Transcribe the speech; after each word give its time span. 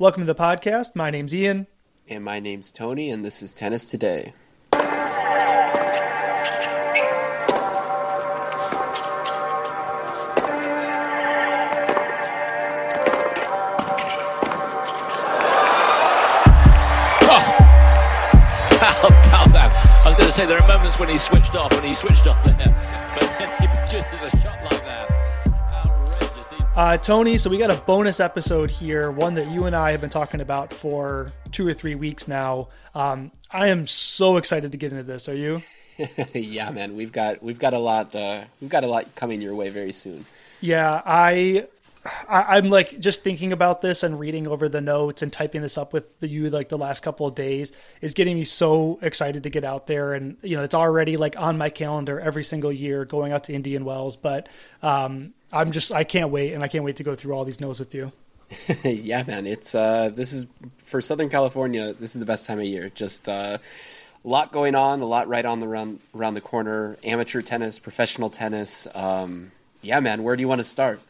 Welcome 0.00 0.22
to 0.22 0.32
the 0.32 0.34
podcast. 0.34 0.96
My 0.96 1.10
name's 1.10 1.34
Ian. 1.34 1.66
And 2.08 2.24
my 2.24 2.40
name's 2.40 2.70
Tony, 2.72 3.10
and 3.10 3.22
this 3.22 3.42
is 3.42 3.52
Tennis 3.52 3.84
Today. 3.84 4.32
Oh, 17.22 19.06
about 19.28 19.52
that. 19.52 19.70
I 20.04 20.08
was 20.08 20.16
going 20.16 20.26
to 20.28 20.32
say 20.32 20.46
there 20.46 20.58
are 20.60 20.66
moments 20.66 20.98
when 20.98 21.08
he 21.08 21.18
switched 21.18 21.54
off 21.54 21.72
and 21.72 21.84
he 21.84 21.94
switched 21.94 22.26
off 22.26 22.42
there, 22.44 22.54
uh, 22.58 23.14
but 23.14 23.38
then 23.38 23.50
he 23.60 23.66
produces 23.76 24.22
a 24.22 24.30
shot 24.40 24.58
like 24.64 24.70
that. 24.70 24.79
Outrageous. 24.79 24.79
He- 24.79 24.79
Uh, 26.76 26.96
Tony, 26.96 27.36
so 27.36 27.50
we 27.50 27.58
got 27.58 27.70
a 27.70 27.82
bonus 27.82 28.20
episode 28.20 28.70
here, 28.70 29.10
one 29.10 29.34
that 29.34 29.50
you 29.50 29.64
and 29.64 29.74
I 29.74 29.90
have 29.90 30.00
been 30.00 30.08
talking 30.08 30.40
about 30.40 30.72
for 30.72 31.32
two 31.50 31.66
or 31.66 31.74
three 31.74 31.96
weeks 31.96 32.28
now. 32.28 32.68
Um, 32.94 33.32
I 33.50 33.68
am 33.68 33.88
so 33.88 34.36
excited 34.36 34.70
to 34.70 34.78
get 34.78 34.92
into 34.92 35.02
this. 35.02 35.28
Are 35.28 35.34
you? 35.34 35.62
yeah, 36.32 36.70
man, 36.70 36.94
we've 36.94 37.10
got 37.10 37.42
we've 37.42 37.58
got 37.58 37.74
a 37.74 37.78
lot 37.78 38.14
uh, 38.14 38.44
we've 38.60 38.70
got 38.70 38.84
a 38.84 38.86
lot 38.86 39.14
coming 39.16 39.40
your 39.40 39.54
way 39.56 39.68
very 39.68 39.90
soon. 39.90 40.24
Yeah, 40.60 41.02
I, 41.04 41.66
I 42.28 42.56
I'm 42.56 42.70
like 42.70 43.00
just 43.00 43.22
thinking 43.22 43.52
about 43.52 43.80
this 43.80 44.04
and 44.04 44.18
reading 44.18 44.46
over 44.46 44.68
the 44.68 44.80
notes 44.80 45.22
and 45.22 45.32
typing 45.32 45.62
this 45.62 45.76
up 45.76 45.92
with 45.92 46.20
the, 46.20 46.28
you 46.28 46.50
like 46.50 46.68
the 46.68 46.78
last 46.78 47.02
couple 47.02 47.26
of 47.26 47.34
days 47.34 47.72
is 48.00 48.14
getting 48.14 48.36
me 48.36 48.44
so 48.44 49.00
excited 49.02 49.42
to 49.42 49.50
get 49.50 49.64
out 49.64 49.88
there 49.88 50.14
and 50.14 50.36
you 50.42 50.56
know 50.56 50.62
it's 50.62 50.74
already 50.74 51.16
like 51.16 51.38
on 51.38 51.58
my 51.58 51.68
calendar 51.68 52.20
every 52.20 52.44
single 52.44 52.72
year 52.72 53.04
going 53.04 53.32
out 53.32 53.44
to 53.44 53.52
Indian 53.52 53.84
Wells, 53.84 54.16
but 54.16 54.48
um, 54.82 55.34
I'm 55.52 55.72
just 55.72 55.92
I 55.92 56.04
can't 56.04 56.30
wait 56.30 56.52
and 56.52 56.62
I 56.62 56.68
can't 56.68 56.84
wait 56.84 56.96
to 56.96 57.02
go 57.02 57.14
through 57.14 57.34
all 57.34 57.44
these 57.44 57.60
notes 57.60 57.78
with 57.78 57.94
you. 57.94 58.12
yeah, 58.84 59.22
man, 59.22 59.46
it's 59.46 59.74
uh, 59.74 60.10
this 60.14 60.32
is 60.32 60.46
for 60.78 61.00
Southern 61.00 61.28
California. 61.28 61.94
This 61.94 62.14
is 62.14 62.20
the 62.20 62.26
best 62.26 62.46
time 62.46 62.58
of 62.58 62.64
year. 62.64 62.90
Just 62.90 63.28
uh, 63.28 63.58
a 64.24 64.28
lot 64.28 64.52
going 64.52 64.74
on, 64.74 65.00
a 65.00 65.06
lot 65.06 65.28
right 65.28 65.44
on 65.44 65.60
the 65.60 65.66
around 65.66 66.00
around 66.14 66.34
the 66.34 66.40
corner. 66.40 66.96
Amateur 67.04 67.42
tennis, 67.42 67.78
professional 67.78 68.28
tennis. 68.28 68.88
Um, 68.94 69.52
yeah, 69.82 70.00
man, 70.00 70.22
where 70.22 70.36
do 70.36 70.40
you 70.40 70.48
want 70.48 70.60
to 70.60 70.64
start? 70.64 71.00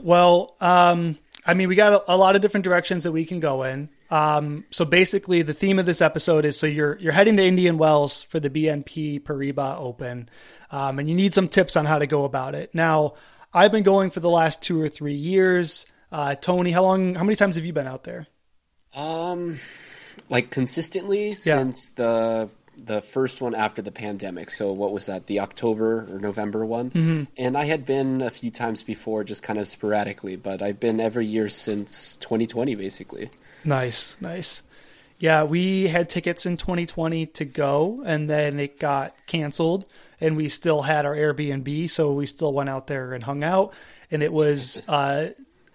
Well, 0.00 0.54
um, 0.60 1.18
I 1.44 1.54
mean, 1.54 1.68
we 1.68 1.74
got 1.74 1.92
a, 1.92 2.14
a 2.14 2.16
lot 2.16 2.36
of 2.36 2.42
different 2.42 2.64
directions 2.64 3.04
that 3.04 3.12
we 3.12 3.24
can 3.24 3.40
go 3.40 3.64
in. 3.64 3.88
Um, 4.12 4.64
so 4.70 4.84
basically, 4.84 5.40
the 5.40 5.54
theme 5.54 5.78
of 5.78 5.86
this 5.86 6.02
episode 6.02 6.44
is 6.44 6.58
so 6.58 6.66
you're 6.66 6.98
you're 6.98 7.12
heading 7.12 7.36
to 7.38 7.42
Indian 7.42 7.78
Wells 7.78 8.22
for 8.22 8.38
the 8.38 8.50
BNP 8.50 9.22
Paribas 9.22 9.78
Open, 9.80 10.28
um, 10.70 10.98
and 10.98 11.08
you 11.08 11.14
need 11.14 11.32
some 11.32 11.48
tips 11.48 11.76
on 11.76 11.86
how 11.86 11.98
to 11.98 12.06
go 12.06 12.24
about 12.24 12.54
it. 12.54 12.74
Now, 12.74 13.14
I've 13.54 13.72
been 13.72 13.84
going 13.84 14.10
for 14.10 14.20
the 14.20 14.28
last 14.28 14.60
two 14.62 14.80
or 14.80 14.88
three 14.90 15.14
years. 15.14 15.86
Uh, 16.10 16.34
Tony, 16.34 16.72
how 16.72 16.82
long? 16.82 17.14
How 17.14 17.24
many 17.24 17.36
times 17.36 17.56
have 17.56 17.64
you 17.64 17.72
been 17.72 17.86
out 17.86 18.04
there? 18.04 18.26
Um, 18.94 19.58
like 20.28 20.50
consistently 20.50 21.28
Yeah. 21.30 21.56
since 21.58 21.88
the 21.90 22.50
the 22.84 23.00
first 23.00 23.40
one 23.40 23.54
after 23.54 23.80
the 23.80 23.92
pandemic. 23.92 24.50
So 24.50 24.72
what 24.72 24.92
was 24.92 25.06
that? 25.06 25.26
The 25.26 25.40
October 25.40 26.06
or 26.12 26.18
November 26.18 26.66
one? 26.66 26.90
Mm-hmm. 26.90 27.22
And 27.38 27.56
I 27.56 27.64
had 27.64 27.86
been 27.86 28.20
a 28.22 28.30
few 28.30 28.50
times 28.50 28.82
before, 28.82 29.24
just 29.24 29.42
kind 29.42 29.58
of 29.58 29.66
sporadically, 29.68 30.36
but 30.36 30.60
I've 30.62 30.80
been 30.80 30.98
every 31.00 31.26
year 31.26 31.48
since 31.48 32.16
2020, 32.16 32.74
basically. 32.74 33.30
Nice, 33.64 34.16
nice. 34.20 34.62
Yeah, 35.18 35.44
we 35.44 35.86
had 35.86 36.10
tickets 36.10 36.46
in 36.46 36.56
2020 36.56 37.26
to 37.26 37.44
go, 37.44 38.02
and 38.04 38.28
then 38.28 38.58
it 38.58 38.80
got 38.80 39.14
canceled, 39.26 39.86
and 40.20 40.36
we 40.36 40.48
still 40.48 40.82
had 40.82 41.06
our 41.06 41.14
Airbnb, 41.14 41.90
so 41.90 42.12
we 42.12 42.26
still 42.26 42.52
went 42.52 42.68
out 42.68 42.88
there 42.88 43.14
and 43.14 43.22
hung 43.22 43.44
out. 43.44 43.72
And 44.10 44.20
it 44.24 44.32
was 44.32 44.82
uh, 44.88 45.28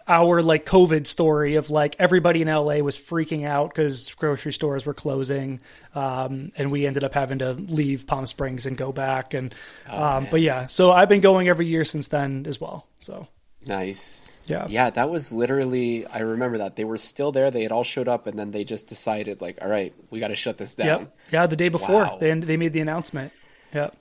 our 0.06 0.42
like 0.42 0.66
COVID 0.66 1.08
story 1.08 1.56
of 1.56 1.70
like 1.70 1.96
everybody 1.98 2.42
in 2.42 2.50
LA 2.50 2.80
was 2.80 2.98
freaking 2.98 3.46
out 3.46 3.74
because 3.74 4.14
grocery 4.16 4.52
stores 4.52 4.86
were 4.86 4.94
closing, 4.94 5.62
um, 5.96 6.52
and 6.58 6.70
we 6.70 6.86
ended 6.86 7.06
up 7.06 7.14
having 7.14 7.40
to 7.40 7.54
leave 7.54 8.06
Palm 8.06 8.26
Springs 8.26 8.66
and 8.66 8.78
go 8.78 8.92
back. 8.92 9.34
And 9.34 9.56
um, 9.90 10.28
but 10.30 10.42
yeah, 10.42 10.68
so 10.68 10.92
I've 10.92 11.10
been 11.10 11.22
going 11.22 11.48
every 11.48 11.68
year 11.68 11.86
since 11.86 12.10
then 12.10 12.46
as 12.48 12.60
well. 12.60 12.86
So 13.00 13.28
Nice. 13.66 14.37
Yeah. 14.48 14.66
Yeah, 14.70 14.90
that 14.90 15.10
was 15.10 15.32
literally, 15.32 16.06
I 16.08 16.20
remember 16.20 16.58
that. 16.60 16.76
They 16.76 16.84
were 16.86 16.98
still 16.98 17.32
there. 17.32 17.52
They 17.52 17.64
had 17.64 17.72
all 17.72 17.84
showed 17.84 18.08
up, 18.08 18.28
and 18.28 18.40
then 18.40 18.52
they 18.52 18.64
just 18.64 18.88
decided, 18.88 19.42
like, 19.42 19.60
all 19.62 19.68
right, 19.70 19.94
we 20.10 20.20
got 20.20 20.30
to 20.30 20.36
shut 20.36 20.58
this 20.58 20.74
down. 20.76 20.88
yep, 20.88 21.18
yeah, 21.32 21.48
the 21.48 21.56
day 21.56 21.70
before 21.70 22.04
Wow. 22.04 22.18
they 22.20 22.32
they 22.34 22.58
made 22.58 22.74
the 22.74 22.80
announcement. 22.80 23.32
Yep. 23.74 23.96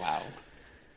Wow. 0.00 0.22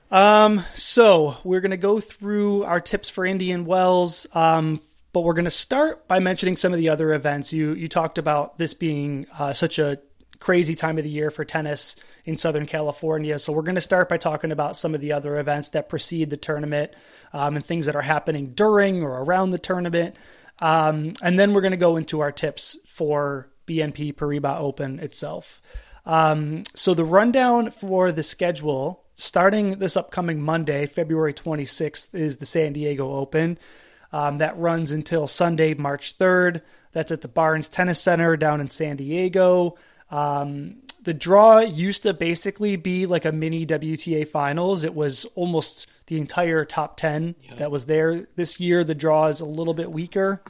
Um 0.10 0.64
so 0.74 1.36
we're 1.44 1.60
going 1.60 1.72
to 1.72 1.78
go 1.78 2.00
through 2.00 2.64
our 2.64 2.80
tips 2.80 3.10
for 3.10 3.26
Indian 3.26 3.66
Wells, 3.66 4.26
um, 4.34 4.80
but 5.14 5.22
we're 5.22 5.34
going 5.34 5.46
to 5.46 5.52
start 5.52 6.08
by 6.08 6.20
mentioning 6.20 6.56
some 6.56 6.72
of 6.74 6.80
the 6.80 6.90
other 6.90 7.14
events. 7.14 7.52
You 7.52 7.74
you 7.74 7.88
talked 7.90 8.18
about 8.18 8.58
this 8.58 8.74
being 8.74 9.28
uh, 9.38 9.54
such 9.54 9.80
a 9.80 10.00
crazy 10.40 10.76
time 10.76 10.98
of 10.98 11.04
the 11.04 11.10
year 11.10 11.32
for 11.32 11.46
tennis 11.46 11.96
in 12.26 12.38
Southern 12.38 12.66
California. 12.66 13.40
So 13.40 13.54
we're 13.54 13.64
going 13.64 13.76
to 13.76 13.82
start 13.82 14.10
by 14.10 14.18
talking 14.18 14.52
about 14.52 14.78
some 14.78 14.94
of 14.94 15.02
the 15.02 15.14
other 15.14 15.38
events 15.38 15.70
that 15.70 15.90
precede 15.90 16.30
the 16.30 16.38
tournament 16.38 16.94
um, 17.34 17.56
and 17.56 17.66
things 17.66 17.86
that 17.88 17.96
are 17.96 18.02
happening 18.02 18.54
during 18.54 19.04
or 19.04 19.24
around 19.24 19.52
the 19.52 19.60
tournament. 19.60 20.16
Um, 20.60 21.14
and 21.22 21.40
then 21.40 21.54
we're 21.54 21.62
going 21.62 21.72
to 21.72 21.78
go 21.78 21.98
into 21.98 22.20
our 22.20 22.32
tips 22.32 22.78
for 22.88 23.50
BNP 23.68 24.16
Paribas 24.16 24.60
Open 24.60 25.00
itself. 25.00 25.62
Um, 26.06 26.64
so 26.74 26.94
the 26.94 27.06
rundown 27.06 27.72
for 27.72 28.12
the 28.12 28.24
schedule 28.24 29.04
starting 29.18 29.80
this 29.80 29.98
upcoming 29.98 30.42
Monday, 30.42 30.86
February 30.86 31.34
26th, 31.34 32.16
is 32.16 32.38
the 32.38 32.46
San 32.46 32.74
Diego 32.74 33.12
Open. 33.12 33.58
Um, 34.14 34.38
that 34.38 34.58
runs 34.58 34.92
until 34.92 35.28
Sunday, 35.28 35.74
March 35.74 36.18
3rd. 36.18 36.62
That's 36.94 37.12
at 37.12 37.22
the 37.22 37.28
Barnes 37.28 37.68
Tennis 37.68 38.00
Center 38.00 38.38
down 38.38 38.62
in 38.62 38.70
San 38.70 38.96
Diego. 38.96 39.76
Um, 40.12 40.78
the 41.04 41.14
draw 41.14 41.60
used 41.60 42.04
to 42.04 42.14
basically 42.14 42.76
be 42.76 43.06
like 43.06 43.26
a 43.26 43.32
mini 43.32 43.66
WTA 43.66 44.28
finals. 44.28 44.84
It 44.84 44.94
was 44.94 45.26
almost 45.36 45.88
the 46.08 46.18
entire 46.18 46.66
top 46.66 46.98
10 46.98 47.36
that 47.58 47.72
was 47.72 47.86
there. 47.86 48.28
This 48.36 48.60
year, 48.60 48.84
the 48.84 48.96
draw 48.96 49.28
is 49.28 49.40
a 49.42 49.46
little 49.46 49.74
bit 49.74 49.92
weaker. 49.92 50.42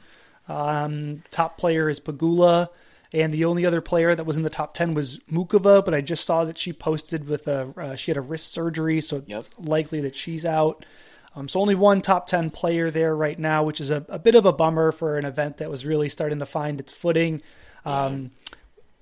Um, 0.48 1.22
top 1.30 1.58
player 1.58 1.88
is 1.88 2.00
Pegula, 2.00 2.68
and 3.12 3.32
the 3.34 3.44
only 3.44 3.66
other 3.66 3.80
player 3.80 4.14
that 4.14 4.24
was 4.24 4.36
in 4.36 4.42
the 4.42 4.50
top 4.50 4.74
ten 4.74 4.94
was 4.94 5.18
Muchova. 5.30 5.84
But 5.84 5.94
I 5.94 6.00
just 6.00 6.24
saw 6.24 6.44
that 6.46 6.56
she 6.58 6.72
posted 6.72 7.28
with 7.28 7.46
a 7.48 7.72
uh, 7.76 7.96
she 7.96 8.10
had 8.10 8.16
a 8.16 8.22
wrist 8.22 8.48
surgery, 8.48 9.00
so 9.00 9.22
Yep. 9.26 9.38
it's 9.38 9.58
likely 9.58 10.00
that 10.02 10.14
she's 10.16 10.44
out. 10.46 10.84
Um, 11.36 11.48
so 11.48 11.60
only 11.60 11.74
one 11.74 12.00
top 12.00 12.26
ten 12.26 12.48
player 12.50 12.90
there 12.90 13.14
right 13.14 13.38
now, 13.38 13.62
which 13.62 13.80
is 13.80 13.90
a, 13.90 14.04
a 14.08 14.18
bit 14.18 14.34
of 14.34 14.46
a 14.46 14.52
bummer 14.52 14.90
for 14.90 15.18
an 15.18 15.26
event 15.26 15.58
that 15.58 15.70
was 15.70 15.84
really 15.84 16.08
starting 16.08 16.38
to 16.38 16.46
find 16.46 16.80
its 16.80 16.92
footing. 16.92 17.42
Um, 17.84 18.30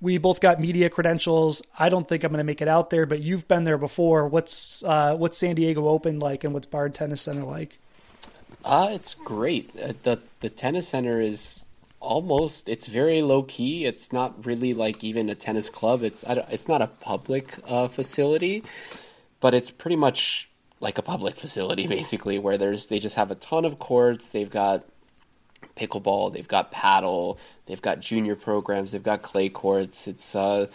we 0.01 0.19
both 0.19 0.41
got 0.41 0.61
media 0.61 0.91
credentials. 0.91 1.63
I 1.79 1.89
don't 1.89 2.07
think 2.07 2.25
I'm 2.25 2.31
going 2.31 2.39
to 2.39 2.45
make 2.45 2.61
it 2.61 2.69
out 2.69 2.91
there, 2.91 3.07
but 3.07 3.21
you've 3.21 3.49
been 3.49 3.65
there 3.65 3.79
before. 3.79 4.29
What's 4.29 4.85
uh, 4.85 5.17
what's 5.17 5.39
San 5.39 5.55
Diego 5.55 5.89
Open 5.89 6.19
like, 6.19 6.45
and 6.45 6.53
what's 6.53 6.67
Barnes 6.67 6.97
Tennis 6.97 7.23
Center 7.23 7.45
like? 7.45 7.79
Uh, 8.65 8.89
it's 8.93 9.15
great. 9.15 9.71
Uh, 9.81 9.95
the 10.03 10.21
the 10.41 10.51
tennis 10.51 10.89
center 10.89 11.21
is 11.21 11.65
almost 12.01 12.69
it's 12.69 12.87
very 12.87 13.23
low 13.23 13.43
key. 13.43 13.85
It's 13.85 14.13
not 14.13 14.45
really 14.45 14.75
like 14.75 15.03
even 15.03 15.31
a 15.31 15.35
tennis 15.35 15.71
club. 15.71 16.03
It's 16.03 16.25
it's 16.29 16.69
not 16.69 16.83
a 16.83 16.87
public 16.89 17.55
uh, 17.67 17.89
facility, 17.89 18.65
but 19.41 19.55
it's 19.55 19.71
pretty 19.71 19.97
much 19.97 20.49
like 20.81 20.99
a 20.99 21.03
public 21.03 21.37
facility 21.45 21.87
basically 21.87 22.39
where 22.39 22.59
there's 22.59 22.87
they 22.89 22.99
just 22.99 23.17
have 23.17 23.31
a 23.31 23.37
ton 23.37 23.65
of 23.65 23.79
courts. 23.79 24.29
They've 24.29 24.51
got 24.51 24.85
pickleball, 25.77 26.33
they've 26.33 26.49
got 26.49 26.71
paddle, 26.71 27.39
they've 27.67 27.83
got 27.83 28.01
junior 28.01 28.37
programs, 28.37 28.93
they've 28.93 29.03
got 29.03 29.23
clay 29.23 29.49
courts. 29.49 30.09
It's 30.09 30.35
uh, 30.35 30.69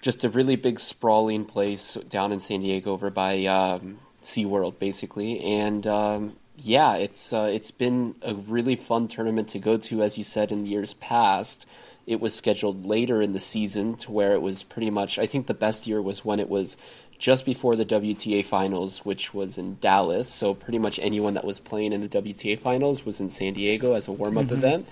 just 0.00 0.24
a 0.24 0.28
really 0.28 0.56
big 0.56 0.80
sprawling 0.80 1.44
place 1.44 1.94
down 2.08 2.32
in 2.32 2.40
San 2.40 2.60
Diego 2.60 2.92
over 2.92 3.10
by 3.10 3.44
um, 3.46 3.98
SeaWorld 4.22 4.78
basically. 4.78 5.40
And 5.40 5.86
um, 5.86 6.36
yeah, 6.56 6.96
it's 6.96 7.32
uh, 7.32 7.48
it's 7.52 7.70
been 7.70 8.16
a 8.22 8.34
really 8.34 8.76
fun 8.76 9.08
tournament 9.08 9.48
to 9.50 9.58
go 9.58 9.76
to 9.78 10.02
as 10.02 10.18
you 10.18 10.24
said 10.24 10.52
in 10.52 10.66
years 10.66 10.94
past. 10.94 11.66
It 12.04 12.20
was 12.20 12.34
scheduled 12.34 12.84
later 12.84 13.22
in 13.22 13.32
the 13.32 13.38
season 13.38 13.94
to 13.98 14.10
where 14.10 14.32
it 14.32 14.42
was 14.42 14.64
pretty 14.64 14.90
much 14.90 15.18
I 15.18 15.26
think 15.26 15.46
the 15.46 15.54
best 15.54 15.86
year 15.86 16.02
was 16.02 16.24
when 16.24 16.40
it 16.40 16.48
was 16.48 16.76
just 17.22 17.46
before 17.46 17.76
the 17.76 17.84
WTA 17.84 18.44
finals, 18.44 18.98
which 19.04 19.32
was 19.32 19.56
in 19.56 19.76
Dallas. 19.80 20.28
So 20.28 20.54
pretty 20.54 20.80
much 20.80 20.98
anyone 21.00 21.34
that 21.34 21.44
was 21.44 21.60
playing 21.60 21.92
in 21.92 22.00
the 22.00 22.08
WTA 22.08 22.58
finals 22.58 23.06
was 23.06 23.20
in 23.20 23.28
San 23.28 23.54
Diego 23.54 23.94
as 23.94 24.08
a 24.08 24.12
warm 24.12 24.36
up 24.36 24.50
event. 24.50 24.88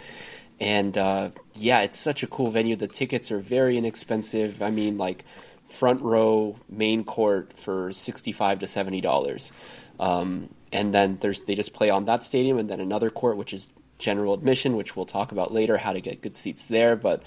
And 0.61 0.99
uh, 0.99 1.31
yeah, 1.55 1.81
it's 1.81 1.99
such 1.99 2.23
a 2.23 2.27
cool 2.27 2.51
venue. 2.51 2.77
The 2.77 2.87
tickets 2.87 3.31
are 3.33 3.39
very 3.39 3.79
inexpensive. 3.79 4.63
I 4.63 4.71
mean, 4.71 4.99
like 4.99 5.25
front 5.69 6.03
row, 6.03 6.57
main 6.69 7.03
court 7.05 7.57
for 7.57 7.93
sixty-five 7.95 8.59
to 8.59 8.67
seventy 8.67 9.01
dollars, 9.01 9.53
um, 9.99 10.55
and 10.71 10.93
then 10.93 11.17
there's 11.23 11.41
they 11.41 11.55
just 11.55 11.73
play 11.73 11.89
on 11.89 12.05
that 12.05 12.25
stadium, 12.25 12.59
and 12.59 12.69
then 12.69 12.81
another 12.81 13.09
court 13.09 13.39
which 13.39 13.55
is 13.55 13.71
general 13.99 14.35
admission, 14.35 14.77
which 14.77 14.97
we'll 14.97 15.07
talk 15.07 15.33
about 15.33 15.53
later, 15.53 15.79
how 15.79 15.93
to 15.95 16.01
get 16.01 16.21
good 16.21 16.37
seats 16.37 16.67
there. 16.67 16.95
But 16.95 17.23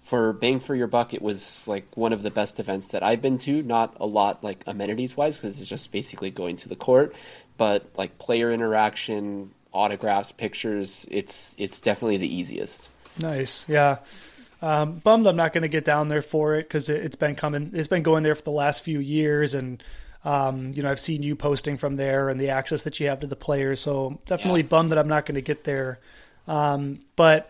for 0.00 0.32
bang 0.32 0.60
for 0.60 0.74
your 0.74 0.86
buck, 0.86 1.12
it 1.12 1.20
was 1.20 1.68
like 1.68 1.94
one 1.94 2.14
of 2.14 2.22
the 2.22 2.30
best 2.30 2.58
events 2.58 2.92
that 2.92 3.02
I've 3.02 3.20
been 3.20 3.36
to. 3.38 3.62
Not 3.62 3.96
a 4.00 4.06
lot 4.06 4.42
like 4.42 4.62
amenities 4.66 5.14
wise, 5.14 5.36
because 5.36 5.60
it's 5.60 5.68
just 5.68 5.92
basically 5.92 6.30
going 6.30 6.56
to 6.56 6.68
the 6.70 6.76
court, 6.76 7.14
but 7.58 7.90
like 7.96 8.16
player 8.16 8.50
interaction, 8.50 9.52
autographs, 9.72 10.32
pictures. 10.32 11.06
It's 11.10 11.54
it's 11.58 11.80
definitely 11.80 12.18
the 12.18 12.34
easiest. 12.34 12.90
Nice, 13.18 13.68
yeah. 13.68 13.98
Um, 14.60 14.94
bummed 14.94 15.26
I'm 15.26 15.36
not 15.36 15.52
going 15.52 15.62
to 15.62 15.68
get 15.68 15.84
down 15.84 16.08
there 16.08 16.22
for 16.22 16.56
it 16.56 16.64
because 16.64 16.88
it, 16.88 17.02
has 17.02 17.14
been 17.14 17.36
coming. 17.36 17.70
It's 17.74 17.88
been 17.88 18.02
going 18.02 18.22
there 18.22 18.34
for 18.34 18.42
the 18.42 18.50
last 18.50 18.82
few 18.82 18.98
years, 18.98 19.54
and 19.54 19.82
um, 20.24 20.72
you 20.74 20.82
know 20.82 20.90
I've 20.90 21.00
seen 21.00 21.22
you 21.22 21.36
posting 21.36 21.76
from 21.76 21.96
there 21.96 22.28
and 22.28 22.40
the 22.40 22.50
access 22.50 22.82
that 22.82 22.98
you 22.98 23.08
have 23.08 23.20
to 23.20 23.26
the 23.26 23.36
players. 23.36 23.80
So 23.80 24.20
definitely 24.26 24.62
yeah. 24.62 24.68
bummed 24.68 24.90
that 24.90 24.98
I'm 24.98 25.08
not 25.08 25.26
going 25.26 25.36
to 25.36 25.42
get 25.42 25.64
there. 25.64 26.00
Um, 26.46 27.00
but 27.14 27.48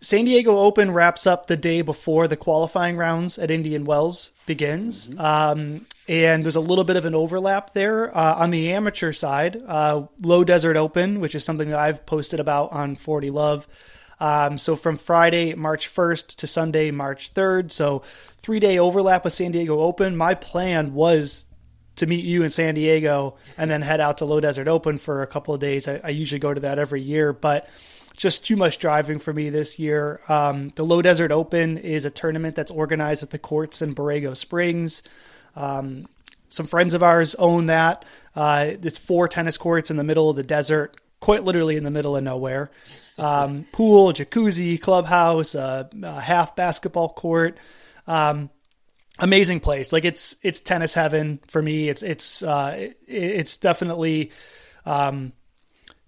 San 0.00 0.24
Diego 0.24 0.58
Open 0.58 0.90
wraps 0.90 1.26
up 1.26 1.46
the 1.46 1.56
day 1.56 1.82
before 1.82 2.28
the 2.28 2.36
qualifying 2.36 2.96
rounds 2.96 3.38
at 3.38 3.50
Indian 3.50 3.84
Wells 3.84 4.32
begins. 4.44 5.08
Mm-hmm. 5.08 5.20
Um, 5.20 5.86
and 6.08 6.44
there's 6.44 6.56
a 6.56 6.60
little 6.60 6.84
bit 6.84 6.96
of 6.96 7.04
an 7.04 7.14
overlap 7.14 7.72
there. 7.74 8.16
Uh, 8.16 8.36
on 8.36 8.50
the 8.50 8.72
amateur 8.72 9.12
side, 9.12 9.60
uh, 9.66 10.06
Low 10.22 10.44
Desert 10.44 10.76
Open, 10.76 11.20
which 11.20 11.34
is 11.34 11.44
something 11.44 11.70
that 11.70 11.78
I've 11.78 12.06
posted 12.06 12.40
about 12.40 12.72
on 12.72 12.96
40 12.96 13.30
Love. 13.30 13.66
Um, 14.20 14.58
so 14.58 14.76
from 14.76 14.96
Friday, 14.96 15.54
March 15.54 15.92
1st 15.92 16.36
to 16.36 16.46
Sunday, 16.46 16.90
March 16.90 17.34
3rd. 17.34 17.70
So 17.72 18.02
three 18.38 18.60
day 18.60 18.78
overlap 18.78 19.24
with 19.24 19.32
San 19.32 19.50
Diego 19.50 19.78
Open. 19.78 20.16
My 20.16 20.34
plan 20.34 20.94
was 20.94 21.46
to 21.96 22.06
meet 22.06 22.24
you 22.24 22.42
in 22.42 22.50
San 22.50 22.74
Diego 22.74 23.36
and 23.58 23.70
then 23.70 23.82
head 23.82 24.00
out 24.00 24.18
to 24.18 24.24
Low 24.24 24.40
Desert 24.40 24.68
Open 24.68 24.98
for 24.98 25.22
a 25.22 25.26
couple 25.26 25.54
of 25.54 25.60
days. 25.60 25.88
I, 25.88 26.00
I 26.04 26.08
usually 26.10 26.38
go 26.38 26.52
to 26.52 26.60
that 26.60 26.78
every 26.78 27.02
year, 27.02 27.32
but 27.32 27.68
just 28.16 28.46
too 28.46 28.56
much 28.56 28.78
driving 28.78 29.18
for 29.18 29.32
me 29.32 29.50
this 29.50 29.78
year. 29.78 30.20
Um, 30.28 30.70
the 30.76 30.84
Low 30.84 31.02
Desert 31.02 31.32
Open 31.32 31.78
is 31.78 32.04
a 32.04 32.10
tournament 32.10 32.56
that's 32.56 32.70
organized 32.70 33.22
at 33.22 33.30
the 33.30 33.38
courts 33.38 33.82
in 33.82 33.94
Borrego 33.94 34.36
Springs. 34.36 35.02
Um, 35.54 36.06
some 36.48 36.66
friends 36.66 36.94
of 36.94 37.02
ours 37.02 37.34
own 37.34 37.66
that. 37.66 38.04
Uh, 38.34 38.72
it's 38.82 38.98
four 38.98 39.28
tennis 39.28 39.58
courts 39.58 39.90
in 39.90 39.96
the 39.96 40.04
middle 40.04 40.30
of 40.30 40.36
the 40.36 40.42
desert, 40.42 40.96
quite 41.20 41.44
literally 41.44 41.76
in 41.76 41.84
the 41.84 41.90
middle 41.90 42.16
of 42.16 42.24
nowhere. 42.24 42.70
Um, 43.18 43.66
pool, 43.72 44.12
jacuzzi, 44.12 44.80
clubhouse, 44.80 45.54
a 45.54 45.88
half 46.22 46.56
basketball 46.56 47.10
court. 47.10 47.58
Um, 48.06 48.50
amazing 49.18 49.60
place. 49.60 49.92
Like 49.92 50.04
it's 50.04 50.36
it's 50.42 50.60
tennis 50.60 50.94
heaven 50.94 51.40
for 51.46 51.60
me. 51.60 51.88
It's 51.88 52.02
it's 52.02 52.42
uh, 52.42 52.74
it, 52.78 52.96
it's 53.06 53.56
definitely 53.56 54.32
um, 54.84 55.32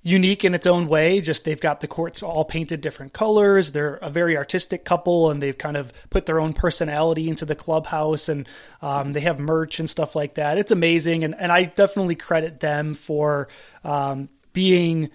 unique 0.09 0.45
in 0.45 0.55
its 0.55 0.67
own 0.67 0.89
way. 0.89 1.21
Just 1.21 1.45
they've 1.45 1.61
got 1.61 1.81
the 1.81 1.87
courts 1.87 2.23
all 2.23 2.45
painted 2.45 2.81
different 2.81 3.13
colors. 3.13 3.73
They're 3.73 3.97
a 3.97 4.11
very 4.11 4.37
artistic 4.37 4.85
couple, 4.85 5.31
and 5.31 5.43
they've 5.43 5.57
kind 5.57 5.77
of 5.77 5.93
put 6.09 6.27
their 6.27 6.41
own 6.41 6.55
personality 6.55 7.29
into 7.29 7.45
the 7.45 7.55
clubhouse, 7.55 8.29
and 8.29 8.49
um, 8.81 9.13
they 9.13 9.21
have 9.21 9.39
merch 9.39 9.79
and 9.79 9.89
stuff 9.89 10.17
like 10.17 10.35
that. 10.35 10.57
It's 10.59 10.73
amazing, 10.73 11.25
and 11.25 11.35
and 11.35 11.53
I 11.53 11.65
definitely 11.65 12.17
credit 12.17 12.61
them 12.61 12.95
for 12.95 13.49
um, 13.85 14.29
being 14.53 15.11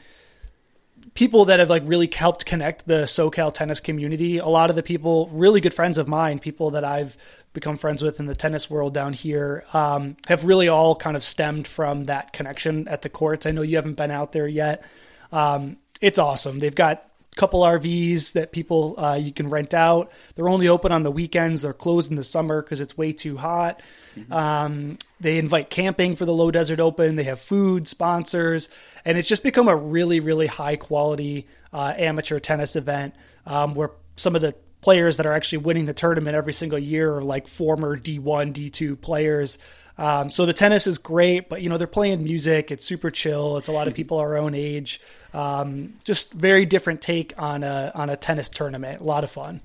people 1.16 1.46
that 1.46 1.60
have 1.60 1.70
like 1.70 1.84
really 1.86 2.10
helped 2.14 2.46
connect 2.46 2.88
the 2.88 3.04
SoCal 3.04 3.54
tennis 3.54 3.80
community. 3.80 4.38
A 4.38 4.48
lot 4.48 4.70
of 4.70 4.76
the 4.76 4.84
people, 4.84 5.30
really 5.32 5.62
good 5.62 5.74
friends 5.74 5.98
of 5.98 6.08
mine, 6.08 6.40
people 6.40 6.72
that 6.72 6.84
I've 6.84 7.18
become 7.54 7.78
friends 7.78 8.02
with 8.02 8.20
in 8.20 8.26
the 8.26 8.36
tennis 8.36 8.70
world 8.70 8.94
down 8.94 9.14
here, 9.14 9.64
um, 9.74 10.18
have 10.28 10.46
really 10.46 10.68
all 10.68 10.96
kind 10.96 11.16
of 11.16 11.24
stemmed 11.24 11.68
from 11.68 12.06
that 12.06 12.34
connection 12.34 12.88
at 12.88 13.04
the 13.04 13.10
courts. 13.10 13.46
I 13.46 13.52
know 13.52 13.62
you 13.62 13.76
haven't 13.76 13.98
been 13.98 14.12
out 14.12 14.32
there 14.32 14.48
yet. 14.48 14.84
Um, 15.32 15.78
it's 16.02 16.20
awesome. 16.20 16.60
They've 16.60 16.74
got 16.74 17.06
a 17.32 17.36
couple 17.36 17.62
RVs 17.62 18.34
that 18.34 18.52
people 18.52 19.00
uh, 19.00 19.16
you 19.16 19.32
can 19.32 19.50
rent 19.50 19.74
out. 19.74 20.12
They're 20.36 20.50
only 20.50 20.68
open 20.68 20.92
on 20.92 21.04
the 21.04 21.12
weekends. 21.12 21.62
They're 21.62 21.74
closed 21.74 22.10
in 22.10 22.18
the 22.18 22.24
summer 22.24 22.62
because 22.62 22.82
it's 22.82 22.98
way 22.98 23.14
too 23.14 23.38
hot. 23.38 23.82
Mm-hmm. 24.16 24.34
Um, 24.34 24.98
they 25.20 25.38
invite 25.38 25.70
camping 25.70 26.16
for 26.16 26.26
the 26.26 26.34
Low 26.34 26.52
Desert 26.52 26.80
Open. 26.80 27.16
They 27.16 27.24
have 27.24 27.40
food 27.40 27.88
sponsors, 27.88 28.68
and 29.06 29.18
it's 29.18 29.28
just 29.28 29.44
become 29.44 29.68
a 29.68 29.76
really, 29.76 30.20
really 30.20 30.48
high 30.48 30.76
quality 30.76 31.48
uh, 31.72 31.94
amateur 31.96 32.40
tennis 32.40 32.76
event 32.76 33.16
um, 33.46 33.76
where 33.76 33.92
some 34.16 34.36
of 34.36 34.42
the 34.42 34.56
players 34.84 35.18
that 35.18 35.26
are 35.26 35.34
actually 35.34 35.60
winning 35.60 35.86
the 35.86 35.94
tournament 35.94 36.36
every 36.36 36.54
single 36.54 36.78
year 36.78 37.16
are 37.16 37.22
like 37.24 37.48
former 37.48 37.98
D1, 37.98 38.54
D2 38.54 39.00
players. 39.00 39.58
Um, 39.98 40.30
so 40.30 40.46
the 40.46 40.54
tennis 40.54 40.88
is 40.88 40.98
great, 40.98 41.50
but 41.50 41.62
you 41.62 41.70
know 41.70 41.78
they're 41.78 41.88
playing 41.88 42.24
music. 42.24 42.70
It's 42.70 42.84
super 42.84 43.10
chill. 43.10 43.58
It's 43.58 43.70
a 43.70 43.72
lot 43.72 43.88
of 43.88 43.94
people 43.94 44.18
our 44.18 44.36
own 44.36 44.54
age. 44.54 45.00
Um, 45.34 45.94
just 46.04 46.34
very 46.34 46.66
different 46.66 47.02
take 47.02 47.34
on 47.38 47.64
a 47.64 47.92
on 47.96 48.10
a 48.10 48.18
tennis 48.18 48.50
tournament. 48.50 49.02
A 49.02 49.04
lot 49.04 49.24
of 49.24 49.32
fun. 49.32 49.62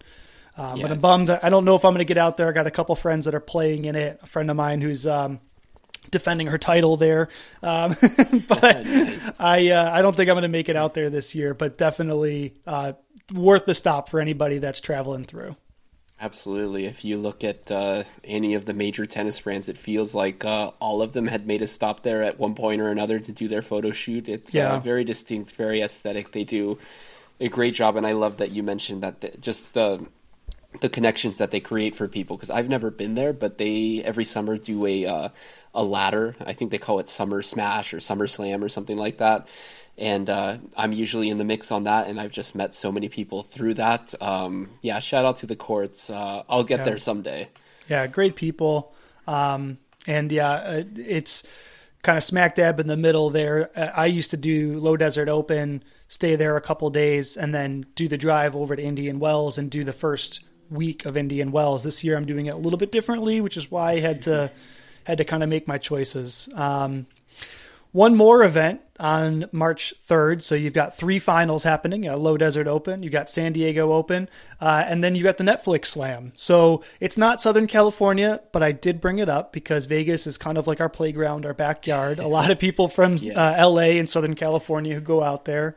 Um. 0.56 0.80
But 0.80 0.92
I'm 0.92 1.00
bummed. 1.00 1.30
I 1.30 1.48
don't 1.48 1.64
know 1.64 1.74
if 1.74 1.84
I'm 1.84 1.92
going 1.92 1.98
to 1.98 2.04
get 2.04 2.18
out 2.18 2.36
there. 2.36 2.48
I 2.48 2.52
got 2.52 2.66
a 2.66 2.70
couple 2.70 2.94
friends 2.94 3.24
that 3.24 3.34
are 3.34 3.40
playing 3.40 3.86
in 3.86 3.96
it. 3.96 4.20
A 4.22 4.26
friend 4.26 4.50
of 4.50 4.56
mine 4.56 4.80
who's 4.80 5.06
um, 5.06 5.40
defending 6.10 6.48
her 6.48 6.58
title 6.58 6.96
there. 6.96 7.28
Um, 7.62 7.96
but 8.48 8.86
I 9.38 9.70
uh, 9.70 9.90
I 9.92 10.02
don't 10.02 10.14
think 10.14 10.28
I'm 10.28 10.34
going 10.34 10.42
to 10.42 10.48
make 10.48 10.68
it 10.68 10.76
out 10.76 10.94
there 10.94 11.10
this 11.10 11.34
year. 11.34 11.54
But 11.54 11.78
definitely 11.78 12.54
uh, 12.66 12.92
worth 13.32 13.66
the 13.66 13.74
stop 13.74 14.08
for 14.08 14.20
anybody 14.20 14.58
that's 14.58 14.80
traveling 14.80 15.24
through. 15.24 15.56
Absolutely. 16.20 16.86
If 16.86 17.04
you 17.04 17.16
look 17.16 17.44
at 17.44 17.70
uh, 17.70 18.02
any 18.24 18.54
of 18.54 18.64
the 18.64 18.74
major 18.74 19.06
tennis 19.06 19.38
brands, 19.38 19.68
it 19.68 19.76
feels 19.76 20.16
like 20.16 20.44
uh, 20.44 20.72
all 20.80 21.00
of 21.00 21.12
them 21.12 21.28
had 21.28 21.46
made 21.46 21.62
a 21.62 21.68
stop 21.68 22.02
there 22.02 22.24
at 22.24 22.40
one 22.40 22.56
point 22.56 22.80
or 22.80 22.88
another 22.88 23.20
to 23.20 23.32
do 23.32 23.46
their 23.46 23.62
photo 23.62 23.92
shoot. 23.92 24.28
It's 24.28 24.52
uh, 24.52 24.58
yeah. 24.58 24.80
very 24.80 25.04
distinct, 25.04 25.52
very 25.52 25.80
aesthetic. 25.80 26.32
They 26.32 26.42
do 26.42 26.78
a 27.38 27.48
great 27.48 27.74
job, 27.74 27.96
and 27.96 28.04
I 28.04 28.12
love 28.12 28.38
that 28.38 28.50
you 28.50 28.64
mentioned 28.64 29.04
that 29.04 29.20
the, 29.20 29.28
just 29.40 29.74
the 29.74 30.04
the 30.80 30.88
connections 30.88 31.38
that 31.38 31.50
they 31.50 31.60
create 31.60 31.94
for 31.94 32.08
people. 32.08 32.36
Because 32.36 32.50
I've 32.50 32.68
never 32.68 32.90
been 32.90 33.14
there, 33.14 33.32
but 33.32 33.58
they 33.58 34.02
every 34.04 34.24
summer 34.24 34.58
do 34.58 34.86
a 34.86 35.06
uh, 35.06 35.28
a 35.74 35.82
ladder. 35.82 36.36
I 36.44 36.52
think 36.52 36.70
they 36.70 36.78
call 36.78 36.98
it 36.98 37.08
Summer 37.08 37.42
Smash 37.42 37.94
or 37.94 38.00
Summer 38.00 38.26
Slam 38.26 38.62
or 38.64 38.68
something 38.68 38.96
like 38.96 39.18
that 39.18 39.46
and 39.98 40.30
uh, 40.30 40.58
I'm 40.76 40.92
usually 40.92 41.28
in 41.28 41.38
the 41.38 41.44
mix 41.44 41.72
on 41.72 41.84
that, 41.84 42.06
and 42.06 42.20
I've 42.20 42.30
just 42.30 42.54
met 42.54 42.74
so 42.74 42.92
many 42.92 43.08
people 43.08 43.42
through 43.42 43.74
that. 43.74 44.14
Um, 44.22 44.70
yeah, 44.80 45.00
shout 45.00 45.24
out 45.24 45.38
to 45.38 45.46
the 45.46 45.56
courts. 45.56 46.08
Uh, 46.08 46.44
I'll 46.48 46.62
get 46.62 46.80
yeah. 46.80 46.84
there 46.84 46.98
someday. 46.98 47.48
Yeah, 47.88 48.06
great 48.06 48.36
people, 48.36 48.94
um, 49.26 49.78
and 50.06 50.30
yeah, 50.30 50.50
uh, 50.50 50.84
it's 50.96 51.42
kind 52.02 52.16
of 52.16 52.22
smack 52.22 52.54
dab 52.54 52.78
in 52.78 52.86
the 52.86 52.96
middle 52.96 53.30
there. 53.30 53.70
Uh, 53.76 53.90
I 53.94 54.06
used 54.06 54.30
to 54.30 54.36
do 54.36 54.78
Low 54.78 54.96
Desert 54.96 55.28
Open, 55.28 55.82
stay 56.06 56.36
there 56.36 56.56
a 56.56 56.60
couple 56.60 56.88
days, 56.90 57.36
and 57.36 57.52
then 57.52 57.84
do 57.96 58.06
the 58.06 58.18
drive 58.18 58.54
over 58.54 58.76
to 58.76 58.82
Indian 58.82 59.18
Wells 59.18 59.58
and 59.58 59.68
do 59.68 59.82
the 59.82 59.92
first 59.92 60.44
week 60.70 61.06
of 61.06 61.16
Indian 61.16 61.50
Wells. 61.50 61.82
This 61.82 62.04
year, 62.04 62.16
I'm 62.16 62.26
doing 62.26 62.46
it 62.46 62.50
a 62.50 62.56
little 62.56 62.78
bit 62.78 62.92
differently, 62.92 63.40
which 63.40 63.56
is 63.56 63.68
why 63.68 63.92
I 63.92 63.98
had 63.98 64.22
to 64.22 64.52
had 65.08 65.18
to 65.18 65.24
kind 65.24 65.42
of 65.42 65.48
make 65.48 65.66
my 65.66 65.78
choices. 65.78 66.48
Um, 66.54 67.06
one 67.92 68.14
more 68.14 68.44
event 68.44 68.82
on 69.00 69.46
March 69.50 69.94
3rd. 70.08 70.42
So 70.42 70.54
you've 70.54 70.74
got 70.74 70.96
three 70.96 71.18
finals 71.18 71.64
happening: 71.64 72.06
a 72.06 72.16
Low 72.16 72.36
Desert 72.36 72.66
Open, 72.66 73.02
you 73.02 73.10
got 73.10 73.30
San 73.30 73.52
Diego 73.52 73.92
Open, 73.92 74.28
uh, 74.60 74.84
and 74.86 75.02
then 75.02 75.14
you 75.14 75.22
got 75.22 75.38
the 75.38 75.44
Netflix 75.44 75.86
Slam. 75.86 76.32
So 76.36 76.82
it's 77.00 77.16
not 77.16 77.40
Southern 77.40 77.66
California, 77.66 78.40
but 78.52 78.62
I 78.62 78.72
did 78.72 79.00
bring 79.00 79.18
it 79.18 79.28
up 79.28 79.52
because 79.52 79.86
Vegas 79.86 80.26
is 80.26 80.36
kind 80.36 80.58
of 80.58 80.66
like 80.66 80.80
our 80.80 80.88
playground, 80.88 81.46
our 81.46 81.54
backyard. 81.54 82.18
a 82.18 82.28
lot 82.28 82.50
of 82.50 82.58
people 82.58 82.88
from 82.88 83.16
yes. 83.16 83.34
uh, 83.34 83.68
LA 83.68 83.98
and 83.98 84.08
Southern 84.08 84.34
California 84.34 84.94
who 84.94 85.00
go 85.00 85.22
out 85.22 85.44
there. 85.44 85.76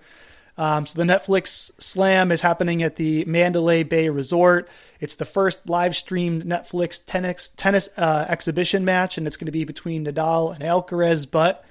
Um, 0.58 0.86
so 0.86 1.02
the 1.02 1.12
Netflix 1.12 1.72
Slam 1.82 2.32
is 2.32 2.42
happening 2.42 2.84
at 2.84 2.96
the 2.96 3.26
Mandalay 3.26 3.84
Bay 3.84 4.10
Resort. 4.10 4.70
It's 5.00 5.16
the 5.16 5.26
first 5.26 5.68
live 5.70 5.96
streamed 5.96 6.44
Netflix 6.44 7.02
tennis 7.06 7.50
tennis 7.52 7.90
uh, 7.98 8.26
exhibition 8.28 8.86
match, 8.86 9.18
and 9.18 9.28
it's 9.28 9.38
going 9.38 9.46
to 9.48 9.52
be 9.52 9.64
between 9.64 10.06
Nadal 10.06 10.54
and 10.54 10.64
Alcaraz. 10.64 11.30
But 11.30 11.66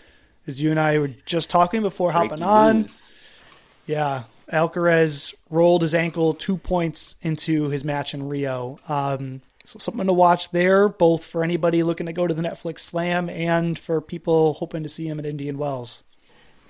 as 0.46 0.60
you 0.60 0.70
and 0.70 0.80
I 0.80 0.98
were 0.98 1.10
just 1.26 1.50
talking 1.50 1.82
before 1.82 2.12
Breaking 2.12 2.30
hopping 2.30 2.42
on. 2.42 2.80
News. 2.82 3.12
Yeah, 3.86 4.24
Alcaraz 4.52 5.34
rolled 5.48 5.82
his 5.82 5.94
ankle 5.94 6.34
two 6.34 6.56
points 6.56 7.16
into 7.22 7.68
his 7.68 7.84
match 7.84 8.14
in 8.14 8.28
Rio. 8.28 8.78
Um, 8.88 9.42
so 9.64 9.78
something 9.78 10.06
to 10.06 10.12
watch 10.12 10.50
there, 10.50 10.88
both 10.88 11.24
for 11.24 11.44
anybody 11.44 11.82
looking 11.82 12.06
to 12.06 12.12
go 12.12 12.26
to 12.26 12.34
the 12.34 12.42
Netflix 12.42 12.80
Slam 12.80 13.28
and 13.28 13.78
for 13.78 14.00
people 14.00 14.54
hoping 14.54 14.82
to 14.82 14.88
see 14.88 15.06
him 15.06 15.18
at 15.18 15.26
Indian 15.26 15.58
Wells. 15.58 16.02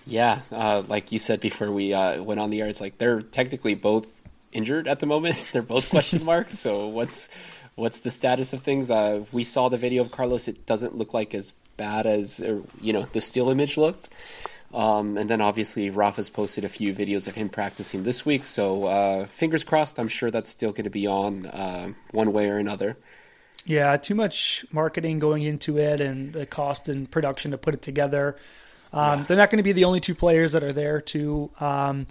Yeah, 0.06 0.40
uh, 0.50 0.82
like 0.88 1.12
you 1.12 1.18
said 1.18 1.40
before 1.40 1.70
we 1.70 1.92
uh, 1.92 2.22
went 2.22 2.40
on 2.40 2.50
the 2.50 2.60
air, 2.60 2.66
it's 2.66 2.80
like 2.80 2.98
they're 2.98 3.22
technically 3.22 3.74
both 3.74 4.06
injured 4.52 4.88
at 4.88 5.00
the 5.00 5.06
moment. 5.06 5.36
they're 5.52 5.62
both 5.62 5.90
question 5.90 6.24
marks. 6.24 6.58
so 6.58 6.86
what's 6.86 7.28
what's 7.76 8.00
the 8.00 8.10
status 8.10 8.52
of 8.52 8.62
things? 8.62 8.90
Uh, 8.90 9.24
we 9.32 9.44
saw 9.44 9.68
the 9.68 9.76
video 9.76 10.02
of 10.02 10.10
Carlos. 10.10 10.48
It 10.48 10.66
doesn't 10.66 10.96
look 10.96 11.14
like 11.14 11.34
as 11.34 11.52
bad 11.76 12.06
as 12.06 12.40
you 12.80 12.92
know 12.92 13.06
the 13.12 13.20
still 13.20 13.50
image 13.50 13.76
looked. 13.76 14.08
Um, 14.72 15.18
and 15.18 15.28
then 15.28 15.40
obviously 15.40 15.90
Rafa's 15.90 16.30
posted 16.30 16.64
a 16.64 16.68
few 16.68 16.94
videos 16.94 17.26
of 17.26 17.34
him 17.34 17.48
practicing 17.48 18.04
this 18.04 18.24
week, 18.24 18.46
so 18.46 18.84
uh, 18.84 19.26
fingers 19.26 19.64
crossed. 19.64 19.98
I'm 19.98 20.08
sure 20.08 20.30
that's 20.30 20.48
still 20.48 20.70
going 20.70 20.84
to 20.84 20.90
be 20.90 21.08
on 21.08 21.46
uh, 21.46 21.92
one 22.12 22.32
way 22.32 22.48
or 22.48 22.58
another. 22.58 22.96
Yeah, 23.66 23.96
too 23.96 24.14
much 24.14 24.64
marketing 24.70 25.18
going 25.18 25.42
into 25.42 25.78
it, 25.78 26.00
and 26.00 26.32
the 26.32 26.46
cost 26.46 26.88
and 26.88 27.10
production 27.10 27.50
to 27.50 27.58
put 27.58 27.74
it 27.74 27.82
together. 27.82 28.36
Um, 28.92 29.20
yeah. 29.20 29.24
They're 29.26 29.36
not 29.36 29.50
going 29.50 29.58
to 29.58 29.62
be 29.62 29.72
the 29.72 29.84
only 29.84 30.00
two 30.00 30.14
players 30.14 30.52
that 30.52 30.62
are 30.62 30.72
there. 30.72 31.00
Too, 31.00 31.50
um, 31.60 32.06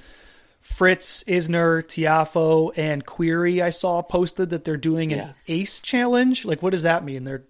Fritz, 0.62 1.24
Isner, 1.25 1.83
Tiafoe, 1.83 2.71
and 2.77 3.05
Querrey. 3.05 3.62
I 3.62 3.69
saw 3.69 4.01
posted 4.01 4.51
that 4.51 4.63
they're 4.63 4.77
doing 4.77 5.12
an 5.13 5.19
yeah. 5.19 5.31
Ace 5.48 5.79
challenge. 5.79 6.45
Like, 6.45 6.62
what 6.62 6.71
does 6.71 6.83
that 6.83 7.03
mean? 7.03 7.24
They're 7.24 7.43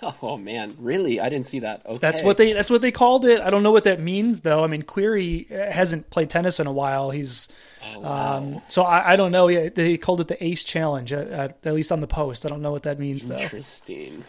Oh 0.22 0.36
man, 0.36 0.76
really? 0.78 1.20
I 1.20 1.28
didn't 1.28 1.46
see 1.46 1.60
that. 1.60 1.84
Okay. 1.84 1.98
That's 1.98 2.22
what 2.22 2.36
they 2.36 2.52
that's 2.52 2.70
what 2.70 2.82
they 2.82 2.92
called 2.92 3.24
it. 3.24 3.40
I 3.40 3.50
don't 3.50 3.62
know 3.62 3.72
what 3.72 3.84
that 3.84 4.00
means 4.00 4.40
though. 4.40 4.62
I 4.62 4.66
mean, 4.66 4.82
Querrey 4.82 5.48
hasn't 5.50 6.10
played 6.10 6.30
tennis 6.30 6.60
in 6.60 6.66
a 6.66 6.72
while. 6.72 7.10
He's 7.10 7.48
Oh, 7.94 8.00
wow. 8.00 8.36
um, 8.38 8.62
so 8.68 8.82
I, 8.82 9.12
I 9.12 9.16
don't 9.16 9.30
know. 9.30 9.46
Yeah, 9.48 9.68
they 9.68 9.96
called 9.96 10.20
it 10.20 10.28
the 10.28 10.42
Ace 10.44 10.64
Challenge 10.64 11.12
at, 11.12 11.28
at, 11.28 11.58
at 11.64 11.74
least 11.74 11.92
on 11.92 12.00
the 12.00 12.08
post. 12.08 12.44
I 12.44 12.48
don't 12.48 12.60
know 12.62 12.72
what 12.72 12.82
that 12.84 12.98
means 12.98 13.24
though. 13.24 13.38
Interesting. 13.38 14.24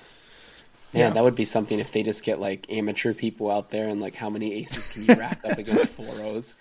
Yeah. 0.94 1.12
That 1.12 1.24
would 1.24 1.36
be 1.36 1.46
something 1.46 1.80
if 1.80 1.92
they 1.92 2.02
just 2.04 2.24
get 2.24 2.40
like 2.40 2.66
amateur 2.72 3.14
people 3.14 3.52
out 3.52 3.70
there 3.70 3.88
and 3.88 4.02
like 4.02 4.16
how 4.16 4.30
many 4.30 4.54
aces 4.54 4.92
can 4.92 5.06
you 5.06 5.14
rack 5.22 5.40
up 5.46 5.58
against 5.58 5.88
four 5.90 6.14
O's? 6.22 6.56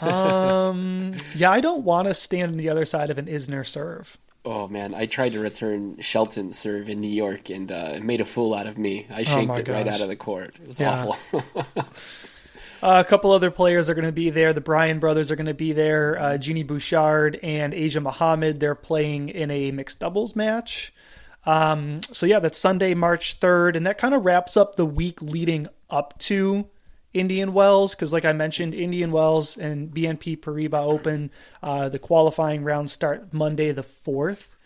Um, 0.00 1.14
yeah, 1.34 1.50
I 1.50 1.60
don't 1.60 1.84
want 1.84 2.08
to 2.08 2.14
stand 2.14 2.52
on 2.52 2.58
the 2.58 2.68
other 2.68 2.84
side 2.84 3.10
of 3.10 3.18
an 3.18 3.26
Isner 3.26 3.66
serve. 3.66 4.18
Oh 4.44 4.68
man, 4.68 4.94
I 4.94 5.06
tried 5.06 5.32
to 5.32 5.40
return 5.40 5.98
Shelton's 6.00 6.58
serve 6.58 6.88
in 6.88 7.00
New 7.00 7.10
York 7.10 7.50
and 7.50 7.70
uh, 7.70 7.92
it 7.96 8.02
made 8.02 8.20
a 8.20 8.24
fool 8.24 8.54
out 8.54 8.66
of 8.66 8.78
me. 8.78 9.06
I 9.12 9.22
shanked 9.22 9.52
Oh 9.54 9.58
it 9.58 9.68
right 9.68 9.86
out 9.86 10.00
of 10.00 10.08
the 10.08 10.16
court. 10.16 10.54
It 10.62 10.68
was 10.68 10.80
Yeah. 10.80 11.06
awful. 11.06 11.44
Uh, 12.82 13.02
a 13.04 13.06
couple 13.06 13.30
other 13.30 13.50
players 13.50 13.90
are 13.90 13.94
going 13.94 14.06
to 14.06 14.10
be 14.12 14.30
there. 14.30 14.54
The 14.54 14.62
Bryan 14.62 15.00
brothers 15.00 15.30
are 15.30 15.36
going 15.36 15.44
to 15.44 15.52
be 15.52 15.72
there. 15.72 16.18
Uh, 16.18 16.38
Genie 16.38 16.62
Bouchard 16.62 17.38
and 17.42 17.74
Asia 17.74 18.00
Muhammad. 18.00 18.58
They're 18.58 18.74
playing 18.74 19.28
in 19.28 19.50
a 19.50 19.70
mixed 19.70 20.00
doubles 20.00 20.34
match. 20.34 20.90
Um, 21.46 22.02
so 22.02 22.26
yeah, 22.26 22.38
that's 22.38 22.58
Sunday, 22.58 22.94
March 22.94 23.34
third, 23.34 23.76
and 23.76 23.86
that 23.86 23.98
kind 23.98 24.14
of 24.14 24.24
wraps 24.24 24.56
up 24.56 24.76
the 24.76 24.86
week 24.86 25.22
leading 25.22 25.68
up 25.88 26.18
to 26.20 26.66
Indian 27.12 27.52
Wells 27.52 27.94
because, 27.94 28.12
like 28.12 28.24
I 28.24 28.32
mentioned, 28.32 28.74
Indian 28.74 29.10
Wells 29.10 29.56
and 29.56 29.90
BNP 29.90 30.38
Paribas 30.40 30.84
Open, 30.84 31.30
uh, 31.62 31.88
the 31.88 31.98
qualifying 31.98 32.62
rounds 32.62 32.92
start 32.92 33.32
Monday 33.32 33.72
the 33.72 33.82
fourth. 33.82 34.56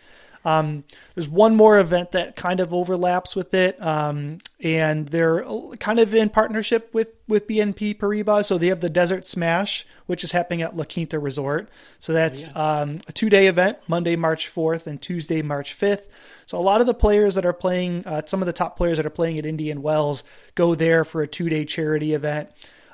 Um, 0.44 0.84
there's 1.14 1.28
one 1.28 1.56
more 1.56 1.78
event 1.78 2.12
that 2.12 2.36
kind 2.36 2.60
of 2.60 2.74
overlaps 2.74 3.34
with 3.34 3.54
it, 3.54 3.82
um, 3.82 4.38
and 4.60 5.08
they're 5.08 5.42
kind 5.80 5.98
of 5.98 6.14
in 6.14 6.28
partnership 6.28 6.92
with 6.92 7.12
with 7.26 7.48
BNP 7.48 7.96
Paribas. 7.96 8.44
So 8.44 8.58
they 8.58 8.66
have 8.66 8.80
the 8.80 8.90
Desert 8.90 9.24
Smash, 9.24 9.86
which 10.04 10.22
is 10.22 10.32
happening 10.32 10.60
at 10.60 10.76
La 10.76 10.84
Quinta 10.84 11.18
Resort. 11.18 11.70
So 11.98 12.12
that's 12.12 12.54
um, 12.54 12.98
a 13.08 13.12
two 13.12 13.30
day 13.30 13.46
event, 13.46 13.78
Monday, 13.88 14.16
March 14.16 14.52
4th, 14.54 14.86
and 14.86 15.00
Tuesday, 15.00 15.40
March 15.40 15.78
5th. 15.78 16.08
So 16.46 16.58
a 16.58 16.60
lot 16.60 16.80
of 16.80 16.86
the 16.86 16.94
players 16.94 17.34
that 17.36 17.46
are 17.46 17.52
playing, 17.52 18.04
uh, 18.06 18.22
some 18.26 18.42
of 18.42 18.46
the 18.46 18.52
top 18.52 18.76
players 18.76 18.96
that 18.98 19.06
are 19.06 19.10
playing 19.10 19.38
at 19.38 19.46
Indian 19.46 19.82
Wells, 19.82 20.24
go 20.54 20.74
there 20.74 21.04
for 21.04 21.22
a 21.22 21.28
two 21.28 21.48
day 21.48 21.64
charity 21.64 22.14
event. 22.14 22.50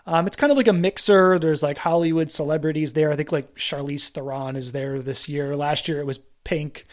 Um, 0.07 0.27
it's 0.27 0.37
kind 0.37 0.51
of 0.51 0.57
like 0.57 0.69
a 0.69 0.73
mixer. 0.73 1.39
There's 1.39 1.63
like 1.63 1.79
Hollywood 1.79 2.31
celebrities 2.31 2.93
there. 2.93 3.13
I 3.13 3.17
think 3.17 3.33
like 3.33 3.55
Charlize 3.55 4.09
Theron 4.09 4.57
is 4.57 4.73
there 4.73 5.01
this 5.01 5.29
year. 5.29 5.55
Last 5.55 5.89
year 5.89 6.01
it 6.01 6.07
was 6.07 6.19
Pink. 6.43 6.85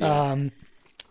Um, 0.00 0.52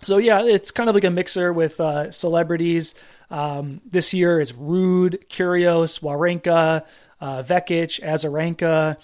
so 0.03 0.17
yeah, 0.17 0.43
it's 0.43 0.71
kind 0.71 0.89
of 0.89 0.95
like 0.95 1.05
a 1.05 1.09
mixer 1.09 1.51
with 1.53 1.79
uh, 1.79 2.11
celebrities. 2.11 2.93
Um, 3.31 3.81
this 3.85 4.13
year 4.13 4.39
it's 4.39 4.51
Ruud, 4.51 5.27
Kyrgios, 5.27 6.01
Wawrinka, 6.01 6.85
uh, 7.19 7.43
Vekic, 7.43 8.01
Azarenka. 8.01 8.97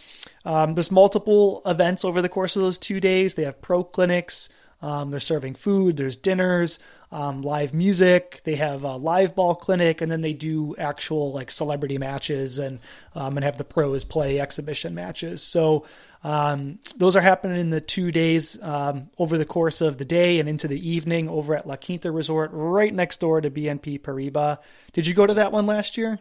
Um, 0.46 0.76
there's 0.76 0.92
multiple 0.92 1.62
events 1.66 2.06
over 2.06 2.22
the 2.22 2.30
course 2.30 2.56
of 2.56 2.62
those 2.62 2.78
two 2.78 3.00
days. 3.00 3.34
They 3.36 3.46
have 3.46 3.62
pro 3.62 3.84
clinics. 3.84 4.50
Um, 4.82 5.12
they're 5.12 5.20
serving 5.20 5.56
food. 5.56 5.98
There's 5.98 6.18
dinners, 6.18 6.80
um, 7.12 7.42
live 7.42 7.74
music. 7.74 8.42
They 8.44 8.56
have 8.56 8.84
a 8.84 8.96
live 8.96 9.36
ball 9.36 9.56
clinic, 9.56 10.02
and 10.02 10.12
then 10.12 10.22
they 10.22 10.34
do 10.34 10.76
actual 10.78 11.32
like 11.32 11.52
celebrity 11.52 11.98
matches 11.98 12.58
and 12.58 12.80
um, 13.14 13.38
and 13.38 13.44
have 13.44 13.58
the 13.58 13.64
pros 13.64 14.04
play 14.04 14.40
exhibition 14.40 14.96
matches. 14.96 15.44
So 15.44 15.86
um, 16.24 16.80
those 16.96 17.16
are 17.16 17.22
happening 17.22 17.60
in 17.60 17.70
the 17.70 17.82
two 17.82 18.12
days 18.12 18.62
um, 18.62 19.10
over 19.18 19.38
the 19.38 19.46
course 19.46 19.82
of 19.82 19.98
the 19.98 20.06
day 20.06 20.40
and 20.40 20.50
into 20.50 20.68
the 20.68 20.90
evening 20.90 21.30
over 21.30 21.56
at 21.56 21.68
La 21.68 21.76
Quinta 21.76 22.12
Resort, 22.12 22.52
right 22.54 22.94
next 22.94 23.20
door 23.20 23.42
to 23.42 23.52
BNP 23.52 24.02
Paribas. 24.02 24.58
Did 24.94 25.08
you 25.08 25.14
go 25.14 25.26
to 25.28 25.36
that 25.36 25.52
one 25.52 25.66
last 25.66 25.98
year? 25.98 26.20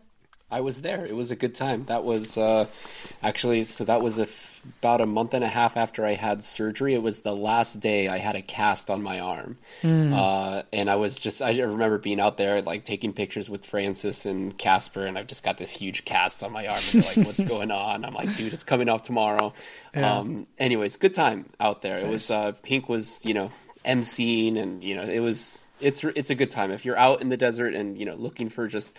I 0.50 0.61
was 0.61 0.83
there. 0.83 1.04
It 1.07 1.14
was 1.14 1.30
a 1.30 1.37
good 1.37 1.54
time. 1.54 1.85
That 1.87 2.04
was 2.04 2.37
uh, 2.37 2.66
actually 3.23 3.64
so. 3.64 3.85
That 3.85 4.02
was 4.02 4.19
a 4.19 4.23
f- 4.23 4.62
about 4.80 5.00
a 5.00 5.07
month 5.07 5.33
and 5.35 5.42
a 5.45 5.49
half 5.49 5.76
after 5.76 6.04
I 6.04 6.14
had 6.14 6.42
surgery. 6.42 6.95
It 6.95 7.02
was 7.02 7.23
the 7.23 7.35
last 7.35 7.80
day 7.80 8.09
I 8.09 8.19
had 8.19 8.37
a 8.37 8.42
cast 8.42 8.90
on 8.90 9.02
my 9.02 9.21
arm, 9.21 9.59
uh, 9.83 10.62
and 10.73 10.90
I 10.90 10.97
was 10.97 11.19
just. 11.19 11.40
I 11.40 11.59
remember 11.59 11.99
being 11.99 12.21
out 12.21 12.37
there 12.37 12.61
like 12.62 12.85
taking 12.85 13.12
pictures 13.12 13.49
with 13.49 13.64
Frances 13.64 14.26
and 14.26 14.57
Casper, 14.59 15.07
and 15.07 15.16
I've 15.16 15.26
just 15.28 15.45
got 15.45 15.57
this 15.59 15.71
huge 15.71 16.04
cast 16.04 16.42
on 16.42 16.52
my 16.52 16.66
arm. 16.66 16.78
And 16.92 17.02
they're 17.02 17.14
like, 17.16 17.26
"What's 17.26 17.42
going 17.49 17.71
on?" 17.71 18.04
I'm 18.04 18.14
like, 18.14 18.35
"Dude, 18.37 18.52
it's 18.52 18.64
coming 18.64 18.88
off 18.88 19.02
tomorrow." 19.02 19.54
Um, 19.95 20.47
anyways, 20.59 20.97
good 20.97 21.14
time 21.14 21.47
out 21.59 21.83
there. 21.83 21.99
It 21.99 22.09
was 22.09 22.30
uh, 22.30 22.52
Pink 22.62 22.88
was 22.88 23.25
you 23.25 23.35
know 23.35 23.50
emceeing, 23.84 24.58
and 24.58 24.82
you 24.82 24.94
know 24.94 25.02
it 25.02 25.20
was 25.20 25.64
it's 25.80 26.04
it's 26.04 26.30
a 26.30 26.34
good 26.34 26.50
time 26.50 26.70
if 26.70 26.84
you're 26.84 26.99
out 26.99 27.22
in 27.22 27.28
the 27.28 27.37
desert 27.37 27.75
and 27.75 27.99
you 27.99 28.06
know 28.06 28.14
looking 28.14 28.49
for 28.49 28.68
just 28.68 28.92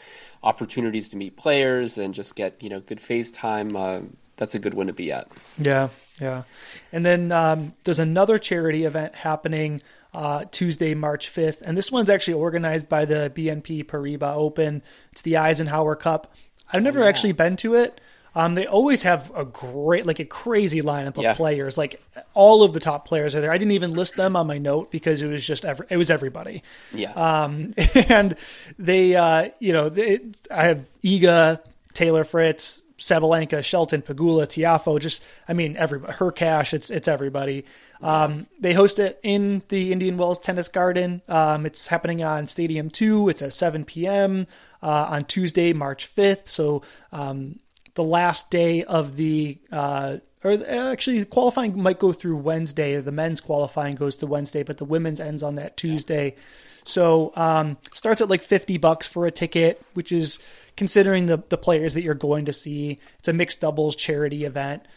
opportunities 0.44 1.10
to 1.10 1.18
meet 1.18 1.36
players 1.36 1.98
and 1.98 2.14
just 2.14 2.36
get 2.36 2.62
you 2.62 2.70
know 2.70 2.80
good 2.80 3.00
face 3.02 3.32
time. 3.32 3.76
Uh, 3.76 4.02
that's 4.38 4.56
a 4.56 4.60
good 4.60 4.74
one 4.74 4.88
to 4.88 4.94
be 4.94 5.12
at. 5.12 5.28
Yeah, 5.60 5.90
yeah. 6.20 6.44
And 6.92 7.06
then 7.06 7.32
um, 7.32 7.74
there's 7.84 8.00
another 8.00 8.40
charity 8.40 8.86
event 8.86 9.14
happening 9.14 9.82
uh, 10.14 10.46
Tuesday, 10.52 10.96
March 10.96 11.32
5th. 11.32 11.62
And 11.62 11.78
this 11.78 11.92
one's 11.92 12.10
actually 12.10 12.36
organized 12.36 12.90
by 12.90 13.06
the 13.06 13.32
BNP 13.36 13.86
Paribas 13.86 14.36
Open. 14.36 14.82
It's 15.12 15.22
the 15.22 15.38
Eisenhower 15.38 15.96
Cup. 15.96 16.34
I've 16.72 16.84
never 16.84 17.00
yeah. 17.00 17.06
actually 17.06 17.34
been 17.34 17.56
to 17.58 17.76
it. 17.76 18.02
Um, 18.34 18.56
they 18.56 18.66
always 18.66 19.04
have 19.04 19.32
a 19.36 19.44
great, 19.44 20.06
like 20.06 20.20
a 20.20 20.26
crazy 20.26 20.82
lineup 20.82 21.18
of 21.18 21.24
Yeah. 21.24 21.34
players. 21.34 21.78
Like 21.78 22.02
all 22.34 22.64
of 22.64 22.72
the 22.74 22.80
top 22.80 23.06
players 23.06 23.36
are 23.36 23.42
there. 23.42 23.52
I 23.52 23.58
didn't 23.58 23.74
even 23.74 23.94
list 23.94 24.16
them 24.16 24.36
on 24.36 24.48
my 24.48 24.58
note 24.58 24.90
because 24.90 25.22
it 25.22 25.28
was 25.28 25.46
just 25.46 25.66
every, 25.66 25.86
it 25.90 25.98
was 25.98 26.10
everybody. 26.10 26.64
Yeah, 26.94 27.12
Um, 27.12 27.74
and 28.10 28.36
they, 28.80 29.16
uh, 29.16 29.50
you 29.60 29.74
know, 29.74 29.90
they, 29.90 30.20
I 30.50 30.64
have 30.66 30.86
Iga, 31.04 31.60
Taylor 31.94 32.24
Fritz, 32.24 32.84
Sabalenka, 33.00 33.64
Shelton, 33.64 34.02
Pegula, 34.04 34.46
Tiafoe. 34.46 35.00
Just, 35.00 35.24
I 35.48 35.54
mean, 35.54 35.76
every 35.76 36.00
Hurkacz. 36.00 36.72
It's 36.74 36.92
it's 36.92 37.08
everybody. 37.08 37.66
Um, 38.00 38.46
they 38.60 38.74
host 38.74 39.00
it 39.00 39.20
in 39.24 39.64
the 39.70 39.92
Indian 39.92 40.18
Wells 40.18 40.38
Tennis 40.38 40.70
Garden. 40.70 41.22
Um, 41.28 41.66
it's 41.66 41.88
happening 41.88 42.24
on 42.24 42.46
Stadium 42.46 42.92
Two. 42.92 43.28
It's 43.28 43.42
at 43.42 43.54
7 43.54 43.86
p.m. 43.86 44.46
Uh, 44.84 45.08
on 45.10 45.26
Tuesday, 45.26 45.74
March 45.74 46.14
5th. 46.16 46.48
So 46.48 46.84
um, 47.12 47.60
the 47.96 48.04
last 48.04 48.52
day 48.52 48.84
of 48.84 49.16
the. 49.16 49.58
Uh, 49.72 50.18
or 50.44 50.58
actually, 50.68 51.24
qualifying 51.26 51.82
might 51.82 52.00
go 52.00 52.12
through 52.14 52.38
Wednesday. 52.38 53.00
The 53.00 53.12
men's 53.12 53.42
qualifying 53.42 53.94
goes 53.94 54.18
to 54.18 54.28
Wednesday, 54.28 54.64
but 54.64 54.78
the 54.78 54.86
women's 54.86 55.20
ends 55.20 55.44
on 55.44 55.56
that 55.56 55.78
Tuesday. 55.78 56.36
So 56.84 57.32
um, 57.36 57.78
starts 57.94 58.22
at 58.22 58.30
like 58.30 58.42
fifty 58.42 58.78
bucks 58.78 59.06
for 59.06 59.26
a 59.26 59.32
ticket, 59.32 59.84
which 59.94 60.12
is 60.12 60.40
considering 60.76 61.28
the 61.28 61.44
the 61.50 61.58
players 61.58 61.94
that 61.94 62.04
you're 62.04 62.16
going 62.16 62.46
to 62.46 62.54
see. 62.54 63.00
It's 63.20 63.28
a 63.28 63.34
mixed 63.34 63.62
doubles 63.62 63.96
charity 63.96 64.46
event. 64.46 64.88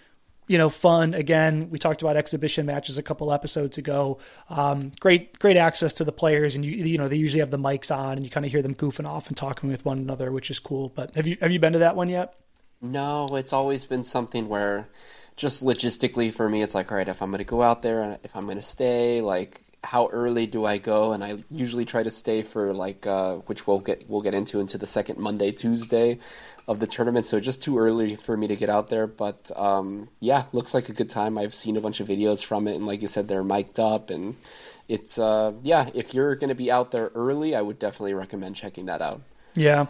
You 0.47 0.59
know, 0.59 0.69
fun. 0.69 1.15
Again, 1.15 1.71
we 1.71 1.79
talked 1.79 2.03
about 2.03 2.17
exhibition 2.17 2.67
matches 2.67 2.99
a 2.99 3.03
couple 3.03 3.33
episodes 3.33 3.79
ago. 3.79 4.19
Um, 4.51 4.93
great, 5.01 5.39
great 5.39 5.57
access 5.57 5.95
to 5.95 6.05
the 6.05 6.13
players, 6.13 6.55
and 6.55 6.65
you 6.65 6.73
you 6.73 6.99
know 6.99 7.09
they 7.09 7.17
usually 7.17 7.41
have 7.41 7.51
the 7.51 7.59
mics 7.59 7.95
on, 7.95 8.17
and 8.17 8.25
you 8.25 8.31
kind 8.31 8.47
of 8.47 8.53
hear 8.53 8.63
them 8.63 8.75
goofing 8.75 9.07
off 9.07 9.29
and 9.29 9.37
talking 9.37 9.69
with 9.71 9.85
one 9.85 9.99
another, 9.99 10.33
which 10.33 10.51
is 10.51 10.59
cool. 10.59 10.91
But 10.95 11.15
have 11.17 11.27
you 11.27 11.37
have 11.41 11.51
you 11.51 11.59
been 11.59 11.75
to 11.75 11.81
that 11.81 11.97
one 11.97 12.09
yet? 12.09 12.35
No, 12.85 13.27
it's 13.33 13.53
always 13.53 13.85
been 13.85 14.05
something 14.05 14.49
where 14.49 14.87
just 15.35 15.65
logistically 15.65 16.33
for 16.33 16.49
me, 16.49 16.63
it's 16.63 16.75
like, 16.75 16.93
all 16.93 16.99
right, 16.99 17.09
if 17.09 17.23
I'm 17.23 17.31
going 17.31 17.39
to 17.39 17.45
go 17.45 17.63
out 17.63 17.83
there, 17.83 18.19
if 18.23 18.37
I'm 18.37 18.45
going 18.45 18.59
to 18.59 18.63
stay, 18.63 19.21
like. 19.21 19.61
How 19.87 20.09
early 20.09 20.47
do 20.47 20.65
I 20.65 20.79
go? 20.79 21.13
And 21.13 21.23
I 21.23 21.45
usually 21.51 21.85
try 21.85 22.03
to 22.03 22.11
stay 22.11 22.41
for 22.41 22.73
like, 22.73 23.07
uh, 23.07 23.35
which 23.45 23.67
we'll 23.67 23.81
get 23.81 24.09
we'll 24.09 24.23
get 24.23 24.33
into 24.33 24.59
into 24.59 24.79
the 24.79 24.87
second 24.87 25.19
Monday 25.19 25.53
Tuesday 25.53 26.21
of 26.67 26.81
the 26.81 26.87
tournament. 26.87 27.27
So 27.27 27.39
just 27.39 27.61
too 27.61 27.79
early 27.79 28.17
for 28.17 28.35
me 28.35 28.47
to 28.47 28.57
get 28.57 28.71
out 28.71 28.89
there. 28.89 29.07
But 29.07 29.51
um, 29.55 30.09
yeah, 30.21 30.45
looks 30.55 30.73
like 30.73 30.89
a 30.89 30.95
good 30.95 31.11
time. 31.11 31.37
I've 31.37 31.53
seen 31.53 31.77
a 31.77 31.83
bunch 31.83 32.01
of 32.01 32.09
videos 32.09 32.43
from 32.43 32.67
it, 32.67 32.77
and 32.77 32.87
like 32.87 33.03
you 33.03 33.09
said, 33.09 33.29
they're 33.29 33.45
mic'd 33.45 33.79
up, 33.79 34.09
and 34.09 34.37
it's 34.89 35.19
uh, 35.19 35.53
yeah. 35.63 35.91
If 35.93 36.15
you're 36.15 36.35
going 36.35 36.49
to 36.49 36.55
be 36.55 36.71
out 36.71 36.91
there 36.91 37.11
early, 37.15 37.55
I 37.55 37.61
would 37.61 37.79
definitely 37.79 38.15
recommend 38.15 38.57
checking 38.57 38.87
that 38.87 39.03
out. 39.03 39.21
Yeah. 39.55 39.89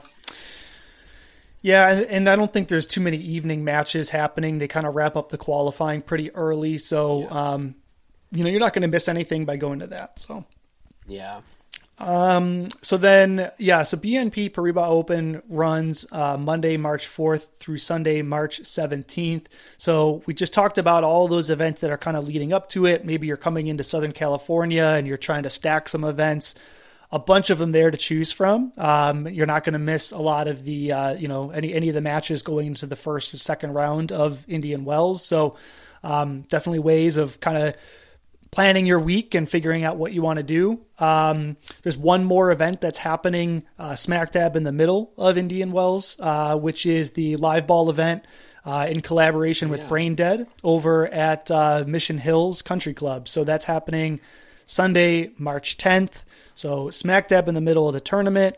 Yeah, 1.64 1.88
and- 1.90 2.06
and 2.11 2.28
I 2.28 2.37
don't 2.37 2.52
think 2.52 2.68
there's 2.68 2.87
too 2.87 3.00
many 3.00 3.16
evening 3.16 3.64
matches 3.64 4.11
happening. 4.11 4.59
They 4.59 4.68
kind 4.68 4.87
of 4.87 4.94
wrap 4.94 5.16
up 5.16 5.30
the 5.30 5.38
qualifying 5.38 6.02
pretty 6.02 6.30
early, 6.35 6.76
so 6.76 7.21
Yeah. 7.23 7.52
um, 7.52 7.75
you 8.33 8.44
know 8.44 8.50
you're 8.50 8.61
not 8.61 8.75
going 8.75 8.83
to 8.83 8.88
miss 8.88 9.09
anything 9.09 9.47
by 9.47 9.56
going 9.56 9.78
to 9.78 9.87
that. 9.87 10.18
So, 10.18 10.44
Yeah. 11.09 11.40
so 12.83 12.97
then 12.99 13.50
yeah, 13.59 13.83
so 13.83 13.97
BNP 13.97 14.50
Paribas 14.50 14.88
Open 14.88 15.40
runs 15.49 16.04
uh, 16.12 16.37
Monday, 16.37 16.76
March 16.76 17.06
4th 17.09 17.49
through 17.59 17.78
Sunday, 17.78 18.21
March 18.21 18.61
17th. 18.62 19.47
So 19.78 20.23
we 20.26 20.35
just 20.35 20.52
talked 20.52 20.76
about 20.76 21.02
all 21.02 21.28
those 21.28 21.49
events 21.49 21.80
that 21.80 21.90
are 21.90 21.97
kind 21.97 22.16
of 22.18 22.26
leading 22.26 22.52
up 22.52 22.68
to 22.71 22.85
it. 22.85 23.06
Maybe 23.06 23.26
you're 23.26 23.37
coming 23.38 23.68
into 23.68 23.85
Southern 23.85 24.12
California 24.12 24.85
and 24.85 25.06
you're 25.06 25.16
trying 25.16 25.44
to 25.44 25.50
stack 25.50 25.88
some 25.88 26.04
events. 26.04 26.54
A 27.14 27.18
bunch 27.21 27.50
of 27.50 27.59
them 27.59 27.71
there 27.71 27.90
to 27.92 27.97
choose 27.97 28.33
from. 28.33 28.73
Um, 28.76 29.28
you're 29.28 29.47
not 29.47 29.62
going 29.62 29.75
to 29.75 29.78
miss 29.78 30.11
a 30.11 30.18
lot 30.18 30.49
of 30.49 30.64
the, 30.64 30.90
uh, 30.90 31.14
you 31.14 31.28
know, 31.28 31.50
any 31.50 31.73
any 31.73 31.88
of 31.88 31.94
the 31.94 32.00
matches 32.00 32.42
going 32.42 32.66
into 32.66 32.87
the 32.87 32.97
first 32.97 33.33
or 33.33 33.38
second 33.38 33.73
round 33.73 34.11
of 34.11 34.44
Indian 34.49 34.85
Wells. 34.85 35.25
So 35.25 35.54
um, 36.02 36.42
definitely 36.42 36.80
ways 36.80 37.16
of 37.16 37.38
kind 37.38 37.56
of 37.56 37.76
planning 38.50 38.87
your 38.87 38.99
week 38.99 39.35
and 39.35 39.49
figuring 39.49 39.85
out 39.85 39.97
what 39.97 40.12
you 40.12 40.23
want 40.23 40.38
to 40.38 40.42
do. 40.42 40.80
Um, 40.99 41.56
there's 41.83 41.97
one 41.97 42.25
more 42.25 42.50
event 42.50 42.80
that's 42.80 42.99
happening 42.99 43.64
uh, 43.78 43.94
smack 43.94 44.33
dab 44.33 44.56
in 44.56 44.64
the 44.64 44.73
middle 44.73 45.12
of 45.16 45.38
Indian 45.38 45.71
Wells, 45.73 46.16
uh, 46.21 46.56
which 46.56 46.85
is 46.85 47.12
the 47.12 47.37
live 47.37 47.66
ball 47.66 47.90
event 47.90 48.25
uh, 48.64 48.87
in 48.90 49.00
collaboration 49.00 49.71
with 49.71 49.80
Yeah. 49.80 49.88
Brain 49.88 50.14
Dead 50.14 50.47
over 50.62 51.06
at 51.06 51.50
uh, 51.50 51.85
Mission 51.87 52.18
Hills 52.18 52.62
Country 52.62 52.94
Club. 52.94 53.28
So 53.28 53.44
that's 53.44 53.64
happening 53.64 54.21
Sunday, 54.66 55.30
March 55.38 55.76
10th. 55.78 56.25
So 56.54 56.90
smack 56.90 57.28
dab 57.28 57.49
in 57.49 57.54
the 57.54 57.61
middle 57.61 57.88
of 57.88 57.94
the 57.94 58.00
tournament. 58.00 58.56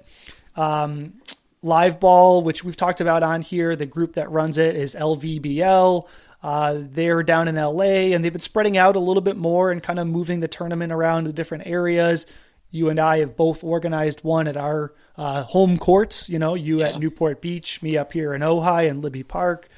Um, 0.54 1.14
live 1.62 2.00
ball, 2.00 2.42
which 2.42 2.64
we've 2.64 2.76
talked 2.76 3.00
about 3.00 3.22
on 3.22 3.42
here, 3.42 3.76
the 3.76 3.86
group 3.86 4.14
that 4.14 4.30
runs 4.30 4.58
it 4.58 4.76
is 4.76 4.94
LVBL. 4.94 6.08
Uh, 6.42 6.78
they're 6.78 7.22
down 7.22 7.48
in 7.48 7.56
LA 7.56 8.12
and 8.14 8.24
they've 8.24 8.32
been 8.32 8.40
spreading 8.40 8.76
out 8.76 8.96
a 8.96 9.00
little 9.00 9.22
bit 9.22 9.36
more 9.36 9.70
and 9.70 9.82
kind 9.82 9.98
of 9.98 10.06
moving 10.06 10.40
the 10.40 10.48
tournament 10.48 10.92
around 10.92 11.24
to 11.24 11.32
different 11.32 11.66
areas. 11.66 12.26
You 12.70 12.88
and 12.88 13.00
I 13.00 13.18
have 13.18 13.36
both 13.36 13.64
organized 13.64 14.22
one 14.22 14.46
at 14.46 14.56
our 14.56 14.92
uh, 15.16 15.42
home 15.44 15.78
courts, 15.78 16.28
you 16.28 16.38
know, 16.38 16.54
you 16.54 16.82
at 16.82 16.98
Newport 16.98 17.40
Beach, 17.40 17.82
me 17.82 17.96
up 17.96 18.12
here 18.12 18.34
in 18.34 18.42
Ojai 18.42 18.88
and 18.90 19.02
Libbey 19.02 19.26
Park. 19.26 19.68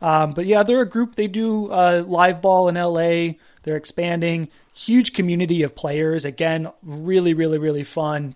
Um, 0.00 0.32
but 0.32 0.46
yeah, 0.46 0.64
they're 0.64 0.82
a 0.82 0.88
group. 0.88 1.14
They 1.14 1.28
do 1.28 1.68
uh, 1.70 2.04
live 2.06 2.42
ball 2.42 2.68
in 2.68 2.74
LA. 2.74 3.34
They're 3.62 3.76
expanding. 3.76 4.48
Huge 4.74 5.12
community 5.12 5.62
of 5.62 5.74
players. 5.74 6.24
Again, 6.24 6.70
really, 6.82 7.34
really, 7.34 7.58
really 7.58 7.84
fun. 7.84 8.34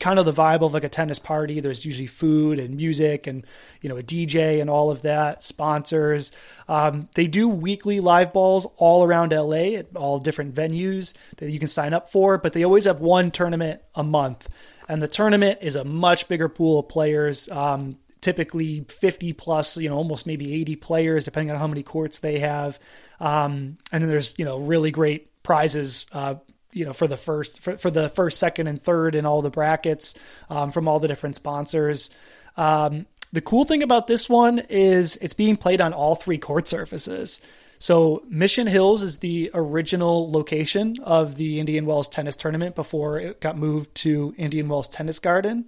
Kind 0.00 0.18
of 0.18 0.24
the 0.24 0.32
vibe 0.32 0.62
of 0.62 0.74
like 0.74 0.82
a 0.82 0.88
tennis 0.88 1.20
party. 1.20 1.60
There's 1.60 1.84
usually 1.84 2.08
food 2.08 2.58
and 2.58 2.76
music 2.76 3.28
and 3.28 3.46
you 3.80 3.88
know 3.88 3.96
a 3.96 4.02
DJ 4.02 4.60
and 4.60 4.68
all 4.68 4.90
of 4.90 5.02
that. 5.02 5.42
Sponsors. 5.42 6.32
Um, 6.68 7.08
they 7.14 7.28
do 7.28 7.48
weekly 7.48 8.00
live 8.00 8.32
balls 8.32 8.66
all 8.76 9.04
around 9.04 9.32
LA 9.32 9.76
at 9.78 9.94
all 9.94 10.18
different 10.18 10.54
venues 10.54 11.14
that 11.36 11.50
you 11.50 11.60
can 11.60 11.68
sign 11.68 11.92
up 11.92 12.10
for. 12.10 12.38
But 12.38 12.54
they 12.54 12.64
always 12.64 12.86
have 12.86 13.00
one 13.00 13.30
tournament 13.30 13.82
a 13.94 14.02
month, 14.02 14.48
and 14.88 15.00
the 15.00 15.08
tournament 15.08 15.60
is 15.62 15.76
a 15.76 15.84
much 15.84 16.26
bigger 16.26 16.48
pool 16.48 16.80
of 16.80 16.88
players. 16.88 17.48
Um, 17.48 17.96
typically 18.24 18.84
50 18.88 19.34
plus, 19.34 19.76
you 19.76 19.90
know, 19.90 19.96
almost 19.96 20.26
maybe 20.26 20.54
80 20.54 20.76
players, 20.76 21.24
depending 21.26 21.50
on 21.50 21.58
how 21.58 21.66
many 21.66 21.82
courts 21.82 22.20
they 22.20 22.38
have. 22.38 22.80
Um, 23.20 23.76
and 23.92 24.02
then 24.02 24.08
there's, 24.08 24.34
you 24.38 24.46
know, 24.46 24.58
really 24.58 24.90
great 24.90 25.42
prizes, 25.42 26.06
uh, 26.10 26.36
you 26.72 26.86
know, 26.86 26.94
for 26.94 27.06
the 27.06 27.18
first, 27.18 27.60
for, 27.62 27.76
for 27.76 27.90
the 27.90 28.08
first, 28.08 28.40
second, 28.40 28.66
and 28.66 28.82
third 28.82 29.14
in 29.14 29.26
all 29.26 29.42
the 29.42 29.50
brackets 29.50 30.18
um, 30.48 30.72
from 30.72 30.88
all 30.88 31.00
the 31.00 31.06
different 31.08 31.36
sponsors. 31.36 32.08
Um, 32.56 33.06
the 33.32 33.42
cool 33.42 33.64
thing 33.64 33.82
about 33.82 34.06
this 34.06 34.28
one 34.28 34.60
is 34.70 35.16
it's 35.16 35.34
being 35.34 35.56
played 35.56 35.82
on 35.82 35.92
all 35.92 36.14
three 36.14 36.38
court 36.38 36.66
surfaces. 36.66 37.42
So 37.78 38.24
Mission 38.28 38.66
Hills 38.66 39.02
is 39.02 39.18
the 39.18 39.50
original 39.52 40.30
location 40.30 40.96
of 41.02 41.36
the 41.36 41.60
Indian 41.60 41.84
Wells 41.84 42.08
tennis 42.08 42.36
tournament 42.36 42.74
before 42.74 43.18
it 43.18 43.40
got 43.40 43.58
moved 43.58 43.94
to 43.96 44.34
Indian 44.38 44.68
Wells 44.68 44.88
Tennis 44.88 45.18
Garden. 45.18 45.66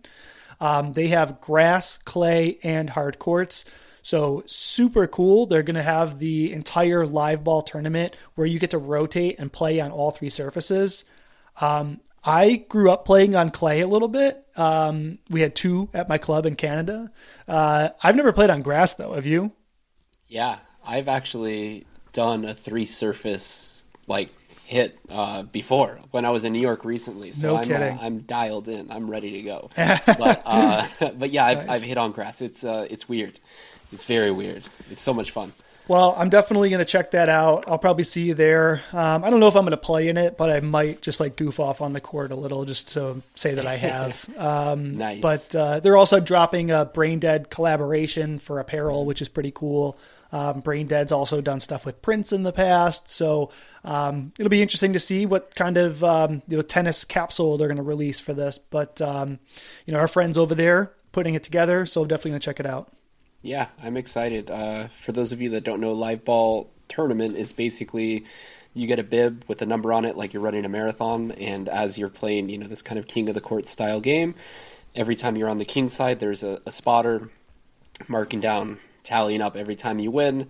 Um, 0.60 0.92
they 0.92 1.08
have 1.08 1.40
grass, 1.40 1.98
clay, 1.98 2.58
and 2.62 2.88
hard 2.88 3.18
courts. 3.18 3.64
So 4.02 4.44
super 4.46 5.06
cool. 5.06 5.46
They're 5.46 5.64
going 5.64 5.74
to 5.74 5.82
have 5.82 6.18
the 6.18 6.52
entire 6.52 7.04
live 7.04 7.42
ball 7.42 7.62
tournament 7.62 8.14
where 8.36 8.46
you 8.46 8.58
get 8.58 8.70
to 8.70 8.78
rotate 8.78 9.40
and 9.40 9.52
play 9.52 9.80
on 9.80 9.90
all 9.90 10.12
three 10.12 10.28
surfaces. 10.28 11.04
Um, 11.60 12.00
I 12.22 12.64
grew 12.68 12.90
up 12.90 13.04
playing 13.04 13.34
on 13.34 13.50
clay 13.50 13.80
a 13.80 13.88
little 13.88 14.08
bit. 14.08 14.44
Um, 14.56 15.18
we 15.30 15.40
had 15.40 15.54
two 15.54 15.88
at 15.92 16.08
my 16.08 16.18
club 16.18 16.46
in 16.46 16.56
Canada. 16.56 17.10
Uh, 17.46 17.90
I've 18.02 18.16
never 18.16 18.32
played 18.32 18.50
on 18.50 18.62
grass 18.62 18.94
though. 18.94 19.12
Have 19.12 19.26
you? 19.26 19.52
Yeah, 20.28 20.58
I've 20.84 21.08
actually 21.08 21.86
done 22.12 22.44
a 22.44 22.54
three 22.54 22.86
surface 22.86 23.84
like 24.06 24.30
hit 24.66 24.98
uh, 25.08 25.42
before 25.44 26.00
when 26.10 26.24
I 26.24 26.30
was 26.30 26.44
in 26.44 26.52
New 26.52 26.60
York 26.60 26.84
recently. 26.84 27.30
So 27.30 27.52
No 27.52 27.56
I'm 27.58 27.64
kidding. 27.68 27.82
Uh, 27.82 27.98
I'm 28.00 28.18
dialed 28.20 28.68
in. 28.68 28.90
I'm 28.90 29.08
ready 29.08 29.30
to 29.30 29.42
go. 29.42 29.70
but 29.76 30.42
uh, 30.44 30.88
but 31.18 31.30
yeah, 31.30 31.46
I've, 31.46 31.58
Nice. 31.58 31.68
I've 31.68 31.82
hit 31.82 31.98
on 31.98 32.10
grass. 32.12 32.40
It's 32.40 32.64
uh, 32.64 32.86
it's 32.90 33.08
weird. 33.08 33.38
It's 33.92 34.04
very 34.04 34.32
weird. 34.32 34.64
It's 34.90 35.02
so 35.02 35.14
much 35.14 35.30
fun. 35.30 35.52
Well, 35.88 36.16
I'm 36.18 36.30
definitely 36.30 36.68
going 36.70 36.80
to 36.80 36.84
check 36.84 37.12
that 37.12 37.28
out. 37.28 37.64
I'll 37.68 37.78
probably 37.78 38.02
see 38.02 38.24
you 38.24 38.34
there. 38.34 38.80
Um, 38.92 39.22
I 39.22 39.30
don't 39.30 39.38
know 39.38 39.46
if 39.46 39.54
I'm 39.54 39.62
going 39.62 39.70
to 39.70 39.76
play 39.76 40.08
in 40.08 40.16
it, 40.16 40.36
but 40.36 40.50
I 40.50 40.58
might 40.58 41.00
just 41.00 41.20
like 41.20 41.36
goof 41.36 41.60
off 41.60 41.80
on 41.80 41.92
the 41.92 42.00
court 42.00 42.32
a 42.32 42.34
little 42.34 42.64
just 42.64 42.94
to 42.94 43.22
say 43.36 43.54
that 43.54 43.66
I 43.66 43.76
have. 43.76 44.28
Um, 44.36 44.98
Nice. 44.98 45.20
But 45.20 45.54
uh, 45.54 45.80
they're 45.80 45.96
also 45.96 46.18
dropping 46.20 46.72
a 46.72 46.84
Brain 46.84 47.20
Dead 47.20 47.50
collaboration 47.50 48.38
for 48.40 48.58
apparel, 48.58 49.06
which 49.06 49.22
is 49.22 49.28
pretty 49.28 49.52
cool. 49.52 49.96
Um, 50.36 50.60
Brain 50.60 50.86
Dead's 50.86 51.12
also 51.12 51.40
done 51.40 51.60
stuff 51.60 51.86
with 51.86 52.02
Prince 52.02 52.30
in 52.30 52.42
the 52.42 52.52
past, 52.52 53.08
so 53.08 53.50
um, 53.84 54.32
it'll 54.38 54.50
be 54.50 54.60
interesting 54.60 54.92
to 54.92 55.00
see 55.00 55.24
what 55.24 55.54
kind 55.54 55.78
of 55.78 56.04
um, 56.04 56.42
you 56.46 56.56
know 56.56 56.62
tennis 56.62 57.04
capsule 57.04 57.56
they're 57.56 57.68
going 57.68 57.78
to 57.78 57.82
release 57.82 58.20
for 58.20 58.34
this. 58.34 58.58
But 58.58 59.00
um, 59.00 59.38
you 59.86 59.94
know, 59.94 59.98
our 59.98 60.08
friends 60.08 60.36
over 60.36 60.54
there 60.54 60.92
putting 61.12 61.34
it 61.34 61.42
together, 61.42 61.86
so 61.86 62.04
definitely 62.04 62.32
going 62.32 62.40
to 62.40 62.44
check 62.44 62.60
it 62.60 62.66
out. 62.66 62.92
Yeah, 63.40 63.68
I'm 63.82 63.96
excited. 63.96 64.50
Uh, 64.50 64.88
for 64.88 65.12
those 65.12 65.32
of 65.32 65.40
you 65.40 65.50
that 65.50 65.64
don't 65.64 65.80
know, 65.80 65.92
live 65.92 66.24
ball 66.24 66.70
tournament 66.88 67.36
is 67.36 67.52
basically 67.52 68.26
you 68.74 68.86
get 68.86 68.98
a 68.98 69.02
bib 69.02 69.42
with 69.48 69.62
a 69.62 69.66
number 69.66 69.90
on 69.90 70.04
it, 70.04 70.18
like 70.18 70.34
you're 70.34 70.42
running 70.42 70.66
a 70.66 70.68
marathon, 70.68 71.32
and 71.32 71.68
as 71.70 71.96
you're 71.96 72.10
playing, 72.10 72.50
you 72.50 72.58
know, 72.58 72.66
this 72.66 72.82
kind 72.82 72.98
of 72.98 73.06
king 73.06 73.30
of 73.30 73.34
the 73.34 73.40
court 73.40 73.66
style 73.66 74.00
game, 74.00 74.34
every 74.94 75.16
time 75.16 75.34
you're 75.34 75.48
on 75.48 75.56
the 75.56 75.64
king 75.64 75.88
side, 75.88 76.20
there's 76.20 76.42
a, 76.42 76.60
a 76.66 76.70
spotter 76.70 77.30
marking 78.06 78.40
down, 78.40 78.78
tallying 79.06 79.40
up 79.40 79.56
every 79.56 79.76
time 79.76 79.98
you 79.98 80.10
win. 80.10 80.48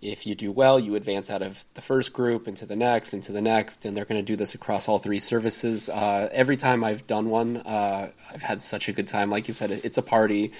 If 0.00 0.26
you 0.26 0.36
do 0.36 0.52
well, 0.52 0.78
you 0.78 0.94
advance 0.94 1.28
out 1.28 1.42
of 1.42 1.64
the 1.74 1.80
first 1.80 2.12
group 2.12 2.46
into 2.46 2.66
the 2.66 2.76
next, 2.76 3.14
into 3.14 3.32
the 3.32 3.42
next, 3.42 3.84
and 3.84 3.96
they're 3.96 4.04
going 4.04 4.20
to 4.20 4.24
do 4.24 4.36
this 4.36 4.54
across 4.54 4.88
all 4.88 4.98
three 4.98 5.18
services. 5.18 5.88
Uh, 5.88 6.28
every 6.30 6.56
time 6.56 6.84
I've 6.84 7.06
done 7.06 7.30
one, 7.30 7.56
uh, 7.56 8.10
I've 8.32 8.42
had 8.42 8.62
such 8.62 8.88
a 8.88 8.92
good 8.92 9.08
time. 9.08 9.28
Like 9.28 9.48
you 9.48 9.54
said, 9.54 9.72
it's 9.72 9.98
a 9.98 10.02
party. 10.02 10.52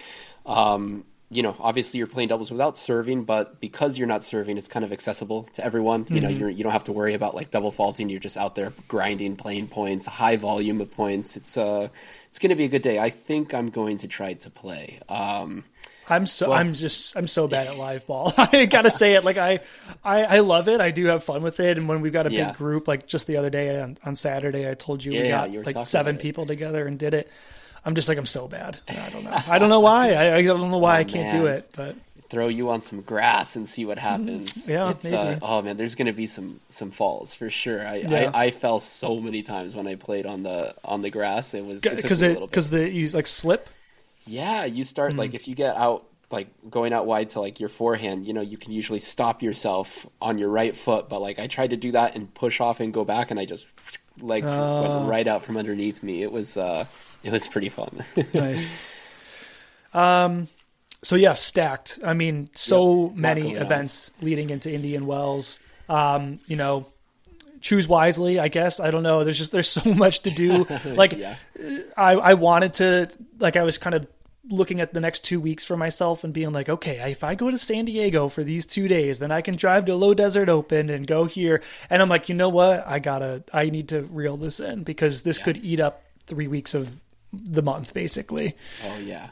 Um, 0.45 1.05
you 1.31 1.43
know, 1.43 1.55
obviously 1.61 1.99
you're 1.99 2.07
playing 2.07 2.31
doubles 2.31 2.51
without 2.51 2.79
serving, 2.79 3.25
but 3.25 3.61
because 3.61 3.99
you're 3.99 4.09
not 4.09 4.25
serving, 4.25 4.57
it's 4.57 4.67
kind 4.67 4.85
of 4.85 4.93
accessible 4.93 5.45
to 5.53 5.65
everyone. 5.65 6.07
You 6.09 6.23
know, 6.23 6.29
you're, 6.29 6.49
you 6.49 6.65
don't 6.65 6.73
have 6.73 6.85
to 6.85 6.93
worry 6.93 7.13
about 7.13 7.35
like 7.35 7.51
double 7.51 7.71
faulting. 7.71 8.09
You're 8.09 8.19
just 8.19 8.39
out 8.39 8.55
there 8.55 8.73
grinding, 8.89 9.37
playing 9.37 9.69
points, 9.69 10.07
high 10.07 10.37
volume 10.37 10.81
of 10.81 10.91
points. 10.91 11.37
It's 11.37 11.57
uh, 11.59 11.89
it's 12.31 12.39
going 12.39 12.49
to 12.49 12.57
be 12.57 12.65
a 12.65 12.69
good 12.69 12.83
day. 12.83 12.99
I 12.99 13.11
think 13.11 13.53
I'm 13.53 13.69
going 13.69 13.99
to 13.99 14.09
try 14.09 14.35
to 14.35 14.51
play. 14.51 15.01
Um, 15.09 15.65
I'm 16.11 16.27
so 16.27 16.51
Well- 16.51 16.59
I'm 16.59 16.75
just 16.75 17.17
I'm 17.17 17.27
so 17.27 17.49
bad 17.49 17.67
at 17.67 17.77
live 17.77 18.07
ball. 18.07 18.33
I 18.39 18.67
gotta 18.71 18.91
say 18.91 19.15
it. 19.15 19.25
Like 19.25 19.37
I, 19.37 19.61
I 20.05 20.25
I 20.25 20.39
love 20.41 20.69
it. 20.69 20.81
I 20.81 20.91
do 20.91 21.07
have 21.07 21.25
fun 21.25 21.43
with 21.43 21.61
it. 21.61 21.79
And 21.79 21.89
when 21.89 22.01
we've 22.01 22.13
got 22.13 22.27
a 22.27 22.33
Yeah. 22.33 22.49
big 22.49 22.57
group, 22.57 22.89
like 22.89 23.07
just 23.07 23.27
the 23.27 23.37
other 23.37 23.51
day 23.51 23.81
on, 23.81 23.99
on 24.05 24.17
Saturday, 24.17 24.69
I 24.71 24.75
told 24.75 25.05
you 25.05 25.13
we 25.13 25.19
Yeah, 25.19 25.29
got 25.31 25.51
you 25.51 25.63
like 25.63 25.87
seven 25.87 26.17
people 26.17 26.47
together 26.47 26.87
and 26.87 26.99
did 26.99 27.15
it. 27.15 27.31
I'm 27.85 27.95
just 27.95 28.09
like 28.09 28.19
I'm 28.19 28.27
so 28.27 28.49
bad. 28.49 28.79
I 28.89 29.09
don't 29.11 29.25
know. 29.25 29.37
I 29.47 29.59
don't 29.59 29.69
know 29.71 29.81
why. 29.81 30.13
I, 30.15 30.37
I 30.37 30.43
don't 30.43 30.71
know 30.71 30.79
why 30.79 30.97
Oh, 30.97 31.01
I 31.01 31.05
can't 31.05 31.33
do 31.33 31.47
it. 31.47 31.71
But 31.77 31.97
throw 32.31 32.49
you 32.49 32.69
on 32.71 32.83
some 32.83 33.01
grass 33.01 33.57
and 33.57 33.67
see 33.67 33.87
what 33.87 33.97
happens. 33.99 34.53
Mm-hmm. 34.53 34.71
Yeah, 34.71 34.91
it's, 34.91 35.11
uh, 35.11 35.39
oh 35.41 35.63
man, 35.63 35.77
there's 35.79 35.95
to 35.95 36.13
be 36.13 36.27
some 36.27 36.61
some 36.69 36.91
falls 36.91 37.33
for 37.35 37.49
sure. 37.51 37.87
I, 37.87 37.97
Yeah. 37.99 38.31
I 38.35 38.47
I 38.47 38.51
fell 38.51 38.79
so 38.81 39.21
many 39.21 39.43
times 39.43 39.75
when 39.75 39.87
I 39.87 39.95
played 39.95 40.27
on 40.27 40.43
the 40.43 40.75
on 40.85 41.03
the 41.03 41.11
grass. 41.11 41.55
It 41.55 41.65
was 41.65 41.81
because 41.81 42.21
it 42.23 42.39
because 42.41 42.69
the 42.71 42.89
you 42.91 43.09
like 43.11 43.27
slip. 43.27 43.69
Yeah, 44.29 44.65
you 44.65 44.85
start 44.85 45.13
Mm. 45.15 45.19
like 45.19 45.35
if 45.35 45.49
you 45.49 45.55
get 45.55 45.77
out 45.77 46.05
like 46.31 46.49
going 46.69 46.93
out 46.93 47.07
wide 47.07 47.31
to 47.31 47.41
like 47.41 47.59
your 47.59 47.71
forehand, 47.71 48.27
you 48.27 48.35
know, 48.35 48.43
you 48.43 48.59
can 48.59 48.71
usually 48.73 48.99
stop 48.99 49.43
yourself 49.43 50.07
on 50.21 50.37
your 50.37 50.51
right 50.51 50.77
foot, 50.77 51.09
but 51.09 51.21
like 51.23 51.39
I 51.39 51.47
tried 51.47 51.71
to 51.71 51.77
do 51.79 51.93
that 51.93 52.15
and 52.15 52.33
push 52.35 52.61
off 52.61 52.81
and 52.81 52.93
go 52.93 53.05
back 53.05 53.31
and 53.31 53.41
I 53.41 53.47
just 53.47 53.67
legs 54.21 54.47
Oh. 54.51 54.83
went 54.99 55.11
right 55.11 55.27
out 55.27 55.43
from 55.43 55.57
underneath 55.57 56.03
me. 56.03 56.23
It 56.23 56.31
was 56.31 56.57
uh 56.59 56.85
it 57.25 57.33
was 57.33 57.47
pretty 57.47 57.71
fun. 57.71 58.05
Nice. 58.35 58.83
um. 59.95 60.49
So 61.03 61.15
yeah, 61.17 61.33
stacked. 61.35 62.01
I 62.05 62.13
mean, 62.13 62.51
so 62.55 63.07
Yep. 63.09 63.17
many 63.17 63.41
Lot 63.43 63.47
going 63.51 63.57
on. 63.59 63.67
events 63.67 64.11
leading 64.21 64.51
into 64.51 64.73
Indian 64.73 65.07
Wells. 65.07 65.61
Um. 65.89 66.41
You 66.47 66.57
know. 66.57 66.87
Choose 67.61 67.89
wisely, 67.89 68.39
I 68.39 68.47
guess. 68.47 68.79
I 68.79 68.93
don't 68.93 69.03
know. 69.03 69.25
There's 69.25 69.37
just 69.39 69.51
there's 69.51 69.69
so 69.69 69.83
much 69.95 70.21
to 70.21 70.31
do. 70.31 70.65
Like 70.87 71.15
yeah. 71.17 71.35
I, 71.97 72.13
I 72.13 72.35
wanted 72.35 72.75
to 72.75 73.09
like 73.41 73.57
I 73.57 73.65
was 73.65 73.79
kind 73.79 73.97
of 73.97 74.07
looking 74.49 74.81
at 74.81 74.95
the 74.95 75.01
next 75.01 75.25
two 75.25 75.41
weeks 75.41 75.65
for 75.65 75.77
myself 75.77 76.25
and 76.25 76.33
being 76.33 76.53
like, 76.53 76.69
okay, 76.69 77.11
if 77.11 77.23
I 77.25 77.35
go 77.35 77.51
to 77.51 77.59
San 77.59 77.85
Diego 77.85 78.29
for 78.29 78.43
these 78.43 78.67
two 78.67 78.89
days, 78.89 79.19
then 79.19 79.31
I 79.31 79.41
can 79.43 79.57
drive 79.57 79.85
to 79.87 79.95
Low 79.95 80.15
Desert 80.15 80.49
Open 80.49 80.91
and 80.91 81.07
go 81.07 81.25
here. 81.25 81.63
And 81.91 82.01
I'm 82.01 82.09
like, 82.09 82.29
you 82.29 82.35
know 82.35 82.49
what? 82.49 82.87
I 82.87 82.99
gotta, 82.99 83.45
I 83.53 83.71
need 83.71 83.89
to 83.89 84.03
reel 84.03 84.37
this 84.37 84.61
in 84.61 84.85
because 84.85 85.23
this 85.23 85.39
could 85.39 85.59
eat 85.59 85.81
up 85.81 86.05
three 86.27 86.49
weeks 86.49 86.75
of 86.75 86.91
the 87.33 87.63
month, 87.63 87.95
basically. 87.95 88.55
Oh 88.87 88.99
yeah. 88.99 89.29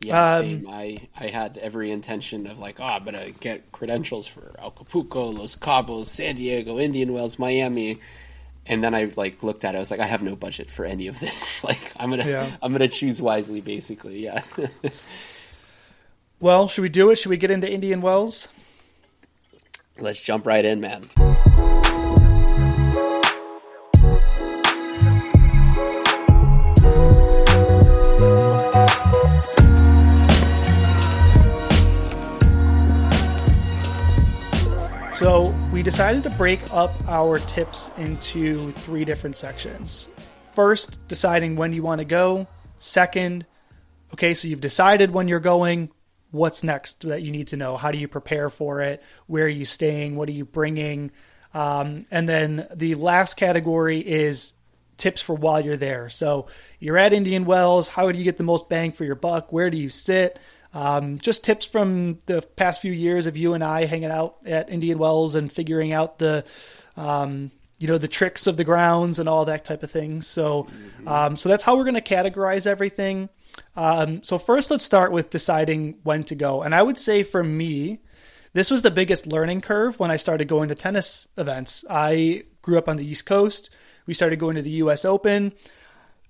Yeah, 0.00 0.36
Um. 0.36 0.66
I, 0.68 1.08
I 1.18 1.28
had 1.28 1.56
every 1.58 1.90
intention 1.90 2.46
of 2.46 2.58
like, 2.58 2.78
oh, 2.78 2.84
I'm 2.84 3.04
gonna 3.04 3.30
get 3.30 3.72
credentials 3.72 4.26
for 4.26 4.54
Acapulco, 4.58 5.28
Los 5.28 5.56
Cabos, 5.56 6.08
San 6.08 6.36
Diego, 6.36 6.78
Indian 6.78 7.12
Wells, 7.12 7.38
Miami, 7.38 8.00
and 8.66 8.82
then 8.82 8.94
I 8.94 9.12
like 9.16 9.42
looked 9.42 9.64
at 9.64 9.74
it. 9.74 9.78
I 9.78 9.80
was 9.80 9.90
like, 9.90 10.00
I 10.00 10.06
have 10.06 10.22
no 10.22 10.36
budget 10.36 10.70
for 10.70 10.84
any 10.84 11.06
of 11.08 11.20
this. 11.20 11.62
like, 11.64 11.92
I'm 11.96 12.10
gonna 12.10 12.26
Yeah. 12.26 12.50
I'm 12.62 12.72
gonna 12.72 12.88
choose 12.88 13.20
wisely, 13.20 13.60
basically. 13.60 14.24
Yeah. 14.24 14.42
Well, 16.40 16.68
should 16.68 16.82
we 16.82 16.90
do 16.90 17.10
it? 17.10 17.16
Should 17.16 17.30
we 17.30 17.38
get 17.38 17.50
into 17.50 17.72
Indian 17.72 18.02
Wells? 18.02 18.48
Let's 19.98 20.20
jump 20.20 20.46
right 20.46 20.62
in, 20.62 20.78
man. 20.78 21.08
Decided 35.84 36.24
to 36.24 36.30
break 36.30 36.58
up 36.72 36.92
our 37.06 37.38
tips 37.38 37.88
into 37.98 38.72
three 38.72 39.04
different 39.04 39.36
sections. 39.36 40.08
First, 40.56 41.06
deciding 41.06 41.54
when 41.54 41.72
you 41.72 41.84
want 41.84 42.00
to 42.00 42.04
go. 42.04 42.48
Second, 42.80 43.46
okay, 44.14 44.34
so 44.34 44.48
you've 44.48 44.60
decided 44.60 45.12
when 45.12 45.28
you're 45.28 45.38
going. 45.38 45.92
What's 46.32 46.64
next 46.64 47.06
that 47.06 47.22
you 47.22 47.30
need 47.30 47.46
to 47.48 47.56
know? 47.56 47.76
How 47.76 47.92
do 47.92 47.98
you 47.98 48.08
prepare 48.08 48.50
for 48.50 48.80
it? 48.80 49.04
Where 49.28 49.44
are 49.44 49.48
you 49.48 49.64
staying? 49.64 50.16
What 50.16 50.28
are 50.28 50.32
you 50.32 50.44
bringing? 50.44 51.12
Um, 51.54 52.06
and 52.10 52.28
then 52.28 52.66
the 52.74 52.96
last 52.96 53.34
category 53.34 54.00
is 54.00 54.52
tips 54.96 55.22
for 55.22 55.36
while 55.36 55.60
you're 55.60 55.76
there. 55.76 56.08
So 56.08 56.48
you're 56.80 56.98
at 56.98 57.12
Indian 57.12 57.44
Wells. 57.44 57.88
How 57.88 58.10
do 58.10 58.18
you 58.18 58.24
get 58.24 58.36
the 58.36 58.42
most 58.42 58.68
bang 58.68 58.90
for 58.90 59.04
your 59.04 59.14
buck? 59.14 59.52
Where 59.52 59.70
do 59.70 59.78
you 59.78 59.90
sit? 59.90 60.40
Um, 60.74 61.18
just 61.18 61.44
tips 61.44 61.64
from 61.64 62.18
the 62.26 62.42
past 62.42 62.82
few 62.82 62.92
years 62.92 63.26
of 63.26 63.36
you 63.36 63.54
and 63.54 63.62
I 63.62 63.84
hanging 63.84 64.10
out 64.10 64.38
at 64.44 64.70
Indian 64.70 64.98
Wells 64.98 65.36
and 65.36 65.50
figuring 65.50 65.92
out 65.92 66.18
the, 66.18 66.44
um, 66.96 67.52
you 67.78 67.86
know, 67.86 67.96
the 67.96 68.08
tricks 68.08 68.48
of 68.48 68.56
the 68.56 68.64
grounds 68.64 69.20
and 69.20 69.28
all 69.28 69.44
that 69.44 69.64
type 69.64 69.84
of 69.84 69.90
thing. 69.90 70.20
So, 70.20 70.66
um, 71.06 71.36
so 71.36 71.48
that's 71.48 71.62
how 71.62 71.76
we're 71.76 71.84
going 71.84 71.94
to 71.94 72.00
categorize 72.00 72.66
everything. 72.66 73.28
Um, 73.76 74.24
so 74.24 74.36
first, 74.36 74.70
let's 74.70 74.84
start 74.84 75.12
with 75.12 75.30
deciding 75.30 75.98
when 76.02 76.24
to 76.24 76.34
go. 76.34 76.62
And 76.62 76.74
I 76.74 76.82
would 76.82 76.98
say 76.98 77.22
for 77.22 77.42
me, 77.42 78.00
this 78.52 78.70
was 78.70 78.82
the 78.82 78.90
biggest 78.90 79.28
learning 79.28 79.60
curve 79.60 79.98
when 80.00 80.10
I 80.10 80.16
started 80.16 80.48
going 80.48 80.68
to 80.70 80.74
tennis 80.74 81.28
events. 81.36 81.84
I 81.88 82.44
grew 82.62 82.78
up 82.78 82.88
on 82.88 82.96
the 82.96 83.06
East 83.06 83.26
Coast. 83.26 83.70
We 84.06 84.14
started 84.14 84.40
going 84.40 84.56
to 84.56 84.62
the 84.62 84.70
US 84.70 85.04
Open. 85.04 85.52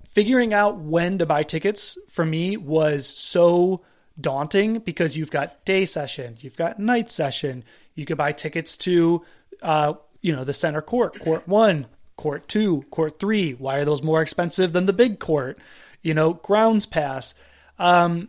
Figuring 0.09 0.53
out 0.53 0.79
when 0.79 1.19
to 1.19 1.27
buy 1.27 1.43
tickets 1.43 1.99
for 2.11 2.25
me 2.25 2.57
was 2.57 3.07
so 3.07 3.83
daunting 4.21 4.79
because 4.79 5.17
you've 5.17 5.31
got 5.31 5.65
day 5.65 5.87
session, 5.87 6.37
you've 6.41 6.57
got 6.57 6.79
night 6.79 7.11
session. 7.11 7.65
You 7.95 8.05
could 8.07 8.19
buy 8.19 8.33
tickets 8.33 8.77
to, 8.79 9.23
uh, 9.63 9.95
you 10.21 10.35
know, 10.35 10.45
the 10.45 10.55
center 10.55 10.83
court, 10.83 11.19
court 11.21 11.47
one, 11.49 11.87
court 12.17 12.49
two, 12.49 12.83
court 12.91 13.19
three. 13.19 13.53
Why 13.53 13.79
are 13.79 13.85
those 13.85 14.03
more 14.03 14.23
expensive 14.23 14.73
than 14.73 14.87
the 14.87 14.93
big 14.93 15.19
court? 15.19 15.59
You 16.03 16.15
know, 16.15 16.35
grounds 16.35 16.87
pass. 16.87 17.35
Um, 17.79 18.29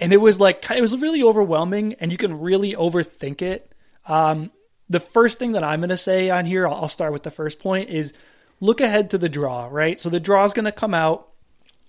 and 0.00 0.12
it 0.12 0.18
was 0.18 0.40
like, 0.40 0.68
it 0.70 0.80
was 0.80 1.00
really 1.00 1.22
overwhelming 1.22 1.94
and 1.94 2.12
you 2.12 2.18
can 2.18 2.40
really 2.40 2.72
overthink 2.72 3.42
it. 3.42 3.74
Um, 4.06 4.50
the 4.88 5.00
first 5.00 5.38
thing 5.38 5.52
that 5.52 5.64
I'm 5.64 5.80
going 5.80 5.90
to 5.90 5.96
say 5.96 6.30
on 6.30 6.46
here, 6.46 6.66
I'll 6.66 6.88
start 6.88 7.12
with 7.12 7.24
the 7.24 7.30
first 7.30 7.58
point 7.58 7.90
is 7.90 8.12
look 8.60 8.80
ahead 8.80 9.10
to 9.10 9.18
the 9.18 9.28
draw, 9.28 9.68
right? 9.70 9.98
So 9.98 10.08
the 10.08 10.20
draw 10.20 10.44
is 10.44 10.52
going 10.52 10.66
to 10.66 10.72
come 10.72 10.94
out. 10.94 11.32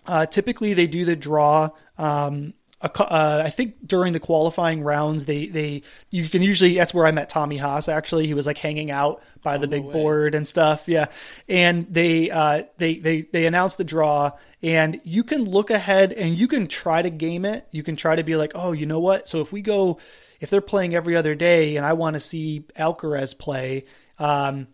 Uh, 0.06 0.26
typically, 0.26 0.74
they 0.74 0.88
do 0.88 1.06
the 1.06 1.16
draw 1.16 1.70
um, 1.98 2.54
uh, 2.82 3.42
I 3.44 3.50
think 3.50 3.88
during 3.88 4.14
the 4.14 4.20
qualifying 4.20 4.84
rounds, 4.84 5.26
they 5.26 5.48
they 5.48 5.82
you 6.12 6.30
can 6.30 6.44
usually 6.44 6.76
that's 6.76 6.94
where 6.94 7.08
I 7.08 7.12
met 7.12 7.28
Tommy 7.30 7.58
Haas. 7.58 7.90
Actually, 7.90 8.28
he 8.28 8.36
was 8.36 8.46
like 8.46 8.60
hanging 8.60 8.92
out 8.92 9.22
by 9.42 9.56
oh, 9.56 9.58
the 9.58 9.68
big 9.68 9.84
no 9.84 9.92
board 9.92 10.36
and 10.36 10.48
stuff. 10.48 10.88
Yeah, 10.88 11.08
and 11.50 11.92
they 11.92 12.30
uh, 12.30 12.64
they 12.78 12.96
they 13.00 13.22
they 13.22 13.48
announced 13.48 13.80
the 13.80 13.84
draw, 13.84 14.32
and 14.62 15.02
you 15.04 15.24
can 15.24 15.46
look 15.46 15.72
ahead 15.72 16.14
and 16.14 16.38
you 16.38 16.48
can 16.48 16.68
try 16.68 17.02
to 17.02 17.10
game 17.10 17.46
it. 17.46 17.68
You 17.72 17.82
can 17.82 17.96
try 17.96 18.16
to 18.16 18.24
be 18.24 18.36
like, 18.36 18.52
oh, 18.54 18.74
you 18.74 18.86
know 18.86 19.00
what? 19.00 19.28
So 19.28 19.42
if 19.42 19.52
we 19.52 19.62
go, 19.62 19.98
if 20.40 20.52
they're 20.52 20.62
playing 20.62 20.94
every 20.94 21.16
other 21.16 21.34
day, 21.34 21.78
and 21.78 21.86
I 21.86 21.94
want 21.94 22.14
to 22.14 22.20
see 22.20 22.64
Alcaraz 22.78 23.38
play, 23.38 23.86
um, 24.20 24.68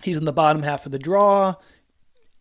he's 0.00 0.16
in 0.16 0.24
the 0.24 0.32
bottom 0.32 0.62
half 0.62 0.86
of 0.86 0.92
the 0.92 0.98
draw. 1.00 1.56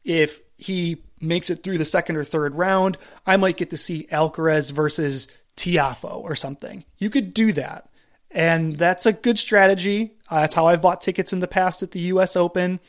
If 0.04 0.42
he 0.62 1.02
makes 1.20 1.50
it 1.50 1.64
through 1.64 1.78
the 1.78 1.86
second 1.86 2.16
or 2.16 2.24
third 2.24 2.56
round, 2.56 2.98
I 3.26 3.38
might 3.38 3.58
get 3.58 3.72
to 3.72 3.78
see 3.78 4.08
Alcaraz 4.12 4.72
versus 4.72 5.28
Tiafoe 5.58 6.22
or 6.24 6.36
something. 6.36 6.86
You 6.98 7.10
could 7.10 7.34
do 7.34 7.52
that. 7.54 7.90
And 8.30 8.78
that's 8.78 9.06
a 9.06 9.14
good 9.14 9.38
strategy. 9.38 10.14
Uh, 10.30 10.42
that's 10.42 10.56
how 10.56 10.68
I've 10.68 10.82
bought 10.82 11.02
tickets 11.02 11.34
in 11.34 11.40
the 11.40 11.48
past 11.48 11.84
at 11.84 11.92
the 11.92 12.00
US 12.00 12.36
Open. 12.36 12.80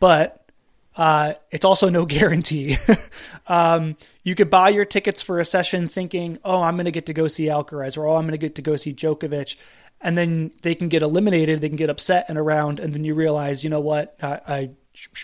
But 0.00 0.50
uh, 0.96 1.34
it's 1.50 1.64
also 1.64 1.88
no 1.88 2.04
guarantee. 2.06 2.76
um, 3.46 3.96
you 4.24 4.34
could 4.34 4.50
buy 4.50 4.70
your 4.70 4.84
tickets 4.84 5.22
for 5.22 5.38
a 5.38 5.44
session 5.44 5.88
thinking, 5.88 6.38
oh, 6.44 6.62
I'm 6.62 6.74
going 6.74 6.86
to 6.86 6.90
get 6.90 7.06
to 7.06 7.14
go 7.14 7.28
see 7.28 7.46
Alcaraz 7.46 7.96
or 7.96 8.06
oh, 8.06 8.16
I'm 8.16 8.22
going 8.22 8.32
to 8.32 8.38
get 8.38 8.56
to 8.56 8.62
go 8.62 8.76
see 8.76 8.92
Djokovic. 8.92 9.56
And 10.00 10.16
then 10.16 10.52
they 10.62 10.74
can 10.74 10.88
get 10.88 11.02
eliminated, 11.02 11.60
they 11.60 11.68
can 11.68 11.76
get 11.76 11.90
upset 11.90 12.30
in 12.30 12.36
a 12.36 12.42
round, 12.42 12.78
and 12.78 12.92
then 12.92 13.02
you 13.02 13.14
realize, 13.14 13.64
you 13.64 13.70
know 13.70 13.80
what, 13.80 14.16
I, 14.22 14.40
I 14.46 14.70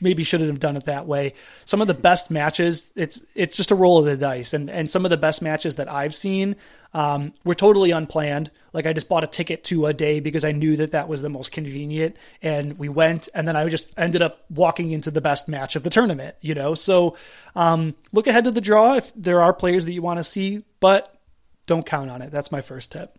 maybe 0.00 0.24
shouldn't 0.24 0.50
have 0.50 0.60
done 0.60 0.76
it 0.76 0.84
that 0.84 1.06
way. 1.06 1.34
Some 1.64 1.80
of 1.80 1.87
the 1.87 1.94
best 1.94 2.30
matches, 2.30 2.92
it's 2.96 3.24
it's 3.34 3.56
just 3.56 3.70
a 3.70 3.74
roll 3.74 3.98
of 3.98 4.04
the 4.04 4.16
dice, 4.16 4.52
and 4.52 4.70
and 4.70 4.90
some 4.90 5.04
of 5.04 5.10
the 5.10 5.16
best 5.16 5.42
matches 5.42 5.76
that 5.76 5.90
I've 5.90 6.14
seen 6.14 6.56
um, 6.92 7.32
were 7.44 7.54
totally 7.54 7.90
unplanned. 7.90 8.50
Like 8.72 8.87
I 8.87 8.92
just 8.92 9.08
bought 9.08 9.24
a 9.24 9.28
ticket 9.28 9.64
to 9.64 9.87
a 9.87 9.92
day 9.92 10.20
because 10.20 10.44
I 10.44 10.52
knew 10.52 10.76
that 10.76 10.92
that 10.92 11.08
was 11.08 11.22
the 11.22 11.28
most 11.28 11.52
convenient, 11.52 12.16
and 12.42 12.78
we 12.78 12.88
went, 12.88 13.28
and 13.34 13.46
then 13.46 13.56
I 13.56 13.68
just 13.68 13.87
ended 13.96 14.22
up 14.22 14.44
walking 14.50 14.92
into 14.92 15.10
the 15.10 15.20
best 15.20 15.48
match 15.48 15.76
of 15.76 15.82
the 15.82 15.90
tournament. 15.90 16.37
You 16.40 16.54
know, 16.54 16.74
so 16.74 17.16
um, 17.54 17.94
look 18.12 18.26
ahead 18.26 18.44
to 18.44 18.50
the 18.50 18.60
draw 18.60 18.94
if 18.94 19.12
there 19.14 19.40
are 19.40 19.52
players 19.52 19.84
that 19.84 19.92
you 19.92 20.02
want 20.02 20.18
to 20.18 20.24
see, 20.24 20.64
but 20.80 21.18
don't 21.66 21.87
count 21.87 22.10
on 22.10 22.22
it. 22.22 22.30
That's 22.30 22.52
my 22.52 22.60
first 22.60 22.92
tip. 22.92 23.18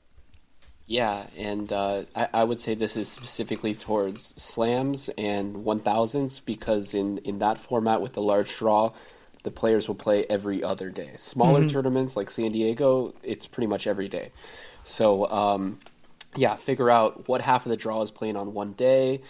Yeah, 0.88 1.26
and 1.36 1.72
uh, 1.74 2.04
I, 2.16 2.28
I, 2.32 2.44
would 2.44 2.60
say 2.60 2.76
this 2.76 2.96
is 2.96 3.10
specifically 3.10 3.74
towards 3.74 4.40
slams 4.40 5.10
and 5.18 5.56
1000s 5.56 6.42
because 6.46 6.94
in, 6.94 7.18
in 7.20 7.40
that 7.40 7.58
format 7.58 8.02
with 8.02 8.14
the 8.14 8.22
large 8.22 8.56
draw, 8.56 8.94
the 9.42 9.50
players 9.50 9.88
will 9.88 9.96
play 9.96 10.26
every 10.30 10.64
other 10.64 10.92
day. 10.92 11.12
Smaller 11.18 11.62
mm-hmm. 11.62 11.70
tournaments 11.70 12.16
like 12.16 12.30
San 12.30 12.52
Diego, 12.52 13.16
it's 13.24 13.48
pretty 13.48 13.66
much 13.66 13.88
every 13.88 14.08
day. 14.08 14.32
So, 14.84 15.28
um, 15.32 15.80
yeah, 16.36 16.56
figure 16.56 16.92
out 16.92 17.28
what 17.28 17.42
half 17.42 17.66
of 17.66 17.72
the 17.72 17.78
draw 17.78 18.04
is 18.04 18.12
playing 18.12 18.36
on 18.36 18.54
one 18.54 18.74
day. 18.74 19.22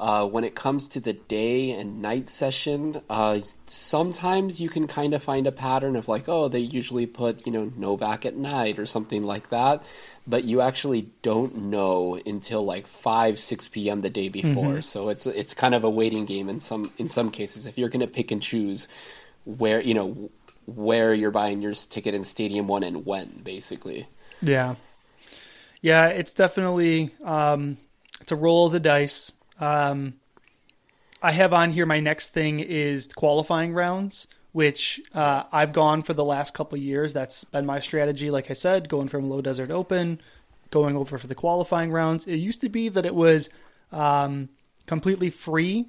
Uh, 0.00 0.26
when 0.26 0.42
it 0.42 0.56
comes 0.56 0.88
to 0.88 0.98
the 0.98 1.12
day 1.12 1.70
and 1.70 2.02
night 2.02 2.28
session, 2.28 3.00
uh, 3.08 3.38
sometimes 3.66 4.60
you 4.60 4.68
can 4.68 4.88
kind 4.88 5.14
of 5.14 5.22
find 5.22 5.46
a 5.46 5.52
pattern 5.52 5.94
of 5.94 6.08
like, 6.08 6.28
oh, 6.28 6.48
they 6.48 6.58
usually 6.58 7.06
put, 7.06 7.46
you 7.46 7.52
know, 7.52 7.70
Novak 7.76 8.26
at 8.26 8.36
night 8.36 8.80
or 8.80 8.86
something 8.86 9.22
like 9.22 9.50
that. 9.50 9.84
But 10.26 10.44
you 10.44 10.60
actually 10.60 11.10
don't 11.22 11.56
know 11.56 12.20
until 12.26 12.64
like 12.64 12.88
5 12.88 13.38
6 13.38 13.68
p.m. 13.68 14.00
the 14.00 14.10
day 14.10 14.28
before. 14.28 14.64
Mm-hmm. 14.64 14.80
so 14.80 15.10
it's 15.10 15.26
it's 15.26 15.54
kind 15.54 15.74
of 15.74 15.84
a 15.84 15.90
waiting 15.90 16.24
game 16.24 16.48
in 16.48 16.58
some 16.58 16.92
in 16.98 17.08
some 17.08 17.30
cases. 17.30 17.66
If 17.66 17.78
you're 17.78 17.88
going 17.88 18.00
to 18.00 18.06
pick 18.06 18.32
and 18.32 18.42
choose 18.42 18.88
where 19.44 19.80
you 19.80 19.94
know 19.94 20.30
where 20.66 21.14
you're 21.14 21.30
buying 21.30 21.62
your 21.62 21.74
ticket 21.74 22.14
in 22.14 22.24
stadium 22.24 22.66
1 22.66 22.82
and 22.82 23.06
when 23.06 23.42
basically. 23.44 24.08
Yeah. 24.42 24.74
Yeah 25.82 26.08
it's 26.08 26.34
definitely 26.34 27.10
um, 27.22 27.76
it's 28.20 28.32
a 28.32 28.36
roll 28.36 28.66
of 28.66 28.72
the 28.72 28.80
dice 28.80 29.32
um, 29.60 30.14
I 31.22 31.32
have 31.32 31.52
on 31.52 31.70
here 31.70 31.86
my 31.86 32.00
next 32.00 32.28
thing 32.28 32.60
is 32.60 33.08
qualifying 33.14 33.74
rounds 33.74 34.26
which 34.54 35.00
uh, 35.12 35.40
yes. 35.42 35.50
I've 35.52 35.72
gone 35.72 36.02
for 36.02 36.14
the 36.14 36.24
last 36.24 36.54
couple 36.54 36.78
years. 36.78 37.12
That's 37.12 37.42
been 37.42 37.66
my 37.66 37.80
strategy. 37.80 38.30
Like 38.30 38.52
I 38.52 38.54
said, 38.54 38.88
going 38.88 39.08
from 39.08 39.28
low 39.28 39.42
desert 39.42 39.72
open, 39.72 40.20
going 40.70 40.96
over 40.96 41.18
for 41.18 41.26
the 41.26 41.34
qualifying 41.34 41.90
rounds. 41.90 42.28
It 42.28 42.36
used 42.36 42.60
to 42.60 42.68
be 42.68 42.88
that 42.88 43.04
it 43.04 43.16
was 43.16 43.50
um, 43.90 44.48
completely 44.86 45.30
free, 45.30 45.88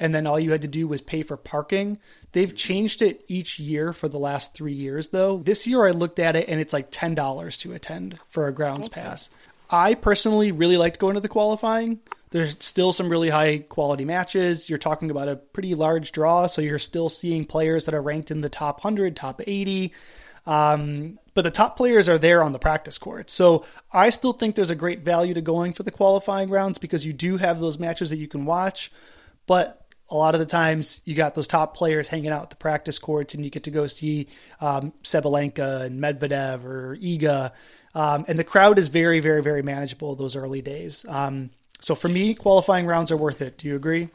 and 0.00 0.14
then 0.14 0.26
all 0.26 0.40
you 0.40 0.52
had 0.52 0.62
to 0.62 0.68
do 0.68 0.88
was 0.88 1.02
pay 1.02 1.20
for 1.20 1.36
parking. 1.36 1.98
They've 2.32 2.56
changed 2.56 3.02
it 3.02 3.22
each 3.28 3.58
year 3.58 3.92
for 3.92 4.08
the 4.08 4.18
last 4.18 4.54
three 4.54 4.72
years, 4.72 5.08
though. 5.08 5.36
This 5.36 5.66
year 5.66 5.86
I 5.86 5.90
looked 5.90 6.18
at 6.18 6.36
it, 6.36 6.48
and 6.48 6.58
it's 6.58 6.72
like 6.72 6.88
ten 6.90 7.14
dollars 7.14 7.58
to 7.58 7.74
attend 7.74 8.18
for 8.30 8.48
a 8.48 8.52
grounds 8.52 8.86
okay. 8.86 9.02
pass. 9.02 9.28
I 9.68 9.92
personally 9.92 10.52
really 10.52 10.78
liked 10.78 10.98
going 10.98 11.16
to 11.16 11.20
the 11.20 11.28
qualifying 11.28 12.00
there's 12.30 12.56
still 12.60 12.92
some 12.92 13.08
really 13.08 13.30
high 13.30 13.58
quality 13.58 14.04
matches. 14.04 14.68
You're 14.68 14.78
talking 14.78 15.10
about 15.10 15.28
a 15.28 15.36
pretty 15.36 15.74
large 15.74 16.12
draw, 16.12 16.46
so 16.46 16.60
you're 16.60 16.78
still 16.78 17.08
seeing 17.08 17.44
players 17.44 17.86
that 17.86 17.94
are 17.94 18.02
ranked 18.02 18.30
in 18.30 18.40
the 18.40 18.48
top 18.48 18.82
100, 18.82 19.16
top 19.16 19.40
80. 19.46 19.92
Um, 20.46 21.18
but 21.34 21.42
the 21.42 21.50
top 21.50 21.76
players 21.76 22.08
are 22.08 22.18
there 22.18 22.42
on 22.42 22.52
the 22.52 22.58
practice 22.58 22.98
court. 22.98 23.30
So 23.30 23.64
I 23.92 24.10
still 24.10 24.32
think 24.32 24.54
there's 24.54 24.70
a 24.70 24.76
great 24.76 25.00
value 25.00 25.34
to 25.34 25.40
going 25.40 25.72
for 25.72 25.82
the 25.82 25.90
qualifying 25.90 26.48
rounds 26.48 26.78
because 26.78 27.04
you 27.04 27.12
do 27.12 27.36
have 27.36 27.60
those 27.60 27.78
matches 27.78 28.10
that 28.10 28.16
you 28.16 28.28
can 28.28 28.44
watch. 28.44 28.90
But 29.46 29.82
a 30.08 30.16
lot 30.16 30.34
of 30.34 30.40
the 30.40 30.46
times 30.46 31.00
you 31.04 31.14
got 31.14 31.34
those 31.34 31.46
top 31.46 31.76
players 31.76 32.08
hanging 32.08 32.30
out 32.30 32.44
at 32.44 32.50
the 32.50 32.56
practice 32.56 32.98
courts 32.98 33.34
and 33.34 33.44
you 33.44 33.50
get 33.50 33.64
to 33.64 33.70
go 33.70 33.86
see 33.86 34.28
um, 34.60 34.92
Sabalenka 35.02 35.82
and 35.82 36.00
Medvedev 36.00 36.64
or 36.64 36.96
Iga. 36.96 37.52
Um, 37.94 38.24
and 38.28 38.38
the 38.38 38.44
crowd 38.44 38.78
is 38.78 38.88
very, 38.88 39.20
very, 39.20 39.42
very 39.42 39.62
manageable 39.62 40.14
those 40.14 40.36
early 40.36 40.62
days. 40.62 41.04
Um, 41.08 41.50
so 41.86 41.94
for 41.94 42.08
me, 42.08 42.34
qualifying 42.34 42.84
rounds 42.84 43.12
are 43.12 43.16
worth 43.16 43.40
it. 43.40 43.58
Do 43.58 43.68
you 43.68 43.76
agree? 43.76 44.08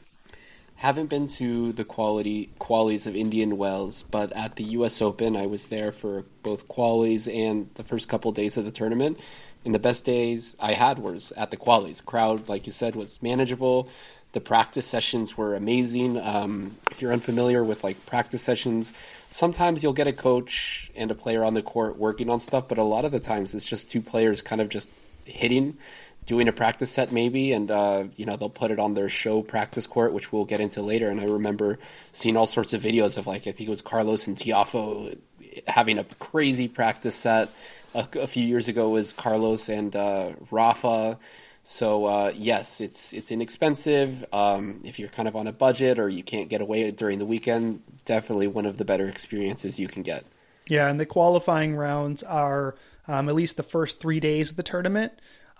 Haven't 0.74 1.06
been 1.06 1.26
to 1.28 1.72
the 1.72 1.86
quality 1.86 2.50
qualies 2.60 3.06
of 3.06 3.16
Indian 3.16 3.56
Wells, 3.56 4.02
but 4.02 4.30
at 4.32 4.56
the 4.56 4.64
U.S. 4.76 5.00
Open, 5.00 5.36
I 5.36 5.46
was 5.46 5.68
there 5.68 5.90
for 5.90 6.26
both 6.42 6.68
qualies 6.68 7.34
and 7.34 7.70
the 7.76 7.82
first 7.82 8.08
couple 8.10 8.30
days 8.32 8.58
of 8.58 8.66
the 8.66 8.70
tournament. 8.70 9.18
And 9.64 9.74
the 9.74 9.78
best 9.78 10.04
days 10.04 10.54
I 10.60 10.74
had 10.74 10.98
was 10.98 11.32
at 11.34 11.50
the 11.50 11.56
qualies. 11.56 12.04
Crowd, 12.04 12.46
like 12.46 12.66
you 12.66 12.72
said, 12.72 12.94
was 12.94 13.22
manageable. 13.22 13.88
The 14.32 14.42
practice 14.42 14.86
sessions 14.86 15.38
were 15.38 15.54
amazing. 15.54 16.20
Um, 16.20 16.76
if 16.90 17.00
you're 17.00 17.14
unfamiliar 17.14 17.64
with 17.64 17.82
like 17.82 18.04
practice 18.04 18.42
sessions, 18.42 18.92
sometimes 19.30 19.82
you'll 19.82 19.94
get 19.94 20.08
a 20.08 20.12
coach 20.12 20.90
and 20.94 21.10
a 21.10 21.14
player 21.14 21.42
on 21.42 21.54
the 21.54 21.62
court 21.62 21.96
working 21.96 22.28
on 22.28 22.38
stuff, 22.38 22.68
but 22.68 22.76
a 22.76 22.82
lot 22.82 23.06
of 23.06 23.12
the 23.12 23.20
times 23.20 23.54
it's 23.54 23.64
just 23.64 23.90
two 23.90 24.02
players 24.02 24.42
kind 24.42 24.60
of 24.60 24.68
just 24.68 24.90
hitting 25.24 25.78
doing 26.26 26.48
a 26.48 26.52
practice 26.52 26.90
set 26.90 27.12
maybe, 27.12 27.52
and 27.52 27.70
uh, 27.70 28.04
you 28.16 28.26
know 28.26 28.36
they'll 28.36 28.50
put 28.50 28.70
it 28.70 28.78
on 28.78 28.94
their 28.94 29.08
show 29.08 29.42
practice 29.42 29.86
court, 29.86 30.12
which 30.12 30.32
we'll 30.32 30.44
get 30.44 30.60
into 30.60 30.82
later. 30.82 31.08
And 31.08 31.20
I 31.20 31.24
remember 31.24 31.78
seeing 32.12 32.36
all 32.36 32.46
sorts 32.46 32.72
of 32.72 32.82
videos 32.82 33.18
of 33.18 33.26
like 33.26 33.42
I 33.42 33.52
think 33.52 33.62
it 33.62 33.70
was 33.70 33.82
Carlos 33.82 34.26
and 34.26 34.36
Tiafoe 34.36 35.18
having 35.66 35.98
a 35.98 36.04
crazy 36.04 36.68
practice 36.68 37.14
set. 37.14 37.50
A, 37.94 38.08
a 38.20 38.26
few 38.26 38.44
years 38.44 38.68
ago 38.68 38.88
was 38.88 39.12
Carlos 39.12 39.68
and 39.68 39.94
uh, 39.94 40.30
Rafa. 40.50 41.18
So 41.64 42.06
uh, 42.06 42.32
yes, 42.34 42.80
it's 42.80 43.12
it's 43.12 43.30
inexpensive. 43.30 44.24
Um, 44.32 44.80
if 44.84 44.98
you're 44.98 45.08
kind 45.08 45.28
of 45.28 45.36
on 45.36 45.46
a 45.46 45.52
budget 45.52 45.98
or 45.98 46.08
you 46.08 46.22
can't 46.22 46.48
get 46.48 46.60
away 46.60 46.90
during 46.90 47.18
the 47.18 47.26
weekend, 47.26 47.82
definitely 48.04 48.46
one 48.46 48.66
of 48.66 48.78
the 48.78 48.84
better 48.84 49.06
experiences 49.06 49.78
you 49.78 49.88
can 49.88 50.02
get. 50.02 50.24
Yeah, 50.68 50.88
and 50.88 50.98
the 50.98 51.06
qualifying 51.06 51.76
rounds 51.76 52.22
are 52.22 52.76
um, 53.06 53.28
at 53.28 53.34
least 53.34 53.56
the 53.56 53.62
first 53.62 54.00
three 54.00 54.20
days 54.20 54.50
of 54.50 54.56
the 54.56 54.62
tournament. 54.62 55.12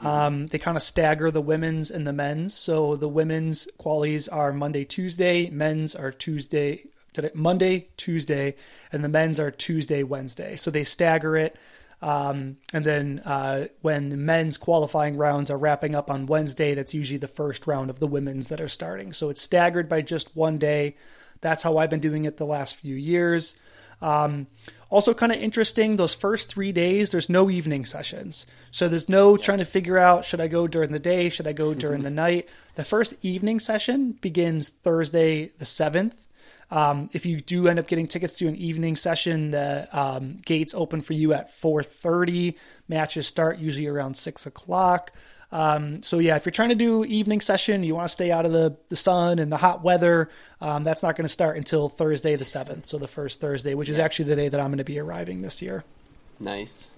Um, 0.05 0.49
they 0.49 0.59
kind 0.59 0.77
of 0.77 0.83
stagger 0.83 1.31
the 1.31 1.41
women's 1.41 1.91
and 1.91 2.07
the 2.07 2.13
men's. 2.13 2.55
So 2.55 2.97
the 2.97 3.09
women's 3.09 3.69
qualies 3.79 4.29
are 4.31 4.53
Monday, 4.53 4.85
Tuesday. 4.85 5.49
Men's 5.51 5.95
are 5.95 6.13
Tuesday, 6.13 6.85
today, 7.13 7.31
Monday, 7.35 7.89
Tuesday, 7.97 8.57
and 8.91 9.05
the 9.05 9.09
men's 9.09 9.39
are 9.39 9.51
Tuesday, 9.51 10.03
Wednesday. 10.03 10.57
So 10.57 10.71
they 10.71 10.85
stagger 10.85 11.37
it. 11.37 11.57
Um, 12.03 12.57
and 12.75 12.85
then 12.85 13.23
uh, 13.25 13.69
when 13.81 14.09
the 14.09 14.17
men's 14.17 14.59
qualifying 14.59 15.17
rounds 15.17 15.53
are 15.53 15.59
wrapping 15.59 15.95
up 15.95 16.11
on 16.11 16.27
Wednesday, 16.27 16.75
that's 16.75 16.95
usually 16.95 17.19
the 17.19 17.29
first 17.29 17.69
round 17.69 17.91
of 17.91 18.01
the 18.01 18.09
women's 18.09 18.49
that 18.49 18.61
are 18.61 18.69
starting. 18.69 19.13
So 19.13 19.31
it's 19.31 19.41
staggered 19.41 19.89
by 19.89 20.03
just 20.03 20.35
one 20.35 20.59
day. 20.59 20.97
That's 21.43 21.63
how 21.63 21.77
I've 21.77 21.91
been 21.91 22.01
doing 22.01 22.25
it 22.25 22.39
the 22.39 22.47
last 22.47 22.77
few 22.77 22.95
years. 22.95 23.57
Um, 24.01 24.47
also, 24.91 25.15
kind 25.15 25.33
of 25.33 25.39
interesting, 25.39 25.97
those 25.97 26.13
first 26.13 26.51
three 26.51 26.73
days, 26.73 27.11
there's 27.11 27.31
no 27.31 27.49
evening 27.49 27.85
sessions. 27.85 28.47
So 28.71 28.89
there's 28.89 29.09
no 29.09 29.37
yeah. 29.37 29.45
trying 29.45 29.59
to 29.59 29.65
figure 29.65 29.97
out 29.97 30.25
should 30.25 30.41
I 30.41 30.49
go 30.49 30.67
during 30.67 30.93
the 30.93 30.99
day, 30.99 31.29
should 31.29 31.47
I 31.47 31.53
go 31.53 31.73
during 31.85 32.03
the 32.03 32.11
night. 32.11 32.49
The 32.75 32.85
first 32.85 33.15
evening 33.23 33.61
session 33.61 34.13
begins 34.13 34.69
Thursday, 34.69 35.53
the 35.59 35.65
7th. 35.65 36.15
Um, 36.71 37.11
if 37.13 37.27
you 37.27 37.41
do 37.41 37.69
end 37.69 37.79
up 37.79 37.87
getting 37.87 38.07
tickets 38.07 38.39
to 38.39 38.49
an 38.49 38.57
evening 38.57 38.97
session, 38.97 39.51
the 39.51 39.87
um, 39.93 40.39
gates 40.45 40.75
open 40.75 41.03
for 41.03 41.13
you 41.13 41.35
at 41.35 41.53
4:30. 41.61 42.57
Matches 42.89 43.27
start 43.27 43.59
usually 43.59 43.87
around 43.87 44.17
six 44.17 44.47
o'clock. 44.47 45.13
Um, 45.53 46.03
so 46.03 46.19
yeah, 46.19 46.37
if 46.37 46.47
you're 46.47 46.51
trying 46.51 46.71
to 46.71 46.75
do 46.75 47.05
evening 47.05 47.43
session, 47.43 47.83
you 47.85 47.95
want 47.95 48.07
to 48.07 48.13
stay 48.13 48.31
out 48.31 48.47
of 48.47 48.53
the, 48.53 48.77
the 48.89 48.97
sun 48.97 49.39
and 49.39 49.53
the 49.53 49.59
hot 49.59 49.85
weather. 49.85 50.31
Um, 50.61 50.83
that's 50.83 51.03
not 51.03 51.15
going 51.15 51.27
to 51.27 51.33
start 51.33 51.59
until 51.59 51.91
Thursday 51.91 52.37
the 52.37 52.45
seventh, 52.45 52.87
so 52.87 52.97
the 52.97 53.07
first 53.07 53.41
Thursday, 53.41 53.75
which 53.75 53.91
is 53.91 53.99
actually 53.99 54.25
the 54.27 54.37
day 54.37 54.49
that 54.49 54.59
I'm 54.59 54.69
going 54.69 54.79
to 54.79 54.85
be 54.85 54.99
arriving 54.99 55.43
this 55.43 55.61
year. 55.61 55.85
Nice. 56.41 56.91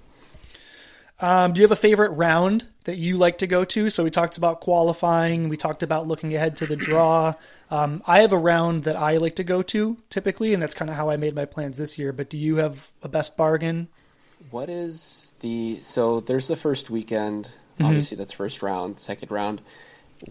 Um, 1.21 1.53
do 1.53 1.61
you 1.61 1.65
have 1.65 1.71
a 1.71 1.77
favorite 1.77 2.11
round 2.11 2.67
that 2.85 2.97
you 2.97 3.17
like 3.17 3.39
to 3.39 3.47
go 3.47 3.65
to? 3.65 3.89
So 3.89 4.05
we 4.05 4.11
talked 4.11 4.37
about 4.37 4.61
qualifying. 4.61 5.49
We 5.49 5.57
talked 5.57 5.83
about 5.83 6.07
looking 6.07 6.35
ahead 6.35 6.57
to 6.59 6.67
the 6.67 6.77
draw. 6.77 7.35
Um, 7.71 8.03
I 8.07 8.21
have 8.21 8.33
a 8.33 8.39
round 8.39 8.85
that 8.85 8.97
I 8.97 9.17
like 9.19 9.37
to 9.37 9.45
go 9.45 9.63
to 9.63 9.97
typically, 10.11 10.55
and 10.55 10.63
that's 10.63 10.75
kind 10.75 10.91
of 10.91 10.97
how 10.97 11.11
I 11.11 11.17
made 11.17 11.35
my 11.35 11.45
plans 11.45 11.77
this 11.77 11.99
year. 11.99 12.13
But 12.13 12.31
do 12.31 12.39
you 12.39 12.57
have 12.57 12.91
a 13.03 13.09
best 13.09 13.37
bargain? 13.37 13.89
What 14.51 14.69
is 14.69 15.33
the 15.41 15.79
so? 15.81 16.21
There's 16.21 16.49
the 16.49 16.57
first 16.57 16.91
weekend. 16.91 17.49
Mm-hmm. 17.75 17.87
Obviously, 17.87 18.17
that's 18.17 18.33
first 18.33 18.63
round. 18.63 19.01
Second 19.01 19.31
round. 19.31 19.61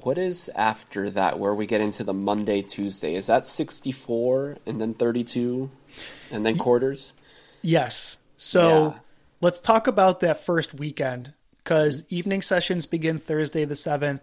What 0.01 0.17
is 0.17 0.49
after 0.56 1.10
that? 1.12 1.39
Where 1.39 1.53
we 1.53 1.65
get 1.67 1.82
into 1.82 2.03
the 2.03 2.13
Monday, 2.13 2.62
Tuesday? 2.62 3.15
Is 3.15 3.27
that 3.27 3.47
64 3.47 4.58
and 4.65 4.82
then 4.82 4.93
32, 4.93 5.69
and 6.32 6.45
then 6.45 6.58
quarters? 6.58 7.13
Yes. 7.62 8.17
So. 8.38 8.93
Yeah 8.93 8.99
let's 9.43 9.60
talk 9.60 9.88
about 9.88 10.21
that 10.21 10.45
first 10.45 10.73
weekend 10.73 11.34
because 11.58 12.06
evening 12.10 12.41
sessions 12.41 12.86
begin 12.86 13.19
Thursday 13.19 13.65
the 13.65 13.75
7th. 13.75 14.21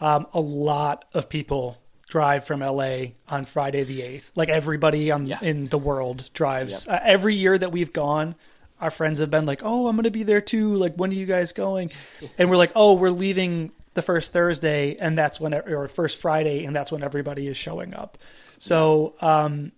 Um, 0.00 0.26
a 0.32 0.40
lot 0.40 1.04
of 1.12 1.28
people 1.28 1.76
drive 2.08 2.46
from 2.46 2.60
LA 2.60 2.98
on 3.28 3.44
Friday 3.44 3.82
the 3.82 4.00
8th. 4.00 4.30
Like 4.34 4.48
everybody 4.48 5.10
on, 5.10 5.26
yeah. 5.26 5.38
in 5.42 5.66
the 5.66 5.78
world 5.78 6.30
drives. 6.32 6.86
Yep. 6.86 6.94
Uh, 6.94 7.00
every 7.04 7.34
year 7.34 7.58
that 7.58 7.72
we've 7.72 7.92
gone, 7.92 8.36
our 8.84 8.90
friends 8.90 9.18
have 9.20 9.30
been 9.30 9.46
like, 9.46 9.62
oh, 9.64 9.86
I'm 9.88 9.96
going 9.96 10.04
to 10.04 10.10
be 10.10 10.24
there 10.24 10.42
too. 10.42 10.74
Like, 10.74 10.94
when 10.96 11.10
are 11.10 11.14
you 11.14 11.24
guys 11.24 11.52
going? 11.52 11.90
And 12.36 12.50
we're 12.50 12.58
like, 12.58 12.72
oh, 12.76 12.92
we're 12.92 13.08
leaving 13.08 13.72
the 13.94 14.02
first 14.02 14.30
Thursday, 14.30 14.96
and 15.00 15.16
that's 15.16 15.40
when, 15.40 15.54
or 15.54 15.88
first 15.88 16.20
Friday, 16.20 16.66
and 16.66 16.76
that's 16.76 16.92
when 16.92 17.02
everybody 17.02 17.46
is 17.46 17.56
showing 17.56 17.94
up. 17.94 18.18
So, 18.58 19.14
um, 19.22 19.72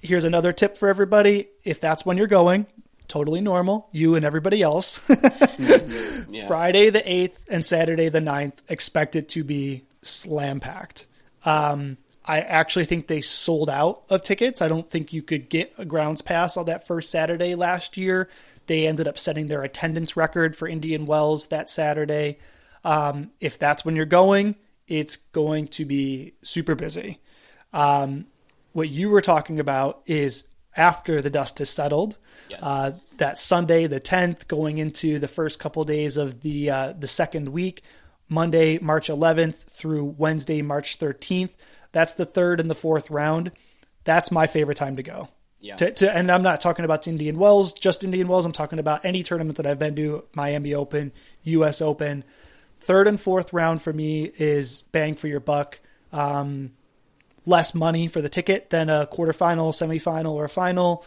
here's 0.00 0.24
another 0.24 0.54
tip 0.54 0.78
for 0.78 0.88
everybody. 0.88 1.48
If 1.62 1.78
that's 1.78 2.06
when 2.06 2.16
you're 2.16 2.26
going, 2.26 2.66
totally 3.06 3.42
normal, 3.42 3.86
you 3.92 4.14
and 4.14 4.24
everybody 4.24 4.62
else. 4.62 4.98
yeah. 5.58 6.46
Friday 6.46 6.88
the 6.88 7.00
8th 7.00 7.36
and 7.50 7.62
Saturday 7.62 8.08
the 8.08 8.20
9th, 8.20 8.54
expect 8.70 9.14
it 9.14 9.28
to 9.30 9.44
be 9.44 9.84
slam 10.00 10.60
packed. 10.60 11.04
Um, 11.44 11.98
I 12.26 12.40
actually 12.40 12.86
think 12.86 13.06
they 13.06 13.20
sold 13.20 13.70
out 13.70 14.02
of 14.10 14.22
tickets. 14.22 14.60
I 14.60 14.68
don't 14.68 14.90
think 14.90 15.12
you 15.12 15.22
could 15.22 15.48
get 15.48 15.72
a 15.78 15.84
grounds 15.84 16.22
pass 16.22 16.56
on 16.56 16.66
that 16.66 16.86
first 16.86 17.10
Saturday 17.10 17.54
last 17.54 17.96
year. 17.96 18.28
They 18.66 18.86
ended 18.86 19.06
up 19.06 19.18
setting 19.18 19.46
their 19.46 19.62
attendance 19.62 20.16
record 20.16 20.56
for 20.56 20.66
Indian 20.66 21.06
Wells 21.06 21.46
that 21.46 21.70
Saturday. 21.70 22.38
Um, 22.84 23.30
if 23.40 23.58
that's 23.58 23.84
when 23.84 23.94
you're 23.94 24.06
going, 24.06 24.56
it's 24.88 25.16
going 25.16 25.68
to 25.68 25.84
be 25.84 26.34
super 26.42 26.74
busy. 26.74 27.20
Um, 27.72 28.26
what 28.72 28.88
you 28.88 29.10
were 29.10 29.22
talking 29.22 29.60
about 29.60 30.02
is 30.06 30.48
after 30.76 31.22
the 31.22 31.30
dust 31.30 31.58
has 31.58 31.70
settled. 31.70 32.18
Yes. 32.48 32.60
Uh, 32.62 32.90
that 33.18 33.38
Sunday, 33.38 33.86
the 33.86 34.00
10th, 34.00 34.46
going 34.48 34.78
into 34.78 35.18
the 35.18 35.28
first 35.28 35.58
couple 35.58 35.84
days 35.84 36.16
of 36.16 36.42
the 36.42 36.70
uh, 36.70 36.92
the 36.92 37.08
second 37.08 37.48
week, 37.48 37.82
Monday, 38.28 38.78
March 38.78 39.08
11th 39.08 39.54
through 39.54 40.04
Wednesday, 40.18 40.62
March 40.62 40.98
13th. 40.98 41.50
That's 41.96 42.12
the 42.12 42.26
third 42.26 42.60
and 42.60 42.68
the 42.68 42.74
fourth 42.74 43.10
round. 43.10 43.52
That's 44.04 44.30
my 44.30 44.48
favorite 44.48 44.76
time 44.76 44.96
to 44.96 45.02
go. 45.02 45.30
Yeah. 45.60 45.76
To, 45.76 45.90
to, 45.90 46.14
and 46.14 46.30
I'm 46.30 46.42
not 46.42 46.60
talking 46.60 46.84
about 46.84 47.08
Indian 47.08 47.38
Wells, 47.38 47.72
just 47.72 48.04
Indian 48.04 48.28
Wells. 48.28 48.44
I'm 48.44 48.52
talking 48.52 48.78
about 48.78 49.06
any 49.06 49.22
tournament 49.22 49.56
that 49.56 49.64
I've 49.64 49.78
been 49.78 49.96
to, 49.96 50.24
Miami 50.34 50.74
Open, 50.74 51.10
U.S. 51.44 51.80
Open. 51.80 52.22
Third 52.82 53.08
and 53.08 53.18
fourth 53.18 53.54
round 53.54 53.80
for 53.80 53.94
me 53.94 54.30
is 54.36 54.82
bang 54.92 55.14
for 55.14 55.26
your 55.26 55.40
buck. 55.40 55.80
Um, 56.12 56.72
less 57.46 57.74
money 57.74 58.08
for 58.08 58.20
the 58.20 58.28
ticket 58.28 58.68
than 58.68 58.90
a 58.90 59.08
quarterfinal, 59.10 59.72
semifinal, 59.72 60.32
or 60.32 60.44
a 60.44 60.50
final. 60.50 61.02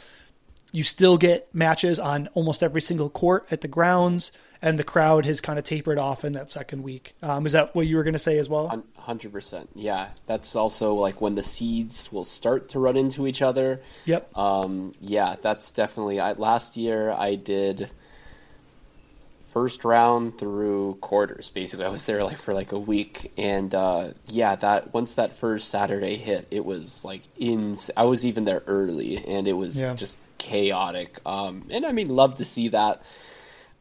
You 0.71 0.83
still 0.83 1.17
get 1.17 1.53
matches 1.53 1.99
on 1.99 2.27
almost 2.33 2.61
every 2.61 2.81
single 2.81 3.09
court 3.09 3.47
at 3.49 3.61
the 3.61 3.67
grounds, 3.67 4.31
and 4.61 4.77
the 4.77 4.83
crowd 4.83 5.25
has 5.25 5.41
kind 5.41 5.57
of 5.57 5.65
tapered 5.65 5.97
off 5.97 6.23
in 6.23 6.33
that 6.33 6.51
second 6.51 6.83
week. 6.83 7.13
Um, 7.23 7.45
is 7.45 7.53
that 7.53 7.73
what 7.75 7.87
you 7.87 7.95
were 7.95 8.03
going 8.03 8.13
to 8.13 8.19
say 8.19 8.37
as 8.37 8.49
well? 8.49 8.83
Hundred 8.97 9.31
percent. 9.31 9.69
Yeah, 9.73 10.09
that's 10.27 10.55
also 10.55 10.93
like 10.93 11.21
when 11.21 11.35
the 11.35 11.43
seeds 11.43 12.11
will 12.11 12.23
start 12.23 12.69
to 12.69 12.79
run 12.79 12.97
into 12.97 13.25
each 13.25 13.41
other. 13.41 13.81
Yep. 14.05 14.37
Um, 14.37 14.93
yeah, 15.01 15.35
that's 15.41 15.71
definitely. 15.71 16.19
I, 16.19 16.33
last 16.33 16.77
year 16.77 17.11
I 17.11 17.35
did 17.35 17.89
first 19.51 19.83
round 19.83 20.37
through 20.37 20.95
quarters. 21.01 21.49
Basically, 21.49 21.85
I 21.85 21.89
was 21.89 22.05
there 22.05 22.23
like 22.23 22.37
for 22.37 22.53
like 22.53 22.71
a 22.71 22.79
week, 22.79 23.31
and 23.37 23.73
uh, 23.73 24.09
yeah, 24.25 24.55
that 24.57 24.93
once 24.93 25.15
that 25.15 25.33
first 25.33 25.69
Saturday 25.69 26.15
hit, 26.15 26.47
it 26.51 26.63
was 26.63 27.03
like 27.03 27.23
in. 27.37 27.77
I 27.97 28.03
was 28.03 28.25
even 28.25 28.45
there 28.45 28.63
early, 28.67 29.17
and 29.25 29.47
it 29.47 29.53
was 29.53 29.79
yeah. 29.79 29.95
just 29.95 30.17
chaotic. 30.39 31.19
Um, 31.25 31.67
and 31.69 31.85
I 31.85 31.91
mean, 31.91 32.09
love 32.09 32.35
to 32.35 32.45
see 32.45 32.69
that. 32.69 33.03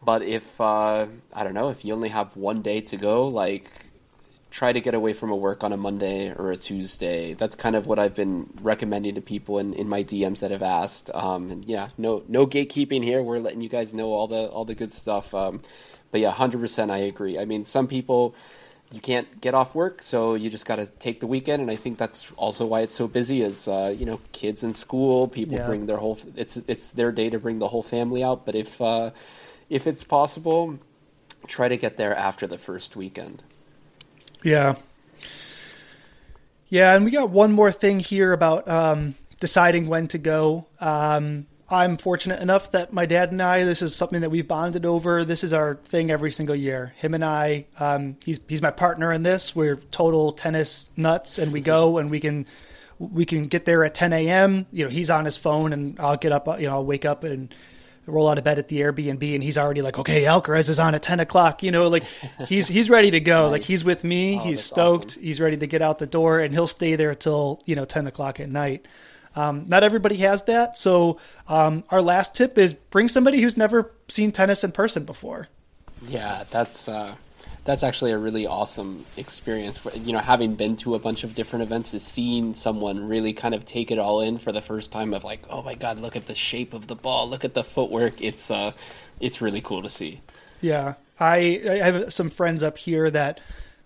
But 0.04 0.22
if 0.22 0.60
uh, 0.60 1.06
I 1.32 1.42
don't 1.42 1.54
know, 1.54 1.70
if 1.70 1.84
you 1.84 1.94
only 1.94 2.10
have 2.10 2.36
one 2.36 2.60
day 2.60 2.82
to 2.82 2.96
go, 2.98 3.28
like 3.28 3.70
try 4.50 4.72
to 4.72 4.80
get 4.80 4.94
away 4.94 5.12
from 5.12 5.30
a 5.30 5.36
work 5.36 5.62
on 5.62 5.72
a 5.72 5.76
Monday 5.76 6.32
or 6.34 6.50
a 6.50 6.56
Tuesday. 6.56 7.34
That's 7.34 7.54
kind 7.54 7.76
of 7.76 7.86
what 7.86 7.98
I've 7.98 8.14
been 8.14 8.50
recommending 8.60 9.14
to 9.16 9.20
people 9.20 9.58
in, 9.58 9.74
in 9.74 9.88
my 9.88 10.02
DMs 10.02 10.40
that 10.40 10.50
have 10.50 10.62
asked. 10.62 11.10
Um, 11.14 11.50
and 11.50 11.64
yeah, 11.64 11.88
no 11.98 12.22
no 12.28 12.46
gatekeeping 12.46 13.02
here. 13.02 13.22
We're 13.22 13.38
letting 13.38 13.60
you 13.60 13.68
guys 13.68 13.92
know 13.94 14.12
all 14.12 14.28
the 14.28 14.46
all 14.46 14.64
the 14.64 14.74
good 14.74 14.92
stuff. 14.92 15.34
Um, 15.34 15.62
but 16.10 16.20
yeah, 16.20 16.30
hundred 16.30 16.60
percent, 16.60 16.90
I 16.90 16.98
agree. 16.98 17.38
I 17.38 17.44
mean, 17.44 17.64
some 17.64 17.86
people 17.86 18.34
you 18.90 19.00
can't 19.00 19.40
get 19.40 19.54
off 19.54 19.74
work, 19.74 20.02
so 20.02 20.34
you 20.34 20.48
just 20.48 20.64
got 20.64 20.76
to 20.76 20.86
take 20.86 21.20
the 21.20 21.26
weekend. 21.26 21.60
And 21.60 21.70
I 21.70 21.76
think 21.76 21.98
that's 21.98 22.32
also 22.36 22.64
why 22.64 22.80
it's 22.80 22.94
so 22.94 23.06
busy. 23.06 23.42
Is 23.42 23.68
uh, 23.68 23.94
you 23.96 24.06
know, 24.06 24.20
kids 24.32 24.62
in 24.62 24.72
school, 24.74 25.28
people 25.28 25.56
yeah. 25.56 25.66
bring 25.66 25.86
their 25.86 25.98
whole. 25.98 26.18
It's 26.36 26.56
it's 26.66 26.90
their 26.90 27.12
day 27.12 27.28
to 27.30 27.38
bring 27.38 27.58
the 27.58 27.68
whole 27.68 27.82
family 27.82 28.24
out. 28.24 28.46
But 28.46 28.54
if 28.54 28.80
uh, 28.80 29.10
if 29.68 29.86
it's 29.86 30.04
possible, 30.04 30.78
try 31.46 31.68
to 31.68 31.76
get 31.76 31.96
there 31.96 32.14
after 32.16 32.46
the 32.46 32.58
first 32.58 32.96
weekend. 32.96 33.42
Yeah. 34.42 34.76
Yeah, 36.70 36.94
and 36.94 37.04
we 37.04 37.10
got 37.10 37.30
one 37.30 37.52
more 37.52 37.72
thing 37.72 37.98
here 37.98 38.32
about 38.32 38.68
um, 38.68 39.14
deciding 39.40 39.88
when 39.88 40.06
to 40.08 40.18
go. 40.18 40.66
Um, 40.80 41.46
I'm 41.70 41.98
fortunate 41.98 42.40
enough 42.40 42.70
that 42.70 42.92
my 42.92 43.04
dad 43.04 43.30
and 43.30 43.42
I, 43.42 43.64
this 43.64 43.82
is 43.82 43.94
something 43.94 44.22
that 44.22 44.30
we've 44.30 44.48
bonded 44.48 44.86
over. 44.86 45.24
This 45.24 45.44
is 45.44 45.52
our 45.52 45.74
thing 45.74 46.10
every 46.10 46.30
single 46.30 46.56
year. 46.56 46.94
Him 46.96 47.12
and 47.12 47.24
I, 47.24 47.66
um, 47.78 48.16
he's 48.24 48.40
he's 48.48 48.62
my 48.62 48.70
partner 48.70 49.12
in 49.12 49.22
this. 49.22 49.54
We're 49.54 49.76
total 49.76 50.32
tennis 50.32 50.90
nuts, 50.96 51.38
and 51.38 51.52
we 51.52 51.60
go 51.60 51.98
and 51.98 52.10
we 52.10 52.20
can 52.20 52.46
we 52.98 53.26
can 53.26 53.44
get 53.44 53.66
there 53.66 53.84
at 53.84 53.94
10 53.94 54.12
a.m. 54.14 54.66
You 54.72 54.84
know, 54.84 54.90
he's 54.90 55.10
on 55.10 55.26
his 55.26 55.36
phone, 55.36 55.74
and 55.74 56.00
I'll 56.00 56.16
get 56.16 56.32
up. 56.32 56.46
You 56.58 56.68
know, 56.68 56.74
I'll 56.74 56.86
wake 56.86 57.04
up 57.04 57.22
and 57.24 57.54
roll 58.08 58.28
out 58.28 58.38
of 58.38 58.44
bed 58.44 58.58
at 58.58 58.68
the 58.68 58.80
Airbnb 58.80 59.34
and 59.34 59.42
he's 59.42 59.58
already 59.58 59.82
like, 59.82 59.98
okay, 59.98 60.22
Alcaraz 60.24 60.68
is 60.68 60.78
on 60.78 60.94
at 60.94 61.02
10 61.02 61.20
o'clock. 61.20 61.62
You 61.62 61.70
know, 61.70 61.88
like 61.88 62.04
he's, 62.46 62.66
he's 62.66 62.90
ready 62.90 63.10
to 63.12 63.20
go. 63.20 63.42
nice. 63.42 63.52
Like 63.52 63.62
he's 63.62 63.84
with 63.84 64.02
me. 64.04 64.36
Oh, 64.36 64.44
he's 64.44 64.64
stoked. 64.64 65.12
Awesome. 65.12 65.22
He's 65.22 65.40
ready 65.40 65.56
to 65.58 65.66
get 65.66 65.82
out 65.82 65.98
the 65.98 66.06
door 66.06 66.40
and 66.40 66.52
he'll 66.52 66.66
stay 66.66 66.96
there 66.96 67.14
till, 67.14 67.62
you 67.66 67.76
know, 67.76 67.84
10 67.84 68.06
o'clock 68.06 68.40
at 68.40 68.48
night. 68.48 68.88
Um, 69.38 69.66
not 69.68 69.84
everybody 69.84 70.16
has 70.16 70.42
that. 70.44 70.76
So 70.76 71.18
um, 71.46 71.84
our 71.92 72.02
last 72.02 72.34
tip 72.34 72.58
is 72.58 72.74
bring 72.74 73.08
somebody 73.08 73.40
who's 73.40 73.56
never 73.56 73.92
seen 74.08 74.32
tennis 74.32 74.64
in 74.64 74.72
person 74.72 75.04
before. 75.04 75.46
Yeah, 76.08 76.42
that's 76.50 76.88
uh, 76.88 77.14
that's 77.64 77.84
actually 77.84 78.10
a 78.10 78.18
really 78.18 78.48
awesome 78.48 79.06
experience. 79.16 79.80
You 79.94 80.12
know, 80.12 80.18
having 80.18 80.56
been 80.56 80.74
to 80.76 80.96
a 80.96 80.98
bunch 80.98 81.22
of 81.22 81.34
different 81.34 81.62
events, 81.62 81.94
is 81.94 82.02
seeing 82.04 82.52
someone 82.54 83.06
really 83.06 83.32
kind 83.32 83.54
of 83.54 83.64
take 83.64 83.92
it 83.92 84.00
all 84.00 84.22
in 84.22 84.38
for 84.38 84.50
the 84.50 84.60
first 84.60 84.90
time. 84.90 85.14
Of 85.14 85.22
like, 85.22 85.46
oh 85.48 85.62
my 85.62 85.74
god, 85.74 86.00
look 86.00 86.16
at 86.16 86.26
the 86.26 86.34
shape 86.34 86.74
of 86.74 86.88
the 86.88 86.96
ball, 86.96 87.28
look 87.28 87.44
at 87.44 87.54
the 87.54 87.62
footwork. 87.62 88.20
It's 88.20 88.50
uh, 88.50 88.72
it's 89.20 89.40
really 89.40 89.60
cool 89.60 89.82
to 89.82 89.90
see. 89.90 90.20
Yeah, 90.60 90.94
I 91.20 91.60
I 91.64 91.74
have 91.84 92.12
some 92.12 92.30
friends 92.30 92.64
up 92.64 92.76
here 92.76 93.08
that 93.08 93.40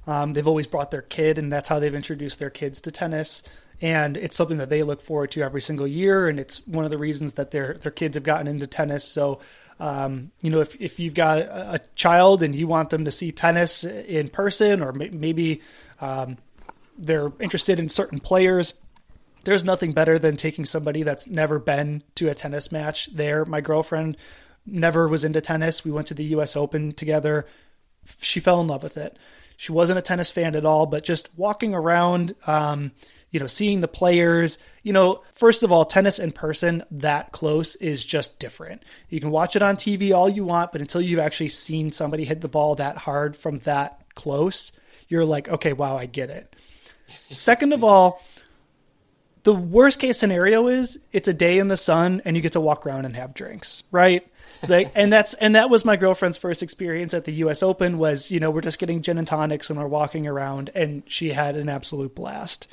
um, 0.06 0.32
they've 0.32 0.46
always 0.46 0.66
brought 0.66 0.90
their 0.90 1.02
kid, 1.02 1.38
and 1.38 1.52
that's 1.52 1.68
how 1.68 1.78
they've 1.78 1.94
introduced 1.94 2.38
their 2.38 2.50
kids 2.50 2.80
to 2.82 2.90
tennis. 2.90 3.42
And 3.80 4.16
it's 4.16 4.36
something 4.36 4.58
that 4.58 4.70
they 4.70 4.84
look 4.84 5.02
forward 5.02 5.32
to 5.32 5.42
every 5.42 5.60
single 5.60 5.88
year 5.88 6.28
and 6.28 6.38
it's 6.38 6.64
one 6.68 6.84
of 6.84 6.92
the 6.92 6.98
reasons 6.98 7.32
that 7.32 7.50
their 7.50 7.74
their 7.74 7.90
kids 7.90 8.14
have 8.14 8.22
gotten 8.22 8.46
into 8.46 8.68
tennis. 8.68 9.04
So 9.04 9.40
um, 9.80 10.30
you 10.40 10.50
know 10.50 10.60
if, 10.60 10.80
if 10.80 11.00
you've 11.00 11.14
got 11.14 11.38
a, 11.38 11.80
child 11.96 12.44
and 12.44 12.54
you 12.54 12.68
want 12.68 12.90
them 12.90 13.06
to 13.06 13.10
see 13.10 13.32
tennis 13.32 13.82
in 13.82 14.28
person 14.28 14.82
or 14.82 14.92
maybe 14.92 15.62
um, 16.00 16.38
they're 16.96 17.32
interested 17.40 17.80
in 17.80 17.88
certain 17.88 18.20
players 18.20 18.72
there's 19.44 19.64
nothing 19.64 19.92
better 19.92 20.18
than 20.18 20.36
taking 20.36 20.64
somebody 20.64 21.02
that's 21.02 21.26
never 21.26 21.58
been 21.58 22.04
to 22.14 22.30
a 22.30 22.34
tennis 22.34 22.70
match 22.70 23.06
there. 23.06 23.44
My 23.44 23.60
girlfriend 23.60 24.16
never 24.64 25.08
was 25.08 25.24
into 25.24 25.40
tennis. 25.40 25.84
We 25.84 25.90
went 25.90 26.06
to 26.08 26.14
the 26.14 26.24
us 26.24 26.56
open 26.56 26.92
together. 26.92 27.46
She 28.20 28.38
fell 28.38 28.60
in 28.60 28.68
love 28.68 28.84
with 28.84 28.96
it 28.96 29.18
she 29.62 29.72
wasn't 29.72 29.98
a 29.98 30.02
tennis 30.02 30.30
fan 30.30 30.54
at 30.54 30.64
all 30.64 30.86
but 30.86 31.04
just 31.04 31.28
walking 31.36 31.74
around 31.74 32.34
um, 32.46 32.90
you 33.32 33.40
know, 33.40 33.46
seeing 33.46 33.80
the 33.80 33.88
players, 33.88 34.58
you 34.82 34.92
know, 34.92 35.22
first 35.32 35.62
of 35.62 35.72
all, 35.72 35.86
tennis 35.86 36.18
in 36.18 36.32
person 36.32 36.84
that 36.90 37.32
close 37.32 37.74
is 37.76 38.04
just 38.04 38.38
different. 38.38 38.82
You 39.08 39.20
can 39.20 39.30
watch 39.30 39.56
it 39.56 39.62
on 39.62 39.76
TV 39.76 40.14
all 40.14 40.28
you 40.28 40.44
want, 40.44 40.70
but 40.70 40.82
until 40.82 41.00
you've 41.00 41.18
actually 41.18 41.48
seen 41.48 41.92
somebody 41.92 42.24
hit 42.24 42.42
the 42.42 42.48
ball 42.48 42.74
that 42.76 42.98
hard 42.98 43.34
from 43.34 43.58
that 43.60 44.02
close, 44.14 44.72
you're 45.08 45.24
like, 45.24 45.48
okay, 45.48 45.72
wow, 45.72 45.96
I 45.96 46.04
get 46.04 46.28
it. 46.28 46.54
Second 47.30 47.72
of 47.72 47.82
all, 47.82 48.22
the 49.44 49.54
worst 49.54 49.98
case 49.98 50.18
scenario 50.18 50.68
is 50.68 50.98
it's 51.10 51.26
a 51.26 51.34
day 51.34 51.58
in 51.58 51.68
the 51.68 51.76
sun 51.78 52.20
and 52.26 52.36
you 52.36 52.42
get 52.42 52.52
to 52.52 52.60
walk 52.60 52.86
around 52.86 53.06
and 53.06 53.16
have 53.16 53.32
drinks, 53.32 53.82
right? 53.90 54.26
Like, 54.68 54.92
and 54.94 55.12
that's 55.12 55.34
and 55.34 55.56
that 55.56 55.70
was 55.70 55.84
my 55.84 55.96
girlfriend's 55.96 56.38
first 56.38 56.62
experience 56.62 57.14
at 57.14 57.24
the 57.24 57.32
U.S. 57.34 57.62
Open. 57.62 57.98
Was 57.98 58.30
you 58.30 58.40
know 58.40 58.50
we're 58.50 58.60
just 58.60 58.78
getting 58.78 59.02
gin 59.02 59.18
and 59.18 59.26
tonics 59.26 59.70
and 59.70 59.78
we're 59.78 59.88
walking 59.88 60.26
around, 60.26 60.70
and 60.74 61.02
she 61.06 61.30
had 61.30 61.56
an 61.56 61.68
absolute 61.68 62.14
blast. 62.14 62.68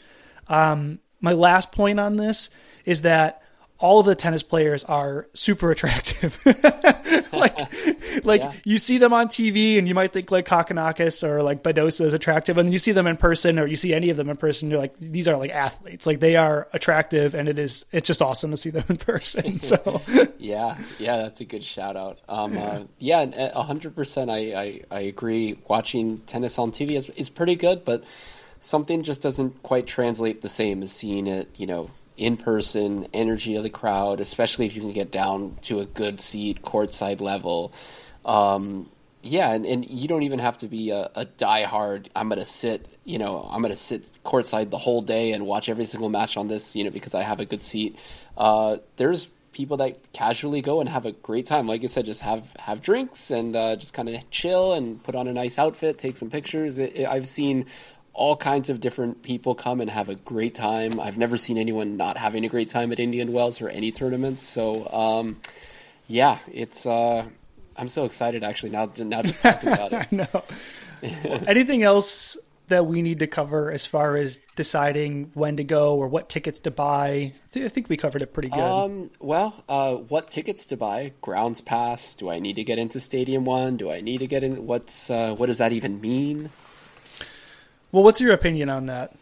Um, 0.47 0.99
my 1.21 1.33
last 1.33 1.71
point 1.71 1.99
on 1.99 2.17
this 2.17 2.49
is 2.85 3.01
that 3.01 3.41
all 3.77 3.99
of 3.99 4.05
the 4.05 4.15
tennis 4.15 4.43
players 4.43 4.83
are 4.85 5.27
super 5.33 5.71
attractive. 5.71 6.37
like, 7.33 7.57
like 8.23 8.41
yeah. 8.41 8.53
you 8.65 8.77
see 8.77 8.97
them 8.97 9.13
on 9.13 9.27
TV 9.27 9.77
and 9.77 9.87
you 9.87 9.95
might 9.95 10.13
think 10.13 10.31
like 10.31 10.45
Kokkinakis 10.45 11.27
or 11.27 11.43
like 11.43 11.63
Badosa 11.63 12.05
is 12.05 12.13
attractive. 12.13 12.57
And 12.57 12.67
then 12.67 12.73
you 12.73 12.79
see 12.79 12.91
them 12.91 13.07
in 13.07 13.17
person 13.17 13.59
or 13.59 13.67
you 13.67 13.75
see 13.75 13.93
any 13.93 14.09
of 14.09 14.17
them 14.17 14.29
in 14.29 14.37
person. 14.37 14.69
You're 14.69 14.79
like, 14.79 14.99
these 14.99 15.27
are 15.27 15.37
like 15.37 15.51
athletes. 15.51 16.05
Like 16.05 16.19
they 16.19 16.35
are 16.35 16.67
attractive 16.73 17.33
and 17.33 17.47
it 17.47 17.59
is, 17.59 17.85
it's 17.91 18.07
just 18.07 18.21
awesome 18.21 18.51
to 18.51 18.57
see 18.57 18.69
them 18.69 18.85
in 18.89 18.97
person. 18.97 19.59
So 19.69 20.01
yeah, 20.39 20.77
yeah, 20.97 21.17
that's 21.17 21.41
a 21.41 21.45
good 21.45 21.63
shout 21.63 21.95
out. 21.95 22.19
Um, 22.27 22.57
uh, 22.57 22.81
yeah, 22.97 23.25
a 23.53 23.61
hundred 23.61 23.95
percent. 23.95 24.31
I, 24.31 24.37
I, 24.37 24.81
I 24.89 24.99
agree. 25.01 25.59
Watching 25.67 26.19
tennis 26.19 26.57
on 26.57 26.71
TV 26.71 26.91
is, 26.91 27.09
is 27.09 27.29
pretty 27.29 27.55
good, 27.55 27.85
but 27.85 28.03
something 28.59 29.03
just 29.03 29.21
doesn't 29.21 29.61
quite 29.63 29.87
translate 29.87 30.41
the 30.41 30.49
same 30.49 30.81
as 30.81 30.91
seeing 30.91 31.27
it, 31.27 31.49
you 31.55 31.67
know, 31.67 31.89
in 32.19 32.37
person, 32.37 33.07
energy 33.13 33.55
of 33.55 33.63
the 33.63 33.69
crowd, 33.69 34.19
especially 34.19 34.65
if 34.65 34.75
you 34.75 34.81
can 34.81 34.91
get 34.91 35.11
down 35.11 35.57
to 35.63 35.79
a 35.79 35.85
good 35.85 36.19
seat, 36.19 36.61
courtside 36.61 37.21
level. 37.21 37.71
Um, 38.25 38.89
yeah, 39.21 39.51
and, 39.53 39.65
and 39.65 39.89
you 39.89 40.07
don't 40.07 40.23
even 40.23 40.39
have 40.39 40.57
to 40.59 40.67
be 40.67 40.91
a, 40.91 41.09
a 41.15 41.25
diehard. 41.25 42.07
I'm 42.15 42.29
gonna 42.29 42.45
sit, 42.45 42.85
you 43.05 43.17
know, 43.19 43.47
I'm 43.49 43.61
gonna 43.61 43.75
sit 43.75 44.11
courtside 44.25 44.69
the 44.69 44.77
whole 44.77 45.01
day 45.01 45.31
and 45.31 45.45
watch 45.45 45.69
every 45.69 45.85
single 45.85 46.09
match 46.09 46.37
on 46.37 46.47
this, 46.47 46.75
you 46.75 46.83
know, 46.83 46.89
because 46.89 47.15
I 47.15 47.23
have 47.23 47.39
a 47.39 47.45
good 47.45 47.61
seat. 47.61 47.97
Uh, 48.37 48.77
there's 48.97 49.29
people 49.51 49.77
that 49.77 50.11
casually 50.13 50.61
go 50.61 50.79
and 50.79 50.89
have 50.89 51.05
a 51.05 51.11
great 51.11 51.45
time. 51.45 51.67
Like 51.67 51.83
I 51.83 51.87
said, 51.87 52.05
just 52.05 52.21
have 52.21 52.47
have 52.59 52.81
drinks 52.81 53.31
and 53.31 53.55
uh, 53.55 53.75
just 53.77 53.93
kind 53.93 54.09
of 54.09 54.29
chill 54.29 54.73
and 54.73 55.01
put 55.03 55.15
on 55.15 55.27
a 55.27 55.33
nice 55.33 55.57
outfit, 55.57 55.97
take 55.97 56.17
some 56.17 56.29
pictures. 56.29 56.79
It, 56.79 56.95
it, 56.95 57.07
I've 57.07 57.27
seen 57.27 57.65
all 58.19 58.35
kinds 58.35 58.69
of 58.69 58.81
different 58.81 59.23
people 59.23 59.55
come 59.55 59.79
and 59.79 59.89
have 59.89 60.09
a 60.09 60.15
great 60.15 60.53
time. 60.53 60.99
I've 60.99 61.17
never 61.17 61.37
seen 61.37 61.57
anyone 61.57 61.95
not 61.95 62.17
having 62.17 62.43
a 62.43 62.49
great 62.49 62.67
time 62.67 62.91
at 62.91 62.99
Indian 62.99 63.31
Wells 63.31 63.61
or 63.61 63.69
any 63.69 63.93
tournaments. 63.93 64.45
So, 64.45 64.87
um, 64.91 65.39
yeah, 66.07 66.39
it's. 66.51 66.85
Uh, 66.85 67.23
I'm 67.77 67.87
so 67.87 68.03
excited 68.03 68.43
actually 68.43 68.71
now. 68.71 68.91
Now 68.97 69.21
just 69.21 69.41
talking 69.41 69.69
about 69.69 69.93
it. 69.93 70.11
no. 70.11 70.27
Anything 71.47 71.81
else 71.81 72.37
that 72.67 72.85
we 72.85 73.01
need 73.01 73.19
to 73.19 73.27
cover 73.27 73.71
as 73.71 73.85
far 73.85 74.17
as 74.17 74.41
deciding 74.57 75.31
when 75.33 75.55
to 75.55 75.63
go 75.63 75.95
or 75.95 76.09
what 76.09 76.27
tickets 76.27 76.59
to 76.59 76.71
buy? 76.71 77.31
I 77.55 77.67
think 77.69 77.87
we 77.87 77.95
covered 77.95 78.21
it 78.21 78.33
pretty 78.33 78.49
good. 78.49 78.59
Um, 78.59 79.11
well, 79.21 79.63
uh, 79.69 79.95
what 79.95 80.29
tickets 80.29 80.65
to 80.67 80.77
buy? 80.77 81.13
Grounds 81.21 81.61
pass? 81.61 82.15
Do 82.15 82.29
I 82.29 82.39
need 82.39 82.57
to 82.57 82.65
get 82.65 82.79
into 82.79 82.99
Stadium 82.99 83.45
One? 83.45 83.77
Do 83.77 83.89
I 83.89 84.01
need 84.01 84.17
to 84.17 84.27
get 84.27 84.43
in? 84.43 84.67
What's 84.67 85.09
uh, 85.09 85.35
what 85.35 85.45
does 85.45 85.59
that 85.59 85.71
even 85.71 86.01
mean? 86.01 86.49
Well, 87.91 88.03
what's 88.03 88.21
your 88.21 88.33
opinion 88.33 88.69
on 88.69 88.85
that? 88.85 89.15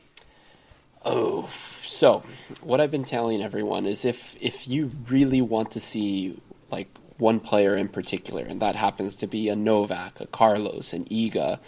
Oh, 1.06 1.50
so 1.86 2.24
what 2.62 2.82
I've 2.82 2.92
been 2.92 3.06
telling 3.06 3.42
everyone 3.42 3.86
is 3.86 4.04
if 4.04 4.36
if 4.42 4.68
you 4.68 4.92
really 5.08 5.42
want 5.42 5.72
to 5.72 5.80
see 5.80 6.38
like 6.70 6.90
one 7.18 7.40
player 7.40 7.76
in 7.76 7.88
particular, 7.88 8.44
and 8.44 8.62
that 8.62 8.76
happens 8.76 9.16
to 9.18 9.28
be 9.28 9.48
a 9.48 9.56
Novak, 9.56 10.20
a 10.20 10.28
Carlos, 10.28 10.92
an 10.92 11.06
Iga, 11.06 11.60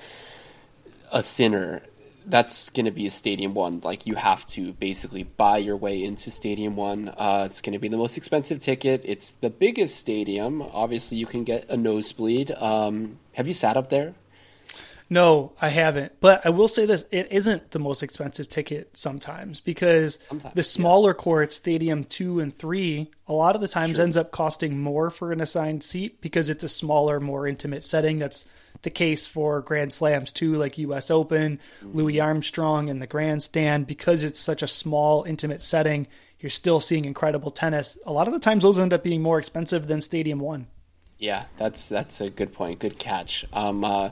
a 1.12 1.24
Sinner, 1.24 1.82
that's 2.26 2.70
going 2.70 2.86
to 2.86 2.92
be 2.92 3.08
a 3.08 3.12
Stadium 3.12 3.54
One. 3.54 3.80
Like 3.82 4.06
you 4.06 4.16
have 4.16 4.46
to 4.48 4.74
basically 4.74 5.24
buy 5.24 5.58
your 5.60 5.78
way 5.78 6.04
into 6.04 6.32
Stadium 6.32 6.76
One. 6.76 7.08
Uh, 7.08 7.44
it's 7.46 7.62
going 7.62 7.74
to 7.74 7.80
be 7.80 7.88
the 7.88 7.98
most 7.98 8.18
expensive 8.18 8.60
ticket. 8.60 9.04
It's 9.06 9.32
the 9.32 9.50
biggest 9.50 9.96
stadium. 9.96 10.62
Obviously, 10.62 11.18
you 11.18 11.26
can 11.26 11.46
get 11.46 11.70
a 11.70 11.78
nosebleed. 11.78 12.52
Um, 12.52 13.20
have 13.34 13.48
you 13.48 13.54
sat 13.54 13.78
up 13.78 13.90
there? 13.90 14.16
No, 15.10 15.54
I 15.60 15.70
haven't. 15.70 16.14
But 16.20 16.46
I 16.46 16.50
will 16.50 16.68
say 16.68 16.86
this: 16.86 17.06
it 17.12 17.32
isn't 17.32 17.72
the 17.72 17.80
most 17.80 18.04
expensive 18.04 18.48
ticket 18.48 18.96
sometimes 18.96 19.60
because 19.60 20.20
sometimes, 20.30 20.54
the 20.54 20.64
smaller 20.64 21.12
yes. 21.12 21.18
courts, 21.18 21.56
Stadium 21.56 22.04
Two 22.04 22.40
and 22.40 22.56
Three, 22.56 23.10
a 23.28 23.34
lot 23.34 23.56
of 23.56 23.62
the 23.62 23.68
times 23.68 24.00
ends 24.00 24.18
up 24.18 24.32
costing 24.32 24.80
more 24.80 25.10
for 25.10 25.32
an 25.32 25.42
assigned 25.42 25.84
seat 25.84 26.22
because 26.22 26.50
it's 26.52 26.64
a 26.64 26.70
smaller, 26.70 27.20
more 27.20 27.48
intimate 27.48 27.84
setting. 27.84 28.20
That's 28.20 28.46
the 28.84 28.92
case 28.92 29.26
for 29.26 29.62
Grand 29.62 29.94
Slams 29.94 30.32
too, 30.32 30.54
like 30.56 30.78
U.S. 30.78 31.10
Open, 31.10 31.60
mm-hmm. 31.84 31.98
Louis 31.98 32.20
Armstrong, 32.20 32.90
and 32.90 33.02
the 33.02 33.08
Grandstand. 33.08 33.88
Because 33.88 34.24
it's 34.24 34.40
such 34.40 34.62
a 34.62 34.68
small, 34.68 35.24
intimate 35.24 35.64
setting, 35.64 36.06
you're 36.40 36.52
still 36.52 36.80
seeing 36.80 37.06
incredible 37.06 37.50
tennis. 37.50 37.98
A 38.06 38.14
lot 38.14 38.28
of 38.28 38.34
the 38.34 38.40
times, 38.40 38.62
those 38.62 38.78
end 38.78 38.94
up 38.94 39.04
being 39.04 39.24
more 39.24 39.40
expensive 39.40 39.88
than 39.88 40.02
Stadium 40.02 40.40
One. 40.40 40.68
Yeah, 41.18 41.46
that's 41.58 41.90
that's 41.90 42.22
a 42.22 42.30
good 42.30 42.54
point. 42.54 42.80
Good 42.80 43.00
catch. 43.00 43.46
Um, 43.52 43.84
uh, 43.84 44.12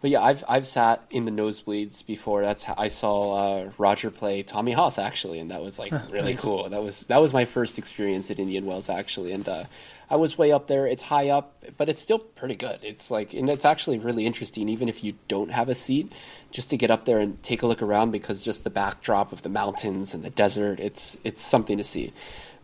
but 0.00 0.10
yeah, 0.10 0.22
I've 0.22 0.44
I've 0.48 0.66
sat 0.66 1.02
in 1.10 1.24
the 1.24 1.32
nosebleeds 1.32 2.06
before. 2.06 2.42
That's 2.42 2.62
how 2.62 2.74
I 2.78 2.86
saw 2.86 3.32
uh, 3.32 3.70
Roger 3.78 4.12
play 4.12 4.44
Tommy 4.44 4.70
Haas 4.70 4.96
actually, 4.96 5.40
and 5.40 5.50
that 5.50 5.60
was 5.60 5.78
like 5.78 5.92
really 6.10 6.34
nice. 6.34 6.40
cool. 6.40 6.68
That 6.68 6.82
was 6.82 7.06
that 7.06 7.20
was 7.20 7.32
my 7.32 7.44
first 7.44 7.78
experience 7.78 8.30
at 8.30 8.38
Indian 8.38 8.64
Wells 8.64 8.88
actually, 8.88 9.32
and 9.32 9.48
uh, 9.48 9.64
I 10.08 10.14
was 10.14 10.38
way 10.38 10.52
up 10.52 10.68
there. 10.68 10.86
It's 10.86 11.02
high 11.02 11.30
up, 11.30 11.64
but 11.76 11.88
it's 11.88 12.00
still 12.00 12.20
pretty 12.20 12.54
good. 12.54 12.78
It's 12.84 13.10
like 13.10 13.34
and 13.34 13.50
it's 13.50 13.64
actually 13.64 13.98
really 13.98 14.24
interesting, 14.24 14.68
even 14.68 14.88
if 14.88 15.02
you 15.02 15.14
don't 15.26 15.50
have 15.50 15.68
a 15.68 15.74
seat, 15.74 16.12
just 16.52 16.70
to 16.70 16.76
get 16.76 16.92
up 16.92 17.04
there 17.04 17.18
and 17.18 17.42
take 17.42 17.62
a 17.62 17.66
look 17.66 17.82
around 17.82 18.12
because 18.12 18.44
just 18.44 18.62
the 18.62 18.70
backdrop 18.70 19.32
of 19.32 19.42
the 19.42 19.48
mountains 19.48 20.14
and 20.14 20.22
the 20.22 20.30
desert. 20.30 20.78
It's 20.78 21.18
it's 21.24 21.42
something 21.42 21.76
to 21.78 21.84
see. 21.84 22.12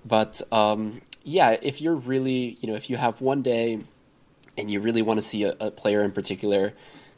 But 0.04 0.40
um, 0.52 1.00
yeah, 1.24 1.56
if 1.60 1.80
you're 1.80 1.96
really 1.96 2.56
you 2.60 2.68
know 2.68 2.76
if 2.76 2.90
you 2.90 2.96
have 2.96 3.20
one 3.20 3.42
day 3.42 3.80
and 4.56 4.70
you 4.70 4.78
really 4.80 5.02
want 5.02 5.18
to 5.18 5.22
see 5.22 5.42
a, 5.42 5.56
a 5.58 5.72
player 5.72 6.02
in 6.02 6.12
particular 6.12 6.74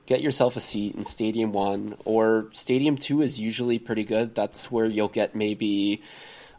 get 0.07 0.23
yourself 0.23 0.57
a 0.57 0.61
seat 0.61 0.95
in 0.95 1.05
Stadium 1.05 1.53
1 1.53 1.97
or 2.05 2.49
Stadium 2.53 2.97
2 2.97 3.23
is 3.23 3.39
usually 3.39 3.79
pretty 3.79 4.05
good. 4.05 4.35
That's 4.35 4.71
where 4.71 4.87
you'll 4.87 5.09
get 5.09 5.35
maybe 5.35 6.03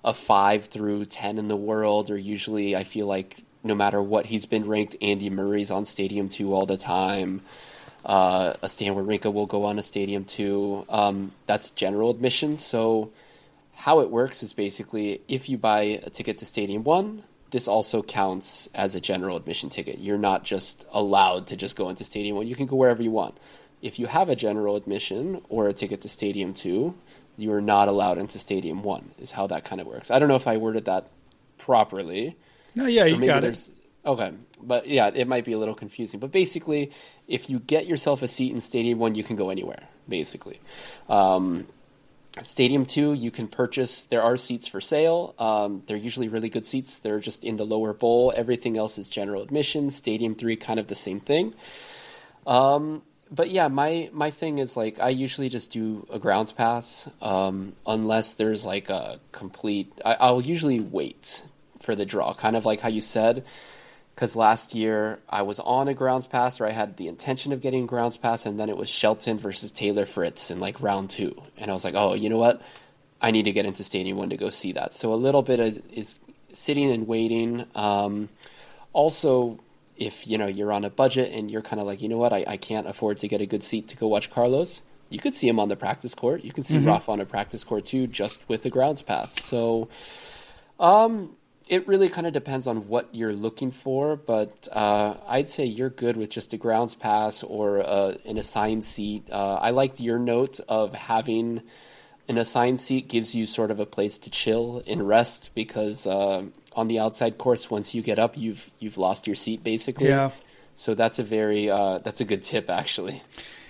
a 0.03 0.13
5 0.13 0.65
through 0.65 1.05
10 1.05 1.37
in 1.37 1.47
the 1.47 1.55
world 1.55 2.11
or 2.11 2.17
usually 2.17 2.75
I 2.75 2.83
feel 2.83 3.07
like 3.07 3.37
no 3.63 3.73
matter 3.73 4.01
what 4.01 4.25
he's 4.25 4.45
been 4.45 4.67
ranked 4.67 4.95
Andy 5.01 5.29
Murray's 5.29 5.71
on 5.71 5.85
Stadium 5.85 6.29
2 6.29 6.53
all 6.53 6.65
the 6.65 6.77
time. 6.77 7.41
Uh, 8.05 8.53
a 8.61 8.69
Stan 8.69 8.93
Wawrinka 8.93 9.33
will 9.33 9.47
go 9.47 9.65
on 9.65 9.79
a 9.79 9.83
Stadium 9.83 10.23
2. 10.23 10.85
Um, 10.89 11.31
that's 11.45 11.71
general 11.71 12.11
admission. 12.11 12.57
So 12.57 13.11
how 13.73 13.99
it 14.01 14.09
works 14.09 14.43
is 14.43 14.53
basically 14.53 15.21
if 15.27 15.49
you 15.49 15.57
buy 15.57 15.81
a 15.81 16.09
ticket 16.09 16.37
to 16.39 16.45
Stadium 16.45 16.83
1, 16.83 17.23
this 17.51 17.67
also 17.67 18.03
counts 18.03 18.67
as 18.73 18.95
a 18.95 19.01
general 19.01 19.37
admission 19.37 19.69
ticket. 19.69 19.99
You're 19.99 20.17
not 20.17 20.43
just 20.43 20.85
allowed 20.91 21.47
to 21.47 21.55
just 21.55 21.75
go 21.75 21.89
into 21.89 22.03
Stadium 22.03 22.35
One. 22.37 22.47
You 22.47 22.55
can 22.55 22.65
go 22.65 22.75
wherever 22.75 23.01
you 23.01 23.11
want. 23.11 23.37
If 23.81 23.99
you 23.99 24.07
have 24.07 24.29
a 24.29 24.35
general 24.35 24.75
admission 24.75 25.41
or 25.49 25.67
a 25.67 25.73
ticket 25.73 26.01
to 26.01 26.09
Stadium 26.09 26.53
Two, 26.53 26.95
you 27.37 27.53
are 27.53 27.61
not 27.61 27.87
allowed 27.87 28.17
into 28.17 28.39
Stadium 28.39 28.83
One. 28.83 29.11
Is 29.19 29.31
how 29.31 29.47
that 29.47 29.63
kind 29.63 29.79
of 29.79 29.87
works. 29.87 30.11
I 30.11 30.19
don't 30.19 30.27
know 30.27 30.35
if 30.35 30.47
I 30.47 30.57
worded 30.57 30.85
that 30.85 31.09
properly. 31.57 32.35
No, 32.75 32.85
yeah, 32.85 33.05
you 33.05 33.25
got 33.25 33.43
it. 33.43 33.69
Okay, 34.05 34.33
but 34.61 34.87
yeah, 34.87 35.11
it 35.13 35.27
might 35.27 35.43
be 35.43 35.53
a 35.53 35.57
little 35.57 35.75
confusing. 35.75 36.19
But 36.19 36.31
basically, 36.31 36.91
if 37.27 37.49
you 37.49 37.59
get 37.59 37.87
yourself 37.87 38.21
a 38.21 38.27
seat 38.27 38.53
in 38.53 38.61
Stadium 38.61 38.99
One, 38.99 39.15
you 39.15 39.23
can 39.23 39.35
go 39.35 39.49
anywhere. 39.49 39.83
Basically, 40.07 40.59
um, 41.09 41.67
Stadium 42.43 42.85
2, 42.85 43.13
you 43.13 43.31
can 43.31 43.47
purchase, 43.47 44.05
there 44.05 44.21
are 44.21 44.37
seats 44.37 44.67
for 44.67 44.81
sale. 44.81 45.33
Um, 45.37 45.83
they're 45.85 45.97
usually 45.97 46.27
really 46.27 46.49
good 46.49 46.65
seats. 46.65 46.97
They're 46.97 47.19
just 47.19 47.43
in 47.43 47.55
the 47.55 47.65
lower 47.65 47.93
bowl. 47.93 48.33
Everything 48.35 48.77
else 48.77 48.97
is 48.97 49.09
general 49.09 49.41
admission. 49.41 49.89
Stadium 49.89 50.35
3, 50.35 50.55
kind 50.55 50.79
of 50.79 50.87
the 50.87 50.95
same 50.95 51.19
thing. 51.19 51.53
Um, 52.45 53.01
but 53.29 53.51
yeah, 53.51 53.67
my, 53.67 54.09
my 54.13 54.31
thing 54.31 54.57
is 54.57 54.77
like, 54.77 54.99
I 54.99 55.09
usually 55.09 55.49
just 55.49 55.71
do 55.71 56.07
a 56.11 56.19
grounds 56.19 56.51
pass, 56.51 57.09
um, 57.21 57.73
unless 57.85 58.35
there's 58.35 58.65
like 58.65 58.89
a 58.89 59.19
complete, 59.31 59.91
I, 60.05 60.15
I'll 60.19 60.41
usually 60.41 60.79
wait 60.79 61.41
for 61.79 61.95
the 61.95 62.05
draw, 62.05 62.33
kind 62.33 62.55
of 62.55 62.65
like 62.65 62.79
how 62.79 62.89
you 62.89 63.01
said 63.01 63.43
because 64.17 64.35
last 64.35 64.73
year 64.73 65.19
I 65.29 65.43
was 65.43 65.59
on 65.59 65.87
a 65.87 65.93
grounds 65.93 66.25
pass 66.25 66.59
or 66.59 66.65
I 66.65 66.71
had 66.71 66.97
the 66.97 67.07
intention 67.07 67.53
of 67.53 67.61
getting 67.61 67.83
a 67.83 67.85
grounds 67.85 68.17
pass, 68.17 68.47
and 68.47 68.59
then 68.59 68.67
it 68.67 68.75
was 68.75 68.89
Shelton 68.89 69.37
versus 69.37 69.69
Taylor 69.69 70.07
Fritz 70.07 70.49
in 70.49 70.59
like 70.59 70.81
round 70.81 71.11
two, 71.11 71.39
and 71.55 71.69
I 71.69 71.73
was 71.73 71.85
like, 71.85 71.93
oh, 71.93 72.15
you 72.15 72.27
know 72.27 72.39
what? 72.39 72.59
I 73.21 73.29
need 73.29 73.43
to 73.43 73.51
get 73.51 73.67
into 73.67 73.83
Stadium 73.83 74.17
One 74.17 74.31
to 74.31 74.37
go 74.37 74.49
see 74.49 74.71
that. 74.71 74.95
So 74.95 75.13
a 75.13 75.15
little 75.15 75.43
bit 75.43 75.59
is, 75.59 75.79
is 75.93 76.19
sitting 76.51 76.91
and 76.91 77.07
waiting. 77.07 77.67
Um, 77.75 78.29
also, 78.91 79.59
if 79.97 80.27
you 80.27 80.39
know 80.39 80.47
you're 80.47 80.71
on 80.71 80.83
a 80.83 80.89
budget 80.89 81.31
and 81.31 81.51
you're 81.51 81.61
kind 81.61 81.79
of 81.79 81.85
like, 81.85 82.01
you 82.01 82.09
know 82.09 82.17
what, 82.17 82.33
I, 82.33 82.43
I 82.47 82.57
can't 82.57 82.87
afford 82.87 83.19
to 83.19 83.27
get 83.27 83.41
a 83.41 83.45
good 83.45 83.63
seat 83.63 83.89
to 83.89 83.97
go 83.97 84.07
watch 84.07 84.31
Carlos. 84.31 84.81
You 85.11 85.19
could 85.19 85.35
see 85.35 85.47
him 85.47 85.59
on 85.59 85.69
the 85.69 85.75
practice 85.75 86.15
court. 86.15 86.43
You 86.43 86.51
can 86.51 86.63
see 86.63 86.77
mm-hmm. 86.77 86.87
Rafa 86.87 87.11
on 87.11 87.19
a 87.19 87.25
practice 87.25 87.63
court 87.63 87.85
too, 87.85 88.07
just 88.07 88.41
with 88.49 88.65
a 88.65 88.71
grounds 88.71 89.03
pass. 89.03 89.43
So, 89.43 89.89
um, 90.79 91.35
it 91.69 91.87
really 91.87 92.09
kind 92.09 92.27
of 92.27 92.33
depends 92.33 92.67
on 92.67 92.87
what 92.87 93.09
you're 93.13 93.33
looking 93.33 93.71
for, 93.71 94.15
but 94.15 94.67
uh, 94.71 95.15
I'd 95.27 95.49
say 95.49 95.65
you're 95.65 95.89
good 95.89 96.17
with 96.17 96.29
just 96.29 96.53
a 96.53 96.57
grounds 96.57 96.95
pass 96.95 97.43
or 97.43 97.81
uh, 97.81 98.15
an 98.25 98.37
assigned 98.37 98.83
seat. 98.83 99.27
Uh, 99.31 99.55
I 99.55 99.71
liked 99.71 99.99
your 99.99 100.19
note 100.19 100.59
of 100.67 100.93
having 100.93 101.61
an 102.27 102.37
assigned 102.37 102.79
seat 102.79 103.07
gives 103.07 103.33
you 103.33 103.45
sort 103.45 103.71
of 103.71 103.79
a 103.79 103.85
place 103.85 104.17
to 104.19 104.29
chill 104.29 104.83
and 104.87 105.07
rest 105.07 105.51
because 105.55 106.05
uh, 106.07 106.43
on 106.73 106.87
the 106.87 106.99
outside 106.99 107.37
course, 107.37 107.69
once 107.69 107.95
you 107.95 108.01
get 108.01 108.19
up, 108.19 108.37
you've 108.37 108.69
you've 108.79 108.97
lost 108.97 109.27
your 109.27 109.35
seat 109.35 109.63
basically. 109.63 110.09
Yeah. 110.09 110.31
So 110.75 110.93
that's 110.93 111.19
a 111.19 111.23
very 111.23 111.69
uh, 111.69 111.99
that's 111.99 112.21
a 112.21 112.25
good 112.25 112.43
tip 112.43 112.69
actually. 112.69 113.21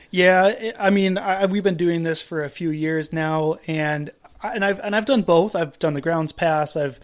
Yeah, 0.10 0.72
I 0.80 0.90
mean, 0.90 1.18
I, 1.18 1.48
we've 1.48 1.64
been 1.64 1.76
doing 1.76 2.04
this 2.04 2.22
for 2.22 2.44
a 2.44 2.50
few 2.50 2.70
years 2.70 3.12
now, 3.12 3.60
and 3.68 4.10
and 4.42 4.64
I've 4.64 4.80
and 4.80 4.96
I've 4.96 5.06
done 5.06 5.22
both. 5.22 5.56
I've 5.56 5.78
done 5.80 5.94
the 5.94 6.02
grounds 6.02 6.32
pass. 6.32 6.76
I've 6.76 7.00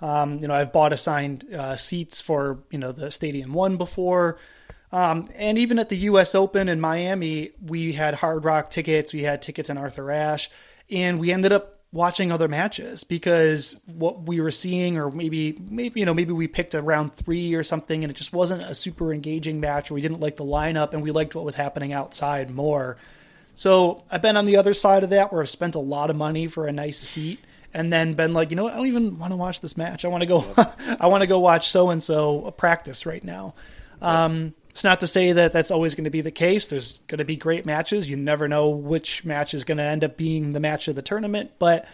um, 0.00 0.38
you 0.38 0.48
know, 0.48 0.54
I've 0.54 0.72
bought 0.72 0.92
assigned 0.92 1.52
uh, 1.52 1.76
seats 1.76 2.20
for 2.20 2.58
you 2.70 2.78
know 2.78 2.92
the 2.92 3.10
Stadium 3.10 3.52
One 3.52 3.76
before, 3.76 4.38
um, 4.92 5.28
and 5.36 5.58
even 5.58 5.78
at 5.78 5.88
the 5.88 5.96
U.S. 5.96 6.34
Open 6.34 6.68
in 6.68 6.80
Miami, 6.80 7.50
we 7.64 7.92
had 7.92 8.14
Hard 8.14 8.44
Rock 8.44 8.70
tickets, 8.70 9.12
we 9.12 9.24
had 9.24 9.42
tickets 9.42 9.70
in 9.70 9.76
Arthur 9.76 10.10
Ashe, 10.10 10.50
and 10.90 11.18
we 11.18 11.32
ended 11.32 11.52
up 11.52 11.80
watching 11.90 12.30
other 12.30 12.48
matches 12.48 13.02
because 13.02 13.76
what 13.86 14.22
we 14.22 14.40
were 14.40 14.50
seeing, 14.50 14.98
or 14.98 15.10
maybe 15.10 15.58
maybe 15.68 16.00
you 16.00 16.06
know 16.06 16.14
maybe 16.14 16.32
we 16.32 16.46
picked 16.46 16.74
a 16.74 16.82
round 16.82 17.14
three 17.14 17.54
or 17.54 17.64
something, 17.64 18.04
and 18.04 18.10
it 18.10 18.14
just 18.14 18.32
wasn't 18.32 18.62
a 18.62 18.76
super 18.76 19.12
engaging 19.12 19.58
match, 19.58 19.90
or 19.90 19.94
we 19.94 20.00
didn't 20.00 20.20
like 20.20 20.36
the 20.36 20.44
lineup, 20.44 20.92
and 20.92 21.02
we 21.02 21.10
liked 21.10 21.34
what 21.34 21.44
was 21.44 21.56
happening 21.56 21.92
outside 21.92 22.50
more. 22.50 22.96
So 23.54 24.04
I've 24.08 24.22
been 24.22 24.36
on 24.36 24.46
the 24.46 24.58
other 24.58 24.74
side 24.74 25.02
of 25.02 25.10
that, 25.10 25.32
where 25.32 25.42
I've 25.42 25.48
spent 25.48 25.74
a 25.74 25.80
lot 25.80 26.10
of 26.10 26.14
money 26.16 26.46
for 26.46 26.68
a 26.68 26.72
nice 26.72 26.98
seat 26.98 27.40
and 27.74 27.92
then 27.92 28.14
been 28.14 28.34
like, 28.34 28.50
you 28.50 28.56
know 28.56 28.64
what, 28.64 28.72
I 28.72 28.76
don't 28.76 28.86
even 28.86 29.18
want 29.18 29.32
to 29.32 29.36
watch 29.36 29.60
this 29.60 29.76
match. 29.76 30.04
I 30.04 30.08
want 30.08 30.22
to 30.22 30.26
go, 30.26 30.44
I 31.00 31.08
want 31.08 31.22
to 31.22 31.26
go 31.26 31.38
watch 31.38 31.68
so 31.70 31.90
and 31.90 32.02
so 32.02 32.50
practice 32.56 33.06
right 33.06 33.22
now. 33.22 33.54
Um, 34.00 34.54
it's 34.70 34.84
not 34.84 35.00
to 35.00 35.06
say 35.06 35.32
that 35.32 35.52
that's 35.52 35.70
always 35.70 35.94
going 35.94 36.04
to 36.04 36.10
be 36.10 36.20
the 36.20 36.30
case. 36.30 36.68
There's 36.68 36.98
going 37.08 37.18
to 37.18 37.24
be 37.24 37.36
great 37.36 37.66
matches. 37.66 38.08
You 38.08 38.16
never 38.16 38.46
know 38.46 38.70
which 38.70 39.24
match 39.24 39.52
is 39.52 39.64
going 39.64 39.78
to 39.78 39.84
end 39.84 40.04
up 40.04 40.16
being 40.16 40.52
the 40.52 40.60
match 40.60 40.88
of 40.88 40.94
the 40.94 41.02
tournament, 41.02 41.50
but 41.58 41.86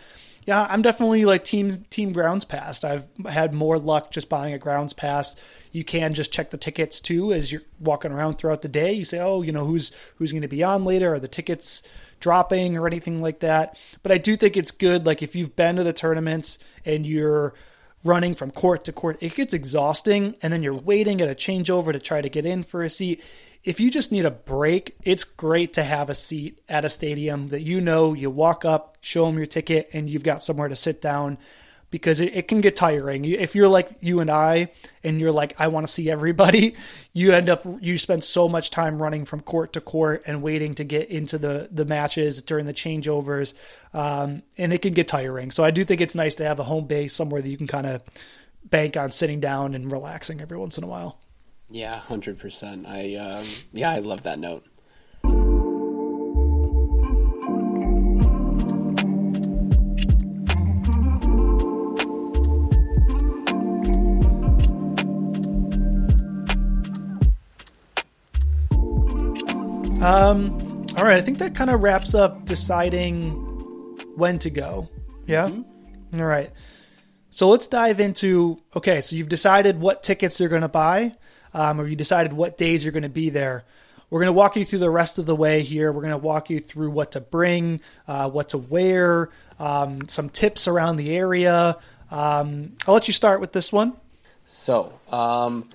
yeah, 0.47 0.67
I'm 0.69 0.83
definitely 0.83 1.25
like 1.25 1.45
team 1.45 1.71
team 1.89 2.13
grounds 2.13 2.45
pass. 2.45 2.85
I've 2.85 3.07
had 3.27 3.55
more 3.55 3.79
luck 3.79 4.11
just 4.11 4.29
buying 4.29 4.53
a 4.53 4.59
grounds 4.59 4.93
pass. 4.93 5.37
You 5.73 5.85
can 5.85 6.13
just 6.13 6.33
check 6.33 6.51
the 6.51 6.59
tickets 6.59 7.01
too 7.01 7.33
as 7.33 7.51
you're 7.51 7.63
walking 7.81 8.13
around 8.13 8.37
throughout 8.37 8.61
the 8.61 8.69
day. 8.69 8.93
You 8.93 9.07
say, 9.07 9.21
oh, 9.21 9.41
you 9.41 9.53
know 9.53 9.65
who's 9.65 9.93
who's 10.17 10.33
going 10.33 10.43
to 10.43 10.49
be 10.49 10.63
on 10.63 10.85
later. 10.85 11.15
Are 11.15 11.19
the 11.19 11.29
tickets 11.29 11.83
dropping 12.25 12.77
or 12.77 12.87
anything 12.89 13.23
like 13.23 13.41
that? 13.41 13.79
But 14.03 14.11
I 14.11 14.19
do 14.19 14.37
think 14.37 14.57
it's 14.57 14.73
good. 14.73 15.07
Like 15.07 15.23
if 15.23 15.37
you've 15.37 15.55
been 15.55 15.77
to 15.77 15.85
the 15.85 15.93
tournaments 15.93 16.59
and 16.85 17.07
you're 17.07 17.55
running 18.03 18.35
from 18.35 18.51
court 18.51 18.85
to 18.85 18.93
court, 18.93 19.19
it 19.21 19.35
gets 19.35 19.55
exhausting, 19.55 20.35
and 20.43 20.53
then 20.53 20.63
you're 20.63 20.75
waiting 20.75 21.21
at 21.21 21.31
a 21.31 21.35
changeover 21.35 21.93
to 21.93 22.01
try 22.01 22.21
to 22.21 22.29
get 22.29 22.45
in 22.45 22.65
for 22.65 22.83
a 22.83 22.91
seat 22.91 23.23
if 23.65 23.81
you 23.81 23.91
just 23.91 24.13
need 24.13 24.27
a 24.27 24.31
break, 24.31 24.95
it's 25.05 25.25
great 25.25 25.73
to 25.75 25.83
have 25.83 26.11
a 26.11 26.15
seat 26.15 26.61
at 26.69 26.85
a 26.85 26.91
stadium 26.91 27.49
that 27.49 27.63
you 27.63 27.81
know 27.81 28.13
you 28.13 28.29
walk 28.29 28.67
up, 28.67 28.99
show 29.01 29.25
them 29.25 29.39
your 29.39 29.47
ticket, 29.47 29.89
and 29.95 30.09
you've 30.09 30.23
got 30.23 30.43
somewhere 30.43 30.69
to 30.69 30.77
sit 30.77 31.01
down 31.01 31.39
because 31.95 32.19
it, 32.21 32.35
it 32.35 32.49
can 32.49 32.61
get 32.61 32.75
tiring. 32.75 33.25
If 33.25 33.55
you're 33.55 33.69
like 33.69 33.89
you 34.01 34.19
and 34.19 34.29
I, 34.29 34.73
and 35.05 35.21
you're 35.21 35.31
like, 35.31 35.55
I 35.61 35.69
want 35.69 35.87
to 35.87 35.93
see 35.93 36.11
everybody, 36.11 36.75
you 37.13 37.31
end 37.31 37.49
up, 37.49 37.65
you 37.81 37.99
spend 37.99 38.25
so 38.25 38.49
much 38.49 38.71
time 38.71 39.01
running 39.01 39.25
from 39.25 39.41
court 39.41 39.75
to 39.75 39.81
court 39.81 40.25
and 40.27 40.43
waiting 40.43 40.75
to 40.75 40.83
get 40.83 41.09
into 41.09 41.39
the, 41.39 41.69
the 41.71 41.85
matches 41.85 42.43
during 42.43 42.67
the 42.67 42.75
changeovers. 42.75 43.55
Um, 43.93 44.43
and 44.59 44.73
it 44.73 44.83
can 44.83 44.93
get 44.93 45.07
tiring. 45.07 45.53
So 45.53 45.63
I 45.63 45.71
do 45.71 45.85
think 45.85 46.01
it's 46.01 46.17
nice 46.17 46.35
to 46.37 46.45
have 46.45 46.59
a 46.59 46.65
home 46.65 46.89
base 46.89 47.15
somewhere 47.15 47.41
that 47.41 47.49
you 47.49 47.57
can 47.57 47.69
kind 47.69 47.87
of 47.87 48.03
bank 48.65 48.97
on 48.97 49.13
sitting 49.13 49.39
down 49.39 49.77
and 49.77 49.93
relaxing 49.93 50.41
every 50.41 50.59
once 50.59 50.77
in 50.77 50.83
a 50.83 50.89
while. 50.89 51.21
Yeah, 51.71 51.97
hundred 51.97 52.41
percent. 52.41 52.87
I 52.89 53.15
um, 53.15 53.47
yeah, 53.73 53.91
I 53.91 54.01
love 54.01 54.25
that 54.25 54.41
note. 54.41 54.67
Um, 70.05 70.85
all 70.99 71.05
right, 71.05 71.17
I 71.17 71.23
think 71.23 71.39
that 71.39 71.55
kind 71.55 71.71
of 71.71 71.83
wraps 71.83 72.15
up 72.15 72.45
deciding 72.45 73.31
when 74.17 74.39
to 74.41 74.51
go. 74.51 74.91
Yeah. 75.27 75.49
Mm-hmm. 75.49 76.21
All 76.21 76.27
right. 76.27 76.51
So 77.31 77.49
let's 77.49 77.69
dive 77.69 78.01
into 78.01 78.61
okay, 78.77 79.01
so 79.01 79.17
you've 79.17 79.31
decided 79.31 79.81
what 79.81 80.03
tickets 80.03 80.39
you're 80.39 80.51
going 80.51 80.61
to 80.61 80.69
buy 80.69 81.17
um, 81.55 81.81
or 81.81 81.87
you 81.87 81.97
decided 81.97 82.35
what 82.35 82.59
days 82.59 82.85
you're 82.85 82.93
going 82.93 83.05
to 83.05 83.09
be 83.09 83.31
there. 83.31 83.65
We're 84.11 84.21
going 84.21 84.27
to 84.27 84.35
walk 84.35 84.57
you 84.57 84.67
through 84.67 84.81
the 84.81 84.91
rest 84.91 85.17
of 85.17 85.25
the 85.25 85.35
way 85.35 85.63
here. 85.63 85.91
We're 85.91 86.03
going 86.03 86.11
to 86.11 86.19
walk 86.19 86.51
you 86.51 86.61
through 86.61 86.91
what 86.91 87.13
to 87.13 87.21
bring, 87.23 87.81
uh, 88.07 88.29
what 88.29 88.51
to 88.51 88.59
wear, 88.59 89.31
um, 89.59 90.07
some 90.09 90.29
tips 90.29 90.69
around 90.69 90.97
the 90.97 91.17
area. 91.17 91.79
Um, 92.11 92.77
I'll 92.87 92.93
let 92.93 93.09
you 93.09 93.15
start 93.15 93.41
with 93.41 93.53
this 93.53 93.73
one. 93.73 93.95
So, 94.45 94.93
um, 95.11 95.71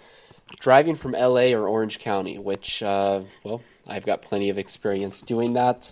driving 0.59 0.93
from 0.93 1.13
LA 1.13 1.51
or 1.53 1.67
Orange 1.67 1.97
County, 1.97 2.37
which, 2.37 2.83
uh, 2.83 3.23
well, 3.43 3.61
I've 3.89 4.05
got 4.05 4.21
plenty 4.21 4.49
of 4.49 4.57
experience 4.57 5.21
doing 5.21 5.53
that. 5.53 5.91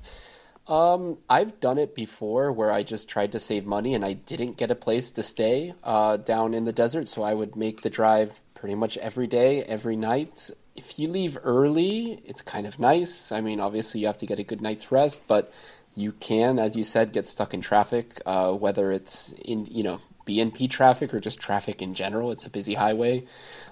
Um, 0.68 1.18
I've 1.30 1.60
done 1.60 1.78
it 1.78 1.96
before 1.96 2.52
where 2.52 2.72
I 2.72 2.84
just 2.84 3.08
tried 3.08 3.32
to 3.32 3.40
save 3.40 3.66
money 3.66 3.94
and 3.94 4.04
I 4.04 4.14
didn't 4.14 4.58
get 4.58 4.70
a 4.70 4.76
place 4.76 5.12
to 5.12 5.24
stay 5.24 5.74
uh, 5.84 6.18
down 6.18 6.54
in 6.54 6.66
the 6.66 6.74
desert, 6.74 7.08
so 7.08 7.24
I 7.24 7.34
would 7.34 7.56
make 7.56 7.82
the 7.82 7.90
drive 7.90 8.42
pretty 8.54 8.76
much 8.76 8.98
every 8.98 9.28
day, 9.28 9.64
every 9.64 9.96
night. 9.96 10.50
If 10.76 11.00
you 11.00 11.08
leave 11.08 11.38
early, 11.44 12.22
it's 12.26 12.42
kind 12.42 12.68
of 12.68 12.80
nice. 12.80 13.32
I 13.32 13.40
mean, 13.40 13.60
obviously, 13.60 14.02
you 14.02 14.08
have 14.08 14.18
to 14.18 14.26
get 14.26 14.40
a 14.40 14.44
good 14.44 14.62
night's 14.62 14.92
rest, 14.92 15.22
but 15.28 15.54
you 15.96 16.12
can, 16.12 16.60
as 16.60 16.76
you 16.76 16.84
said, 16.84 17.14
get 17.14 17.28
stuck 17.28 17.54
in 17.54 17.62
traffic, 17.62 18.22
uh, 18.26 18.52
whether 18.52 18.92
it's 18.92 19.32
in, 19.44 19.66
you 19.66 19.84
know, 19.84 20.02
BNP 20.28 20.70
traffic 20.70 21.14
or 21.14 21.20
just 21.20 21.40
traffic 21.40 21.82
in 21.82 21.94
general. 21.94 22.32
It's 22.32 22.46
a 22.46 22.50
busy 22.50 22.74
highway. 22.74 23.26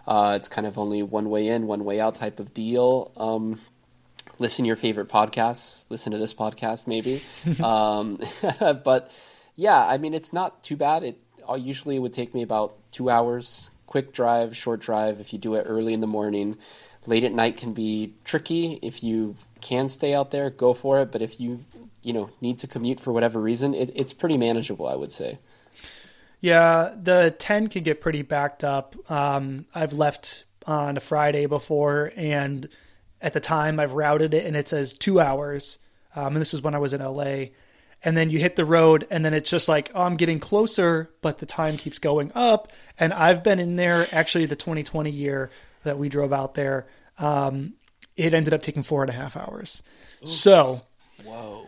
Uh, 0.07 0.33
it's 0.35 0.47
kind 0.47 0.65
of 0.65 0.77
only 0.79 1.03
one 1.03 1.29
way 1.29 1.47
in, 1.49 1.67
one 1.67 1.83
way 1.83 1.99
out 1.99 2.15
type 2.15 2.39
of 2.39 2.53
deal. 2.53 3.11
Um, 3.17 3.59
listen 4.39 4.63
to 4.63 4.67
your 4.67 4.75
favorite 4.75 5.09
podcasts. 5.09 5.85
Listen 5.89 6.11
to 6.11 6.17
this 6.17 6.33
podcast, 6.33 6.87
maybe. 6.87 7.21
um, 7.63 8.19
but 8.83 9.11
yeah, 9.55 9.85
I 9.85 9.97
mean, 9.97 10.13
it's 10.13 10.33
not 10.33 10.63
too 10.63 10.75
bad. 10.75 11.03
It 11.03 11.19
uh, 11.47 11.55
usually 11.55 11.99
would 11.99 12.13
take 12.13 12.33
me 12.33 12.41
about 12.41 12.75
two 12.91 13.09
hours, 13.09 13.69
quick 13.87 14.13
drive, 14.13 14.55
short 14.55 14.81
drive, 14.81 15.19
if 15.19 15.33
you 15.33 15.39
do 15.39 15.55
it 15.55 15.65
early 15.67 15.93
in 15.93 16.01
the 16.01 16.07
morning. 16.07 16.57
Late 17.05 17.23
at 17.23 17.33
night 17.33 17.57
can 17.57 17.73
be 17.73 18.13
tricky. 18.23 18.79
If 18.81 19.03
you 19.03 19.35
can 19.61 19.89
stay 19.89 20.13
out 20.13 20.31
there, 20.31 20.49
go 20.49 20.73
for 20.73 21.01
it. 21.01 21.11
But 21.11 21.21
if 21.21 21.39
you, 21.39 21.63
you 22.01 22.13
know, 22.13 22.29
need 22.41 22.59
to 22.59 22.67
commute 22.67 22.99
for 22.99 23.13
whatever 23.13 23.39
reason, 23.39 23.73
it, 23.73 23.91
it's 23.95 24.13
pretty 24.13 24.37
manageable, 24.37 24.87
I 24.87 24.95
would 24.95 25.11
say. 25.11 25.37
Yeah, 26.41 26.93
the 26.95 27.33
10 27.37 27.67
can 27.67 27.83
get 27.83 28.01
pretty 28.01 28.21
backed 28.21 28.63
up. 28.63 28.95
Um, 29.09 29.65
I've 29.73 29.93
left 29.93 30.45
on 30.67 30.97
a 30.97 30.99
Friday 30.99 31.45
before, 31.45 32.11
and 32.15 32.67
at 33.25 33.33
the 33.33 33.39
time 33.39 33.79
I've 33.79 33.93
routed 33.93 34.35
it 34.35 34.45
and 34.45 34.55
it 34.55 34.69
says 34.69 34.93
two 34.93 35.19
hours. 35.19 35.79
Um, 36.15 36.27
and 36.27 36.37
this 36.37 36.53
is 36.53 36.61
when 36.61 36.75
I 36.75 36.77
was 36.77 36.93
in 36.93 37.01
LA. 37.01 37.47
And 38.03 38.15
then 38.15 38.29
you 38.29 38.37
hit 38.37 38.55
the 38.55 38.65
road, 38.65 39.07
and 39.09 39.25
then 39.25 39.33
it's 39.33 39.49
just 39.49 39.67
like, 39.67 39.89
oh, 39.95 40.03
I'm 40.03 40.15
getting 40.15 40.39
closer, 40.39 41.09
but 41.21 41.39
the 41.39 41.47
time 41.47 41.75
keeps 41.75 41.97
going 41.97 42.31
up. 42.35 42.71
And 42.99 43.11
I've 43.11 43.43
been 43.43 43.57
in 43.59 43.77
there, 43.77 44.05
actually, 44.11 44.45
the 44.45 44.55
2020 44.55 45.09
year 45.09 45.49
that 45.83 45.97
we 45.97 46.07
drove 46.07 46.31
out 46.31 46.53
there, 46.53 46.85
um, 47.17 47.73
it 48.15 48.35
ended 48.35 48.53
up 48.53 48.61
taking 48.61 48.83
four 48.83 49.01
and 49.01 49.09
a 49.09 49.13
half 49.13 49.35
hours. 49.35 49.81
Ooh. 50.21 50.27
So, 50.27 50.81
whoa. 51.25 51.65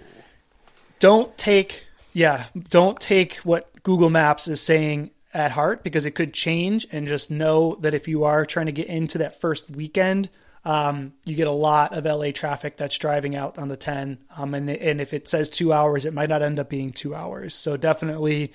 Don't 0.99 1.35
take, 1.39 1.85
yeah, 2.13 2.45
don't 2.69 2.99
take 2.99 3.37
what 3.37 3.71
Google 3.81 4.11
Maps 4.11 4.47
is 4.47 4.61
saying 4.61 5.09
at 5.33 5.51
heart 5.51 5.83
because 5.83 6.05
it 6.05 6.11
could 6.11 6.35
change. 6.35 6.85
And 6.91 7.07
just 7.07 7.31
know 7.31 7.77
that 7.81 7.95
if 7.95 8.07
you 8.07 8.25
are 8.25 8.45
trying 8.45 8.67
to 8.67 8.71
get 8.71 8.87
into 8.87 9.17
that 9.19 9.41
first 9.41 9.71
weekend, 9.71 10.29
um, 10.68 11.13
you 11.24 11.34
get 11.34 11.47
a 11.47 11.51
lot 11.51 11.93
of 11.93 12.03
LA 12.03 12.32
traffic 12.32 12.76
that's 12.76 12.97
driving 12.97 13.38
out 13.38 13.57
on 13.57 13.70
the 13.70 13.78
10. 13.78 14.18
Um, 14.36 14.53
and, 14.53 14.70
and 14.70 14.99
if 14.99 15.13
it 15.13 15.26
says 15.26 15.49
two 15.49 15.72
hours, 15.72 16.03
it 16.03 16.13
might 16.13 16.28
not 16.28 16.41
end 16.41 16.59
up 16.59 16.68
being 16.68 16.91
two 16.91 17.15
hours. 17.15 17.55
So 17.55 17.78
definitely 17.78 18.51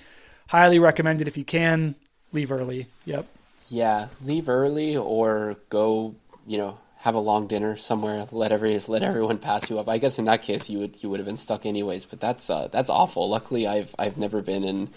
highly 0.47 0.77
recommended 0.77 1.27
if 1.27 1.37
you 1.37 1.43
can 1.43 1.95
leave 2.31 2.51
early. 2.51 2.85
Yep. 3.05 3.25
Yeah, 3.69 4.09
leave 4.21 4.47
early 4.47 4.95
or 4.95 5.55
go, 5.69 6.13
you 6.45 6.59
know, 6.59 6.77
have 6.97 7.15
a 7.15 7.19
long 7.19 7.47
dinner 7.47 7.77
somewhere. 7.77 8.27
Let 8.31 8.51
every 8.51 8.79
let 8.87 9.01
everyone 9.01 9.39
pass 9.39 9.71
you 9.71 9.79
up. 9.79 9.89
I 9.89 9.97
guess 9.97 10.19
in 10.19 10.25
that 10.25 10.43
case 10.43 10.69
you 10.69 10.77
would 10.79 11.01
you 11.01 11.09
would 11.09 11.19
have 11.19 11.25
been 11.25 11.37
stuck 11.37 11.65
anyways. 11.65 12.05
But 12.05 12.19
that's 12.19 12.47
uh, 12.47 12.67
that's 12.67 12.91
awful. 12.91 13.27
Luckily, 13.27 13.65
I've 13.65 13.95
I've 13.97 14.17
never 14.17 14.43
been 14.43 14.63
in 14.63 14.89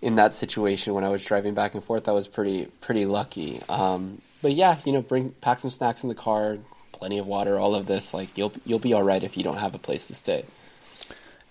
in 0.00 0.14
that 0.16 0.34
situation 0.34 0.94
when 0.94 1.02
I 1.02 1.08
was 1.08 1.24
driving 1.24 1.54
back 1.54 1.74
and 1.74 1.82
forth. 1.82 2.08
I 2.08 2.12
was 2.12 2.28
pretty 2.28 2.66
pretty 2.80 3.06
lucky. 3.06 3.60
Um, 3.68 4.20
but 4.44 4.52
yeah, 4.52 4.78
you 4.84 4.92
know, 4.92 5.00
bring 5.00 5.30
pack 5.30 5.58
some 5.58 5.70
snacks 5.70 6.02
in 6.02 6.10
the 6.10 6.14
car, 6.14 6.58
plenty 6.92 7.16
of 7.16 7.26
water, 7.26 7.58
all 7.58 7.74
of 7.74 7.86
this. 7.86 8.12
Like 8.12 8.36
you'll 8.36 8.52
you'll 8.66 8.78
be 8.78 8.92
all 8.92 9.02
right 9.02 9.22
if 9.22 9.38
you 9.38 9.42
don't 9.42 9.56
have 9.56 9.74
a 9.74 9.78
place 9.78 10.08
to 10.08 10.14
stay. 10.14 10.44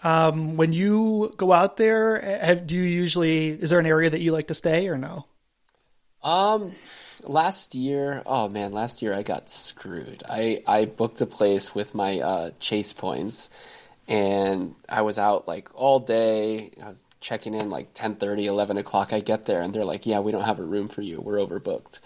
Um, 0.03 0.57
when 0.57 0.73
you 0.73 1.33
go 1.35 1.51
out 1.51 1.77
there, 1.77 2.21
have, 2.21 2.67
do 2.67 2.75
you 2.75 2.83
usually 2.83 3.47
is 3.47 3.71
there 3.71 3.79
an 3.79 3.87
area 3.87 4.11
that 4.11 4.21
you 4.21 4.31
like 4.31 4.49
to 4.49 4.53
stay 4.53 4.89
or 4.89 4.99
no? 4.99 5.25
Um, 6.21 6.73
last 7.23 7.73
year, 7.73 8.21
oh 8.27 8.47
man, 8.47 8.73
last 8.73 9.01
year 9.01 9.11
I 9.11 9.23
got 9.23 9.49
screwed. 9.49 10.21
I 10.29 10.61
I 10.67 10.85
booked 10.85 11.19
a 11.19 11.25
place 11.25 11.73
with 11.73 11.95
my 11.95 12.19
uh, 12.19 12.51
chase 12.59 12.93
points, 12.93 13.49
and 14.07 14.75
I 14.87 15.01
was 15.01 15.17
out 15.17 15.47
like 15.47 15.71
all 15.73 15.99
day. 15.99 16.73
I 16.79 16.89
was 16.89 17.03
checking 17.21 17.55
in 17.55 17.71
like 17.71 17.93
10 17.93 18.17
30 18.17 18.47
11 18.47 18.77
o'clock 18.77 19.13
i 19.13 19.21
get 19.21 19.45
there 19.45 19.61
and 19.61 19.73
they're 19.73 19.85
like 19.85 20.05
yeah 20.05 20.19
we 20.19 20.33
don't 20.33 20.43
have 20.43 20.59
a 20.59 20.63
room 20.63 20.89
for 20.89 21.01
you 21.01 21.21
we're 21.21 21.37
overbooked 21.37 22.01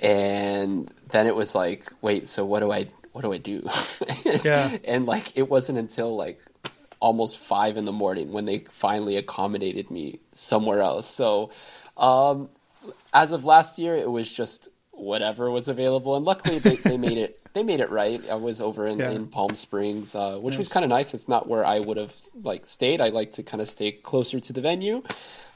and 0.00 0.92
then 1.08 1.26
it 1.26 1.34
was 1.34 1.54
like 1.54 1.92
wait 2.02 2.30
so 2.30 2.44
what 2.44 2.60
do 2.60 2.70
i 2.70 2.86
what 3.18 3.22
do 3.22 3.32
i 3.32 3.38
do? 3.38 3.68
Yeah. 4.44 4.76
And 4.84 5.06
like 5.06 5.36
it 5.36 5.48
wasn't 5.48 5.78
until 5.78 6.14
like 6.14 6.40
almost 7.00 7.38
five 7.38 7.76
in 7.76 7.84
the 7.84 7.92
morning 7.92 8.32
when 8.32 8.44
they 8.44 8.60
finally 8.70 9.16
accommodated 9.16 9.90
me 9.90 10.20
somewhere 10.32 10.80
else. 10.80 11.08
So 11.08 11.50
um, 11.96 12.48
as 13.12 13.32
of 13.32 13.44
last 13.44 13.78
year 13.78 13.96
it 13.96 14.08
was 14.08 14.32
just 14.32 14.68
whatever 14.92 15.50
was 15.50 15.66
available. 15.66 16.14
And 16.14 16.24
luckily 16.24 16.60
they, 16.60 16.76
they 16.76 16.96
made 16.96 17.18
it 17.18 17.40
they 17.54 17.64
made 17.64 17.80
it 17.80 17.90
right. 17.90 18.22
I 18.30 18.36
was 18.36 18.60
over 18.60 18.86
in, 18.86 18.98
yeah. 18.98 19.10
in 19.10 19.26
palm 19.26 19.56
springs 19.56 20.14
uh, 20.14 20.38
which 20.38 20.52
nice. 20.52 20.58
was 20.58 20.68
kind 20.68 20.84
of 20.84 20.90
nice. 20.90 21.14
It's 21.14 21.26
not 21.26 21.48
where 21.48 21.64
i 21.64 21.80
would 21.80 21.96
have 21.96 22.14
like 22.42 22.66
stayed. 22.66 23.00
I 23.00 23.08
like 23.08 23.32
to 23.32 23.42
kind 23.42 23.60
of 23.60 23.68
stay 23.68 23.90
closer 23.90 24.38
to 24.38 24.52
the 24.52 24.60
venue. 24.60 25.02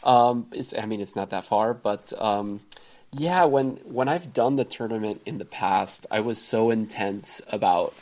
Um, 0.03 0.49
i 0.77 0.87
mean 0.87 1.01
it's 1.01 1.15
not 1.15 1.31
that 1.31 1.45
far 1.45 1.75
but 1.75 2.13
um, 2.19 2.61
yeah, 3.13 3.45
when 3.45 3.73
when 3.85 4.09
I've 4.09 4.33
done 4.33 4.57
the 4.57 4.65
tournament 4.65 5.23
in 5.27 5.39
the 5.39 5.45
past, 5.45 6.07
I 6.11 6.21
was 6.21 6.41
so 6.41 6.71
intense 6.71 7.43
about 7.49 7.95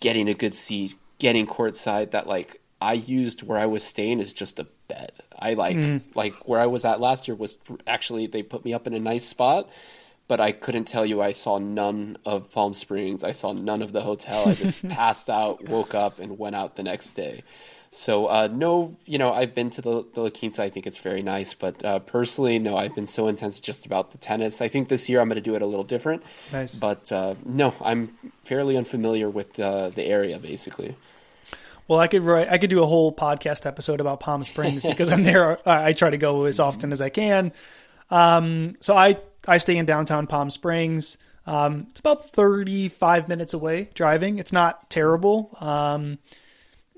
getting 0.00 0.28
a 0.28 0.34
good 0.34 0.54
seat, 0.54 0.96
getting 1.18 1.46
courtside 1.46 2.10
that 2.10 2.26
like 2.26 2.60
I 2.80 2.94
used 2.94 3.42
where 3.42 3.58
I 3.58 3.66
was 3.66 3.84
staying 3.84 4.20
as 4.20 4.32
just 4.32 4.58
a 4.58 4.66
bed. 4.88 5.12
I 5.38 5.54
like 5.54 5.76
mm. 5.76 6.02
like 6.16 6.34
where 6.48 6.60
I 6.60 6.66
was 6.66 6.84
at 6.84 7.00
last 7.00 7.28
year 7.28 7.36
was 7.36 7.58
actually 7.86 8.26
they 8.26 8.42
put 8.42 8.64
me 8.64 8.74
up 8.74 8.88
in 8.88 8.94
a 8.94 8.98
nice 8.98 9.24
spot, 9.24 9.68
but 10.26 10.40
I 10.40 10.50
couldn't 10.50 10.86
tell 10.86 11.06
you 11.06 11.22
I 11.22 11.30
saw 11.30 11.58
none 11.58 12.18
of 12.24 12.50
Palm 12.50 12.74
Springs. 12.74 13.22
I 13.22 13.32
saw 13.32 13.52
none 13.52 13.82
of 13.82 13.92
the 13.92 14.00
hotel. 14.00 14.48
I 14.48 14.54
just 14.54 14.86
passed 14.88 15.30
out, 15.30 15.68
woke 15.68 15.94
up, 15.94 16.18
and 16.18 16.38
went 16.38 16.56
out 16.56 16.74
the 16.74 16.82
next 16.82 17.12
day. 17.12 17.44
So 17.90 18.26
uh, 18.26 18.48
no, 18.52 18.96
you 19.06 19.18
know, 19.18 19.32
I've 19.32 19.54
been 19.54 19.70
to 19.70 19.82
the, 19.82 20.04
the 20.14 20.22
La 20.22 20.30
Quinta. 20.30 20.62
I 20.62 20.70
think 20.70 20.86
it's 20.86 20.98
very 20.98 21.22
nice, 21.22 21.54
but 21.54 21.84
uh, 21.84 21.98
personally, 22.00 22.58
no, 22.58 22.76
I've 22.76 22.94
been 22.94 23.06
so 23.06 23.28
intense 23.28 23.60
just 23.60 23.86
about 23.86 24.12
the 24.12 24.18
tennis. 24.18 24.60
I 24.60 24.68
think 24.68 24.88
this 24.88 25.08
year 25.08 25.20
I'm 25.20 25.28
going 25.28 25.36
to 25.36 25.40
do 25.40 25.54
it 25.54 25.62
a 25.62 25.66
little 25.66 25.84
different. 25.84 26.22
Nice, 26.52 26.74
but 26.74 27.10
uh, 27.10 27.34
no, 27.44 27.74
I'm 27.82 28.10
fairly 28.42 28.76
unfamiliar 28.76 29.30
with 29.30 29.54
the 29.54 29.92
area, 29.96 30.38
basically. 30.38 30.96
Well, 31.88 31.98
I 31.98 32.06
could 32.06 32.22
write. 32.22 32.48
I 32.50 32.58
could 32.58 32.68
do 32.68 32.82
a 32.82 32.86
whole 32.86 33.12
podcast 33.12 33.64
episode 33.64 34.00
about 34.00 34.20
Palm 34.20 34.44
Springs 34.44 34.82
because 34.84 35.10
I'm 35.10 35.22
there. 35.22 35.58
I 35.66 35.94
try 35.94 36.10
to 36.10 36.18
go 36.18 36.44
as 36.44 36.60
often 36.60 36.92
as 36.92 37.00
I 37.00 37.08
can. 37.08 37.52
Um, 38.10 38.76
so 38.80 38.94
I 38.94 39.18
I 39.46 39.56
stay 39.56 39.76
in 39.76 39.86
downtown 39.86 40.26
Palm 40.26 40.50
Springs. 40.50 41.16
Um, 41.46 41.86
it's 41.88 42.00
about 42.00 42.28
35 42.28 43.26
minutes 43.26 43.54
away 43.54 43.88
driving. 43.94 44.38
It's 44.38 44.52
not 44.52 44.90
terrible. 44.90 45.56
Um, 45.60 46.18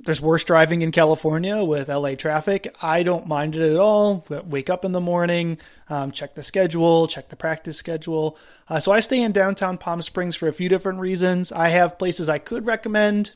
there's 0.05 0.20
worse 0.20 0.44
driving 0.44 0.82
in 0.82 0.92
California 0.92 1.62
with 1.62 1.88
LA 1.88 2.14
traffic. 2.14 2.74
I 2.82 3.03
don't 3.03 3.26
mind 3.26 3.55
it 3.55 3.62
at 3.62 3.76
all. 3.76 4.24
Wake 4.46 4.70
up 4.70 4.84
in 4.84 4.92
the 4.92 5.01
morning, 5.01 5.59
um, 5.88 6.11
check 6.11 6.34
the 6.34 6.42
schedule, 6.42 7.07
check 7.07 7.28
the 7.28 7.36
practice 7.36 7.76
schedule. 7.76 8.38
Uh, 8.68 8.80
so 8.80 8.92
I 8.92 9.01
stay 9.01 9.20
in 9.20 9.32
downtown 9.32 9.76
Palm 9.76 10.01
Springs 10.01 10.36
for 10.36 10.48
a 10.48 10.53
few 10.53 10.68
different 10.68 11.01
reasons. 11.01 11.53
I 11.53 11.68
have 11.68 11.98
places 11.98 12.28
I 12.28 12.38
could 12.38 12.64
recommend. 12.64 13.32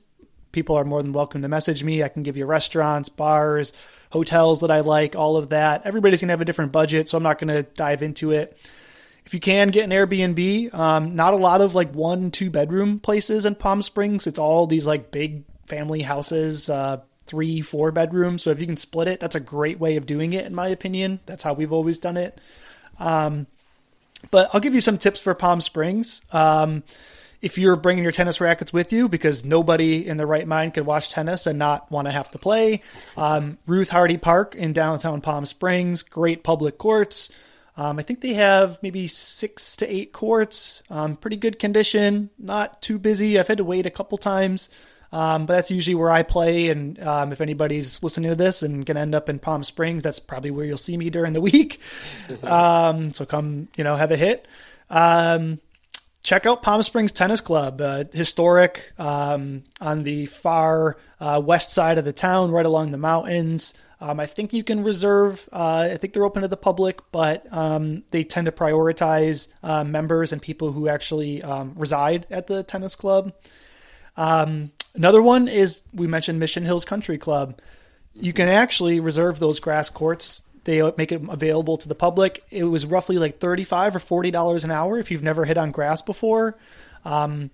People 0.52 0.76
are 0.76 0.84
more 0.84 1.02
than 1.02 1.12
welcome 1.12 1.42
to 1.42 1.48
message 1.48 1.84
me. 1.84 2.02
I 2.02 2.08
can 2.08 2.22
give 2.22 2.36
you 2.36 2.46
restaurants, 2.46 3.08
bars, 3.08 3.72
hotels 4.10 4.60
that 4.60 4.70
I 4.70 4.80
like, 4.80 5.16
all 5.16 5.36
of 5.36 5.50
that. 5.50 5.84
Everybody's 5.84 6.20
going 6.20 6.28
to 6.28 6.32
have 6.32 6.40
a 6.40 6.46
different 6.46 6.72
budget, 6.72 7.08
so 7.08 7.18
I'm 7.18 7.24
not 7.24 7.38
going 7.38 7.48
to 7.48 7.64
dive 7.64 8.02
into 8.02 8.30
it. 8.30 8.56
If 9.26 9.34
you 9.34 9.40
can 9.40 9.68
get 9.68 9.84
an 9.84 9.90
Airbnb, 9.90 10.72
um, 10.72 11.16
not 11.16 11.34
a 11.34 11.38
lot 11.38 11.60
of 11.60 11.74
like 11.74 11.92
one, 11.94 12.30
two 12.30 12.50
bedroom 12.50 13.00
places 13.00 13.44
in 13.44 13.54
Palm 13.54 13.82
Springs. 13.82 14.26
It's 14.26 14.38
all 14.38 14.66
these 14.66 14.86
like 14.86 15.10
big 15.10 15.44
family 15.66 16.02
houses, 16.02 16.68
uh, 16.70 17.00
three, 17.26 17.62
four 17.62 17.90
bedrooms. 17.90 18.42
So 18.42 18.50
if 18.50 18.60
you 18.60 18.66
can 18.66 18.76
split 18.76 19.08
it, 19.08 19.20
that's 19.20 19.34
a 19.34 19.40
great 19.40 19.78
way 19.80 19.96
of 19.96 20.06
doing 20.06 20.32
it, 20.32 20.46
in 20.46 20.54
my 20.54 20.68
opinion. 20.68 21.20
That's 21.26 21.42
how 21.42 21.54
we've 21.54 21.72
always 21.72 21.98
done 21.98 22.16
it. 22.16 22.40
Um, 22.98 23.46
but 24.30 24.50
I'll 24.52 24.60
give 24.60 24.74
you 24.74 24.80
some 24.80 24.98
tips 24.98 25.20
for 25.20 25.34
Palm 25.34 25.60
Springs. 25.60 26.22
Um, 26.32 26.82
if 27.42 27.58
you're 27.58 27.76
bringing 27.76 28.02
your 28.02 28.12
tennis 28.12 28.40
rackets 28.40 28.72
with 28.72 28.92
you, 28.92 29.08
because 29.08 29.44
nobody 29.44 30.06
in 30.06 30.16
the 30.16 30.26
right 30.26 30.46
mind 30.46 30.72
could 30.72 30.86
watch 30.86 31.10
tennis 31.10 31.46
and 31.46 31.58
not 31.58 31.90
want 31.90 32.06
to 32.06 32.12
have 32.12 32.30
to 32.30 32.38
play, 32.38 32.80
um, 33.18 33.58
Ruth 33.66 33.90
Hardy 33.90 34.16
Park 34.16 34.54
in 34.54 34.72
downtown 34.72 35.20
Palm 35.20 35.44
Springs, 35.44 36.02
great 36.02 36.42
public 36.42 36.78
courts. 36.78 37.30
Um, 37.76 37.98
I 37.98 38.02
think 38.02 38.20
they 38.20 38.34
have 38.34 38.78
maybe 38.82 39.06
six 39.08 39.76
to 39.76 39.92
eight 39.92 40.12
courts, 40.12 40.82
um, 40.88 41.16
pretty 41.16 41.36
good 41.36 41.58
condition, 41.58 42.30
not 42.38 42.80
too 42.80 42.98
busy. 42.98 43.38
I've 43.38 43.48
had 43.48 43.58
to 43.58 43.64
wait 43.64 43.84
a 43.84 43.90
couple 43.90 44.16
times. 44.16 44.70
Um, 45.14 45.46
but 45.46 45.54
that's 45.54 45.70
usually 45.70 45.94
where 45.94 46.10
I 46.10 46.24
play. 46.24 46.70
And 46.70 47.00
um, 47.00 47.30
if 47.30 47.40
anybody's 47.40 48.02
listening 48.02 48.30
to 48.30 48.36
this 48.36 48.64
and 48.64 48.84
can 48.84 48.96
end 48.96 49.14
up 49.14 49.28
in 49.28 49.38
Palm 49.38 49.62
Springs, 49.62 50.02
that's 50.02 50.18
probably 50.18 50.50
where 50.50 50.66
you'll 50.66 50.76
see 50.76 50.96
me 50.96 51.08
during 51.08 51.32
the 51.34 51.40
week. 51.52 51.78
um, 52.42 53.14
so 53.14 53.24
come, 53.24 53.68
you 53.76 53.84
know, 53.84 53.94
have 53.94 54.10
a 54.10 54.16
hit. 54.16 54.48
Um, 54.90 55.60
check 56.24 56.46
out 56.46 56.64
Palm 56.64 56.82
Springs 56.82 57.12
Tennis 57.12 57.40
Club, 57.40 57.80
uh, 57.80 58.04
historic 58.12 58.92
um, 58.98 59.62
on 59.80 60.02
the 60.02 60.26
far 60.26 60.96
uh, 61.20 61.40
west 61.44 61.72
side 61.72 61.96
of 61.96 62.04
the 62.04 62.12
town, 62.12 62.50
right 62.50 62.66
along 62.66 62.90
the 62.90 62.98
mountains. 62.98 63.72
Um, 64.00 64.18
I 64.18 64.26
think 64.26 64.52
you 64.52 64.64
can 64.64 64.82
reserve. 64.82 65.48
Uh, 65.52 65.90
I 65.92 65.96
think 65.96 66.12
they're 66.12 66.24
open 66.24 66.42
to 66.42 66.48
the 66.48 66.56
public, 66.56 66.98
but 67.12 67.46
they 68.10 68.24
tend 68.24 68.46
to 68.46 68.52
prioritize 68.52 69.46
uh, 69.62 69.84
members 69.84 70.32
and 70.32 70.42
people 70.42 70.72
who 70.72 70.88
actually 70.88 71.40
reside 71.76 72.26
at 72.30 72.48
the 72.48 72.64
tennis 72.64 72.96
club. 72.96 73.32
Um, 74.16 74.72
Another 74.94 75.20
one 75.20 75.48
is 75.48 75.82
we 75.92 76.06
mentioned 76.06 76.38
Mission 76.38 76.62
Hills 76.62 76.84
Country 76.84 77.18
Club. 77.18 77.60
You 78.14 78.32
can 78.32 78.48
actually 78.48 79.00
reserve 79.00 79.40
those 79.40 79.58
grass 79.58 79.90
courts. 79.90 80.44
They 80.62 80.80
make 80.96 81.10
it 81.10 81.20
available 81.28 81.76
to 81.78 81.88
the 81.88 81.96
public. 81.96 82.44
It 82.50 82.62
was 82.64 82.86
roughly 82.86 83.18
like 83.18 83.40
thirty-five 83.40 83.96
or 83.96 83.98
forty 83.98 84.30
dollars 84.30 84.64
an 84.64 84.70
hour 84.70 84.98
if 84.98 85.10
you've 85.10 85.22
never 85.22 85.44
hit 85.44 85.58
on 85.58 85.72
grass 85.72 86.00
before. 86.00 86.56
Um, 87.04 87.50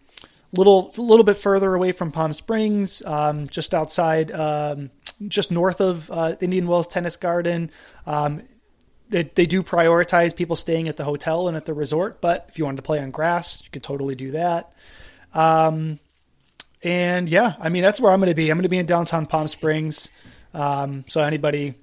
little 0.52 0.92
a 0.98 1.00
little 1.00 1.24
bit 1.24 1.38
further 1.38 1.74
away 1.74 1.92
from 1.92 2.12
Palm 2.12 2.34
Springs, 2.34 3.02
um, 3.06 3.48
just 3.48 3.72
outside, 3.72 4.30
um, 4.32 4.90
just 5.26 5.50
north 5.50 5.80
of 5.80 6.10
uh, 6.10 6.36
Indian 6.40 6.66
Wells 6.66 6.86
Tennis 6.86 7.16
Garden. 7.16 7.70
Um, 8.04 8.42
they, 9.08 9.22
they 9.22 9.46
do 9.46 9.62
prioritize 9.62 10.36
people 10.36 10.56
staying 10.56 10.88
at 10.88 10.98
the 10.98 11.04
hotel 11.04 11.48
and 11.48 11.56
at 11.56 11.64
the 11.64 11.74
resort, 11.74 12.20
but 12.20 12.46
if 12.50 12.58
you 12.58 12.66
wanted 12.66 12.76
to 12.76 12.82
play 12.82 13.00
on 13.00 13.10
grass, 13.10 13.62
you 13.64 13.70
could 13.70 13.82
totally 13.82 14.14
do 14.14 14.32
that. 14.32 14.72
Um, 15.32 15.98
and 16.82 17.28
yeah, 17.28 17.54
I 17.60 17.68
mean 17.68 17.82
that's 17.82 18.00
where 18.00 18.12
I'm 18.12 18.20
going 18.20 18.28
to 18.28 18.34
be. 18.34 18.50
I'm 18.50 18.56
going 18.56 18.62
to 18.64 18.68
be 18.68 18.78
in 18.78 18.86
downtown 18.86 19.26
Palm 19.26 19.48
Springs. 19.48 20.10
Um, 20.52 21.04
so 21.08 21.20
anybody 21.20 21.74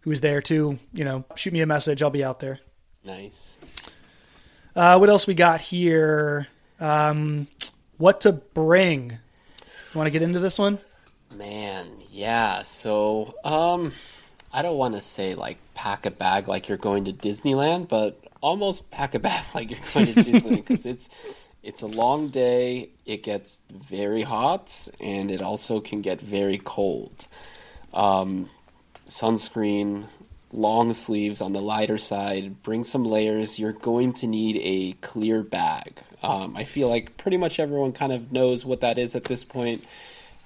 who's 0.00 0.20
there 0.20 0.40
too. 0.40 0.78
You 0.92 1.04
know, 1.04 1.24
shoot 1.34 1.52
me 1.52 1.60
a 1.60 1.66
message. 1.66 2.02
I'll 2.02 2.10
be 2.10 2.24
out 2.24 2.40
there. 2.40 2.60
Nice. 3.04 3.58
Uh, 4.76 4.98
what 4.98 5.08
else 5.08 5.26
we 5.26 5.34
got 5.34 5.60
here? 5.60 6.46
Um, 6.80 7.46
what 7.98 8.22
to 8.22 8.32
bring? 8.32 9.10
You 9.10 9.98
want 9.98 10.06
to 10.06 10.10
get 10.10 10.22
into 10.22 10.40
this 10.40 10.58
one? 10.58 10.78
Man, 11.34 11.88
yeah. 12.10 12.62
So, 12.62 13.34
um, 13.44 13.92
I 14.52 14.62
don't 14.62 14.76
want 14.76 14.94
to 14.94 15.00
say 15.00 15.34
like 15.34 15.58
pack 15.74 16.06
a 16.06 16.10
bag 16.10 16.48
like 16.48 16.68
you're 16.68 16.78
going 16.78 17.04
to 17.04 17.12
Disneyland, 17.12 17.88
but 17.88 18.20
almost 18.40 18.90
pack 18.90 19.14
a 19.14 19.18
bag 19.18 19.44
like 19.54 19.70
you're 19.70 19.80
going 19.92 20.06
to 20.06 20.14
Disneyland 20.14 20.66
because 20.66 20.86
it's 20.86 21.08
it's 21.64 21.82
a 21.82 21.86
long 21.86 22.28
day. 22.28 22.90
It 23.06 23.22
gets 23.22 23.60
very 23.70 24.22
hot, 24.22 24.88
and 25.00 25.30
it 25.30 25.42
also 25.42 25.80
can 25.80 26.02
get 26.02 26.20
very 26.20 26.58
cold. 26.58 27.26
Um, 27.92 28.50
sunscreen, 29.06 30.04
long 30.52 30.92
sleeves 30.92 31.40
on 31.40 31.52
the 31.52 31.60
lighter 31.60 31.98
side. 31.98 32.62
Bring 32.62 32.84
some 32.84 33.04
layers. 33.04 33.58
You're 33.58 33.72
going 33.72 34.12
to 34.14 34.26
need 34.26 34.58
a 34.62 34.92
clear 35.00 35.42
bag. 35.42 36.00
Um, 36.22 36.56
I 36.56 36.64
feel 36.64 36.88
like 36.88 37.16
pretty 37.16 37.36
much 37.36 37.58
everyone 37.58 37.92
kind 37.92 38.12
of 38.12 38.32
knows 38.32 38.64
what 38.64 38.80
that 38.80 38.98
is 38.98 39.14
at 39.14 39.24
this 39.24 39.44
point. 39.44 39.84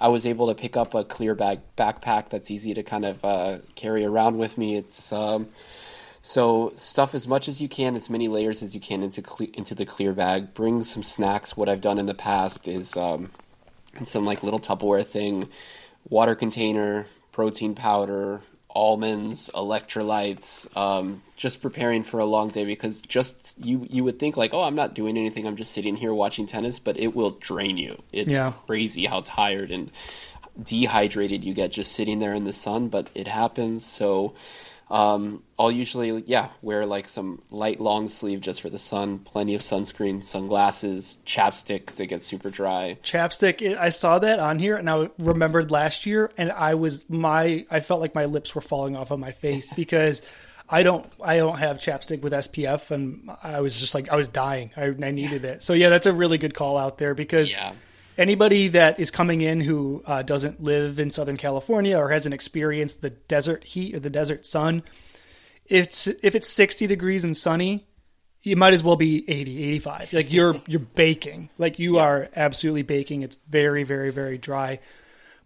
I 0.00 0.08
was 0.08 0.26
able 0.26 0.48
to 0.48 0.54
pick 0.54 0.76
up 0.76 0.94
a 0.94 1.04
clear 1.04 1.34
bag 1.34 1.60
backpack 1.76 2.28
that's 2.30 2.50
easy 2.50 2.74
to 2.74 2.82
kind 2.82 3.04
of 3.04 3.24
uh, 3.24 3.58
carry 3.74 4.04
around 4.04 4.38
with 4.38 4.56
me. 4.56 4.76
It's 4.76 5.12
um, 5.12 5.48
so 6.22 6.72
stuff 6.76 7.14
as 7.14 7.26
much 7.28 7.48
as 7.48 7.60
you 7.60 7.68
can, 7.68 7.96
as 7.96 8.10
many 8.10 8.28
layers 8.28 8.62
as 8.62 8.74
you 8.74 8.80
can 8.80 9.02
into 9.02 9.22
cle- 9.22 9.48
into 9.54 9.74
the 9.74 9.86
clear 9.86 10.12
bag. 10.12 10.54
Bring 10.54 10.82
some 10.82 11.02
snacks. 11.02 11.56
What 11.56 11.68
I've 11.68 11.80
done 11.80 11.98
in 11.98 12.06
the 12.06 12.14
past 12.14 12.68
is 12.68 12.96
um, 12.96 13.30
in 13.98 14.06
some 14.06 14.24
like 14.24 14.42
little 14.42 14.60
Tupperware 14.60 15.06
thing, 15.06 15.48
water 16.08 16.34
container, 16.34 17.06
protein 17.32 17.74
powder, 17.74 18.40
almonds, 18.70 19.50
electrolytes, 19.54 20.76
um, 20.76 21.22
just 21.36 21.60
preparing 21.62 22.02
for 22.02 22.20
a 22.20 22.26
long 22.26 22.48
day 22.50 22.64
because 22.64 23.00
just 23.00 23.54
you 23.64 23.86
you 23.88 24.04
would 24.04 24.18
think 24.18 24.36
like, 24.36 24.52
oh, 24.52 24.62
I'm 24.62 24.74
not 24.74 24.94
doing 24.94 25.16
anything. 25.16 25.46
I'm 25.46 25.56
just 25.56 25.72
sitting 25.72 25.96
here 25.96 26.12
watching 26.12 26.46
tennis, 26.46 26.78
but 26.78 26.98
it 26.98 27.14
will 27.14 27.30
drain 27.30 27.76
you. 27.78 28.02
It's 28.12 28.32
Yeah. 28.32 28.52
crazy 28.66 29.06
how 29.06 29.22
tired 29.24 29.70
and 29.70 29.90
dehydrated 30.62 31.44
you 31.44 31.54
get 31.54 31.70
just 31.70 31.92
sitting 31.92 32.18
there 32.18 32.34
in 32.34 32.44
the 32.44 32.52
sun, 32.52 32.88
but 32.88 33.08
it 33.14 33.28
happens. 33.28 33.84
So 33.86 34.34
um, 34.91 35.43
I'll 35.59 35.70
usually, 35.70 36.22
yeah, 36.26 36.49
wear 36.62 36.86
like 36.86 37.09
some 37.09 37.43
light 37.51 37.80
long 37.80 38.09
sleeve 38.09 38.41
just 38.41 38.62
for 38.62 38.70
the 38.70 38.78
sun, 38.78 39.18
plenty 39.18 39.55
of 39.55 39.61
sunscreen, 39.61 40.24
sunglasses, 40.24 41.18
chapstick 41.26 41.80
because 41.80 42.01
it 42.01 42.07
gets 42.07 42.26
super 42.26 42.49
dry. 42.49 42.97
Chapstick. 43.03 43.76
I 43.76 43.91
saw 43.91 44.18
that 44.20 44.39
on 44.39 44.59
here, 44.59 44.76
and 44.76 44.89
I 44.89 45.11
remembered 45.18 45.70
last 45.70 46.07
year, 46.07 46.30
and 46.39 46.51
I 46.51 46.74
was 46.74 47.09
my. 47.11 47.66
I 47.70 47.80
felt 47.80 48.01
like 48.01 48.14
my 48.14 48.24
lips 48.24 48.55
were 48.55 48.62
falling 48.62 48.97
off 48.97 49.11
of 49.11 49.18
my 49.18 49.32
face 49.32 49.72
because 49.76 50.22
I 50.68 50.82
don't. 50.82 51.11
I 51.22 51.36
don't 51.36 51.59
have 51.59 51.78
chapstick 51.78 52.22
with 52.22 52.32
SPF, 52.32 52.91
and 52.91 53.30
I 53.43 53.61
was 53.61 53.78
just 53.78 53.95
like 53.95 54.09
I 54.09 54.16
was 54.16 54.28
dying. 54.28 54.70
I, 54.74 54.86
I 54.86 55.11
needed 55.11 55.45
it. 55.45 55.62
So 55.62 55.74
yeah, 55.74 55.91
that's 55.91 56.07
a 56.07 56.14
really 56.14 56.39
good 56.39 56.55
call 56.55 56.78
out 56.78 56.97
there 56.97 57.14
because 57.14 57.53
Yeah. 57.53 57.72
Anybody 58.18 58.68
that 58.68 58.98
is 59.00 59.10
coming 59.10 59.40
in 59.40 59.60
who 59.60 60.02
uh, 60.04 60.22
doesn't 60.22 60.62
live 60.62 60.98
in 60.98 61.10
Southern 61.10 61.36
California 61.36 61.96
or 61.96 62.10
hasn't 62.10 62.34
experienced 62.34 63.00
the 63.00 63.10
desert 63.10 63.64
heat 63.64 63.94
or 63.94 64.00
the 64.00 64.10
desert 64.10 64.44
sun, 64.44 64.82
it's 65.66 66.06
if 66.06 66.34
it's 66.34 66.48
60 66.48 66.86
degrees 66.86 67.24
and 67.24 67.36
sunny, 67.36 67.86
you 68.42 68.56
might 68.56 68.74
as 68.74 68.82
well 68.82 68.96
be 68.96 69.28
80, 69.28 69.64
85. 69.64 70.12
Like 70.12 70.32
you're 70.32 70.60
you're 70.66 70.80
baking. 70.80 71.50
Like 71.56 71.78
you 71.78 71.98
are 71.98 72.28
absolutely 72.34 72.82
baking. 72.82 73.22
It's 73.22 73.36
very 73.48 73.84
very 73.84 74.10
very 74.10 74.36
dry. 74.36 74.80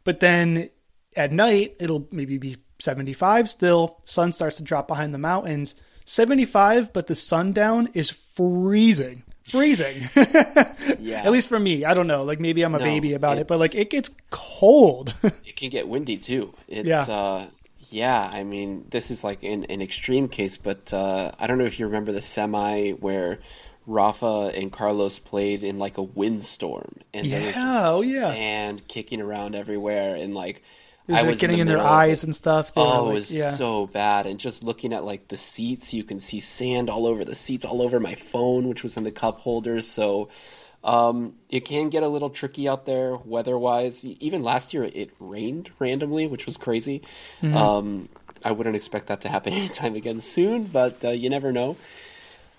But 0.04 0.20
then 0.20 0.70
at 1.14 1.30
night 1.30 1.76
it'll 1.78 2.08
maybe 2.10 2.38
be 2.38 2.56
75 2.78 3.48
still. 3.48 4.00
Sun 4.04 4.32
starts 4.32 4.56
to 4.56 4.62
drop 4.62 4.88
behind 4.88 5.14
the 5.14 5.18
mountains. 5.18 5.74
75, 6.04 6.92
but 6.92 7.06
the 7.06 7.14
sundown 7.14 7.88
is 7.94 8.10
freezing. 8.10 9.22
Freezing. 9.44 10.08
Yeah. 10.98 11.22
At 11.24 11.32
least 11.32 11.48
for 11.48 11.58
me. 11.58 11.84
I 11.84 11.94
don't 11.94 12.06
know. 12.06 12.22
Like 12.22 12.38
maybe 12.40 12.62
I'm 12.62 12.74
a 12.74 12.78
No, 12.78 12.84
baby 12.84 13.12
about 13.14 13.38
it, 13.38 13.46
but 13.48 13.58
like 13.58 13.74
it 13.74 13.90
gets 13.90 14.10
cold. 14.30 15.14
it 15.22 15.56
can 15.56 15.68
get 15.70 15.88
windy 15.88 16.16
too. 16.18 16.54
It's 16.68 16.88
Yeah. 16.88 17.02
uh 17.02 17.46
yeah, 17.90 18.30
I 18.32 18.42
mean, 18.44 18.86
this 18.90 19.10
is 19.10 19.22
like 19.22 19.42
an, 19.42 19.64
an 19.64 19.82
extreme 19.82 20.28
case, 20.28 20.56
but 20.56 20.92
uh, 20.94 21.32
I 21.38 21.46
don't 21.46 21.58
know 21.58 21.64
if 21.66 21.78
you 21.78 21.86
remember 21.86 22.12
the 22.12 22.22
semi 22.22 22.90
where 22.92 23.40
Rafa 23.86 24.52
and 24.54 24.72
Carlos 24.72 25.18
played 25.18 25.62
in 25.62 25.78
like 25.78 25.98
a 25.98 26.02
windstorm, 26.02 26.94
and 27.12 27.30
there 27.30 27.44
was 27.44 27.54
Yeah, 27.54 27.82
oh, 27.90 28.00
yeah. 28.02 28.26
sand 28.32 28.86
kicking 28.88 29.20
around 29.20 29.54
everywhere, 29.54 30.14
and 30.14 30.34
like 30.34 30.62
It 31.08 31.12
was 31.12 31.20
like 31.22 31.30
was 31.30 31.38
getting 31.40 31.58
in, 31.58 31.66
the 31.66 31.74
their 31.74 31.82
eyes 31.82 32.22
and 32.22 32.34
stuff. 32.34 32.74
They 32.74 32.80
were, 32.80 32.86
Oh, 32.86 33.04
like, 33.04 33.10
it 33.10 33.14
was 33.14 33.32
yeah. 33.32 33.52
so 33.54 33.86
bad. 33.86 34.26
And 34.26 34.38
just 34.38 34.62
looking 34.62 34.92
at 34.92 35.04
like 35.04 35.28
the 35.28 35.36
seats, 35.36 35.92
you 35.92 36.04
can 36.04 36.20
see 36.20 36.38
sand 36.40 36.88
all 36.88 37.06
over 37.06 37.24
the 37.24 37.34
seats, 37.34 37.64
all 37.64 37.82
over 37.82 37.98
my 37.98 38.14
phone, 38.14 38.68
which 38.68 38.82
was 38.82 38.96
in 38.96 39.02
the 39.04 39.10
cup 39.10 39.40
holders. 39.40 39.86
So 39.88 40.28
um, 40.84 41.34
it 41.48 41.64
can 41.64 41.88
get 41.88 42.02
a 42.02 42.08
little 42.08 42.30
tricky 42.30 42.68
out 42.68 42.86
there 42.86 43.16
weather 43.16 43.58
wise. 43.58 44.04
Even 44.04 44.42
last 44.42 44.72
year, 44.74 44.84
it 44.84 45.10
rained 45.18 45.70
randomly, 45.78 46.26
which 46.28 46.46
was 46.46 46.56
crazy. 46.56 47.02
Mm-hmm. 47.42 47.56
Um, 47.56 48.08
I 48.44 48.52
wouldn't 48.52 48.76
expect 48.76 49.08
that 49.08 49.22
to 49.22 49.28
happen 49.28 49.52
anytime 49.54 49.94
again 49.96 50.20
soon, 50.20 50.64
but 50.64 51.04
uh, 51.04 51.10
you 51.10 51.30
never 51.30 51.52
know. 51.52 51.76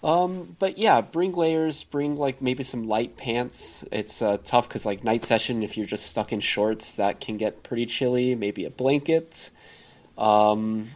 Um, 0.04 0.58
but 0.60 0.78
yeah, 0.78 1.00
bring 1.00 1.32
layers, 1.32 1.84
bring 1.86 2.18
like 2.18 2.42
maybe 2.42 2.64
some 2.64 2.88
light 2.88 3.16
pants. 3.16 3.86
It's 3.92 4.22
uh, 4.22 4.38
tough 4.44 4.68
because 4.68 4.86
like 4.86 5.04
night 5.04 5.24
session, 5.24 5.64
if 5.64 5.78
you're 5.78 5.86
just 5.88 6.08
stuck 6.08 6.34
in 6.34 6.42
shorts, 6.42 6.96
that 6.96 7.22
can 7.22 7.38
get 7.38 7.64
pretty 7.64 7.86
chilly. 7.86 8.36
Maybe 8.36 8.66
a 8.66 8.70
blanket. 8.70 9.50
Um, 10.18 10.90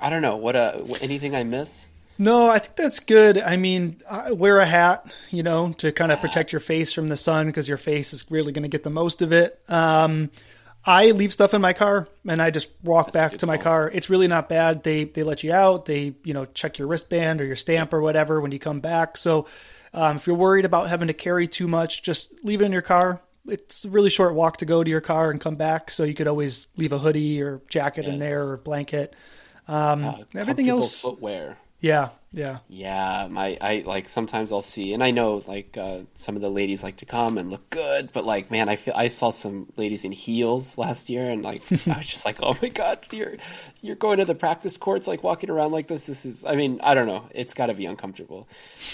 I 0.00 0.10
don't 0.10 0.22
know 0.22 0.36
what 0.36 0.54
uh 0.54 0.84
anything 1.00 1.34
I 1.34 1.42
miss. 1.42 1.88
No, 2.20 2.48
I 2.48 2.58
think 2.58 2.74
that's 2.74 2.98
good. 2.98 3.38
I 3.38 3.56
mean, 3.56 4.02
wear 4.30 4.58
a 4.58 4.66
hat, 4.66 5.06
you 5.30 5.44
know, 5.44 5.72
to 5.78 5.92
kind 5.92 6.10
of 6.10 6.18
protect 6.18 6.52
your 6.52 6.60
face 6.60 6.92
from 6.92 7.08
the 7.08 7.16
sun 7.16 7.46
because 7.46 7.68
your 7.68 7.78
face 7.78 8.12
is 8.12 8.28
really 8.28 8.50
going 8.50 8.64
to 8.64 8.68
get 8.68 8.82
the 8.82 8.90
most 8.90 9.22
of 9.22 9.32
it. 9.32 9.60
Um, 9.68 10.30
I 10.88 11.10
leave 11.10 11.34
stuff 11.34 11.52
in 11.52 11.60
my 11.60 11.74
car 11.74 12.08
and 12.26 12.40
I 12.40 12.50
just 12.50 12.70
walk 12.82 13.10
a 13.10 13.12
back 13.12 13.36
to 13.38 13.46
my 13.46 13.58
car. 13.58 13.90
It's 13.92 14.08
really 14.08 14.26
not 14.26 14.48
bad. 14.48 14.82
They 14.82 15.04
they 15.04 15.22
let 15.22 15.44
you 15.44 15.52
out. 15.52 15.84
They 15.84 16.14
you 16.24 16.32
know 16.32 16.46
check 16.46 16.78
your 16.78 16.88
wristband 16.88 17.42
or 17.42 17.44
your 17.44 17.56
stamp 17.56 17.92
or 17.92 18.00
whatever 18.00 18.40
when 18.40 18.52
you 18.52 18.58
come 18.58 18.80
back. 18.80 19.18
So 19.18 19.46
um, 19.92 20.16
if 20.16 20.26
you're 20.26 20.34
worried 20.36 20.64
about 20.64 20.88
having 20.88 21.08
to 21.08 21.14
carry 21.14 21.46
too 21.46 21.68
much, 21.68 22.02
just 22.02 22.42
leave 22.42 22.62
it 22.62 22.64
in 22.64 22.72
your 22.72 22.80
car. 22.80 23.20
It's 23.46 23.84
a 23.84 23.90
really 23.90 24.08
short 24.08 24.34
walk 24.34 24.58
to 24.58 24.64
go 24.66 24.82
to 24.82 24.90
your 24.90 25.02
car 25.02 25.30
and 25.30 25.38
come 25.38 25.56
back. 25.56 25.90
So 25.90 26.04
you 26.04 26.14
could 26.14 26.26
always 26.26 26.66
leave 26.76 26.92
a 26.92 26.98
hoodie 26.98 27.42
or 27.42 27.60
jacket 27.68 28.06
in 28.06 28.18
there 28.18 28.48
or 28.48 28.56
blanket. 28.56 29.14
Uh, 29.66 30.14
everything 30.34 30.70
else- 30.70 31.02
footwear. 31.02 31.58
Yeah, 31.80 32.08
yeah. 32.30 32.58
Yeah, 32.68 33.26
my 33.30 33.56
I 33.58 33.84
like 33.86 34.08
sometimes 34.10 34.52
I'll 34.52 34.60
see, 34.60 34.92
and 34.92 35.02
I 35.02 35.12
know 35.12 35.42
like 35.46 35.78
uh, 35.78 36.00
some 36.12 36.36
of 36.36 36.42
the 36.42 36.50
ladies 36.50 36.82
like 36.82 36.98
to 36.98 37.06
come 37.06 37.38
and 37.38 37.50
look 37.50 37.70
good, 37.70 38.12
but 38.12 38.26
like 38.26 38.50
man, 38.50 38.68
I 38.68 38.76
feel 38.76 38.92
I 38.94 39.08
saw 39.08 39.30
some 39.30 39.72
ladies 39.78 40.04
in 40.04 40.12
heels 40.12 40.76
last 40.76 41.08
year, 41.08 41.30
and 41.30 41.42
like 41.42 41.62
I 41.88 41.96
was 41.96 42.06
just 42.06 42.26
like, 42.26 42.36
oh 42.42 42.54
my 42.60 42.68
god, 42.68 42.98
you're 43.12 43.36
you're 43.80 43.96
going 43.96 44.18
to 44.18 44.26
the 44.26 44.34
practice 44.34 44.76
courts, 44.76 45.06
like 45.06 45.22
walking 45.22 45.48
around 45.48 45.72
like 45.72 45.88
this. 45.88 46.04
This 46.04 46.26
is, 46.26 46.44
I 46.44 46.54
mean, 46.54 46.80
I 46.82 46.92
don't 46.92 47.06
know, 47.06 47.24
it's 47.34 47.54
got 47.54 47.66
to 47.66 47.74
be 47.74 47.86
uncomfortable. 47.86 48.46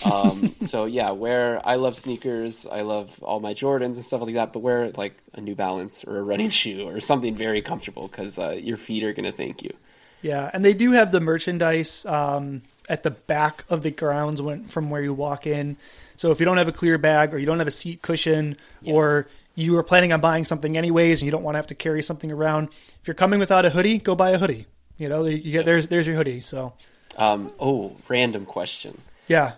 Um, 0.04 0.54
so 0.60 0.84
yeah, 0.84 1.10
wear. 1.10 1.60
I 1.66 1.74
love 1.74 1.96
sneakers, 1.96 2.68
I 2.68 2.82
love 2.82 3.20
all 3.20 3.40
my 3.40 3.52
Jordans 3.52 3.94
and 3.94 4.04
stuff 4.04 4.22
like 4.22 4.34
that, 4.34 4.52
but 4.52 4.60
wear 4.60 4.92
like 4.92 5.18
a 5.32 5.40
New 5.40 5.56
Balance 5.56 6.04
or 6.04 6.18
a 6.18 6.22
running 6.22 6.50
shoe 6.60 6.86
or 6.86 7.00
something 7.00 7.34
very 7.34 7.62
comfortable 7.62 8.06
because 8.06 8.38
uh, 8.38 8.50
your 8.50 8.76
feet 8.76 9.02
are 9.02 9.12
gonna 9.12 9.32
thank 9.32 9.64
you. 9.64 9.74
Yeah, 10.22 10.50
and 10.54 10.64
they 10.64 10.72
do 10.72 10.92
have 10.92 11.10
the 11.10 11.20
merchandise 11.20 12.06
um, 12.06 12.62
at 12.88 13.02
the 13.02 13.10
back 13.10 13.64
of 13.68 13.82
the 13.82 13.90
grounds 13.90 14.40
when, 14.42 14.66
from 14.66 14.90
where 14.90 15.02
you 15.02 15.14
walk 15.14 15.46
in. 15.46 15.76
So 16.16 16.30
if 16.30 16.38
you 16.40 16.44
don't 16.46 16.58
have 16.58 16.68
a 16.68 16.72
clear 16.72 16.98
bag 16.98 17.32
or 17.34 17.38
you 17.38 17.46
don't 17.46 17.58
have 17.58 17.68
a 17.68 17.72
seat 17.72 18.02
cushion 18.02 18.56
or 18.86 19.26
you 19.54 19.76
are 19.78 19.82
planning 19.82 20.12
on 20.12 20.20
buying 20.20 20.44
something 20.44 20.76
anyways 20.76 21.20
and 21.20 21.26
you 21.26 21.32
don't 21.32 21.42
want 21.42 21.54
to 21.54 21.58
have 21.58 21.66
to 21.68 21.74
carry 21.74 22.02
something 22.02 22.30
around, 22.30 22.68
if 23.00 23.06
you're 23.06 23.14
coming 23.14 23.38
without 23.40 23.64
a 23.64 23.70
hoodie, 23.70 23.98
go 23.98 24.14
buy 24.14 24.30
a 24.30 24.38
hoodie. 24.38 24.66
You 24.98 25.08
know, 25.08 25.24
you 25.24 25.50
get 25.52 25.64
there's 25.66 25.88
there's 25.88 26.06
your 26.06 26.14
hoodie. 26.16 26.40
So 26.40 26.74
Um, 27.16 27.52
oh, 27.58 27.96
random 28.08 28.46
question. 28.46 29.00
yeah, 29.26 29.52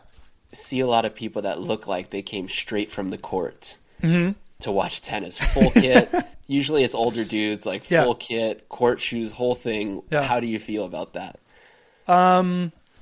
see 0.55 0.81
a 0.81 0.87
lot 0.87 1.05
of 1.05 1.15
people 1.15 1.43
that 1.43 1.61
look 1.61 1.87
like 1.87 2.11
they 2.11 2.23
came 2.23 2.49
straight 2.49 2.91
from 2.91 3.11
the 3.11 3.19
court 3.19 3.77
Mm-hmm. 4.03 4.33
to 4.61 4.73
watch 4.73 5.03
tennis. 5.03 5.37
Full 5.39 5.71
kit. 5.73 6.09
Usually 6.47 6.85
it's 6.85 6.95
older 6.95 7.25
dudes, 7.25 7.67
like 7.67 7.91
Yeah. 7.91 8.05
full 8.05 8.15
kit, 8.15 8.69
court 8.69 9.01
shoes, 9.01 9.33
whole 9.33 9.55
thing. 9.57 10.03
Yeah. 10.11 10.23
How 10.23 10.39
do 10.41 10.47
you 10.47 10.59
feel 10.59 10.85
about 10.85 11.15
that? 11.15 11.39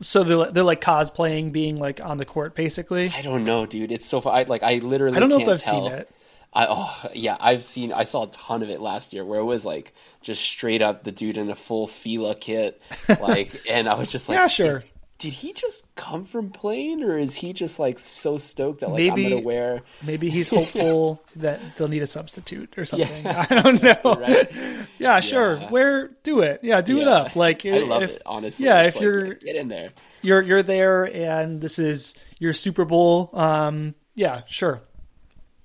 So 0.01 0.25
they're 0.25 0.51
they're 0.51 0.65
like 0.65 0.81
cosplaying 0.81 1.53
being 1.53 1.79
like 1.79 2.01
on 2.05 2.19
the 2.19 2.25
court 2.25 2.55
basically. 2.55 3.13
I 3.15 3.23
don't 3.23 3.45
know, 3.45 3.67
dude. 3.67 3.93
It's 3.93 4.07
so 4.07 4.21
far. 4.21 4.35
I, 4.35 4.43
like 4.43 4.63
I 4.63 4.77
literally. 4.79 5.17
I 5.17 5.21
don't 5.21 5.29
know 5.29 5.41
if 5.41 5.49
I've 5.49 5.63
seen 5.63 5.87
it. 5.87 6.11
I 6.53 6.67
oh 6.69 7.11
yeah, 7.15 7.37
I've 7.41 7.65
seen. 7.65 7.93
I 7.93 8.05
saw 8.05 8.25
a 8.25 8.27
ton 8.29 8.63
of 8.63 8.71
it 8.71 8.81
last 8.81 9.13
year, 9.13 9.25
where 9.25 9.41
it 9.41 9.45
was 9.45 9.65
like 9.65 9.93
just 10.23 10.43
straight 10.43 10.83
up 10.83 11.03
the 11.03 11.11
dude 11.13 11.37
in 11.37 11.51
a 11.51 11.55
full 11.55 11.87
Fila 11.87 12.37
kit, 12.37 12.81
like, 13.21 13.63
and 13.69 13.89
I 13.89 13.95
was 13.95 14.11
just 14.11 14.29
like, 14.29 14.37
Yeah, 14.37 14.47
sure. 14.47 14.79
Is, 14.79 14.95
did 15.19 15.33
he 15.33 15.53
just 15.53 15.85
come 15.95 16.25
from 16.25 16.51
playing, 16.51 17.03
or 17.03 17.17
is 17.17 17.35
he 17.37 17.53
just 17.53 17.79
like 17.79 17.99
so 17.99 18.37
stoked 18.37 18.81
that 18.81 18.91
like 18.91 18.99
Maybe- 18.99 19.27
I'm 19.27 19.31
gonna 19.33 19.43
wear? 19.43 19.83
Maybe 20.03 20.29
he's 20.29 20.49
hopeful 20.49 21.23
that 21.37 21.61
they'll 21.77 21.89
need 21.89 22.03
a 22.03 22.07
substitute 22.07 22.75
or 22.77 22.85
something. 22.85 23.27
I 23.27 23.47
don't 23.47 23.83
know. 24.05 24.15
Right. 24.17 24.53
yeah, 24.99 25.21
sure. 25.21 25.57
Yeah. 25.57 25.71
Where 25.71 26.09
do 26.25 26.41
it? 26.41 26.61
Yeah, 26.63 26.81
do 26.81 26.99
it 27.01 27.09
up. 27.09 27.37
Like 27.37 27.65
I 27.65 27.79
love 27.79 28.03
if, 28.03 28.17
it. 28.17 28.23
Honestly, 28.27 28.67
Yeah, 28.67 28.83
It's 28.83 28.97
if 28.97 29.01
like, 29.01 29.03
you're 29.03 29.35
get 29.35 29.57
in 29.57 29.69
there. 29.69 29.91
you're 30.23 30.43
you're 30.43 30.63
there 30.63 31.05
and 31.05 31.61
this 31.61 31.79
is 31.79 32.17
your 32.39 32.53
Super 32.53 32.85
Bowl. 32.85 33.31
Um, 33.33 33.95
yeah, 34.17 34.43
sure. 34.47 34.81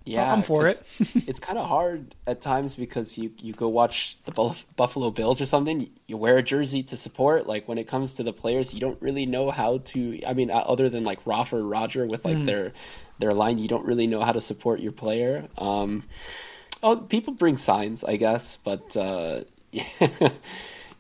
Yeah, 0.06 0.32
I'm 0.32 0.41
for 0.41 0.66
it. 0.68 0.82
it's 1.28 1.39
kind 1.39 1.60
of 1.60 1.68
hard 1.68 2.16
at 2.26 2.41
times 2.41 2.76
because 2.76 3.18
you 3.18 3.32
you 3.41 3.54
go 3.54 3.68
watch 3.68 4.18
the 4.26 4.32
Buffalo 4.76 5.12
Bills 5.12 5.39
or 5.39 5.45
something. 5.45 5.89
You 6.08 6.18
wear 6.18 6.38
a 6.38 6.43
jersey 6.43 6.82
to 6.84 6.97
support. 6.97 7.45
Like 7.45 7.68
when 7.68 7.78
it 7.78 7.88
comes 7.88 8.16
to 8.16 8.24
the 8.24 8.34
players, 8.34 8.74
you 8.74 8.80
don't 8.80 9.00
really 9.02 9.26
know 9.26 9.52
how 9.52 9.80
to. 9.80 10.20
I 10.26 10.34
mean, 10.34 10.50
uh, 10.50 10.56
other 10.66 10.89
than 10.89 11.04
like 11.04 11.20
Rafa 11.26 11.58
or 11.58 11.64
Roger 11.64 12.08
with 12.08 12.26
like 12.26 12.43
their 12.45 12.74
their 13.20 13.34
line, 13.34 13.60
you 13.60 13.68
don't 13.68 13.86
really 13.86 14.08
know 14.08 14.22
how 14.22 14.32
to 14.32 14.41
support 14.41 14.80
your 14.80 14.93
player. 14.93 15.47
Um, 15.58 16.04
oh, 16.82 16.95
people 16.97 17.34
bring 17.34 17.58
signs, 17.58 18.04
I 18.04 18.16
guess, 18.16 18.58
but 18.64 18.95
uh, 18.97 19.41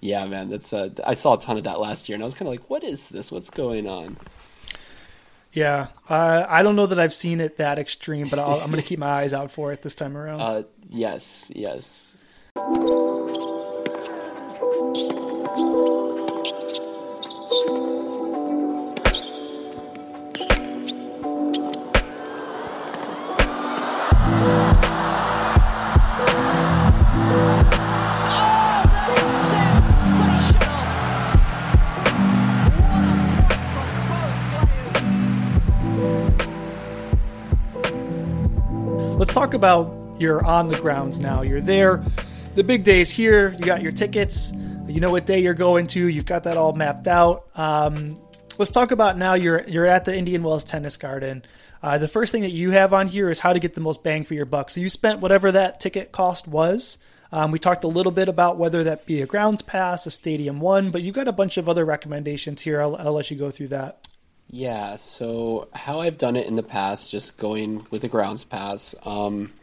yeah, 0.01 0.25
man, 0.25 0.49
that's 0.49 0.71
uh, 0.73 0.89
I 1.03 1.13
saw 1.15 1.33
a 1.33 1.39
ton 1.39 1.57
of 1.57 1.63
that 1.63 1.79
last 1.79 2.09
year, 2.09 2.15
and 2.15 2.23
I 2.23 2.25
was 2.25 2.33
kind 2.33 2.47
of 2.47 2.53
like, 2.53 2.69
what 2.69 2.83
is 2.83 3.07
this? 3.07 3.31
What's 3.31 3.49
going 3.49 3.87
on? 3.87 4.17
Yeah, 5.51 5.87
uh, 6.07 6.45
I 6.47 6.61
don't 6.61 6.75
know 6.75 6.85
that 6.85 6.99
I've 6.99 7.13
seen 7.13 7.39
it 7.39 7.57
that 7.57 7.79
extreme, 7.79 8.29
but 8.29 8.37
I'll, 8.39 8.59
I'm 8.59 8.69
going 8.69 8.81
to 8.81 8.87
keep 8.87 8.99
my 8.99 9.07
eyes 9.07 9.33
out 9.33 9.51
for 9.51 9.73
it 9.73 9.81
this 9.81 9.95
time 9.95 10.15
around. 10.15 10.41
Uh, 10.41 10.63
yes, 10.89 11.51
yes. 11.55 12.13
Let's 39.29 39.37
talk 39.37 39.53
about 39.53 40.19
your 40.19 40.43
on 40.43 40.69
the 40.69 40.79
grounds 40.79 41.19
now. 41.19 41.43
You're 41.43 41.61
there. 41.61 42.03
The 42.55 42.63
big 42.63 42.83
day 42.83 43.01
is 43.01 43.11
here. 43.11 43.53
You 43.59 43.63
got 43.63 43.83
your 43.83 43.91
tickets. 43.91 44.51
You 44.87 44.99
know 45.01 45.11
what 45.11 45.27
day 45.27 45.43
you're 45.43 45.53
going 45.53 45.85
to. 45.85 46.07
You've 46.07 46.25
got 46.25 46.45
that 46.45 46.57
all 46.57 46.73
mapped 46.73 47.07
out. 47.07 47.45
Um, 47.53 48.19
let's 48.57 48.71
talk 48.71 48.89
about 48.89 49.19
now. 49.19 49.35
You're 49.35 49.61
you're 49.67 49.85
at 49.85 50.05
the 50.05 50.17
Indian 50.17 50.41
Wells 50.41 50.63
Tennis 50.63 50.97
Garden. 50.97 51.43
Uh, 51.83 51.99
the 51.99 52.07
first 52.07 52.31
thing 52.31 52.41
that 52.41 52.49
you 52.49 52.71
have 52.71 52.91
on 52.91 53.07
here 53.07 53.29
is 53.29 53.39
how 53.39 53.53
to 53.53 53.59
get 53.59 53.75
the 53.75 53.81
most 53.81 54.03
bang 54.03 54.23
for 54.23 54.33
your 54.33 54.47
buck. 54.47 54.71
So 54.71 54.81
you 54.81 54.89
spent 54.89 55.19
whatever 55.19 55.51
that 55.51 55.79
ticket 55.79 56.11
cost 56.11 56.47
was. 56.47 56.97
Um, 57.31 57.51
we 57.51 57.59
talked 57.59 57.83
a 57.83 57.87
little 57.87 58.11
bit 58.11 58.29
about 58.29 58.57
whether 58.57 58.85
that 58.85 59.05
be 59.05 59.21
a 59.21 59.27
grounds 59.27 59.61
pass, 59.61 60.07
a 60.07 60.09
stadium 60.09 60.59
one, 60.59 60.89
but 60.89 61.03
you've 61.03 61.13
got 61.13 61.27
a 61.27 61.33
bunch 61.33 61.57
of 61.57 61.69
other 61.69 61.85
recommendations 61.85 62.63
here. 62.63 62.81
I'll, 62.81 62.95
I'll 62.95 63.13
let 63.13 63.29
you 63.29 63.37
go 63.37 63.51
through 63.51 63.67
that. 63.67 64.07
Yeah, 64.51 64.95
so 64.95 65.67
how 65.73 65.99
I've 65.99 66.17
done 66.17 66.35
it 66.35 66.47
in 66.47 66.55
the 66.55 66.63
past, 66.63 67.11
just 67.11 67.37
going 67.37 67.85
with 67.91 68.03
a 68.03 68.07
grounds 68.07 68.45
pass. 68.45 68.95
Um, 69.03 69.53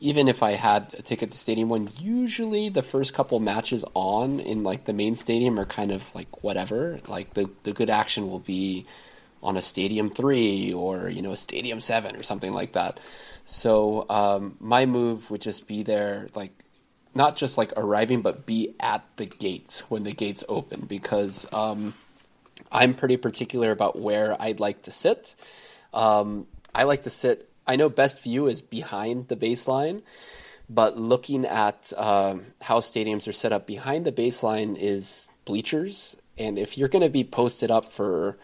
even 0.00 0.28
if 0.28 0.42
I 0.42 0.52
had 0.52 0.94
a 0.96 1.02
ticket 1.02 1.32
to 1.32 1.38
Stadium 1.38 1.68
One, 1.68 1.90
usually 2.00 2.70
the 2.70 2.82
first 2.82 3.12
couple 3.12 3.38
matches 3.38 3.84
on 3.92 4.40
in 4.40 4.62
like 4.62 4.86
the 4.86 4.94
main 4.94 5.14
stadium 5.14 5.60
are 5.60 5.66
kind 5.66 5.90
of 5.90 6.14
like 6.14 6.42
whatever. 6.42 7.00
Like 7.06 7.34
the 7.34 7.50
the 7.64 7.72
good 7.72 7.90
action 7.90 8.30
will 8.30 8.38
be 8.38 8.86
on 9.42 9.58
a 9.58 9.62
Stadium 9.62 10.08
Three 10.08 10.72
or 10.72 11.08
you 11.10 11.20
know 11.20 11.32
a 11.32 11.36
Stadium 11.36 11.80
Seven 11.80 12.16
or 12.16 12.22
something 12.22 12.52
like 12.54 12.72
that. 12.72 13.00
So 13.44 14.06
um, 14.08 14.56
my 14.58 14.86
move 14.86 15.30
would 15.30 15.42
just 15.42 15.66
be 15.66 15.82
there, 15.82 16.28
like 16.34 16.64
not 17.14 17.36
just 17.36 17.58
like 17.58 17.72
arriving, 17.76 18.22
but 18.22 18.46
be 18.46 18.74
at 18.80 19.04
the 19.16 19.26
gates 19.26 19.80
when 19.90 20.04
the 20.04 20.12
gates 20.12 20.44
open 20.48 20.86
because. 20.86 21.46
Um, 21.52 21.92
I'm 22.70 22.94
pretty 22.94 23.16
particular 23.16 23.70
about 23.70 23.98
where 23.98 24.40
I'd 24.40 24.60
like 24.60 24.82
to 24.82 24.90
sit. 24.90 25.36
Um, 25.92 26.46
I 26.74 26.84
like 26.84 27.04
to 27.04 27.10
sit. 27.10 27.48
I 27.66 27.76
know 27.76 27.88
best 27.88 28.22
view 28.22 28.46
is 28.46 28.60
behind 28.62 29.28
the 29.28 29.36
baseline, 29.36 30.02
but 30.68 30.96
looking 30.96 31.44
at 31.44 31.92
um, 31.96 32.46
how 32.60 32.78
stadiums 32.80 33.28
are 33.28 33.32
set 33.32 33.52
up 33.52 33.66
behind 33.66 34.04
the 34.04 34.12
baseline 34.12 34.76
is 34.78 35.30
bleachers, 35.44 36.16
and 36.38 36.58
if 36.58 36.78
you're 36.78 36.88
going 36.88 37.02
to 37.02 37.10
be 37.10 37.24
posted 37.24 37.70
up 37.70 37.92
for, 37.92 38.38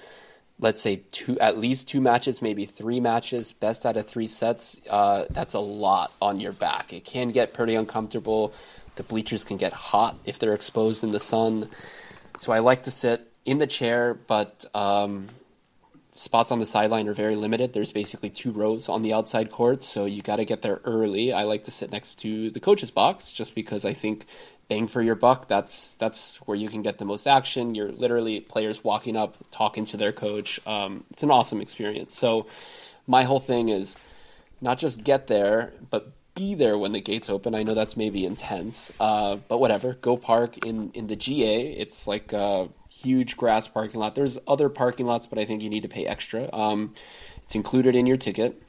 let's 0.59 0.81
say 0.81 1.03
two, 1.13 1.39
at 1.39 1.59
least 1.59 1.89
two 1.89 2.01
matches, 2.01 2.43
maybe 2.43 2.67
three 2.67 3.01
matches, 3.01 3.53
best 3.53 3.87
out 3.87 3.97
of 3.97 4.07
three 4.07 4.27
sets, 4.27 4.81
uh, 4.91 5.27
that's 5.31 5.55
a 5.55 5.61
lot 5.61 6.13
on 6.21 6.41
your 6.41 6.53
back. 6.53 6.93
It 6.93 7.05
can 7.05 7.31
get 7.31 7.55
pretty 7.55 7.75
uncomfortable. 7.75 8.53
The 8.97 9.03
bleachers 9.03 9.45
can 9.45 9.57
get 9.57 9.73
hot 9.73 10.17
if 10.25 10.39
they're 10.39 10.55
exposed 10.55 11.05
in 11.05 11.13
the 11.13 11.21
sun. 11.21 11.69
So 12.37 12.53
I 12.53 12.59
like 12.61 12.85
to 12.85 12.91
sit 12.91 13.31
in 13.45 13.59
the 13.59 13.67
chair, 13.67 14.15
but 14.15 14.65
um, 14.75 15.29
spots 16.13 16.51
on 16.51 16.59
the 16.59 16.67
sideline 16.67 17.09
are 17.09 17.15
very 17.15 17.37
limited. 17.37 17.73
There's 17.73 17.93
basically 17.93 18.31
two 18.31 18.53
rows 18.53 18.89
on 18.89 19.03
the 19.03 19.13
outside 19.13 19.51
court, 19.51 19.83
so 19.83 20.05
you 20.05 20.23
got 20.23 20.37
to 20.37 20.45
get 20.45 20.63
there 20.63 20.81
early. 20.85 21.33
I 21.33 21.45
like 21.45 21.65
to 21.65 21.71
sit 21.71 21.91
next 21.91 22.21
to 22.21 22.51
the 22.51 22.61
coach's 22.61 22.91
box 22.91 23.33
just 23.33 23.55
because 23.55 23.85
I 23.85 23.93
think 23.93 24.27
bang 24.69 24.87
for 24.89 25.03
your 25.03 25.15
buck. 25.15 25.49
That's 25.49 25.95
that's 25.95 26.37
where 26.47 26.57
you 26.57 26.69
can 26.69 26.83
get 26.83 26.99
the 26.99 27.05
most 27.05 27.27
action. 27.27 27.75
You're 27.75 27.93
literally 27.93 28.41
players 28.41 28.83
walking 28.83 29.17
up, 29.17 29.37
talking 29.51 29.85
to 29.87 29.97
their 29.97 30.13
coach. 30.13 30.61
Um, 30.67 31.05
it's 31.11 31.23
an 31.23 31.31
awesome 31.31 31.61
experience. 31.61 32.17
So 32.17 32.47
my 33.07 33.25
whole 33.25 33.41
thing 33.41 33.69
is 33.69 33.97
not 34.61 34.79
just 34.79 35.05
get 35.05 35.27
there, 35.27 35.73
but 35.91 36.13
be 36.35 36.55
there 36.55 36.77
when 36.79 36.93
the 36.93 37.01
gates 37.01 37.29
open. 37.29 37.55
I 37.55 37.63
know 37.63 37.75
that's 37.75 37.97
maybe 37.97 38.25
intense, 38.25 38.91
uh, 38.99 39.37
but 39.37 39.59
whatever. 39.59 39.95
Go 39.95 40.17
park 40.17 40.59
in 40.65 40.91
in 40.93 41.07
the 41.07 41.17
GA. 41.17 41.73
It's 41.73 42.07
like 42.07 42.33
a 42.33 42.69
huge 43.03 43.37
grass 43.37 43.69
parking 43.69 44.01
lot. 44.01 44.15
There's 44.15 44.39
other 44.47 44.69
parking 44.69 45.07
lots, 45.07 45.27
but 45.27 45.39
I 45.39 45.45
think 45.45 45.63
you 45.63 45.71
need 45.71 45.83
to 45.83 45.89
pay 45.89 46.07
extra. 46.07 46.49
Um, 46.53 46.95
it's 47.45 47.55
included 47.55 47.95
in 47.95 48.07
your 48.07 48.17
ticket. 48.17 48.61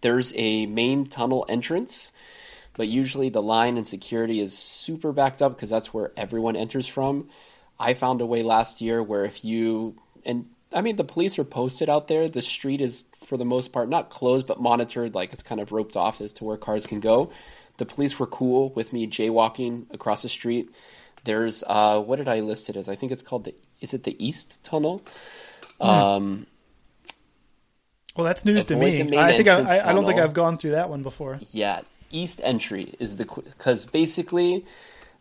There's 0.00 0.32
a 0.36 0.66
main 0.66 1.06
tunnel 1.06 1.44
entrance, 1.48 2.12
but 2.76 2.88
usually 2.88 3.30
the 3.30 3.42
line 3.42 3.76
and 3.76 3.86
security 3.86 4.40
is 4.40 4.56
super 4.56 5.12
backed 5.12 5.42
up 5.42 5.56
because 5.56 5.70
that's 5.70 5.92
where 5.92 6.12
everyone 6.16 6.56
enters 6.56 6.86
from. 6.86 7.28
I 7.80 7.94
found 7.94 8.20
a 8.20 8.26
way 8.26 8.42
last 8.42 8.80
year 8.80 9.02
where 9.02 9.24
if 9.24 9.44
you 9.44 9.96
and 10.24 10.48
I 10.72 10.82
mean 10.82 10.96
the 10.96 11.04
police 11.04 11.38
are 11.38 11.44
posted 11.44 11.88
out 11.88 12.08
there. 12.08 12.28
The 12.28 12.42
street 12.42 12.80
is 12.80 13.04
for 13.24 13.36
the 13.36 13.44
most 13.44 13.72
part 13.72 13.88
not 13.88 14.10
closed 14.10 14.46
but 14.46 14.60
monitored, 14.60 15.14
like 15.14 15.32
it's 15.32 15.42
kind 15.42 15.60
of 15.60 15.72
roped 15.72 15.96
off 15.96 16.20
as 16.20 16.32
to 16.34 16.44
where 16.44 16.56
cars 16.56 16.86
can 16.86 17.00
go. 17.00 17.30
The 17.78 17.86
police 17.86 18.18
were 18.18 18.26
cool 18.26 18.70
with 18.70 18.92
me 18.92 19.06
jaywalking 19.06 19.86
across 19.92 20.22
the 20.22 20.28
street. 20.28 20.70
There's 21.24 21.64
uh, 21.66 22.00
what 22.00 22.16
did 22.16 22.28
I 22.28 22.40
list 22.40 22.68
it 22.70 22.76
as? 22.76 22.88
I 22.88 22.96
think 22.96 23.12
it's 23.12 23.22
called 23.22 23.44
the 23.44 23.54
is 23.80 23.94
it 23.94 24.04
the 24.04 24.16
East 24.24 24.62
Tunnel? 24.64 25.02
Um, 25.80 26.46
Well, 28.16 28.24
that's 28.24 28.44
news 28.44 28.64
to 28.66 28.76
me. 28.76 29.00
I 29.16 29.36
think 29.36 29.48
I, 29.48 29.60
I, 29.60 29.90
I 29.90 29.92
don't 29.92 30.04
think. 30.04 30.18
I've 30.18 30.34
gone 30.34 30.58
through 30.58 30.72
that 30.72 30.90
one 30.90 31.02
before. 31.02 31.38
Yeah, 31.52 31.82
east 32.10 32.40
entry 32.42 32.94
is 32.98 33.16
the 33.16 33.24
because 33.24 33.84
basically 33.84 34.64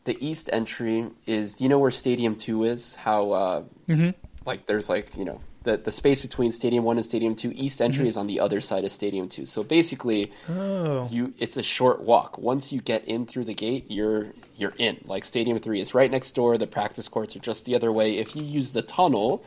the 0.05 0.17
east 0.25 0.49
entry 0.51 1.09
is 1.27 1.61
you 1.61 1.69
know 1.69 1.77
where 1.79 1.91
Stadium 1.91 2.35
Two 2.35 2.63
is 2.63 2.95
how 2.95 3.31
uh, 3.31 3.63
like 4.45 4.65
there's 4.65 4.89
like 4.89 5.15
you 5.15 5.25
know 5.25 5.41
the 5.67 5.77
the 5.77 5.91
space 5.91 6.21
between 6.21 6.51
Stadium 6.51 6.83
One 6.83 6.97
and 6.97 7.05
Stadium 7.05 7.35
Two. 7.35 7.51
East 7.53 7.81
entry 7.81 8.01
mm-hmm. 8.01 8.07
is 8.07 8.17
on 8.17 8.27
the 8.27 8.39
other 8.39 8.61
side 8.61 8.85
of 8.85 8.91
Stadium 8.91 9.27
Two. 9.27 9.45
So 9.45 9.63
basically, 9.63 10.31
Oh, 10.49 11.07
you 11.11 11.33
it's 11.37 11.57
a 11.57 11.63
short 11.63 12.01
walk. 12.01 12.37
Once 12.37 12.71
you 12.71 12.81
get 12.81 13.05
in 13.05 13.25
through 13.25 13.45
the 13.45 13.53
gate, 13.53 13.85
you're 13.89 14.27
you're 14.55 14.73
in. 14.77 14.97
Like 15.05 15.25
Stadium 15.25 15.59
Three 15.59 15.81
is 15.81 15.93
right 15.93 16.09
next 16.09 16.31
door. 16.31 16.57
The 16.57 16.67
practice 16.67 17.07
courts 17.07 17.35
are 17.35 17.39
just 17.39 17.65
the 17.65 17.75
other 17.75 17.91
way. 17.91 18.17
If 18.17 18.35
you 18.35 18.43
use 18.43 18.71
the 18.71 18.81
tunnel, 18.81 19.43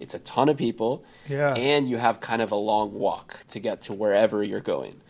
it's 0.00 0.14
a 0.14 0.18
ton 0.18 0.48
of 0.48 0.56
people. 0.56 1.04
Yeah. 1.28 1.54
And 1.54 1.88
you 1.88 1.98
have 1.98 2.20
kind 2.20 2.42
of 2.42 2.50
a 2.50 2.56
long 2.56 2.92
walk 2.92 3.44
to 3.48 3.60
get 3.60 3.82
to 3.82 3.92
wherever 3.92 4.42
you're 4.42 4.60
going. 4.60 5.00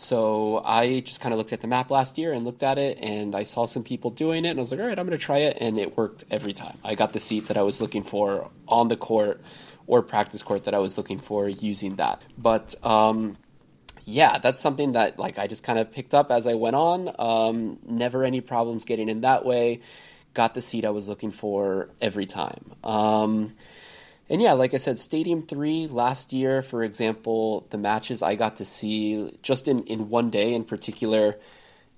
So 0.00 0.62
I 0.64 1.00
just 1.00 1.20
kind 1.20 1.34
of 1.34 1.38
looked 1.38 1.52
at 1.52 1.60
the 1.60 1.66
map 1.66 1.90
last 1.90 2.16
year 2.16 2.32
and 2.32 2.42
looked 2.42 2.62
at 2.62 2.78
it, 2.78 2.96
and 3.02 3.34
I 3.34 3.42
saw 3.42 3.66
some 3.66 3.84
people 3.84 4.08
doing 4.08 4.46
it, 4.46 4.48
and 4.48 4.58
I 4.58 4.62
was 4.62 4.70
like, 4.70 4.80
all 4.80 4.86
right, 4.86 4.98
I'm 4.98 5.06
going 5.06 5.16
to 5.16 5.22
try 5.22 5.40
it, 5.40 5.58
and 5.60 5.78
it 5.78 5.94
worked 5.94 6.24
every 6.30 6.54
time. 6.54 6.78
I 6.82 6.94
got 6.94 7.12
the 7.12 7.20
seat 7.20 7.48
that 7.48 7.58
I 7.58 7.62
was 7.62 7.82
looking 7.82 8.02
for 8.02 8.50
on 8.66 8.88
the 8.88 8.96
court 8.96 9.42
or 9.86 10.00
practice 10.00 10.42
court 10.42 10.64
that 10.64 10.72
I 10.72 10.78
was 10.78 10.96
looking 10.96 11.18
for 11.18 11.46
using 11.50 11.96
that. 11.96 12.22
But 12.38 12.74
um, 12.82 13.36
yeah, 14.06 14.38
that's 14.38 14.58
something 14.58 14.92
that 14.92 15.18
like 15.18 15.38
I 15.38 15.46
just 15.46 15.62
kind 15.62 15.78
of 15.78 15.92
picked 15.92 16.14
up 16.14 16.30
as 16.30 16.46
I 16.46 16.54
went 16.54 16.76
on. 16.76 17.14
Um, 17.18 17.78
never 17.86 18.24
any 18.24 18.40
problems 18.40 18.86
getting 18.86 19.10
in 19.10 19.20
that 19.20 19.44
way. 19.44 19.82
Got 20.32 20.54
the 20.54 20.62
seat 20.62 20.86
I 20.86 20.90
was 20.90 21.10
looking 21.10 21.30
for 21.30 21.90
every 22.00 22.24
time. 22.24 22.72
Um, 22.82 23.52
and 24.30 24.40
yeah, 24.40 24.54
like 24.54 24.72
I 24.72 24.78
said, 24.78 24.98
Stadium 24.98 25.42
3 25.42 25.88
last 25.88 26.32
year, 26.32 26.62
for 26.62 26.82
example, 26.82 27.66
the 27.70 27.78
matches 27.78 28.22
I 28.22 28.36
got 28.36 28.56
to 28.56 28.64
see 28.64 29.36
just 29.42 29.68
in, 29.68 29.82
in 29.84 30.08
one 30.08 30.30
day 30.30 30.54
in 30.54 30.64
particular, 30.64 31.36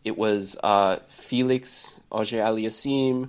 it 0.02 0.18
was 0.18 0.56
uh, 0.62 0.96
Felix 1.08 2.00
Auger 2.10 2.38
Aliassime, 2.38 3.28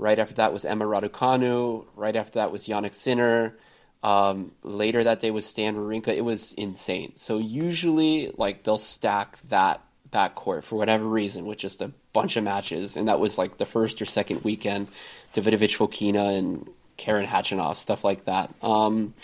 Right 0.00 0.18
after 0.18 0.36
that 0.36 0.54
was 0.54 0.64
Emma 0.64 0.86
Raducanu. 0.86 1.84
Right 1.94 2.16
after 2.16 2.38
that 2.38 2.50
was 2.50 2.66
Jannik 2.66 2.94
Sinner. 2.94 3.54
Um, 4.02 4.52
later 4.62 5.04
that 5.04 5.20
day 5.20 5.30
was 5.30 5.44
Stan 5.44 5.76
Wawrinka. 5.76 6.08
It 6.08 6.24
was 6.24 6.54
insane. 6.54 7.12
So 7.16 7.36
usually, 7.36 8.32
like 8.38 8.64
they'll 8.64 8.78
stack 8.78 9.38
that 9.50 9.82
that 10.12 10.36
court 10.36 10.64
for 10.64 10.76
whatever 10.76 11.04
reason 11.04 11.44
with 11.44 11.58
just 11.58 11.82
a 11.82 11.92
bunch 12.14 12.38
of 12.38 12.44
matches, 12.44 12.96
and 12.96 13.08
that 13.08 13.20
was 13.20 13.36
like 13.36 13.58
the 13.58 13.66
first 13.66 14.00
or 14.00 14.06
second 14.06 14.42
weekend. 14.42 14.88
Davidovich 15.34 15.76
Fokina 15.76 16.38
and 16.38 16.66
Karen 17.00 17.26
Khachanov, 17.26 17.76
stuff 17.76 18.04
like 18.04 18.26
that. 18.26 18.54
Um, 18.62 19.14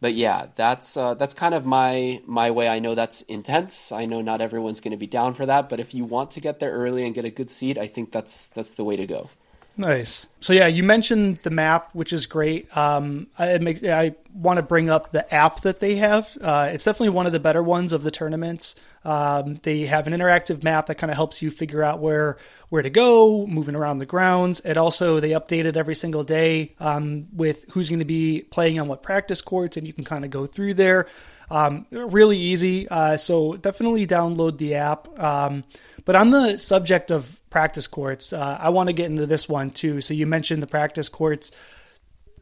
but 0.00 0.14
yeah, 0.14 0.48
that's 0.54 0.96
uh, 0.96 1.14
that's 1.14 1.34
kind 1.34 1.54
of 1.54 1.64
my 1.64 2.20
my 2.26 2.50
way. 2.50 2.68
I 2.68 2.78
know 2.78 2.94
that's 2.94 3.22
intense. 3.22 3.90
I 3.90 4.04
know 4.06 4.20
not 4.20 4.42
everyone's 4.42 4.80
going 4.80 4.92
to 4.92 4.98
be 4.98 5.06
down 5.06 5.34
for 5.34 5.46
that, 5.46 5.68
but 5.68 5.80
if 5.80 5.94
you 5.94 6.04
want 6.04 6.32
to 6.32 6.40
get 6.40 6.60
there 6.60 6.72
early 6.72 7.04
and 7.04 7.14
get 7.14 7.24
a 7.24 7.30
good 7.30 7.50
seat, 7.50 7.78
I 7.78 7.86
think 7.86 8.12
that's 8.12 8.48
that's 8.48 8.74
the 8.74 8.84
way 8.84 8.96
to 8.96 9.06
go. 9.06 9.30
Nice. 9.78 10.26
So 10.40 10.52
yeah, 10.52 10.66
you 10.66 10.82
mentioned 10.82 11.38
the 11.44 11.50
map, 11.50 11.90
which 11.92 12.12
is 12.12 12.26
great. 12.26 12.76
Um, 12.76 13.28
I, 13.38 13.58
makes, 13.58 13.80
I 13.84 14.16
want 14.34 14.56
to 14.56 14.62
bring 14.62 14.90
up 14.90 15.12
the 15.12 15.32
app 15.32 15.60
that 15.60 15.78
they 15.78 15.94
have. 15.94 16.36
Uh, 16.40 16.70
it's 16.72 16.84
definitely 16.84 17.10
one 17.10 17.26
of 17.26 17.32
the 17.32 17.38
better 17.38 17.62
ones 17.62 17.92
of 17.92 18.02
the 18.02 18.10
tournaments. 18.10 18.74
Um, 19.04 19.54
they 19.62 19.86
have 19.86 20.08
an 20.08 20.12
interactive 20.12 20.64
map 20.64 20.86
that 20.86 20.96
kind 20.96 21.12
of 21.12 21.16
helps 21.16 21.42
you 21.42 21.52
figure 21.52 21.84
out 21.84 22.00
where 22.00 22.38
where 22.70 22.82
to 22.82 22.90
go, 22.90 23.46
moving 23.46 23.76
around 23.76 23.98
the 23.98 24.06
grounds. 24.06 24.60
It 24.64 24.76
also 24.76 25.20
they 25.20 25.30
update 25.30 25.64
it 25.64 25.76
every 25.76 25.94
single 25.94 26.24
day 26.24 26.74
um, 26.80 27.28
with 27.32 27.64
who's 27.70 27.88
going 27.88 28.00
to 28.00 28.04
be 28.04 28.42
playing 28.50 28.80
on 28.80 28.88
what 28.88 29.04
practice 29.04 29.40
courts, 29.40 29.76
and 29.76 29.86
you 29.86 29.92
can 29.92 30.04
kind 30.04 30.24
of 30.24 30.32
go 30.32 30.46
through 30.46 30.74
there. 30.74 31.06
Um, 31.52 31.86
really 31.92 32.36
easy. 32.36 32.88
Uh, 32.88 33.16
so 33.16 33.54
definitely 33.54 34.08
download 34.08 34.58
the 34.58 34.74
app. 34.74 35.18
Um, 35.20 35.62
but 36.04 36.16
on 36.16 36.30
the 36.30 36.58
subject 36.58 37.12
of 37.12 37.37
practice 37.50 37.86
courts, 37.86 38.32
uh, 38.32 38.58
I 38.60 38.70
want 38.70 38.88
to 38.88 38.92
get 38.92 39.10
into 39.10 39.26
this 39.26 39.48
one 39.48 39.70
too. 39.70 40.00
So 40.00 40.14
you 40.14 40.26
mentioned 40.26 40.62
the 40.62 40.66
practice 40.66 41.08
courts. 41.08 41.50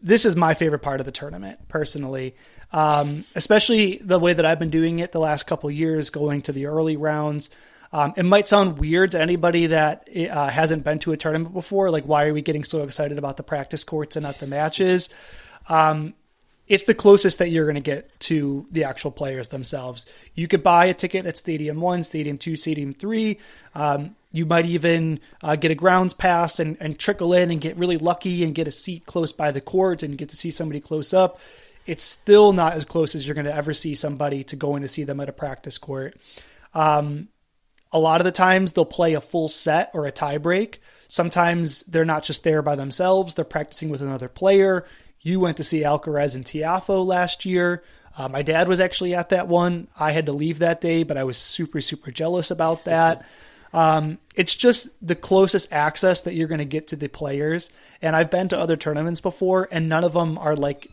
This 0.02 0.24
is 0.24 0.36
my 0.36 0.54
favorite 0.54 0.80
part 0.80 1.00
of 1.00 1.06
the 1.06 1.12
tournament, 1.12 1.68
personally. 1.68 2.36
Um, 2.72 3.24
especially 3.34 3.98
the 3.98 4.18
way 4.18 4.32
that 4.32 4.44
I've 4.44 4.58
been 4.58 4.70
doing 4.70 4.98
it 4.98 5.12
the 5.12 5.20
last 5.20 5.46
couple 5.46 5.70
years, 5.70 6.10
going 6.10 6.42
to 6.42 6.52
the 6.52 6.66
early 6.66 6.96
rounds. 6.96 7.50
Um, 7.92 8.12
it 8.16 8.24
might 8.24 8.46
sound 8.46 8.78
weird 8.78 9.12
to 9.12 9.20
anybody 9.20 9.68
that 9.68 10.08
uh, 10.14 10.48
hasn't 10.48 10.84
been 10.84 10.98
to 11.00 11.12
a 11.12 11.16
tournament 11.16 11.54
before. 11.54 11.90
Like, 11.90 12.04
why 12.04 12.26
are 12.26 12.34
we 12.34 12.42
getting 12.42 12.64
so 12.64 12.82
excited 12.82 13.18
about 13.18 13.36
the 13.36 13.44
practice 13.44 13.84
courts 13.84 14.16
and 14.16 14.24
not 14.24 14.38
the 14.38 14.46
matches? 14.46 15.08
Um, 15.68 16.14
it's 16.68 16.84
the 16.84 16.94
closest 16.94 17.38
that 17.38 17.50
you're 17.50 17.64
going 17.64 17.76
to 17.76 17.80
get 17.80 18.18
to 18.20 18.66
the 18.70 18.84
actual 18.84 19.10
players 19.10 19.48
themselves. 19.48 20.06
You 20.34 20.48
could 20.48 20.62
buy 20.62 20.86
a 20.86 20.94
ticket 20.94 21.26
at 21.26 21.36
Stadium 21.36 21.80
1, 21.80 22.04
Stadium 22.04 22.38
2, 22.38 22.56
Stadium 22.56 22.92
3. 22.92 23.38
Um, 23.74 24.16
you 24.32 24.46
might 24.46 24.66
even 24.66 25.20
uh, 25.42 25.56
get 25.56 25.70
a 25.70 25.74
grounds 25.74 26.12
pass 26.12 26.58
and, 26.58 26.76
and 26.80 26.98
trickle 26.98 27.32
in 27.32 27.50
and 27.50 27.60
get 27.60 27.76
really 27.76 27.98
lucky 27.98 28.44
and 28.44 28.54
get 28.54 28.68
a 28.68 28.72
seat 28.72 29.06
close 29.06 29.32
by 29.32 29.52
the 29.52 29.60
court 29.60 30.02
and 30.02 30.18
get 30.18 30.28
to 30.30 30.36
see 30.36 30.50
somebody 30.50 30.80
close 30.80 31.14
up. 31.14 31.38
It's 31.86 32.02
still 32.02 32.52
not 32.52 32.72
as 32.72 32.84
close 32.84 33.14
as 33.14 33.26
you're 33.26 33.36
going 33.36 33.46
to 33.46 33.54
ever 33.54 33.72
see 33.72 33.94
somebody 33.94 34.42
to 34.44 34.56
going 34.56 34.82
to 34.82 34.88
see 34.88 35.04
them 35.04 35.20
at 35.20 35.28
a 35.28 35.32
practice 35.32 35.78
court. 35.78 36.16
Um, 36.74 37.28
a 37.92 37.98
lot 37.98 38.20
of 38.20 38.24
the 38.24 38.32
times 38.32 38.72
they'll 38.72 38.84
play 38.84 39.14
a 39.14 39.20
full 39.20 39.48
set 39.48 39.90
or 39.94 40.04
a 40.04 40.10
tie 40.10 40.38
break. 40.38 40.82
Sometimes 41.08 41.82
they're 41.84 42.04
not 42.04 42.24
just 42.24 42.42
there 42.42 42.60
by 42.60 42.74
themselves, 42.74 43.34
they're 43.34 43.44
practicing 43.44 43.88
with 43.88 44.02
another 44.02 44.28
player. 44.28 44.84
You 45.26 45.40
went 45.40 45.56
to 45.56 45.64
see 45.64 45.82
Alcaraz 45.82 46.36
and 46.36 46.44
Tiafoe 46.44 47.04
last 47.04 47.44
year. 47.44 47.82
Uh, 48.16 48.28
my 48.28 48.42
dad 48.42 48.68
was 48.68 48.78
actually 48.78 49.12
at 49.12 49.30
that 49.30 49.48
one. 49.48 49.88
I 49.98 50.12
had 50.12 50.26
to 50.26 50.32
leave 50.32 50.60
that 50.60 50.80
day, 50.80 51.02
but 51.02 51.16
I 51.16 51.24
was 51.24 51.36
super, 51.36 51.80
super 51.80 52.12
jealous 52.12 52.52
about 52.52 52.84
that. 52.84 53.26
Um, 53.72 54.18
it's 54.36 54.54
just 54.54 54.88
the 55.04 55.16
closest 55.16 55.72
access 55.72 56.20
that 56.20 56.34
you're 56.34 56.46
going 56.46 56.60
to 56.60 56.64
get 56.64 56.86
to 56.88 56.96
the 56.96 57.08
players. 57.08 57.70
And 58.00 58.14
I've 58.14 58.30
been 58.30 58.46
to 58.50 58.58
other 58.58 58.76
tournaments 58.76 59.20
before, 59.20 59.68
and 59.72 59.88
none 59.88 60.04
of 60.04 60.12
them 60.12 60.38
are 60.38 60.54
like 60.54 60.86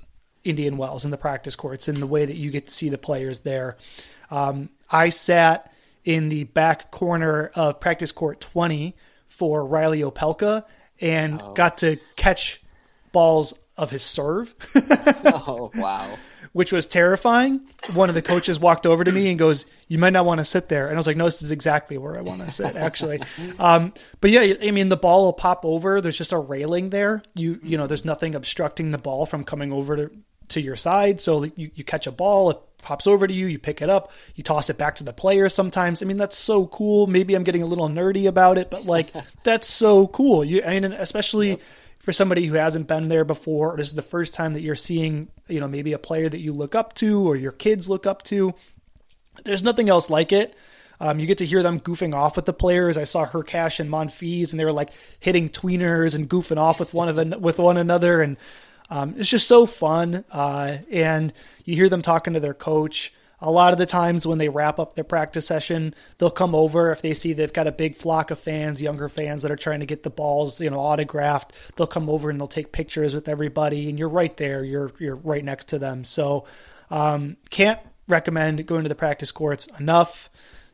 Indian 0.43 0.77
Wells 0.77 1.05
in 1.05 1.11
the 1.11 1.17
practice 1.17 1.55
courts 1.55 1.87
in 1.87 1.99
the 1.99 2.07
way 2.07 2.25
that 2.25 2.35
you 2.35 2.49
get 2.49 2.65
to 2.65 2.73
see 2.73 2.89
the 2.89 2.97
players 2.97 3.41
there. 3.41 3.77
Um, 4.31 4.69
I 4.89 5.09
sat 5.09 5.71
in 6.05 6.29
the 6.29 6.45
back 6.45 6.89
corner 6.89 7.51
of 7.53 7.79
practice 7.79 8.11
court 8.11 8.41
20 8.41 8.95
for 9.27 9.63
Reilly 9.63 10.01
Opelka 10.01 10.65
and 10.99 11.39
oh. 11.39 11.53
got 11.53 11.77
to 11.77 11.97
catch 12.15 12.63
balls 13.11 13.53
of 13.77 13.91
his 13.91 14.03
serve. 14.03 14.53
oh, 15.25 15.71
wow. 15.75 16.07
Which 16.51 16.71
was 16.71 16.85
terrifying. 16.85 17.65
One 17.93 18.09
of 18.09 18.15
the 18.15 18.21
coaches 18.21 18.59
walked 18.59 18.85
over 18.85 19.03
to 19.03 19.11
me 19.11 19.29
and 19.29 19.39
goes, 19.39 19.65
You 19.87 19.97
might 19.97 20.13
not 20.13 20.25
want 20.25 20.39
to 20.39 20.45
sit 20.45 20.69
there. 20.69 20.87
And 20.87 20.95
I 20.95 20.97
was 20.97 21.07
like, 21.07 21.17
No, 21.17 21.25
this 21.25 21.41
is 21.41 21.49
exactly 21.49 21.97
where 21.97 22.15
I 22.15 22.21
want 22.21 22.41
to 22.41 22.51
sit, 22.51 22.75
actually. 22.75 23.21
um, 23.59 23.93
but 24.21 24.29
yeah, 24.29 24.53
I 24.61 24.69
mean, 24.71 24.89
the 24.89 24.97
ball 24.97 25.25
will 25.25 25.33
pop 25.33 25.65
over. 25.65 25.99
There's 25.99 26.17
just 26.17 26.31
a 26.31 26.37
railing 26.37 26.91
there. 26.91 27.23
You, 27.33 27.59
you 27.63 27.77
know, 27.77 27.87
there's 27.87 28.05
nothing 28.05 28.35
obstructing 28.35 28.91
the 28.91 28.99
ball 28.99 29.25
from 29.25 29.43
coming 29.43 29.73
over 29.73 29.95
to, 29.95 30.11
to 30.49 30.61
your 30.61 30.75
side. 30.75 31.19
So 31.19 31.45
you, 31.55 31.71
you 31.73 31.83
catch 31.83 32.05
a 32.05 32.11
ball, 32.11 32.51
it 32.51 32.57
pops 32.83 33.07
over 33.07 33.25
to 33.25 33.33
you, 33.33 33.47
you 33.47 33.57
pick 33.57 33.81
it 33.81 33.89
up, 33.89 34.11
you 34.35 34.43
toss 34.43 34.69
it 34.69 34.77
back 34.77 34.97
to 34.97 35.03
the 35.03 35.13
player 35.13 35.49
sometimes. 35.49 36.03
I 36.03 36.05
mean, 36.05 36.17
that's 36.17 36.37
so 36.37 36.67
cool. 36.67 37.07
Maybe 37.07 37.33
I'm 37.33 37.43
getting 37.43 37.63
a 37.63 37.67
little 37.67 37.89
nerdy 37.89 38.27
about 38.27 38.59
it, 38.59 38.69
but 38.69 38.85
like, 38.85 39.11
that's 39.43 39.65
so 39.65 40.05
cool. 40.07 40.45
You, 40.45 40.61
I 40.63 40.79
mean, 40.79 40.91
especially. 40.93 41.49
Yep 41.51 41.61
for 42.03 42.11
somebody 42.11 42.45
who 42.45 42.55
hasn't 42.55 42.87
been 42.87 43.07
there 43.07 43.23
before, 43.23 43.73
or 43.73 43.77
this 43.77 43.87
is 43.87 43.95
the 43.95 44.01
first 44.01 44.33
time 44.33 44.53
that 44.53 44.61
you're 44.61 44.75
seeing, 44.75 45.29
you 45.47 45.61
know, 45.61 45.69
maybe 45.69 45.93
a 45.93 45.97
player 45.97 46.27
that 46.27 46.41
you 46.41 46.51
look 46.51 46.75
up 46.75 46.93
to 46.95 47.25
or 47.25 47.37
your 47.37 47.53
kids 47.53 47.87
look 47.87 48.05
up 48.05 48.23
to, 48.23 48.53
there's 49.45 49.63
nothing 49.63 49.87
else 49.87 50.09
like 50.09 50.33
it. 50.33 50.53
Um, 50.99 51.19
you 51.19 51.25
get 51.25 51.37
to 51.37 51.45
hear 51.45 51.63
them 51.63 51.79
goofing 51.79 52.13
off 52.13 52.35
with 52.35 52.45
the 52.45 52.53
players. 52.53 52.97
I 52.97 53.05
saw 53.05 53.25
Hurkacz 53.25 53.79
and 53.79 53.89
Monfils, 53.89 54.51
and 54.51 54.59
they 54.59 54.65
were 54.65 54.73
like 54.73 54.89
hitting 55.21 55.49
tweeners 55.49 56.13
and 56.13 56.29
goofing 56.29 56.57
off 56.57 56.77
with 56.77 56.93
one 56.93 57.07
of 57.07 57.17
an, 57.17 57.39
with 57.41 57.57
one 57.57 57.77
another, 57.77 58.21
and 58.21 58.37
um, 58.89 59.15
it's 59.17 59.29
just 59.29 59.47
so 59.47 59.65
fun. 59.65 60.25
Uh, 60.29 60.77
and 60.91 61.33
you 61.63 61.75
hear 61.75 61.89
them 61.89 62.01
talking 62.01 62.33
to 62.33 62.41
their 62.41 62.53
coach 62.53 63.13
a 63.43 63.51
lot 63.51 63.73
of 63.73 63.77
the 63.77 63.85
times 63.85 64.25
when 64.25 64.37
they 64.37 64.47
wrap 64.47 64.79
up 64.79 64.95
their 64.95 65.03
practice 65.03 65.45
session, 65.45 65.93
they'll 66.17 66.31
come 66.31 66.55
over 66.55 66.93
if 66.93 67.01
they 67.01 67.13
see 67.13 67.33
they've 67.33 67.51
got 67.51 67.67
a 67.67 67.73
big 67.73 67.97
flock 67.97 68.31
of 68.31 68.39
fans, 68.39 68.81
younger 68.81 69.09
fans 69.09 69.41
that 69.41 69.51
are 69.51 69.57
trying 69.57 69.81
to 69.81 69.85
get 69.85 70.01
the 70.01 70.09
balls, 70.09 70.61
you 70.61 70.69
know, 70.69 70.79
autographed. 70.79 71.75
They'll 71.75 71.85
come 71.85 72.09
over 72.09 72.29
and 72.29 72.39
they'll 72.39 72.47
take 72.47 72.71
pictures 72.71 73.13
with 73.13 73.27
everybody, 73.27 73.89
and 73.89 73.99
you're 73.99 74.07
right 74.07 74.35
there. 74.37 74.63
You're 74.63 74.93
you're 74.97 75.17
right 75.17 75.43
next 75.43 75.67
to 75.69 75.77
them. 75.77 76.05
So 76.05 76.45
um, 76.89 77.35
can't 77.49 77.81
recommend 78.07 78.65
going 78.65 78.83
to 78.83 78.89
the 78.89 78.95
practice 78.95 79.31
courts 79.31 79.67
enough. 79.77 80.29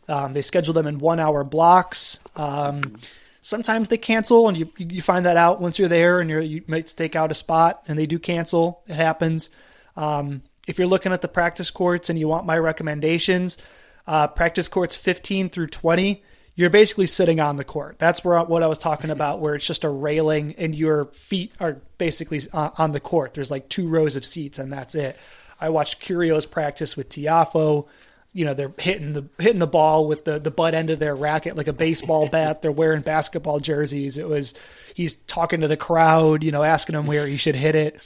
Um, 0.08 0.34
they 0.34 0.42
schedule 0.42 0.76
them 0.76 0.86
in 0.86 1.00
one 1.00 1.20
hour 1.20 1.44
blocks. 1.44 2.20
Um, 2.36 3.00
sometimes 3.42 3.88
they 3.88 3.98
cancel, 3.98 4.48
and 4.48 4.56
you 4.56 4.72
you 4.78 5.02
find 5.02 5.26
that 5.26 5.38
out 5.38 5.60
once 5.60 5.80
you're 5.80 5.88
there, 5.88 6.20
and 6.20 6.30
you 6.30 6.40
you 6.40 6.64
might 6.68 6.88
stake 6.88 7.16
out 7.16 7.32
a 7.32 7.36
spot, 7.36 7.84
and 7.88 7.98
they 7.98 8.06
do 8.06 8.20
cancel. 8.20 8.84
It 8.88 8.96
happens. 8.96 9.50
Um, 9.96 10.44
if 10.70 10.78
you're 10.78 10.88
looking 10.88 11.12
at 11.12 11.22
the 11.22 11.28
practice 11.28 11.72
courts 11.72 12.12
and 12.12 12.20
you 12.20 12.28
want 12.28 12.46
my 12.46 12.56
recommendations, 12.56 13.58
uh, 14.06 14.28
practice 14.28 14.68
courts 14.68 14.96
15 14.96 15.50
through 15.50 15.66
20, 15.66 16.24
you're 16.54 16.70
basically 16.70 17.08
sitting 17.08 17.40
on 17.40 17.58
the 17.58 17.64
court. 17.64 17.98
That's 17.98 18.24
where 18.24 18.40
what 18.44 18.62
I 18.62 18.68
was 18.68 18.78
talking 18.78 19.10
about, 19.10 19.40
where 19.40 19.56
it's 19.56 19.66
just 19.66 19.84
a 19.84 19.90
railing 19.90 20.54
and 20.60 20.76
your 20.76 21.06
feet 21.06 21.54
are 21.60 21.82
basically 21.98 22.42
uh, 22.54 22.70
on 22.78 22.92
the 22.92 23.00
court. 23.00 23.34
There's 23.34 23.50
like 23.50 23.68
two 23.68 23.88
rows 23.88 24.16
of 24.16 24.24
seats 24.24 24.60
and 24.60 24.72
that's 24.72 24.94
it. 24.94 25.18
I 25.60 25.70
watched 25.70 26.04
Kyrgios 26.04 26.50
practice 26.50 26.96
with 26.96 27.10
Tiafoe. 27.10 27.88
You 28.32 28.46
know, 28.46 28.54
they're 28.54 28.72
hitting 28.78 29.14
the 29.14 29.28
hitting 29.40 29.58
the 29.58 29.66
ball 29.66 30.08
with 30.08 30.26
the 30.26 30.38
the 30.38 30.52
butt 30.52 30.76
end 30.76 30.92
of 30.92 31.00
their 31.00 31.16
racket 31.16 31.58
like 31.58 31.68
a 31.68 31.74
baseball 31.74 32.28
bat. 32.32 32.62
They're 32.62 32.72
wearing 32.72 33.02
basketball 33.02 33.60
jerseys. 33.60 34.20
It 34.20 34.30
was 34.30 34.54
he's 34.94 35.16
talking 35.16 35.62
to 35.62 35.68
the 35.68 35.78
crowd, 35.78 36.44
you 36.44 36.52
know, 36.52 36.62
asking 36.62 36.94
them 36.94 37.08
where 37.08 37.26
he 37.26 37.38
should 37.38 37.56
hit 37.56 37.74
it 37.74 38.00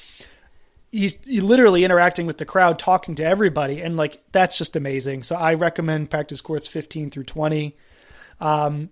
he's 0.94 1.44
literally 1.44 1.84
interacting 1.84 2.28
with 2.28 2.38
the 2.38 2.46
crowd, 2.46 2.78
talking 2.78 3.16
to 3.16 3.26
everybody, 3.26 3.82
and 3.82 3.98
like 3.98 4.22
that's 4.32 4.58
just 4.58 4.76
amazing. 4.76 5.24
So 5.24 5.36
I 5.36 5.56
recommend 5.56 6.10
practice 6.10 6.39
courts 6.39 6.68
15 6.68 7.10
through 7.10 7.24
20. 7.24 7.76
Um, 8.39 8.89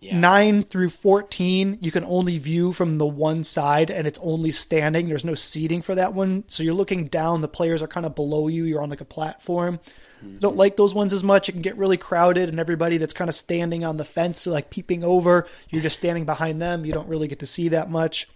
yeah. 0.00 0.18
9 0.18 0.62
through 0.62 0.88
14 0.88 1.76
you 1.82 1.90
can 1.90 2.04
only 2.04 2.38
view 2.38 2.72
from 2.72 2.96
the 2.96 3.06
one 3.06 3.44
side 3.44 3.90
and 3.90 4.06
it's 4.06 4.18
only 4.22 4.50
standing 4.50 5.08
there's 5.08 5.26
no 5.26 5.34
seating 5.34 5.82
for 5.82 5.94
that 5.94 6.14
one 6.14 6.42
so 6.46 6.62
you're 6.62 6.72
looking 6.72 7.06
down 7.08 7.42
the 7.42 7.48
players 7.48 7.82
are 7.82 7.86
kind 7.86 8.06
of 8.06 8.14
below 8.14 8.48
you 8.48 8.64
you're 8.64 8.80
on 8.80 8.88
like 8.88 9.02
a 9.02 9.04
platform 9.04 9.78
mm-hmm. 10.24 10.38
don't 10.38 10.56
like 10.56 10.76
those 10.78 10.94
ones 10.94 11.12
as 11.12 11.22
much 11.22 11.50
it 11.50 11.52
can 11.52 11.60
get 11.60 11.76
really 11.76 11.98
crowded 11.98 12.48
and 12.48 12.58
everybody 12.58 12.96
that's 12.96 13.12
kind 13.12 13.28
of 13.28 13.34
standing 13.34 13.84
on 13.84 13.98
the 13.98 14.04
fence 14.04 14.46
like 14.46 14.70
peeping 14.70 15.04
over 15.04 15.46
you're 15.68 15.82
just 15.82 15.98
standing 15.98 16.24
behind 16.24 16.62
them 16.62 16.86
you 16.86 16.94
don't 16.94 17.08
really 17.08 17.28
get 17.28 17.40
to 17.40 17.46
see 17.46 17.68
that 17.68 17.90
much 17.90 18.26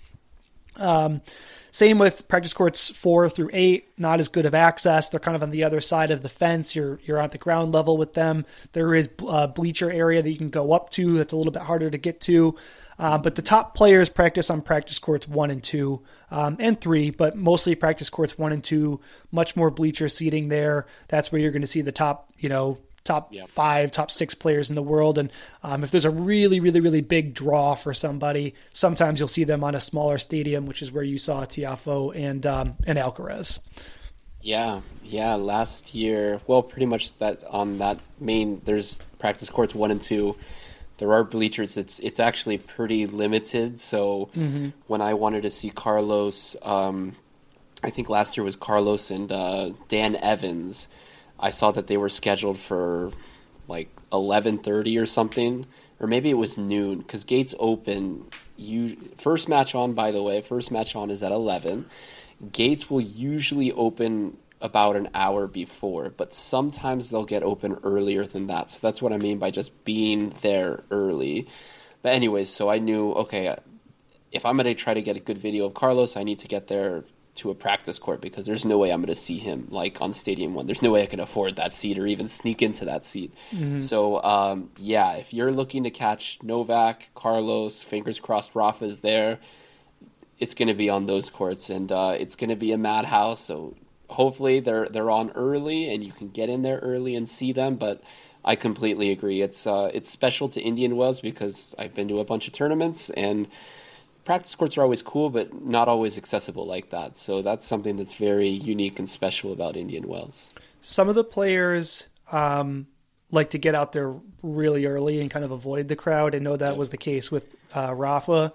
um, 0.77 1.23
same 1.75 1.99
with 1.99 2.29
practice 2.29 2.55
courts 2.55 2.91
four 2.91 3.29
through 3.29 3.51
eight, 3.53 3.89
not 3.99 4.21
as 4.21 4.29
good 4.29 4.47
of 4.47 4.55
access. 4.55 5.09
They're 5.09 5.19
kind 5.19 5.35
of 5.35 5.43
on 5.43 5.51
the 5.51 5.65
other 5.65 5.81
side 5.81 6.13
of 6.13 6.23
the 6.23 6.29
fence. 6.29 6.77
You're 6.77 7.01
you're 7.03 7.19
at 7.19 7.33
the 7.33 7.39
ground 7.39 7.73
level 7.73 7.97
with 7.97 8.15
them. 8.15 8.47
There 8.75 8.95
is 8.95 9.09
a 9.27 9.49
bleacher 9.49 9.91
area 9.91 10.23
that 10.23 10.31
you 10.31 10.39
can 10.39 10.51
go 10.51 10.73
up 10.73 10.91
to. 10.91 11.19
That's 11.19 11.33
a 11.33 11.37
little 11.37 11.53
bit 11.53 11.63
harder 11.63 11.91
to 11.91 11.99
get 11.99 12.21
to. 12.23 12.55
Uh, 12.97 13.19
but 13.19 13.35
the 13.35 13.43
top 13.43 13.75
players 13.75 14.09
practice 14.09 14.51
on 14.51 14.63
practice 14.63 15.01
courts 15.01 15.27
one 15.27 15.51
and 15.51 15.65
two 15.65 16.01
um, 16.31 16.57
and 16.61 16.81
three, 16.81 17.11
but 17.11 17.37
mostly 17.37 17.75
practice 17.75 18.09
courts 18.09 18.39
one 18.39 18.53
and 18.53 18.63
two. 18.63 19.01
Much 19.33 19.57
more 19.57 19.73
bleacher 19.73 20.09
seating 20.09 20.51
there. 20.51 20.87
That's 21.09 21.33
where 21.33 21.41
you're 21.41 21.51
going 21.51 21.63
to 21.63 21.67
see 21.67 21.83
the 21.83 21.91
top, 21.91 22.31
you 22.39 22.49
know, 22.49 22.79
top 23.05 23.33
Yep. 23.33 23.49
five, 23.51 23.91
top 23.93 24.11
six 24.11 24.35
players 24.35 24.71
in 24.71 24.75
the 24.75 24.83
world. 24.83 25.19
And 25.19 25.31
um, 25.63 25.85
if 25.85 25.91
there's 25.91 26.05
a 26.07 26.11
really, 26.11 26.59
really, 26.61 26.81
really 26.81 27.03
big 27.03 27.35
draw 27.35 27.75
for 27.75 27.95
somebody, 27.95 28.55
sometimes 28.73 29.21
you'll 29.21 29.29
see 29.29 29.45
them 29.45 29.63
on 29.63 29.75
a 29.75 29.81
smaller 29.81 30.19
stadium, 30.19 30.67
which 30.67 30.83
is 30.83 30.91
where 30.91 31.05
you 31.05 31.19
saw 31.19 31.45
Tiafoe 31.45 32.15
and 32.17 32.45
um, 32.47 32.77
and 32.87 32.99
Alcaraz. 32.99 33.61
Yeah, 34.41 34.81
yeah. 35.05 35.35
Last 35.35 35.95
year, 35.95 36.41
well, 36.47 36.63
pretty 36.63 36.87
much 36.87 37.17
that 37.19 37.45
on 37.49 37.79
that 37.79 37.99
main. 38.19 38.61
There's 38.65 39.03
practice 39.19 39.49
courts 39.49 39.75
one 39.75 39.91
and 39.91 40.03
two. 40.03 40.37
There 40.99 41.13
are 41.13 41.25
bleachers. 41.25 41.77
It's 41.77 41.99
it's 41.99 42.21
actually 42.21 42.59
pretty 42.59 43.07
limited. 43.07 43.81
So 43.81 44.31
when 44.87 45.01
I 45.01 45.15
wanted 45.15 45.43
to 45.43 45.51
see 45.51 45.71
Carlos, 45.71 46.57
um, 46.63 47.17
I 47.83 47.91
think 47.91 48.09
last 48.09 48.37
year 48.37 48.45
was 48.45 48.55
Carlos 48.57 49.11
and 49.11 49.31
uh, 49.33 49.71
Dan 49.89 50.15
Evans. 50.17 50.89
I 51.39 51.51
saw 51.51 51.71
that 51.73 51.87
they 51.87 51.97
were 51.97 52.09
scheduled 52.09 52.59
for 52.59 53.13
like 53.69 53.89
eleven 54.13 54.59
thirty 54.59 54.99
or 54.99 55.07
something, 55.07 55.67
or 56.01 56.07
maybe 56.07 56.31
it 56.31 56.35
was 56.35 56.59
noon 56.59 56.99
because 56.99 57.25
gates 57.25 57.55
open. 57.59 58.27
You 58.57 58.97
first 59.19 59.49
match 59.49 59.75
on, 59.75 59.95
by 59.95 60.13
the 60.13 60.23
way, 60.23 60.41
first 60.41 60.71
match 60.71 60.95
on 60.95 61.11
is 61.11 61.23
at 61.23 61.33
eleven. 61.33 61.87
Gates 62.53 62.91
will 62.91 63.01
usually 63.01 63.73
open 63.73 64.37
about 64.61 64.97
an 64.97 65.11
hour 65.15 65.47
before, 65.47 66.11
but 66.11 66.33
sometimes 66.33 67.11
they'll 67.11 67.25
get 67.25 67.43
open 67.43 67.79
earlier 67.83 68.25
than 68.25 68.47
that. 68.47 68.71
So 68.71 68.79
that's 68.83 69.03
what 69.03 69.13
I 69.13 69.19
mean 69.19 69.39
by 69.39 69.51
just 69.51 69.85
being 69.85 70.35
there 70.41 70.85
early. 70.91 71.49
But 72.03 72.13
anyways, 72.13 72.51
so 72.51 72.71
I 72.71 72.79
knew 72.79 73.13
okay, 73.13 73.57
if 74.31 74.45
I'm 74.47 74.57
going 74.57 74.67
to 74.67 74.75
try 74.75 74.95
to 74.95 75.03
get 75.03 75.17
a 75.17 75.21
good 75.21 75.39
video 75.39 75.67
of 75.67 75.75
Carlos, 75.75 76.17
I 76.17 76.23
need 76.23 76.41
to 76.41 76.49
get 76.49 76.67
there 76.67 77.05
to 77.37 77.51
a 77.51 77.55
practice 77.55 77.99
court 77.99 78.21
because 78.21 78.47
there's 78.47 78.65
no 78.65 78.79
way 78.79 78.93
I'm 78.93 79.01
going 79.01 79.09
to 79.09 79.15
see 79.15 79.39
him 79.39 79.67
like 79.71 80.01
on 80.01 80.13
Stadium 80.13 80.55
One. 80.55 80.67
There's 80.67 80.83
no 80.83 80.93
way 80.93 81.03
I 81.03 81.07
can 81.07 81.21
afford 81.21 81.57
that 81.57 81.73
seat 81.73 81.99
or 81.99 82.07
even 82.07 82.29
sneak 82.29 82.63
into 82.63 82.85
that 82.85 83.05
seat. 83.05 83.33
So 83.81 84.23
um, 84.23 84.71
yeah, 84.79 85.15
if 85.15 85.35
you're 85.35 85.53
looking 85.53 85.85
to 85.85 85.91
catch 85.91 86.39
Novak, 86.43 87.11
Carlos, 87.15 87.83
fingers 87.83 88.21
crossed, 88.21 88.55
Rafa's 88.55 89.01
there. 89.01 89.39
It's 90.39 90.55
going 90.55 90.69
to 90.69 90.75
be 90.75 90.91
on 90.91 91.07
those 91.07 91.31
courts, 91.31 91.71
and 91.71 91.91
uh, 91.91 92.17
it's 92.19 92.37
going 92.37 92.51
to 92.51 92.57
be 92.57 92.73
a 92.73 92.79
madhouse. 92.79 93.41
So 93.41 93.75
hopefully 94.09 94.61
they're 94.61 94.87
they're 94.87 95.11
on 95.11 95.31
early, 95.31 95.93
and 95.93 96.03
you 96.05 96.13
can 96.13 96.29
get 96.29 96.49
in 96.49 96.63
there 96.63 96.79
early 96.79 97.15
and 97.17 97.29
see 97.29 97.53
them. 97.53 97.77
But 97.77 98.03
I 98.45 98.57
completely 98.57 99.11
agree. 99.11 99.43
It's 99.43 99.67
uh, 99.67 99.91
it's 99.95 100.11
special 100.11 100.49
to 100.51 100.61
Indian 100.61 100.97
Wells 100.97 101.21
because 101.21 101.75
I've 101.79 101.95
been 101.95 102.09
to 102.09 102.19
a 102.19 102.25
bunch 102.25 102.47
of 102.47 102.53
tournaments 102.53 103.11
and 103.11 103.49
practice 104.25 104.55
courts 104.55 104.77
are 104.79 104.83
always 104.83 105.03
cool, 105.03 105.31
but 105.31 105.65
not 105.65 105.89
always 105.89 106.19
accessible 106.19 106.67
like 106.67 106.91
that. 106.91 107.17
So 107.17 107.43
that's 107.43 107.67
something 107.67 107.97
that's 107.97 108.17
very 108.17 108.49
unique 108.49 108.99
and 108.99 109.09
special 109.09 109.53
about 109.53 109.77
Indian 109.77 110.09
Wells. 110.09 110.51
Some 110.81 111.09
of 111.09 111.15
the 111.15 111.25
players 111.25 112.09
um, 112.33 112.87
like 113.31 113.51
to 113.51 113.59
get 113.59 113.75
out 113.75 113.93
there 113.93 114.15
really 114.43 114.87
early 114.87 115.21
and 115.21 115.31
kind 115.31 115.45
of 115.45 115.51
avoid 115.51 115.89
the 115.89 115.97
crowd. 115.97 116.35
I 116.35 116.39
know 116.39 116.57
that 116.57 116.77
was 116.77 116.91
the 116.91 116.97
case 116.97 117.31
with 117.31 117.55
uh, 117.75 117.95
Rafa. 117.95 118.53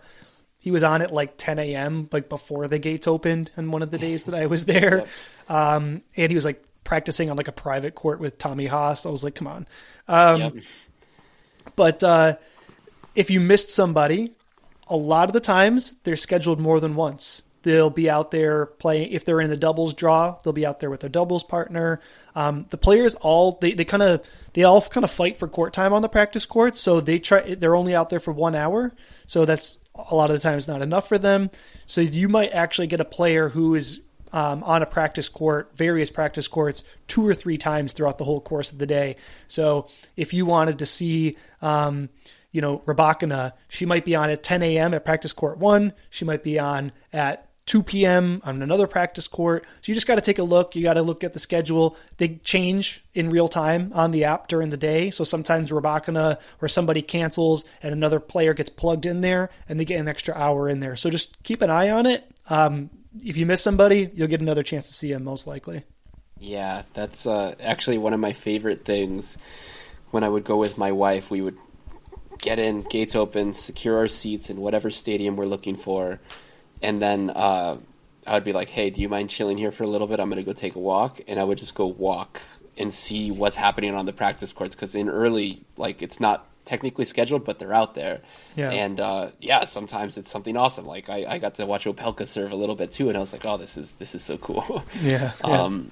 He 0.60 0.72
was 0.72 0.84
on 0.84 1.02
at 1.02 1.14
like 1.14 1.36
10 1.38 1.60
a.m. 1.60 2.10
like 2.12 2.30
before 2.30 2.68
the 2.68 2.80
gates 2.80 3.08
opened 3.08 3.52
on 3.56 3.72
one 3.72 3.82
of 3.82 3.92
the 3.92 3.98
days 3.98 4.24
that 4.24 4.36
I 4.36 4.48
was 4.48 4.66
there, 4.66 5.06
um, 5.48 6.02
and 6.18 6.32
he 6.32 6.36
was 6.36 6.46
like 6.46 6.64
practicing 6.84 7.30
on 7.30 7.38
like 7.38 7.48
a 7.48 7.54
private 7.54 7.96
court 7.96 8.20
with 8.20 8.38
Tommy 8.38 8.66
Haas. 8.66 9.06
I 9.06 9.10
was 9.10 9.24
like, 9.24 9.36
come 9.36 9.48
on. 9.48 9.68
Um, 10.08 10.42
Yep. 10.42 10.54
But 11.76 12.04
uh, 12.04 12.36
if 13.16 13.30
you 13.30 13.40
missed 13.40 13.70
somebody, 13.72 14.34
a 14.90 14.98
lot 14.98 15.30
of 15.30 15.34
the 15.34 15.40
times 15.40 15.94
they're 16.04 16.16
scheduled 16.16 16.60
more 16.60 16.80
than 16.80 16.96
once. 16.96 17.44
They'll 17.64 17.90
be 17.90 18.10
out 18.10 18.32
there 18.32 18.68
playing. 18.68 19.12
If 19.12 19.26
they're 19.26 19.42
in 19.42 19.50
the 19.50 19.58
doubles 19.58 19.94
draw, 19.94 20.40
they'll 20.44 20.54
be 20.54 20.66
out 20.66 20.80
there 20.80 20.90
with 20.90 21.02
their 21.02 21.10
doubles 21.10 21.44
partner. 21.44 22.00
Um, 22.34 22.66
the 22.70 22.78
players 22.78 23.16
all 23.16 23.58
they, 23.60 23.74
they 23.74 23.84
kind 23.86 24.02
of 24.02 24.26
they 24.54 24.64
all 24.64 24.82
kind 24.82 25.04
of 25.04 25.12
fight 25.12 25.38
for 25.38 25.48
court 25.48 25.74
time 25.74 25.92
on 25.92 26.02
the 26.02 26.10
practice 26.10 26.46
courts. 26.46 26.80
So 26.80 27.02
they 27.02 27.20
try. 27.20 27.56
They're 27.56 27.76
only 27.76 27.96
out 27.96 28.10
there 28.10 28.22
for 28.22 28.32
one 28.32 28.56
hour. 28.56 28.94
So 29.28 29.46
that's 29.46 29.78
a 29.94 30.16
lot 30.16 30.30
of 30.30 30.36
the 30.38 30.42
times 30.42 30.68
not 30.68 30.82
enough 30.82 31.10
for 31.10 31.18
them. 31.18 31.50
So 31.86 32.00
you 32.00 32.30
might 32.30 32.52
actually 32.52 32.88
get 32.88 33.02
a 33.02 33.06
player 33.06 33.50
who 33.50 33.76
is 33.76 34.00
um, 34.32 34.64
on 34.64 34.82
a 34.82 34.86
practice 34.86 35.28
court, 35.28 35.72
various 35.76 36.10
practice 36.10 36.48
courts, 36.48 36.84
two 37.08 37.28
or 37.28 37.34
three 37.34 37.58
times 37.58 37.94
throughout 37.94 38.18
the 38.18 38.24
whole 38.24 38.40
course 38.40 38.72
of 38.72 38.78
the 38.78 38.86
day. 38.86 39.16
So 39.48 39.90
if 40.16 40.34
you 40.34 40.46
wanted 40.46 40.80
to 40.80 40.86
see, 40.86 41.38
um, 41.62 42.10
you 42.52 42.62
know, 42.62 42.80
Rybakina, 42.80 43.54
she 43.68 43.86
might 43.86 44.06
be 44.06 44.16
on 44.16 44.30
at 44.30 44.44
10 44.44 44.64
a.m. 44.64 44.94
at 44.94 45.06
practice 45.06 45.34
court 45.34 45.58
one. 45.58 45.94
She 46.10 46.26
might 46.26 46.44
be 46.44 46.58
on 46.60 46.92
at 47.14 47.50
2 47.70 47.84
p.m. 47.84 48.42
on 48.44 48.64
another 48.64 48.88
practice 48.88 49.28
court. 49.28 49.64
So 49.82 49.92
you 49.92 49.94
just 49.94 50.08
got 50.08 50.16
to 50.16 50.22
take 50.22 50.40
a 50.40 50.44
look. 50.44 50.76
You 50.76 50.82
got 50.82 50.96
to 50.96 51.04
look 51.04 51.24
at 51.24 51.34
the 51.34 51.40
schedule. 51.40 51.96
They 52.18 52.40
change 52.44 53.06
in 53.14 53.30
real 53.30 53.48
time 53.48 53.92
on 53.94 54.10
the 54.10 54.24
app 54.24 54.48
during 54.48 54.72
the 54.72 54.78
day. 54.78 55.12
So 55.12 55.24
sometimes 55.24 55.70
Rybakina 55.70 56.40
or 56.64 56.68
somebody 56.68 57.04
cancels 57.04 57.66
and 57.84 57.94
another 57.94 58.20
player 58.20 58.56
gets 58.56 58.72
plugged 58.72 59.06
in 59.06 59.22
there 59.22 59.52
and 59.68 59.80
they 59.80 59.86
get 59.86 60.00
an 60.00 60.08
extra 60.08 60.34
hour 60.34 60.68
in 60.68 60.80
there. 60.80 60.96
So 60.96 61.12
just 61.12 61.42
keep 61.44 61.62
an 61.62 61.70
eye 61.70 61.92
on 61.92 62.08
it. 62.08 62.26
Um, 62.50 62.90
if 63.24 63.38
you 63.38 63.46
miss 63.46 63.62
somebody, 63.62 64.10
you'll 64.16 64.28
get 64.28 64.42
another 64.42 64.64
chance 64.64 64.88
to 64.88 64.94
see 64.94 65.12
him 65.12 65.24
most 65.24 65.46
likely. 65.46 65.84
Yeah, 66.40 66.84
that's 66.96 67.28
uh, 67.28 67.54
actually 67.62 68.00
one 68.00 68.14
of 68.14 68.20
my 68.20 68.34
favorite 68.34 68.84
things. 68.84 69.38
When 70.10 70.24
I 70.24 70.30
would 70.30 70.44
go 70.44 70.58
with 70.58 70.80
my 70.80 70.92
wife, 70.92 71.30
we 71.30 71.42
would 71.42 71.58
get 72.42 72.60
in, 72.60 72.82
gates 72.82 73.16
open, 73.16 73.54
secure 73.54 73.98
our 73.98 74.08
seats 74.08 74.50
in 74.50 74.60
whatever 74.60 74.90
stadium 74.90 75.36
we're 75.36 75.46
looking 75.46 75.76
for, 75.76 76.20
and 76.82 77.02
then 77.02 77.30
uh, 77.30 77.78
I 78.26 78.34
would 78.34 78.44
be 78.44 78.54
like, 78.54 78.70
"Hey, 78.70 78.90
do 78.90 79.02
you 79.02 79.10
mind 79.10 79.30
chilling 79.30 79.58
here 79.58 79.72
for 79.72 79.84
a 79.84 79.88
little 79.88 80.08
bit? 80.08 80.20
I'm 80.20 80.30
going 80.30 80.38
to 80.38 80.44
go 80.44 80.54
take 80.54 80.76
a 80.76 80.80
walk," 80.80 81.22
and 81.28 81.40
I 81.40 81.44
would 81.44 81.58
just 81.58 81.76
go 81.76 81.88
walk 81.88 82.42
and 82.78 82.94
see 82.94 83.30
what's 83.32 83.56
happening 83.56 83.94
on 83.94 84.06
the 84.06 84.14
practice 84.14 84.54
courts 84.54 84.74
because 84.74 84.96
in 84.96 85.10
early, 85.10 85.62
like, 85.76 86.02
it's 86.02 86.20
not 86.20 86.50
technically 86.70 87.04
scheduled, 87.04 87.44
but 87.44 87.58
they're 87.58 87.74
out 87.74 87.96
there. 87.96 88.22
Yeah. 88.56 88.70
And 88.70 89.00
uh, 89.00 89.32
yeah, 89.42 89.66
sometimes 89.66 90.18
it's 90.18 90.30
something 90.30 90.56
awesome. 90.56 90.86
Like 90.86 91.10
I, 91.10 91.26
I 91.28 91.38
got 91.40 91.56
to 91.56 91.66
watch 91.66 91.86
Opelka 91.86 92.28
serve 92.28 92.52
a 92.52 92.56
little 92.56 92.76
bit 92.76 92.92
too, 92.92 93.10
and 93.10 93.18
I 93.18 93.20
was 93.20 93.34
like, 93.34 93.46
"Oh, 93.46 93.58
this 93.58 93.76
is 93.78 93.96
this 93.96 94.16
is 94.16 94.24
so 94.24 94.38
cool." 94.38 94.84
Yeah. 95.02 95.32
Um, 95.44 95.92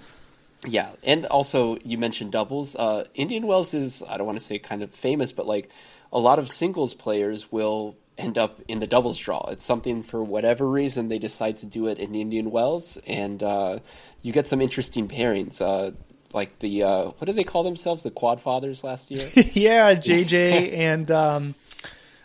yeah, 0.66 0.90
and 1.04 1.26
also 1.28 1.78
you 1.84 1.98
mentioned 1.98 2.32
doubles. 2.32 2.76
Uh, 2.76 3.06
Indian 3.16 3.48
Wells 3.48 3.74
is 3.74 4.04
I 4.08 4.18
don't 4.18 4.26
want 4.28 4.40
to 4.40 4.46
say 4.46 4.60
kind 4.60 4.84
of 4.84 4.92
famous, 4.92 5.32
but 5.32 5.48
like 5.48 5.70
a 6.12 6.20
lot 6.20 6.40
of 6.40 6.50
singles 6.50 6.94
players 6.94 7.52
will 7.52 7.96
end 8.18 8.38
up 8.38 8.60
in 8.68 8.80
the 8.80 8.88
doubles 8.88 9.18
draw. 9.18 9.46
It's 9.50 9.66
something 9.66 10.04
for 10.04 10.24
whatever 10.24 10.68
reason 10.68 11.08
they 11.08 11.20
decide 11.20 11.58
to 11.58 11.66
do 11.66 11.88
it 11.88 12.00
in 12.00 12.16
Indian 12.16 12.52
Wells, 12.52 12.98
and 13.06 13.42
uh, 13.44 13.80
you 14.22 14.34
get 14.34 14.48
some 14.48 14.62
interesting 14.62 15.08
pairings. 15.08 15.62
Uh, 15.62 15.92
like 16.34 16.60
the 16.60 16.84
uh, 16.84 17.04
what 17.06 17.26
did 17.26 17.36
they 17.36 17.44
call 17.44 17.64
themselves? 17.64 18.04
The 18.04 18.12
Quad 18.12 18.42
Fathers 18.42 18.84
last 18.84 19.12
year. 19.12 19.28
yeah, 19.36 19.96
JJ 19.96 20.74
and 20.78 21.10
um, 21.10 21.56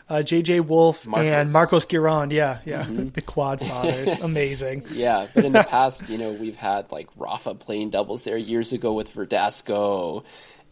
uh, 0.09 0.17
JJ 0.17 0.67
Wolf 0.67 1.07
Marcos. 1.07 1.25
Mm-hmm. 1.25 1.41
and 1.41 1.53
Marcos 1.53 1.87
Giron. 1.87 2.33
Yeah, 2.33 2.61
yeah, 2.65 2.87
the 2.89 3.23
Quad 3.23 3.61
Fathers, 3.61 4.19
amazing. 4.21 4.85
Yeah, 4.91 5.27
but 5.35 5.45
in 5.45 5.53
the 5.53 5.65
past, 5.65 6.09
you 6.09 6.19
know, 6.19 6.33
we've 6.33 6.57
had 6.57 6.91
like 6.91 7.09
Rafa 7.17 7.55
playing 7.55 7.91
doubles 7.91 8.25
there 8.25 8.37
years 8.37 8.73
ago 8.73 8.93
with 8.93 9.13
Verdasco. 9.15 10.25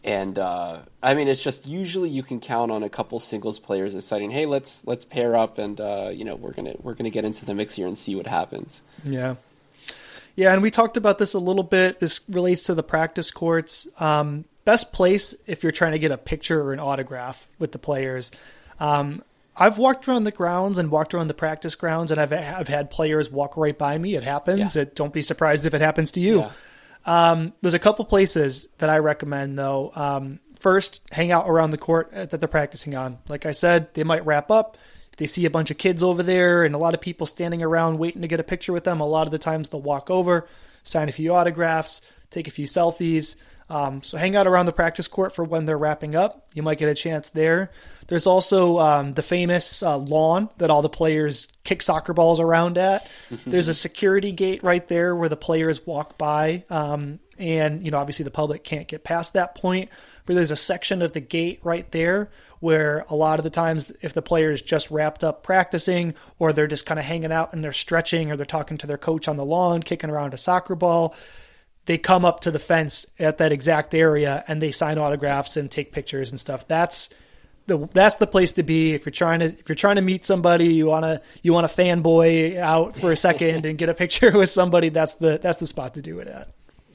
And 0.03 0.39
uh, 0.39 0.79
I 1.03 1.13
mean, 1.13 1.27
it's 1.27 1.43
just 1.43 1.67
usually 1.67 2.09
you 2.09 2.23
can 2.23 2.39
count 2.39 2.71
on 2.71 2.81
a 2.81 2.89
couple 2.89 3.19
singles 3.19 3.59
players 3.59 3.93
deciding, 3.93 4.31
"Hey, 4.31 4.47
let's 4.47 4.85
let's 4.87 5.05
pair 5.05 5.35
up, 5.35 5.59
and 5.59 5.79
uh, 5.79 6.09
you 6.11 6.25
know 6.25 6.35
we're 6.35 6.53
gonna 6.53 6.73
we're 6.81 6.95
gonna 6.95 7.11
get 7.11 7.23
into 7.23 7.45
the 7.45 7.53
mix 7.53 7.75
here 7.75 7.85
and 7.85 7.97
see 7.97 8.15
what 8.15 8.25
happens." 8.25 8.81
Yeah. 9.03 9.35
Yeah, 10.35 10.53
and 10.53 10.61
we 10.61 10.71
talked 10.71 10.97
about 10.97 11.17
this 11.17 11.33
a 11.33 11.39
little 11.39 11.63
bit. 11.63 11.99
This 11.99 12.21
relates 12.29 12.63
to 12.63 12.73
the 12.73 12.83
practice 12.83 13.31
courts. 13.31 13.87
Um, 13.99 14.45
best 14.65 14.93
place 14.93 15.35
if 15.45 15.61
you're 15.61 15.71
trying 15.71 15.91
to 15.91 15.99
get 15.99 16.11
a 16.11 16.17
picture 16.17 16.61
or 16.61 16.73
an 16.73 16.79
autograph 16.79 17.47
with 17.59 17.71
the 17.71 17.79
players. 17.79 18.31
Um, 18.79 19.23
I've 19.55 19.77
walked 19.77 20.07
around 20.07 20.23
the 20.23 20.31
grounds 20.31 20.77
and 20.77 20.89
walked 20.89 21.13
around 21.13 21.27
the 21.27 21.33
practice 21.33 21.75
grounds, 21.75 22.11
and 22.11 22.19
I've 22.19 22.31
I've 22.31 22.69
had 22.69 22.89
players 22.89 23.29
walk 23.29 23.57
right 23.57 23.77
by 23.77 23.97
me. 23.97 24.15
It 24.15 24.23
happens. 24.23 24.75
Yeah. 24.75 24.83
It, 24.83 24.95
don't 24.95 25.13
be 25.13 25.21
surprised 25.21 25.65
if 25.65 25.73
it 25.73 25.81
happens 25.81 26.11
to 26.11 26.19
you. 26.19 26.39
Yeah. 26.39 26.51
Um, 27.05 27.53
there's 27.61 27.73
a 27.73 27.79
couple 27.79 28.05
places 28.05 28.67
that 28.77 28.89
I 28.89 28.99
recommend 28.99 29.57
though. 29.57 29.91
Um, 29.95 30.39
first, 30.59 31.01
hang 31.11 31.31
out 31.31 31.49
around 31.49 31.71
the 31.71 31.77
court 31.77 32.11
that 32.11 32.31
they're 32.31 32.47
practicing 32.47 32.95
on. 32.95 33.17
Like 33.27 33.45
I 33.45 33.51
said, 33.51 33.93
they 33.93 34.03
might 34.03 34.25
wrap 34.25 34.51
up. 34.51 34.77
If 35.11 35.17
they 35.17 35.25
see 35.27 35.45
a 35.45 35.49
bunch 35.49 35.71
of 35.71 35.77
kids 35.77 36.03
over 36.03 36.23
there 36.23 36.63
and 36.63 36.73
a 36.73 36.77
lot 36.77 36.93
of 36.93 37.01
people 37.01 37.25
standing 37.25 37.61
around 37.61 37.97
waiting 37.97 38.21
to 38.21 38.27
get 38.27 38.39
a 38.39 38.43
picture 38.43 38.71
with 38.71 38.85
them, 38.85 39.01
a 39.01 39.07
lot 39.07 39.27
of 39.27 39.31
the 39.31 39.39
times 39.39 39.69
they'll 39.69 39.81
walk 39.81 40.09
over, 40.09 40.47
sign 40.83 41.09
a 41.09 41.11
few 41.11 41.33
autographs, 41.33 42.01
take 42.29 42.47
a 42.47 42.51
few 42.51 42.65
selfies. 42.65 43.35
Um, 43.71 44.03
so 44.03 44.17
hang 44.17 44.35
out 44.35 44.47
around 44.47 44.65
the 44.65 44.73
practice 44.73 45.07
court 45.07 45.33
for 45.33 45.45
when 45.45 45.65
they're 45.65 45.77
wrapping 45.77 46.13
up. 46.13 46.45
You 46.53 46.61
might 46.61 46.77
get 46.77 46.89
a 46.89 46.93
chance 46.93 47.29
there. 47.29 47.71
There's 48.09 48.27
also 48.27 48.79
um, 48.79 49.13
the 49.13 49.21
famous 49.23 49.81
uh, 49.81 49.97
lawn 49.97 50.49
that 50.57 50.69
all 50.69 50.81
the 50.81 50.89
players 50.89 51.47
kick 51.63 51.81
soccer 51.81 52.11
balls 52.11 52.41
around 52.41 52.77
at. 52.77 53.09
There's 53.45 53.69
a 53.69 53.73
security 53.73 54.33
gate 54.33 54.61
right 54.61 54.85
there 54.89 55.15
where 55.15 55.29
the 55.29 55.37
players 55.37 55.87
walk 55.87 56.17
by. 56.17 56.65
Um, 56.69 57.19
and, 57.39 57.81
you 57.81 57.91
know, 57.91 57.97
obviously 57.97 58.25
the 58.25 58.29
public 58.29 58.65
can't 58.65 58.89
get 58.89 59.05
past 59.05 59.33
that 59.33 59.55
point. 59.55 59.89
But 60.25 60.35
there's 60.35 60.51
a 60.51 60.57
section 60.57 61.01
of 61.01 61.13
the 61.13 61.21
gate 61.21 61.59
right 61.63 61.89
there 61.91 62.29
where 62.59 63.03
a 63.09 63.15
lot 63.15 63.39
of 63.39 63.43
the 63.43 63.49
times, 63.49 63.91
if 64.01 64.13
the 64.13 64.21
players 64.21 64.61
just 64.61 64.91
wrapped 64.91 65.23
up 65.23 65.41
practicing 65.41 66.13
or 66.37 66.53
they're 66.53 66.67
just 66.67 66.85
kind 66.85 66.99
of 66.99 67.05
hanging 67.05 67.31
out 67.31 67.53
and 67.53 67.63
they're 67.63 67.71
stretching 67.71 68.31
or 68.31 68.35
they're 68.35 68.45
talking 68.45 68.77
to 68.79 68.85
their 68.85 68.99
coach 68.99 69.27
on 69.27 69.37
the 69.37 69.45
lawn, 69.45 69.81
kicking 69.81 70.11
around 70.11 70.35
a 70.35 70.37
soccer 70.37 70.75
ball, 70.75 71.15
they 71.85 71.97
come 71.97 72.25
up 72.25 72.41
to 72.41 72.51
the 72.51 72.59
fence 72.59 73.05
at 73.19 73.39
that 73.39 73.51
exact 73.51 73.95
area 73.95 74.43
and 74.47 74.61
they 74.61 74.71
sign 74.71 74.97
autographs 74.97 75.57
and 75.57 75.69
take 75.69 75.91
pictures 75.91 76.29
and 76.29 76.39
stuff. 76.39 76.67
That's 76.67 77.09
the 77.67 77.89
that's 77.93 78.15
the 78.17 78.27
place 78.27 78.53
to 78.53 78.63
be 78.63 78.93
if 78.93 79.05
you're 79.05 79.11
trying 79.11 79.39
to 79.39 79.45
if 79.45 79.69
you're 79.69 79.75
trying 79.75 79.95
to 79.95 80.01
meet 80.01 80.25
somebody 80.25 80.73
you 80.73 80.87
want 80.87 81.05
to 81.05 81.21
you 81.43 81.53
want 81.53 81.69
to 81.71 81.81
fanboy 81.81 82.57
out 82.57 82.97
for 82.97 83.11
a 83.11 83.15
second 83.15 83.65
and 83.65 83.77
get 83.77 83.87
a 83.87 83.93
picture 83.93 84.31
with 84.37 84.49
somebody 84.49 84.89
that's 84.89 85.13
the 85.15 85.37
that's 85.37 85.59
the 85.59 85.67
spot 85.67 85.93
to 85.93 86.01
do 86.01 86.19
it 86.19 86.27
at 86.27 86.49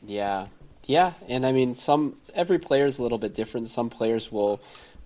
Yeah, 0.05 0.49
yeah, 0.87 1.12
and 1.28 1.45
I 1.45 1.53
mean, 1.53 1.74
some 1.74 2.16
every 2.34 2.59
player 2.59 2.87
is 2.87 2.99
a 2.99 3.03
little 3.03 3.18
bit 3.18 3.34
different. 3.34 3.68
Some 3.68 3.91
players 3.91 4.30
will 4.30 4.61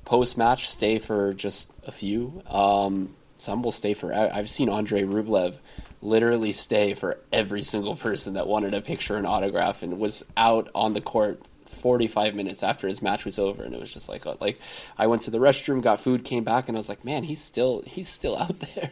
post 0.04 0.36
match 0.36 0.68
stay 0.68 0.98
for 0.98 1.32
just 1.32 1.70
a 1.86 1.92
few. 1.92 2.42
Um, 2.46 3.14
some 3.38 3.62
will 3.62 3.72
stay 3.72 3.94
for. 3.94 4.12
I've 4.12 4.50
seen 4.50 4.68
Andre 4.68 5.02
Rublev 5.02 5.56
literally 6.02 6.52
stay 6.52 6.94
for 6.94 7.18
every 7.32 7.62
single 7.62 7.96
person 7.96 8.34
that 8.34 8.46
wanted 8.46 8.74
a 8.74 8.80
picture 8.80 9.16
and 9.16 9.26
autograph, 9.26 9.82
and 9.82 9.98
was 9.98 10.24
out 10.36 10.70
on 10.74 10.94
the 10.94 11.00
court 11.00 11.42
45 11.66 12.34
minutes 12.34 12.62
after 12.62 12.88
his 12.88 13.00
match 13.00 13.24
was 13.24 13.38
over, 13.38 13.62
and 13.62 13.74
it 13.74 13.80
was 13.80 13.92
just 13.92 14.08
like, 14.08 14.26
uh, 14.26 14.34
like 14.40 14.60
I 14.98 15.06
went 15.06 15.22
to 15.22 15.30
the 15.30 15.38
restroom, 15.38 15.82
got 15.82 16.00
food, 16.00 16.24
came 16.24 16.44
back, 16.44 16.68
and 16.68 16.76
I 16.76 16.80
was 16.80 16.88
like, 16.88 17.04
man, 17.04 17.22
he's 17.22 17.40
still 17.40 17.82
he's 17.86 18.08
still 18.08 18.36
out 18.36 18.58
there. 18.74 18.90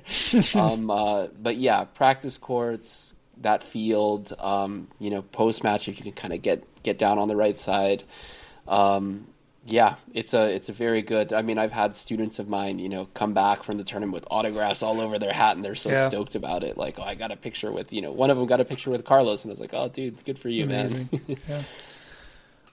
um, 0.55 0.91
uh, 0.91 1.27
but 1.41 1.57
yeah, 1.57 1.85
practice 1.85 2.39
courts, 2.39 3.15
that 3.39 3.63
field, 3.63 4.33
um, 4.39 4.89
you 4.99 5.11
know, 5.11 5.23
post 5.23 5.63
match, 5.63 5.89
if 5.89 5.99
you 5.99 6.05
can 6.05 6.13
kind 6.13 6.33
of 6.33 6.43
get 6.43 6.65
get 6.83 6.99
down 6.99 7.19
on 7.19 7.29
the 7.29 7.37
right 7.37 7.59
side. 7.59 8.05
Um, 8.67 9.27
yeah, 9.69 9.97
it's 10.15 10.35
a 10.35 10.53
it's 10.55 10.69
a 10.69 10.73
very 10.73 11.03
good. 11.03 11.33
I 11.33 11.43
mean, 11.43 11.59
I've 11.59 11.73
had 11.73 11.95
students 11.95 12.39
of 12.39 12.49
mine, 12.49 12.79
you 12.79 12.89
know, 12.89 13.07
come 13.15 13.35
back 13.35 13.63
from 13.63 13.77
the 13.79 13.85
tournament 13.85 14.15
with 14.15 14.27
autographs 14.31 14.83
all 14.83 15.01
over 15.01 15.19
their 15.19 15.33
hat, 15.33 15.57
and 15.57 15.65
they're 15.65 15.75
so 15.75 15.91
Yeah. 15.91 16.09
stoked 16.09 16.35
about 16.35 16.65
it. 16.65 16.77
Like, 16.77 16.99
oh, 16.99 17.03
I 17.03 17.15
got 17.15 17.31
a 17.31 17.37
picture 17.37 17.71
with, 17.71 17.93
you 17.93 18.01
know, 18.03 18.11
one 18.13 18.31
of 18.31 18.37
them 18.37 18.47
got 18.47 18.61
a 18.61 18.65
picture 18.65 18.91
with 18.91 19.05
Carlos, 19.05 19.43
and 19.45 19.51
I 19.51 19.53
was 19.53 19.61
like, 19.61 19.75
oh, 19.75 19.89
dude, 19.89 20.25
good 20.25 20.39
for 20.39 20.49
you, 20.49 20.67
man. 20.67 21.09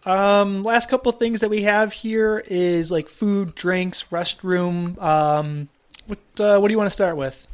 Um, 0.06 0.64
last 0.64 0.88
couple 0.90 1.12
of 1.12 1.18
things 1.18 1.42
that 1.42 1.50
we 1.50 1.64
have 1.64 1.92
here 1.92 2.44
is 2.46 2.92
like 2.92 3.10
food, 3.10 3.56
drinks, 3.56 4.04
restroom. 4.12 5.02
Um, 5.02 5.68
what 6.06 6.20
uh, 6.40 6.60
what 6.60 6.68
do 6.68 6.74
you 6.74 6.78
want 6.78 6.88
to 6.88 6.92
start 6.94 7.18
with? 7.18 7.48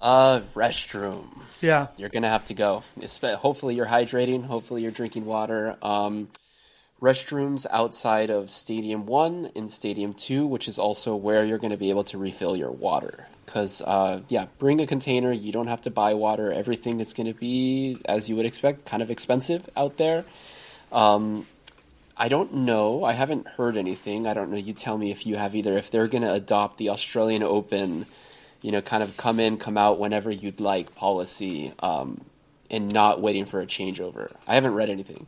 uh, 0.00 0.40
restroom. 0.54 1.26
Yeah, 1.60 1.88
you're 1.98 2.08
gonna 2.08 2.28
have 2.30 2.46
to 2.46 2.54
go. 2.54 2.82
Hopefully, 3.22 3.74
you're 3.74 3.84
hydrating. 3.86 4.44
Hopefully, 4.46 4.80
you're 4.82 4.90
drinking 4.90 5.26
water. 5.26 5.76
Um, 5.82 6.28
restrooms 7.00 7.66
outside 7.70 8.30
of 8.30 8.50
Stadium 8.50 9.06
One 9.06 9.50
and 9.56 9.70
Stadium 9.70 10.14
Two, 10.14 10.46
which 10.46 10.68
is 10.68 10.78
also 10.78 11.16
where 11.16 11.44
you're 11.44 11.58
going 11.58 11.72
to 11.72 11.76
be 11.76 11.90
able 11.90 12.04
to 12.04 12.18
refill 12.18 12.56
your 12.56 12.70
water. 12.70 13.26
Because, 13.44 13.82
uh, 13.82 14.22
yeah, 14.28 14.46
bring 14.58 14.80
a 14.80 14.86
container. 14.86 15.30
You 15.30 15.52
don't 15.52 15.66
have 15.66 15.82
to 15.82 15.90
buy 15.90 16.14
water. 16.14 16.50
Everything 16.50 17.00
is 17.00 17.12
going 17.12 17.26
to 17.26 17.38
be, 17.38 17.98
as 18.06 18.28
you 18.28 18.36
would 18.36 18.46
expect, 18.46 18.86
kind 18.86 19.02
of 19.02 19.10
expensive 19.10 19.68
out 19.76 19.98
there. 19.98 20.24
Um, 20.90 21.46
I 22.16 22.28
don't 22.28 22.54
know. 22.54 23.04
I 23.04 23.12
haven't 23.12 23.46
heard 23.46 23.76
anything. 23.76 24.26
I 24.26 24.34
don't 24.34 24.50
know. 24.50 24.56
You 24.56 24.72
tell 24.72 24.96
me 24.96 25.10
if 25.10 25.26
you 25.26 25.36
have 25.36 25.54
either. 25.54 25.76
If 25.76 25.90
they're 25.90 26.06
going 26.06 26.22
to 26.22 26.32
adopt 26.32 26.78
the 26.78 26.90
Australian 26.90 27.42
Open, 27.42 28.06
you 28.62 28.72
know, 28.72 28.80
kind 28.80 29.02
of 29.02 29.16
come 29.16 29.40
in, 29.40 29.58
come 29.58 29.76
out 29.76 29.98
whenever 29.98 30.30
you'd 30.30 30.60
like 30.60 30.94
policy, 30.94 31.72
um, 31.80 32.24
and 32.70 32.92
not 32.94 33.20
waiting 33.20 33.44
for 33.44 33.60
a 33.60 33.66
changeover. 33.66 34.32
I 34.46 34.54
haven't 34.54 34.74
read 34.74 34.88
anything. 34.88 35.26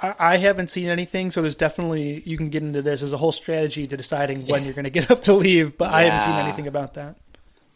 I, 0.00 0.36
haven't 0.36 0.70
seen 0.70 0.88
anything, 0.88 1.30
so 1.30 1.42
there's 1.42 1.56
definitely 1.56 2.22
you 2.24 2.36
can 2.36 2.50
get 2.50 2.62
into 2.62 2.82
this. 2.82 3.00
There's 3.00 3.12
a 3.12 3.18
whole 3.18 3.32
strategy 3.32 3.86
to 3.86 3.96
deciding 3.96 4.46
when 4.46 4.64
you're 4.64 4.74
going 4.74 4.84
to 4.84 4.90
get 4.90 5.10
up 5.10 5.22
to 5.22 5.34
leave, 5.34 5.76
but 5.76 5.92
I 5.92 6.02
haven't 6.02 6.20
seen 6.20 6.34
anything 6.34 6.66
about 6.66 6.94
that. 6.94 7.16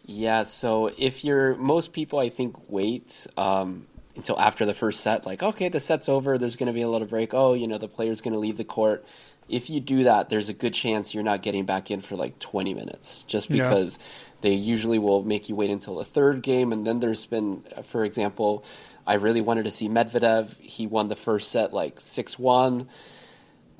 Yeah, 0.04 0.42
so 0.44 0.90
if 0.98 1.24
you're 1.24 1.54
most 1.56 1.92
people, 1.92 2.18
I 2.18 2.28
think 2.28 2.56
wait 2.68 3.26
um, 3.36 3.86
until 4.16 4.38
after 4.38 4.66
the 4.66 4.74
first 4.74 5.00
set. 5.00 5.26
Like, 5.26 5.42
okay, 5.42 5.68
the 5.68 5.80
set's 5.80 6.08
over. 6.08 6.38
There's 6.38 6.56
going 6.56 6.66
to 6.66 6.72
be 6.72 6.82
a 6.82 6.88
little 6.88 7.06
break. 7.06 7.34
Oh, 7.34 7.54
you 7.54 7.66
know, 7.68 7.78
the 7.78 7.88
player's 7.88 8.20
going 8.20 8.34
to 8.34 8.38
leave 8.38 8.56
the 8.56 8.64
court. 8.64 9.04
If 9.48 9.70
you 9.70 9.80
do 9.80 10.04
that, 10.04 10.28
there's 10.28 10.48
a 10.48 10.52
good 10.52 10.74
chance 10.74 11.14
you're 11.14 11.24
not 11.24 11.42
getting 11.42 11.66
back 11.66 11.90
in 11.90 12.00
for 12.00 12.16
like 12.16 12.38
20 12.38 12.74
minutes, 12.74 13.22
just 13.24 13.50
Yeah. 13.50 13.68
because 13.68 13.98
they 14.40 14.52
usually 14.52 14.98
will 14.98 15.22
make 15.22 15.48
you 15.48 15.56
wait 15.56 15.70
until 15.70 15.96
the 15.98 16.04
third 16.04 16.42
game. 16.42 16.72
And 16.72 16.86
then 16.86 17.00
there's 17.00 17.26
been, 17.26 17.62
for 17.84 18.04
example, 18.04 18.64
I 19.07 19.14
really 19.14 19.40
wanted 19.40 19.64
to 19.64 19.70
see 19.70 19.88
Medvedev. 19.88 20.57
He 20.59 20.86
won 20.86 21.09
the 21.09 21.16
first 21.16 21.50
set 21.50 21.72
like 21.72 22.00
six 22.00 22.38
one. 22.38 22.88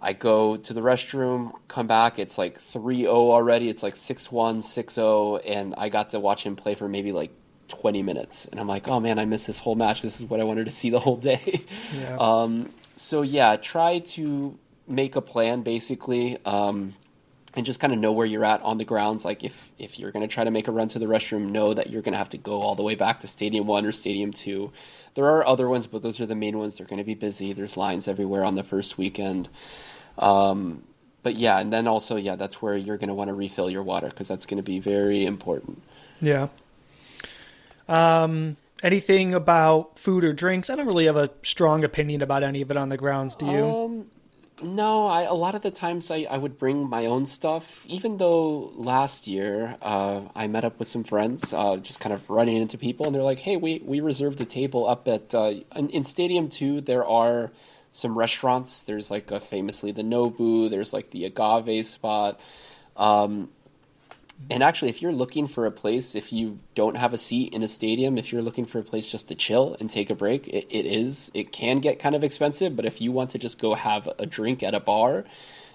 I 0.05 0.15
go 0.15 0.57
to 0.57 0.73
the 0.75 0.81
restroom, 0.81 1.53
come 1.69 1.87
back, 1.87 2.19
it's 2.19 2.37
like 2.37 2.59
3-0 2.59 3.07
already. 3.07 3.69
It's 3.69 3.85
like 3.85 3.95
6-1, 3.95 4.59
6-0 4.59 5.41
and 5.47 5.77
I 5.79 5.91
got 5.91 6.11
to 6.11 6.19
watch 6.19 6.43
him 6.43 6.57
play 6.57 6.75
for 6.75 6.89
maybe 6.89 7.13
like 7.13 7.31
20 7.69 8.03
minutes. 8.03 8.47
And 8.47 8.59
I'm 8.59 8.67
like, 8.67 8.89
"Oh 8.89 8.99
man, 8.99 9.21
I 9.21 9.25
missed 9.27 9.47
this 9.47 9.61
whole 9.61 9.77
match. 9.77 10.03
This 10.03 10.21
is 10.21 10.27
what 10.27 10.41
I 10.41 10.45
wanted 10.45 10.65
to 10.65 10.73
see 10.73 10.91
the 10.91 10.99
whole 11.01 11.17
day." 11.17 11.65
Yeah. 11.95 12.17
Um 12.21 12.71
so 12.95 13.23
yeah, 13.23 13.57
try 13.57 14.01
to 14.01 14.59
make 14.87 15.17
a 15.17 15.21
plan 15.21 15.63
basically. 15.63 16.39
Um 16.45 16.95
and 17.55 17.67
just 17.67 17.81
kind 17.81 17.93
of 17.93 17.99
know 17.99 18.13
where 18.13 18.27
you're 18.27 18.45
at 18.45 18.63
on 18.63 18.79
the 18.79 18.85
grounds. 18.85 19.25
Like 19.25 19.45
if 19.45 19.71
if 19.79 19.99
you're 19.99 20.11
going 20.11 20.27
to 20.27 20.33
try 20.33 20.45
to 20.45 20.51
make 20.51 20.69
a 20.69 20.73
run 20.73 20.89
to 20.89 20.99
the 20.99 21.07
restroom, 21.07 21.51
know 21.51 21.75
that 21.75 21.91
you're 21.91 22.03
going 22.03 22.13
to 22.13 22.19
have 22.19 22.31
to 22.31 22.39
go 22.39 22.63
all 22.63 22.75
the 22.75 22.83
way 22.83 22.95
back 22.95 23.21
to 23.21 23.27
Stadium 23.27 23.67
One 23.67 23.87
or 23.87 23.93
Stadium 23.93 24.33
Two. 24.33 24.73
There 25.15 25.27
are 25.27 25.47
other 25.47 25.69
ones, 25.69 25.87
but 25.87 26.03
those 26.03 26.21
are 26.21 26.27
the 26.27 26.35
main 26.35 26.59
ones. 26.59 26.79
They're 26.79 26.87
going 26.87 26.99
to 26.99 27.05
be 27.05 27.15
busy. 27.15 27.53
There's 27.53 27.77
lines 27.77 28.09
everywhere 28.09 28.45
on 28.45 28.55
the 28.55 28.63
first 28.65 28.97
weekend. 28.97 29.49
Um, 30.19 30.83
but 31.23 31.37
yeah, 31.37 31.59
and 31.59 31.73
then 31.73 31.87
also 31.87 32.17
yeah, 32.17 32.37
that's 32.37 32.61
where 32.63 32.77
you're 32.77 32.97
going 32.97 33.09
to 33.09 33.15
want 33.15 33.29
to 33.29 33.35
refill 33.35 33.71
your 33.71 33.83
water 33.83 34.09
because 34.09 34.29
that's 34.29 34.47
going 34.47 34.59
to 34.59 34.63
be 34.63 34.81
very 34.81 35.25
important. 35.25 35.83
Yeah. 36.21 36.49
Um, 37.89 38.57
anything 38.83 39.35
about 39.35 39.99
food 39.99 40.25
or 40.25 40.33
drinks? 40.33 40.71
I 40.71 40.77
don't 40.77 40.87
really 40.87 41.07
have 41.07 41.17
a 41.17 41.31
strong 41.43 41.85
opinion 41.85 42.23
about 42.23 42.43
any 42.43 42.63
of 42.63 42.71
it 42.71 42.77
on 42.77 42.89
the 42.89 42.97
grounds. 42.97 43.37
Do 43.37 43.47
you? 43.47 43.65
Um, 43.65 44.07
no, 44.63 45.07
I 45.07 45.23
a 45.23 45.35
lot 45.35 45.55
of 45.55 45.63
the 45.63 45.71
times 45.71 46.11
I, 46.11 46.27
I 46.31 46.39
would 46.39 46.59
bring 46.59 46.89
my 46.89 47.07
own 47.07 47.27
stuff. 47.27 47.85
Even 47.87 48.17
though 48.17 48.73
last 48.75 49.27
year 49.27 49.77
uh, 49.83 50.23
I 50.35 50.47
met 50.49 50.65
up 50.65 50.79
with 50.79 50.89
some 50.89 51.05
friends, 51.05 51.53
uh, 51.53 51.77
just 51.77 52.01
kind 52.01 52.13
of 52.13 52.29
running 52.31 52.57
into 52.57 52.79
people, 52.79 53.07
and 53.07 53.15
they're 53.15 53.23
like, 53.23 53.39
"Hey, 53.39 53.57
we 53.57 53.83
we 53.85 54.01
reserved 54.01 54.41
a 54.41 54.45
table 54.45 54.89
up 54.89 55.09
at 55.09 55.35
uh, 55.35 55.55
in, 55.77 55.91
in 55.91 56.05
Stadium 56.05 56.49
Two. 56.49 56.81
There 56.81 57.05
are 57.07 57.53
some 57.93 58.17
restaurants. 58.17 58.83
There's 58.83 59.11
like 59.11 59.31
famously 59.43 59.93
the 59.93 60.03
Nobu. 60.03 60.71
There's 60.71 60.93
like 60.93 61.11
the 61.11 61.27
Agave 61.27 61.87
spot." 61.87 62.41
Um, 62.97 63.49
and 64.51 64.63
actually, 64.63 64.89
if 64.89 65.03
you're 65.03 65.13
looking 65.13 65.47
for 65.47 65.67
a 65.67 65.71
place, 65.71 66.15
if 66.15 66.33
you 66.33 66.59
don't 66.75 66.97
have 66.97 67.13
a 67.13 67.19
seat 67.19 67.53
in 67.53 67.63
a 67.63 67.69
stadium, 67.69 68.19
if 68.19 68.33
you're 68.33 68.43
looking 68.43 68.65
for 68.65 68.79
a 68.79 68.83
place 68.83 69.11
just 69.11 69.29
to 69.29 69.35
chill 69.35 69.77
and 69.79 69.89
take 69.89 70.11
a 70.11 70.15
break, 70.15 70.49
it, 70.49 70.67
it 70.71 70.87
is. 70.87 71.31
It 71.35 71.53
can 71.53 71.81
get 71.81 71.99
kind 71.99 72.15
of 72.15 72.25
expensive, 72.25 72.75
but 72.77 72.85
if 72.85 73.01
you 73.01 73.13
want 73.13 73.31
to 73.31 73.39
just 73.39 73.59
go 73.59 73.75
have 73.75 74.09
a 74.19 74.27
drink 74.27 74.63
at 74.63 74.75
a 74.75 74.81
bar 74.81 75.25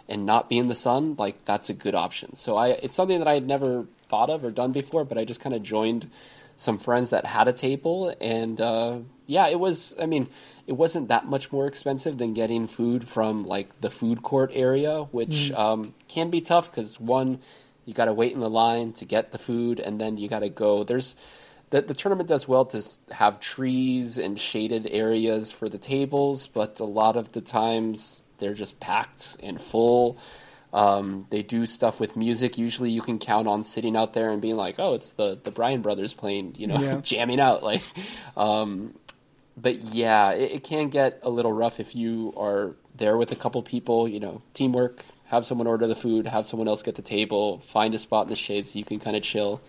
and 0.07 0.25
not 0.25 0.49
be 0.49 0.57
in 0.57 0.67
the 0.67 0.75
sun, 0.75 1.15
like 1.17 1.45
that's 1.45 1.69
a 1.69 1.73
good 1.73 1.95
option. 1.95 2.35
So 2.35 2.55
I, 2.55 2.69
it's 2.69 2.95
something 2.95 3.19
that 3.19 3.27
I 3.27 3.33
had 3.35 3.47
never 3.47 3.85
thought 4.09 4.29
of 4.29 4.43
or 4.43 4.51
done 4.51 4.71
before, 4.71 5.05
but 5.05 5.17
I 5.17 5.25
just 5.25 5.39
kind 5.39 5.55
of 5.55 5.63
joined 5.63 6.09
some 6.55 6.79
friends 6.79 7.11
that 7.11 7.25
had 7.25 7.47
a 7.47 7.53
table, 7.53 8.13
and 8.19 8.59
uh, 8.59 8.97
yeah, 9.27 9.47
it 9.47 9.59
was. 9.59 9.95
I 10.01 10.07
mean, 10.07 10.27
it 10.65 10.73
wasn't 10.73 11.09
that 11.09 11.27
much 11.27 11.51
more 11.51 11.67
expensive 11.67 12.17
than 12.17 12.33
getting 12.33 12.65
food 12.65 13.07
from 13.07 13.45
like 13.45 13.79
the 13.79 13.91
food 13.91 14.23
court 14.23 14.51
area, 14.53 15.03
which 15.03 15.51
um, 15.51 15.93
can 16.07 16.31
be 16.31 16.41
tough 16.41 16.71
because 16.71 16.99
one 16.99 17.39
you 17.87 17.93
got 17.93 18.05
to 18.05 18.13
wait 18.13 18.33
in 18.33 18.39
the 18.39 18.49
line 18.49 18.93
to 18.93 19.05
get 19.05 19.31
the 19.31 19.37
food 19.39 19.79
and 19.79 19.99
then 19.99 20.17
you 20.17 20.27
got 20.29 20.39
to 20.39 20.49
go 20.49 20.83
there's 20.83 21.15
the, 21.69 21.81
the 21.81 21.93
tournament 21.93 22.29
does 22.29 22.47
well 22.47 22.65
to 22.65 22.81
have 23.11 23.39
trees 23.39 24.17
and 24.17 24.39
shaded 24.39 24.87
areas 24.91 25.51
for 25.51 25.67
the 25.69 25.77
tables 25.79 26.45
but 26.47 26.79
a 26.79 26.85
lot 26.85 27.17
of 27.17 27.31
the 27.31 27.41
times 27.41 28.25
they're 28.37 28.53
just 28.53 28.79
packed 28.79 29.37
and 29.41 29.59
full 29.59 30.19
um, 30.73 31.25
they 31.29 31.41
do 31.43 31.65
stuff 31.65 31.99
with 31.99 32.15
music 32.15 32.57
usually 32.57 32.91
you 32.91 33.01
can 33.01 33.17
count 33.19 33.47
on 33.47 33.63
sitting 33.63 33.95
out 33.95 34.13
there 34.13 34.29
and 34.31 34.41
being 34.41 34.57
like 34.57 34.75
oh 34.77 34.93
it's 34.93 35.11
the 35.13 35.39
the 35.43 35.51
bryan 35.51 35.81
brothers 35.81 36.13
playing 36.13 36.55
you 36.57 36.67
know 36.67 36.77
Yeah. 36.77 36.99
jamming 37.03 37.39
out 37.39 37.63
like 37.63 37.81
um, 38.35 38.93
but 39.59 39.81
yeah, 39.85 40.31
it, 40.31 40.51
it 40.51 40.63
can 40.63 40.89
get 40.89 41.19
a 41.23 41.29
little 41.29 41.51
rough 41.51 41.79
if 41.79 41.95
you 41.95 42.31
are 42.37 42.75
there 42.95 43.17
with 43.17 43.31
a 43.31 43.35
couple 43.35 43.61
people. 43.63 44.07
You 44.07 44.19
know, 44.19 44.41
teamwork. 44.53 45.03
Have 45.27 45.45
someone 45.45 45.67
order 45.67 45.87
the 45.87 45.95
food. 45.95 46.25
Have 46.27 46.45
someone 46.45 46.67
else 46.67 46.81
get 46.83 46.95
the 46.95 47.01
table. 47.01 47.59
Find 47.59 47.93
a 47.93 47.97
spot 47.97 48.23
in 48.25 48.29
the 48.29 48.35
shade 48.35 48.65
so 48.65 48.79
you 48.79 48.85
can 48.85 48.99
kind 48.99 49.15
of 49.15 49.23
chill. 49.23 49.61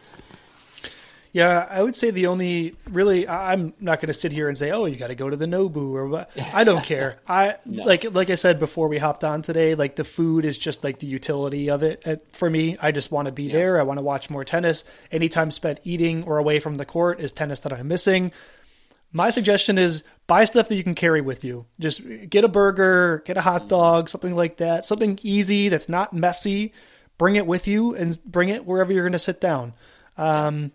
Yeah, 1.30 1.66
I 1.70 1.82
would 1.82 1.94
say 1.94 2.10
the 2.10 2.28
only 2.28 2.74
really 2.88 3.28
I'm 3.28 3.74
not 3.80 4.00
going 4.00 4.06
to 4.06 4.14
sit 4.14 4.32
here 4.32 4.48
and 4.48 4.56
say, 4.56 4.70
"Oh, 4.70 4.86
you 4.86 4.96
got 4.96 5.08
to 5.08 5.14
go 5.14 5.28
to 5.28 5.36
the 5.36 5.44
Nobu" 5.46 5.92
or 5.92 6.06
what. 6.08 6.30
I 6.54 6.64
don't 6.64 6.82
care. 6.92 7.18
I 7.28 7.56
No. 7.66 7.84
like 7.84 8.04
like 8.14 8.30
I 8.30 8.34
said 8.34 8.58
before 8.58 8.88
we 8.88 8.96
hopped 8.98 9.24
on 9.24 9.42
today, 9.42 9.74
like 9.74 9.96
the 9.96 10.04
food 10.04 10.46
is 10.46 10.56
just 10.56 10.82
like 10.82 11.00
the 11.00 11.06
utility 11.06 11.68
of 11.68 11.82
it. 11.82 12.02
Uh, 12.06 12.16
For 12.32 12.48
me, 12.48 12.78
I 12.80 12.92
just 12.92 13.12
want 13.12 13.26
to 13.26 13.32
be 13.32 13.50
there. 13.52 13.78
I 13.78 13.82
want 13.82 13.98
to 13.98 14.04
watch 14.04 14.30
more 14.30 14.42
tennis. 14.44 14.84
Any 15.12 15.28
time 15.28 15.50
spent 15.50 15.80
eating 15.84 16.24
or 16.24 16.38
away 16.38 16.60
from 16.60 16.76
the 16.76 16.86
court 16.86 17.20
is 17.20 17.30
tennis 17.30 17.60
that 17.60 17.72
I'm 17.74 17.88
missing. 17.88 18.32
My 19.12 19.30
suggestion 19.30 19.76
is 19.76 20.04
buy 20.28 20.44
stuff 20.44 20.68
that 20.68 20.76
you 20.76 20.84
can 20.84 20.94
carry 20.94 21.20
with 21.20 21.42
you. 21.42 21.66
Just 21.80 22.02
get 22.30 22.44
a 22.44 22.48
burger, 22.48 23.24
get 23.26 23.36
a 23.36 23.40
hot 23.40 23.66
dog, 23.66 24.08
something 24.08 24.36
like 24.36 24.58
that. 24.58 24.84
Something 24.84 25.18
easy 25.22 25.68
that's 25.68 25.88
not 25.88 26.12
messy. 26.12 26.72
Bring 27.16 27.34
it 27.34 27.46
with 27.46 27.66
you 27.66 27.96
and 27.96 28.16
bring 28.24 28.50
it 28.50 28.64
wherever 28.64 28.92
you're 28.92 29.02
going 29.02 29.12
to 29.12 29.18
sit 29.18 29.40
down. 29.40 29.72
Um, 30.16 30.70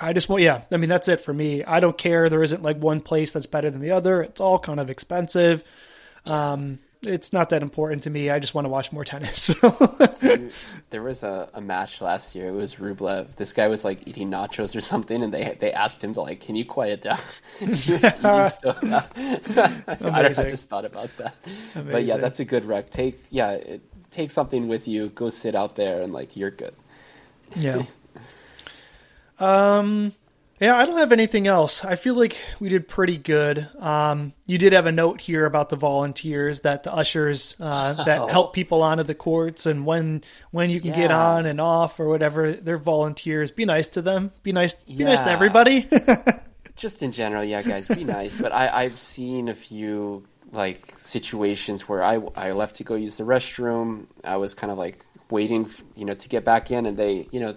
I 0.00 0.12
just 0.12 0.28
want, 0.28 0.42
yeah, 0.42 0.62
I 0.72 0.78
mean, 0.78 0.90
that's 0.90 1.08
it 1.08 1.20
for 1.20 1.32
me. 1.32 1.62
I 1.62 1.78
don't 1.78 1.96
care. 1.96 2.28
There 2.28 2.42
isn't 2.42 2.62
like 2.62 2.78
one 2.78 3.00
place 3.00 3.32
that's 3.32 3.46
better 3.46 3.70
than 3.70 3.80
the 3.80 3.92
other. 3.92 4.22
It's 4.22 4.40
all 4.40 4.58
kind 4.58 4.80
of 4.80 4.90
expensive. 4.90 5.62
Um, 6.24 6.80
it's 7.02 7.32
not 7.32 7.50
that 7.50 7.62
important 7.62 8.02
to 8.04 8.10
me. 8.10 8.30
I 8.30 8.38
just 8.38 8.54
want 8.54 8.64
to 8.64 8.68
watch 8.70 8.92
more 8.92 9.04
tennis. 9.04 9.46
there 10.90 11.02
was 11.02 11.22
a, 11.22 11.48
a 11.54 11.60
match 11.60 12.00
last 12.00 12.34
year. 12.34 12.48
It 12.48 12.52
was 12.52 12.76
Rublev. 12.76 13.36
This 13.36 13.52
guy 13.52 13.68
was 13.68 13.84
like 13.84 14.06
eating 14.06 14.30
nachos 14.30 14.74
or 14.76 14.80
something, 14.80 15.22
and 15.22 15.32
they 15.32 15.56
they 15.58 15.72
asked 15.72 16.02
him 16.02 16.12
to 16.14 16.20
like, 16.20 16.40
"Can 16.40 16.56
you 16.56 16.64
quiet 16.64 17.02
down?" 17.02 17.18
he 17.58 17.66
eating 17.66 18.10
so 18.10 18.74
loud. 18.82 19.04
I, 19.16 20.26
I 20.26 20.32
just 20.32 20.68
thought 20.68 20.84
about 20.84 21.10
that. 21.18 21.34
But 21.74 22.04
yeah, 22.04 22.16
that's 22.16 22.40
a 22.40 22.44
good 22.44 22.64
rec. 22.64 22.90
Take 22.90 23.18
yeah, 23.30 23.52
it, 23.52 23.82
take 24.10 24.30
something 24.30 24.68
with 24.68 24.88
you. 24.88 25.08
Go 25.10 25.28
sit 25.28 25.54
out 25.54 25.76
there, 25.76 26.02
and 26.02 26.12
like 26.12 26.36
you're 26.36 26.50
good. 26.50 26.74
yeah. 27.56 27.82
Um, 29.38 30.12
yeah, 30.60 30.76
I 30.76 30.86
don't 30.86 30.96
have 30.98 31.12
anything 31.12 31.46
else. 31.46 31.84
I 31.84 31.96
feel 31.96 32.14
like 32.14 32.36
we 32.60 32.68
did 32.68 32.88
pretty 32.88 33.16
good. 33.16 33.68
Um, 33.78 34.32
you 34.46 34.58
did 34.58 34.72
have 34.72 34.86
a 34.86 34.92
note 34.92 35.20
here 35.20 35.44
about 35.44 35.68
the 35.68 35.76
volunteers 35.76 36.60
that 36.60 36.82
the 36.82 36.92
ushers 36.92 37.56
uh, 37.60 37.92
that 38.04 38.30
help 38.30 38.54
people 38.54 38.82
onto 38.82 39.04
the 39.04 39.14
courts 39.14 39.66
and 39.66 39.84
when 39.84 40.22
when 40.50 40.70
you 40.70 40.80
can 40.80 40.92
get 40.92 41.10
on 41.10 41.46
and 41.46 41.60
off 41.60 42.00
or 42.00 42.08
whatever. 42.08 42.52
They're 42.52 42.78
volunteers. 42.78 43.50
Be 43.50 43.64
nice 43.64 43.88
to 43.88 44.02
them. 44.02 44.32
Be 44.42 44.52
nice. 44.52 44.74
Be 44.74 45.04
nice 45.04 45.20
to 45.20 45.30
everybody. 45.30 45.86
just 46.76 47.02
in 47.02 47.12
general, 47.12 47.42
yeah, 47.42 47.62
guys, 47.62 47.88
be 47.88 48.04
nice. 48.04 48.40
But 48.40 48.52
I, 48.52 48.68
I've 48.68 48.98
seen 48.98 49.48
a 49.48 49.54
few 49.54 50.24
like 50.52 50.94
situations 50.98 51.88
where 51.88 52.02
I, 52.02 52.20
I 52.36 52.52
left 52.52 52.76
to 52.76 52.84
go 52.84 52.94
use 52.94 53.16
the 53.16 53.24
restroom. 53.24 54.06
I 54.22 54.36
was 54.36 54.54
kind 54.54 54.70
of 54.70 54.78
like 54.78 55.04
waiting, 55.30 55.68
you 55.96 56.04
know, 56.04 56.14
to 56.14 56.28
get 56.28 56.44
back 56.44 56.70
in, 56.70 56.86
and 56.86 56.96
they, 56.96 57.28
you 57.32 57.40
know, 57.40 57.56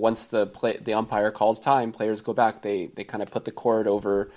once 0.00 0.28
the 0.28 0.46
play 0.46 0.78
the 0.78 0.94
umpire 0.94 1.30
calls 1.30 1.60
time, 1.60 1.92
players 1.92 2.20
go 2.20 2.32
back. 2.32 2.62
They 2.62 2.86
they 2.86 3.04
kind 3.04 3.22
of 3.22 3.30
put 3.30 3.44
the 3.44 3.52
cord 3.52 3.86
over 3.86 4.30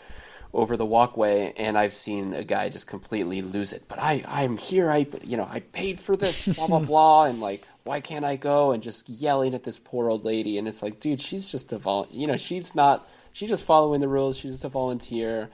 over 0.53 0.77
the 0.77 0.85
walkway, 0.85 1.53
and 1.57 1.77
I've 1.77 1.93
seen 1.93 2.33
a 2.33 2.43
guy 2.43 2.69
just 2.69 2.85
completely 2.85 3.41
lose 3.41 3.73
it. 3.73 3.85
But 3.87 3.99
I 3.99 4.23
I'm 4.27 4.57
here. 4.57 4.91
I 4.91 5.07
you 5.23 5.37
know 5.37 5.47
I 5.49 5.61
paid 5.61 5.99
for 5.99 6.15
this. 6.15 6.47
Blah 6.47 6.67
blah 6.67 6.79
blah, 6.91 7.23
and 7.25 7.39
like. 7.39 7.63
Why 7.85 7.99
can't 7.99 8.23
I 8.23 8.37
go? 8.37 8.71
And 8.71 8.81
just 8.81 9.09
yelling 9.09 9.53
at 9.53 9.63
this 9.63 9.77
poor 9.77 10.09
old 10.09 10.23
lady, 10.23 10.57
and 10.57 10.69
it's 10.69 10.81
like, 10.81 11.01
dude, 11.01 11.19
she's 11.19 11.51
just 11.51 11.73
a 11.73 11.77
vol. 11.77 12.07
You 12.09 12.27
know, 12.27 12.37
she's 12.37 12.73
not 12.75 13.05
she's 13.33 13.49
just 13.49 13.65
following 13.65 13.99
the 13.99 14.07
rules. 14.07 14.37
She's 14.37 14.53
just 14.53 14.63
a 14.63 14.69
volunteer. 14.69 15.49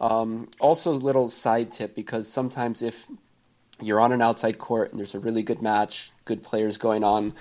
Um, 0.00 0.48
also, 0.58 0.92
little 0.92 1.28
side 1.28 1.70
tip 1.70 1.94
because 1.94 2.28
sometimes 2.30 2.82
if 2.82 3.06
you're 3.80 4.00
on 4.00 4.12
an 4.12 4.22
outside 4.22 4.58
court 4.58 4.90
and 4.90 4.98
there's 4.98 5.14
a 5.14 5.20
really 5.20 5.42
good 5.42 5.62
match, 5.62 6.10
good 6.24 6.42
players 6.42 6.78
going 6.78 7.04
on, 7.04 7.34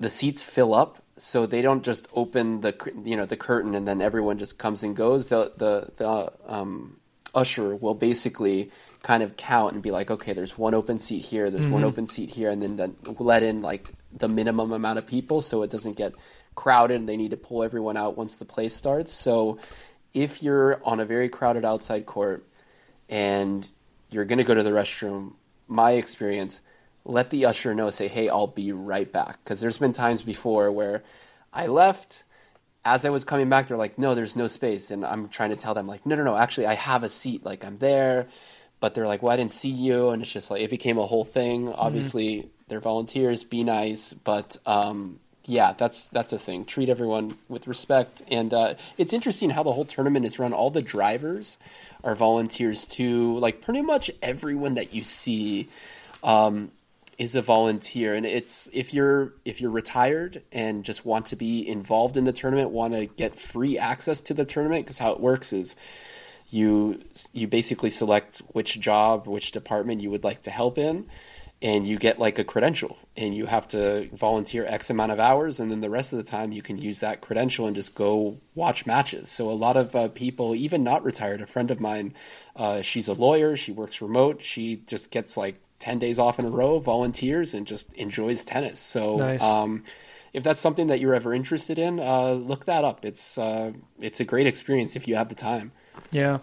the 0.00 0.08
seats 0.08 0.44
fill 0.44 0.74
up, 0.74 0.98
so 1.16 1.46
they 1.46 1.62
don't 1.62 1.84
just 1.84 2.06
open 2.14 2.60
the 2.60 2.74
you 3.04 3.16
know 3.16 3.26
the 3.26 3.36
curtain 3.36 3.74
and 3.74 3.86
then 3.86 4.00
everyone 4.00 4.38
just 4.38 4.58
comes 4.58 4.82
and 4.82 4.94
goes. 4.96 5.28
The 5.28 5.52
the 5.56 5.90
the 5.96 6.32
um, 6.46 6.98
usher 7.34 7.74
will 7.74 7.94
basically 7.94 8.70
kind 9.02 9.22
of 9.22 9.36
count 9.36 9.74
and 9.74 9.82
be 9.82 9.90
like, 9.90 10.10
okay, 10.10 10.32
there's 10.32 10.58
one 10.58 10.74
open 10.74 10.98
seat 10.98 11.24
here, 11.24 11.50
there's 11.50 11.66
one 11.68 11.84
open 11.84 12.06
seat 12.06 12.30
here, 12.30 12.50
and 12.50 12.62
then 12.62 12.76
then 12.76 12.96
let 13.18 13.42
in 13.42 13.62
like 13.62 13.88
the 14.12 14.28
minimum 14.28 14.72
amount 14.72 14.98
of 14.98 15.06
people 15.06 15.40
so 15.40 15.62
it 15.62 15.70
doesn't 15.70 15.96
get 15.96 16.12
crowded. 16.54 16.96
and 16.96 17.08
They 17.08 17.16
need 17.16 17.30
to 17.30 17.36
pull 17.36 17.62
everyone 17.62 17.96
out 17.96 18.16
once 18.16 18.36
the 18.38 18.44
play 18.44 18.68
starts. 18.68 19.12
So 19.12 19.58
if 20.14 20.42
you're 20.42 20.80
on 20.84 21.00
a 21.00 21.04
very 21.04 21.28
crowded 21.28 21.64
outside 21.64 22.06
court 22.06 22.44
and 23.08 23.68
you're 24.10 24.24
going 24.24 24.38
to 24.38 24.44
go 24.44 24.54
to 24.54 24.62
the 24.62 24.70
restroom, 24.70 25.34
my 25.68 25.92
experience, 25.92 26.60
let 27.08 27.30
the 27.30 27.46
usher 27.46 27.74
know, 27.74 27.90
say, 27.90 28.06
hey, 28.06 28.28
I'll 28.28 28.46
be 28.46 28.70
right 28.70 29.10
back. 29.10 29.42
Because 29.42 29.60
there's 29.60 29.78
been 29.78 29.92
times 29.92 30.22
before 30.22 30.70
where 30.70 31.02
I 31.52 31.66
left. 31.66 32.22
As 32.84 33.04
I 33.04 33.10
was 33.10 33.24
coming 33.24 33.48
back, 33.48 33.66
they're 33.66 33.76
like, 33.76 33.98
no, 33.98 34.14
there's 34.14 34.36
no 34.36 34.46
space. 34.46 34.92
And 34.92 35.04
I'm 35.04 35.28
trying 35.28 35.50
to 35.50 35.56
tell 35.56 35.74
them, 35.74 35.88
like, 35.88 36.06
no, 36.06 36.14
no, 36.14 36.22
no, 36.22 36.36
actually, 36.36 36.66
I 36.66 36.74
have 36.74 37.02
a 37.02 37.08
seat. 37.08 37.44
Like, 37.44 37.64
I'm 37.64 37.78
there. 37.78 38.28
But 38.80 38.94
they're 38.94 39.08
like, 39.08 39.22
well, 39.22 39.32
I 39.32 39.36
didn't 39.36 39.50
see 39.50 39.70
you. 39.70 40.10
And 40.10 40.22
it's 40.22 40.30
just 40.30 40.50
like, 40.50 40.62
it 40.62 40.70
became 40.70 40.98
a 40.98 41.06
whole 41.06 41.24
thing. 41.24 41.72
Obviously, 41.72 42.48
they're 42.68 42.78
volunteers, 42.78 43.42
be 43.42 43.64
nice. 43.64 44.12
But 44.12 44.56
um, 44.66 45.18
yeah, 45.44 45.72
that's 45.72 46.06
that's 46.08 46.32
a 46.32 46.38
thing. 46.38 46.64
Treat 46.64 46.88
everyone 46.88 47.36
with 47.48 47.66
respect. 47.66 48.22
And 48.30 48.54
uh, 48.54 48.74
it's 48.96 49.12
interesting 49.12 49.50
how 49.50 49.64
the 49.64 49.72
whole 49.72 49.84
tournament 49.84 50.26
is 50.26 50.38
run. 50.38 50.52
All 50.52 50.70
the 50.70 50.80
drivers 50.82 51.58
are 52.04 52.14
volunteers 52.14 52.86
too. 52.86 53.36
Like, 53.38 53.62
pretty 53.62 53.82
much 53.82 54.12
everyone 54.22 54.74
that 54.74 54.94
you 54.94 55.02
see 55.02 55.68
um, 56.22 56.70
is 57.18 57.34
a 57.34 57.42
volunteer. 57.42 58.14
And 58.14 58.24
it's 58.24 58.68
if 58.72 58.94
you're 58.94 59.34
if 59.44 59.60
you're 59.60 59.70
retired 59.70 60.42
and 60.52 60.84
just 60.84 61.04
want 61.04 61.26
to 61.26 61.36
be 61.36 61.68
involved 61.68 62.16
in 62.16 62.24
the 62.24 62.32
tournament 62.32 62.70
want 62.70 62.94
to 62.94 63.06
get 63.06 63.34
free 63.34 63.76
access 63.76 64.20
to 64.22 64.34
the 64.34 64.44
tournament 64.44 64.86
because 64.86 64.98
how 64.98 65.12
it 65.12 65.20
works 65.20 65.52
is 65.52 65.74
you 66.48 67.02
you 67.32 67.48
basically 67.48 67.90
select 67.90 68.40
which 68.52 68.78
job 68.80 69.26
which 69.26 69.52
department 69.52 70.00
you 70.00 70.10
would 70.10 70.24
like 70.24 70.42
to 70.42 70.50
help 70.50 70.78
in 70.78 71.06
and 71.60 71.88
you 71.88 71.98
get 71.98 72.20
like 72.20 72.38
a 72.38 72.44
credential. 72.44 72.96
And 73.16 73.34
you 73.34 73.46
have 73.46 73.66
to 73.68 74.08
volunteer 74.12 74.64
x 74.64 74.90
amount 74.90 75.10
of 75.10 75.18
hours 75.18 75.58
and 75.58 75.72
then 75.72 75.80
the 75.80 75.90
rest 75.90 76.12
of 76.12 76.18
the 76.18 76.22
time 76.22 76.52
you 76.52 76.62
can 76.62 76.78
use 76.78 77.00
that 77.00 77.20
credential 77.20 77.66
and 77.66 77.74
just 77.74 77.96
go 77.96 78.38
watch 78.54 78.86
matches. 78.86 79.28
So 79.28 79.50
a 79.50 79.52
lot 79.52 79.76
of 79.76 79.94
uh, 79.96 80.08
people 80.08 80.54
even 80.54 80.84
not 80.84 81.02
retired 81.02 81.40
a 81.40 81.46
friend 81.46 81.72
of 81.72 81.80
mine 81.80 82.14
uh, 82.54 82.82
she's 82.82 83.08
a 83.08 83.12
lawyer 83.12 83.56
she 83.56 83.72
works 83.72 84.00
remote 84.00 84.44
she 84.44 84.76
just 84.86 85.10
gets 85.10 85.36
like 85.36 85.60
10 85.78 85.98
days 85.98 86.18
off 86.18 86.38
in 86.38 86.44
a 86.44 86.50
row 86.50 86.78
volunteers 86.78 87.54
and 87.54 87.66
just 87.66 87.92
enjoys 87.94 88.44
tennis 88.44 88.80
so 88.80 89.16
Nice. 89.16 89.42
um, 89.42 89.84
if 90.32 90.42
that's 90.42 90.60
something 90.60 90.88
that 90.88 91.00
you're 91.00 91.14
ever 91.14 91.32
interested 91.32 91.78
in 91.78 92.00
uh, 92.00 92.32
look 92.32 92.66
that 92.66 92.84
up 92.84 93.04
it's 93.04 93.38
uh, 93.38 93.72
it's 94.00 94.20
a 94.20 94.24
great 94.24 94.46
experience 94.46 94.96
if 94.96 95.06
you 95.08 95.16
have 95.16 95.28
the 95.28 95.34
time 95.34 95.72
Yeah. 96.10 96.38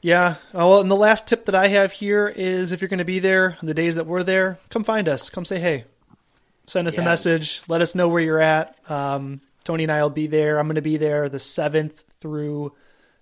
Yeah. 0.00 0.34
Oh, 0.52 0.70
well, 0.70 0.80
and 0.80 0.90
the 0.90 0.96
last 0.96 1.28
tip 1.28 1.46
that 1.46 1.54
I 1.54 1.68
have 1.68 1.92
here 1.92 2.26
is 2.28 2.72
if 2.72 2.80
you're 2.80 2.88
going 2.88 2.98
to 2.98 3.04
be 3.04 3.20
there 3.20 3.56
on 3.62 3.66
the 3.66 3.74
days 3.74 3.94
that 3.94 4.04
we're 4.06 4.24
there, 4.24 4.58
come 4.68 4.82
find 4.82 5.08
us. 5.08 5.30
Come 5.30 5.44
say 5.44 5.60
hey. 5.60 5.84
Send 6.66 6.88
us 6.88 6.98
a 6.98 7.02
message. 7.02 7.62
Let 7.68 7.80
us 7.82 7.94
know 7.94 8.08
where 8.08 8.20
you're 8.22 8.40
at. 8.40 8.76
Um, 8.90 9.40
Tony 9.64 9.84
and 9.84 9.92
I 9.92 10.02
will 10.02 10.10
be 10.10 10.26
there. 10.26 10.58
I'm 10.58 10.66
going 10.66 10.74
to 10.74 10.82
be 10.82 10.96
there 10.96 11.28
the 11.28 11.38
7th 11.38 12.02
through 12.18 12.72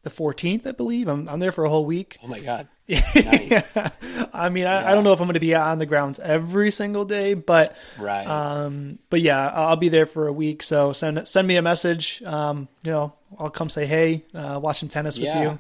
the 0.03 0.11
14th, 0.11 0.67
I 0.67 0.73
believe. 0.73 1.07
I'm, 1.09 1.29
I'm 1.29 1.39
there 1.39 1.53
for 1.53 1.65
a 1.65 1.69
whole 1.69 1.85
week. 1.85 2.17
oh 2.23 2.29
my 2.29 2.41
god 2.41 2.67
nice. 2.91 3.63
I 4.33 4.49
mean, 4.49 4.67
I, 4.67 4.91
I 4.91 4.95
don't 4.95 5.05
know 5.05 5.13
if 5.13 5.21
I'm 5.21 5.27
going 5.27 5.35
to 5.35 5.41
be 5.41 5.55
on 5.55 5.79
the 5.79 5.87
grounds 5.87 6.19
every 6.19 6.71
single 6.71 7.05
day, 7.05 7.35
but 7.35 7.77
right 7.99 8.27
um, 8.27 8.99
but 9.11 9.21
yeah, 9.21 9.49
I'll 9.49 9.77
be 9.77 9.89
there 9.89 10.07
for 10.07 10.27
a 10.27 10.33
week. 10.33 10.63
So 10.63 10.93
send 10.93 11.27
send 11.27 11.47
me 11.49 11.57
a 11.57 11.63
message. 11.63 12.23
Um, 12.23 12.69
you 12.83 12.91
know, 12.91 13.13
I'll 13.39 13.51
come 13.51 13.69
say 13.71 13.87
hey, 13.87 14.25
uh, 14.35 14.59
watch 14.63 14.81
some 14.81 14.89
tennis 14.89 15.17
with 15.17 15.27
Yeah. 15.27 15.43
you. 15.43 15.59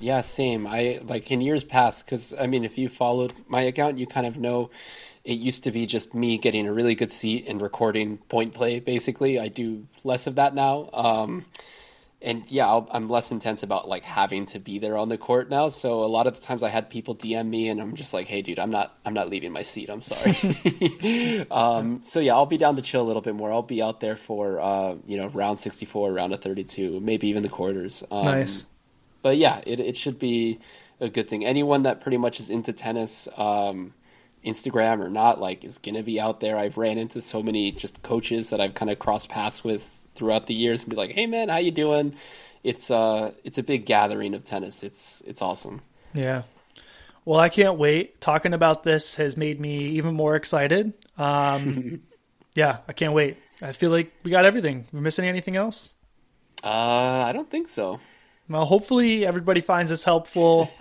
Yeah, 0.00 0.20
same. 0.20 0.66
I 0.66 1.00
like 1.02 1.30
in 1.32 1.40
years 1.40 1.64
past 1.64 2.04
because 2.04 2.32
I 2.38 2.46
mean, 2.46 2.64
if 2.64 2.78
you 2.78 2.88
followed 2.88 3.32
my 3.48 3.62
account, 3.62 3.98
you 3.98 4.06
kind 4.06 4.26
of 4.26 4.38
know 4.38 4.70
it 5.24 5.38
used 5.38 5.64
to 5.64 5.72
be 5.72 5.86
just 5.86 6.14
me 6.14 6.38
getting 6.38 6.66
a 6.68 6.72
really 6.72 6.94
good 6.94 7.10
seat 7.12 7.46
and 7.48 7.60
recording 7.60 8.18
point 8.18 8.54
play. 8.54 8.78
Basically, 8.80 9.38
I 9.40 9.48
do 9.48 9.86
less 10.04 10.26
of 10.26 10.36
that 10.36 10.54
now. 10.54 10.88
Um, 10.92 11.44
and 12.20 12.44
yeah, 12.48 12.66
I'll, 12.66 12.88
I'm 12.90 13.08
less 13.08 13.30
intense 13.30 13.62
about 13.62 13.86
like 13.88 14.02
having 14.02 14.46
to 14.46 14.58
be 14.58 14.80
there 14.80 14.96
on 14.96 15.08
the 15.08 15.16
court 15.16 15.50
now. 15.50 15.68
So 15.68 16.02
a 16.02 16.06
lot 16.06 16.26
of 16.26 16.34
the 16.34 16.40
times 16.40 16.64
I 16.64 16.68
had 16.68 16.90
people 16.90 17.14
DM 17.14 17.48
me, 17.48 17.68
and 17.68 17.80
I'm 17.80 17.94
just 17.94 18.12
like, 18.12 18.26
"Hey, 18.26 18.42
dude, 18.42 18.58
I'm 18.58 18.70
not, 18.70 18.98
I'm 19.04 19.14
not 19.14 19.28
leaving 19.30 19.52
my 19.52 19.62
seat. 19.62 19.88
I'm 19.88 20.02
sorry." 20.02 21.46
um, 21.50 22.02
so 22.02 22.18
yeah, 22.18 22.34
I'll 22.34 22.46
be 22.46 22.58
down 22.58 22.74
to 22.76 22.82
chill 22.82 23.02
a 23.02 23.06
little 23.06 23.22
bit 23.22 23.36
more. 23.36 23.52
I'll 23.52 23.62
be 23.62 23.82
out 23.82 24.00
there 24.00 24.16
for 24.16 24.60
uh, 24.60 24.96
you 25.06 25.16
know 25.16 25.28
round 25.28 25.60
64, 25.60 26.12
round 26.12 26.32
of 26.32 26.42
32, 26.42 26.98
maybe 27.00 27.28
even 27.28 27.44
the 27.44 27.48
quarters. 27.48 28.02
Um, 28.10 28.24
Nice. 28.24 28.66
but 29.22 29.36
yeah, 29.36 29.60
it 29.64 29.78
it 29.78 29.96
should 29.96 30.18
be 30.18 30.58
a 31.00 31.08
good 31.08 31.28
thing. 31.28 31.44
Anyone 31.44 31.84
that 31.84 32.00
pretty 32.00 32.18
much 32.18 32.40
is 32.40 32.50
into 32.50 32.72
tennis, 32.72 33.28
um, 33.36 33.94
Instagram 34.44 35.04
or 35.04 35.08
not, 35.08 35.40
like 35.40 35.62
is 35.64 35.78
gonna 35.78 36.02
be 36.02 36.18
out 36.20 36.40
there. 36.40 36.58
I've 36.58 36.76
ran 36.76 36.98
into 36.98 37.20
so 37.20 37.44
many 37.44 37.70
just 37.70 38.02
coaches 38.02 38.50
that 38.50 38.60
I've 38.60 38.74
kind 38.74 38.90
of 38.90 38.98
crossed 38.98 39.28
paths 39.28 39.62
with 39.62 40.04
throughout 40.18 40.46
the 40.46 40.54
years 40.54 40.82
and 40.82 40.90
be 40.90 40.96
like, 40.96 41.12
"Hey 41.12 41.26
man, 41.26 41.48
how 41.48 41.58
you 41.58 41.70
doing?" 41.70 42.14
It's 42.62 42.90
uh 42.90 43.32
it's 43.44 43.58
a 43.58 43.62
big 43.62 43.86
gathering 43.86 44.34
of 44.34 44.44
tennis. 44.44 44.82
It's 44.82 45.22
it's 45.26 45.40
awesome. 45.40 45.80
Yeah. 46.12 46.42
Well, 47.24 47.38
I 47.38 47.50
can't 47.50 47.78
wait. 47.78 48.20
Talking 48.20 48.54
about 48.54 48.84
this 48.84 49.16
has 49.16 49.36
made 49.36 49.60
me 49.60 49.78
even 49.90 50.14
more 50.14 50.34
excited. 50.34 50.94
Um, 51.18 52.00
yeah, 52.54 52.78
I 52.88 52.94
can't 52.94 53.12
wait. 53.12 53.36
I 53.60 53.72
feel 53.72 53.90
like 53.90 54.12
we 54.22 54.30
got 54.30 54.46
everything. 54.46 54.86
We're 54.92 55.02
missing 55.02 55.26
anything 55.26 55.54
else? 55.54 55.94
Uh, 56.64 56.68
I 57.26 57.32
don't 57.32 57.50
think 57.50 57.68
so. 57.68 58.00
Well, 58.48 58.64
hopefully 58.64 59.26
everybody 59.26 59.60
finds 59.60 59.90
this 59.90 60.04
helpful. 60.04 60.70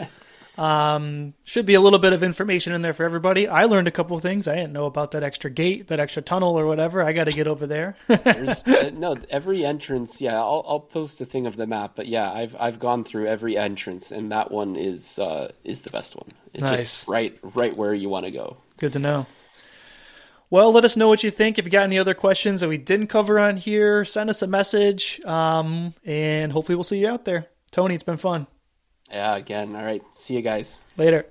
Um, 0.57 1.35
should 1.43 1.67
be 1.67 1.75
a 1.75 1.81
little 1.81 1.99
bit 1.99 2.13
of 2.13 2.23
information 2.23 2.73
in 2.73 2.81
there 2.81 2.93
for 2.93 3.03
everybody. 3.03 3.47
I 3.47 3.65
learned 3.65 3.87
a 3.87 3.91
couple 3.91 4.15
of 4.17 4.23
things. 4.23 4.47
I 4.47 4.55
didn't 4.55 4.73
know 4.73 4.85
about 4.85 5.11
that 5.11 5.21
extra 5.21 5.51
gate, 5.51 5.87
that 5.89 5.99
extra 5.99 6.21
tunnel 6.23 6.57
or 6.59 6.65
whatever. 6.65 7.03
I 7.03 7.13
got 7.13 7.25
to 7.25 7.31
get 7.31 7.45
over 7.47 7.67
there. 7.67 7.95
There's, 8.07 8.63
uh, 8.63 8.89
no, 8.93 9.15
every 9.29 9.63
entrance. 9.65 10.19
Yeah, 10.19 10.35
I'll 10.37 10.65
I'll 10.67 10.79
post 10.79 11.21
a 11.21 11.25
thing 11.25 11.45
of 11.45 11.57
the 11.57 11.67
map. 11.67 11.93
But 11.95 12.07
yeah, 12.07 12.31
I've 12.31 12.55
I've 12.59 12.79
gone 12.79 13.03
through 13.03 13.27
every 13.27 13.55
entrance, 13.57 14.11
and 14.11 14.31
that 14.31 14.49
one 14.51 14.75
is 14.75 15.19
uh 15.19 15.51
is 15.63 15.81
the 15.81 15.91
best 15.91 16.15
one. 16.15 16.29
It's 16.53 16.63
Nice. 16.63 16.79
just 16.81 17.07
right 17.07 17.37
right 17.55 17.75
where 17.77 17.93
you 17.93 18.09
want 18.09 18.25
to 18.25 18.31
go. 18.31 18.57
Good 18.77 18.93
to 18.93 18.99
know. 18.99 19.27
Well, 20.49 20.71
let 20.71 20.85
us 20.85 20.95
know 20.95 21.09
what 21.09 21.23
you 21.23 21.29
think. 21.29 21.59
If 21.59 21.65
you 21.65 21.71
got 21.71 21.83
any 21.83 21.99
other 21.99 22.13
questions 22.13 22.61
that 22.61 22.69
we 22.69 22.77
didn't 22.77 23.07
cover 23.07 23.37
on 23.37 23.57
here, 23.57 24.05
send 24.05 24.29
us 24.29 24.41
a 24.41 24.47
message. 24.47 25.19
Um, 25.25 25.93
and 26.05 26.51
hopefully 26.53 26.77
we'll 26.77 26.83
see 26.83 26.99
you 26.99 27.09
out 27.09 27.25
there. 27.25 27.47
Tony, 27.71 27.95
it's 27.95 28.03
been 28.03 28.15
fun. 28.17 28.47
Yeah, 29.11 29.35
again. 29.37 29.75
All 29.75 29.83
right. 29.83 30.03
See 30.13 30.35
you 30.35 30.41
guys. 30.41 30.81
Later. 30.97 31.25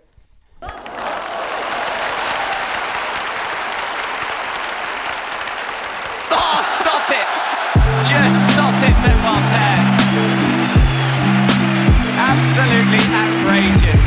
Oh, 6.32 6.58
stop 6.80 7.06
it! 7.12 7.28
Just 8.08 8.38
stop 8.56 8.74
it, 8.80 8.96
Benoit 9.04 9.44
Paire. 9.52 9.84
Absolutely 12.16 13.04
outrageous. 13.12 14.04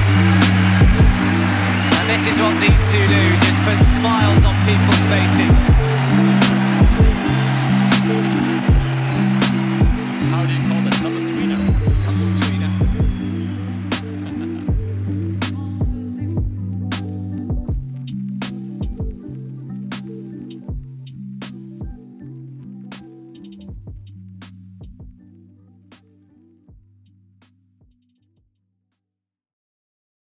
And 1.94 2.10
this 2.10 2.26
is 2.26 2.42
what 2.42 2.58
these 2.60 2.84
two 2.90 3.06
do, 3.06 3.24
just 3.46 3.62
put 3.62 3.78
smiles 3.96 4.44
on 4.44 4.56
people's 4.66 5.06
faces. 5.14 5.39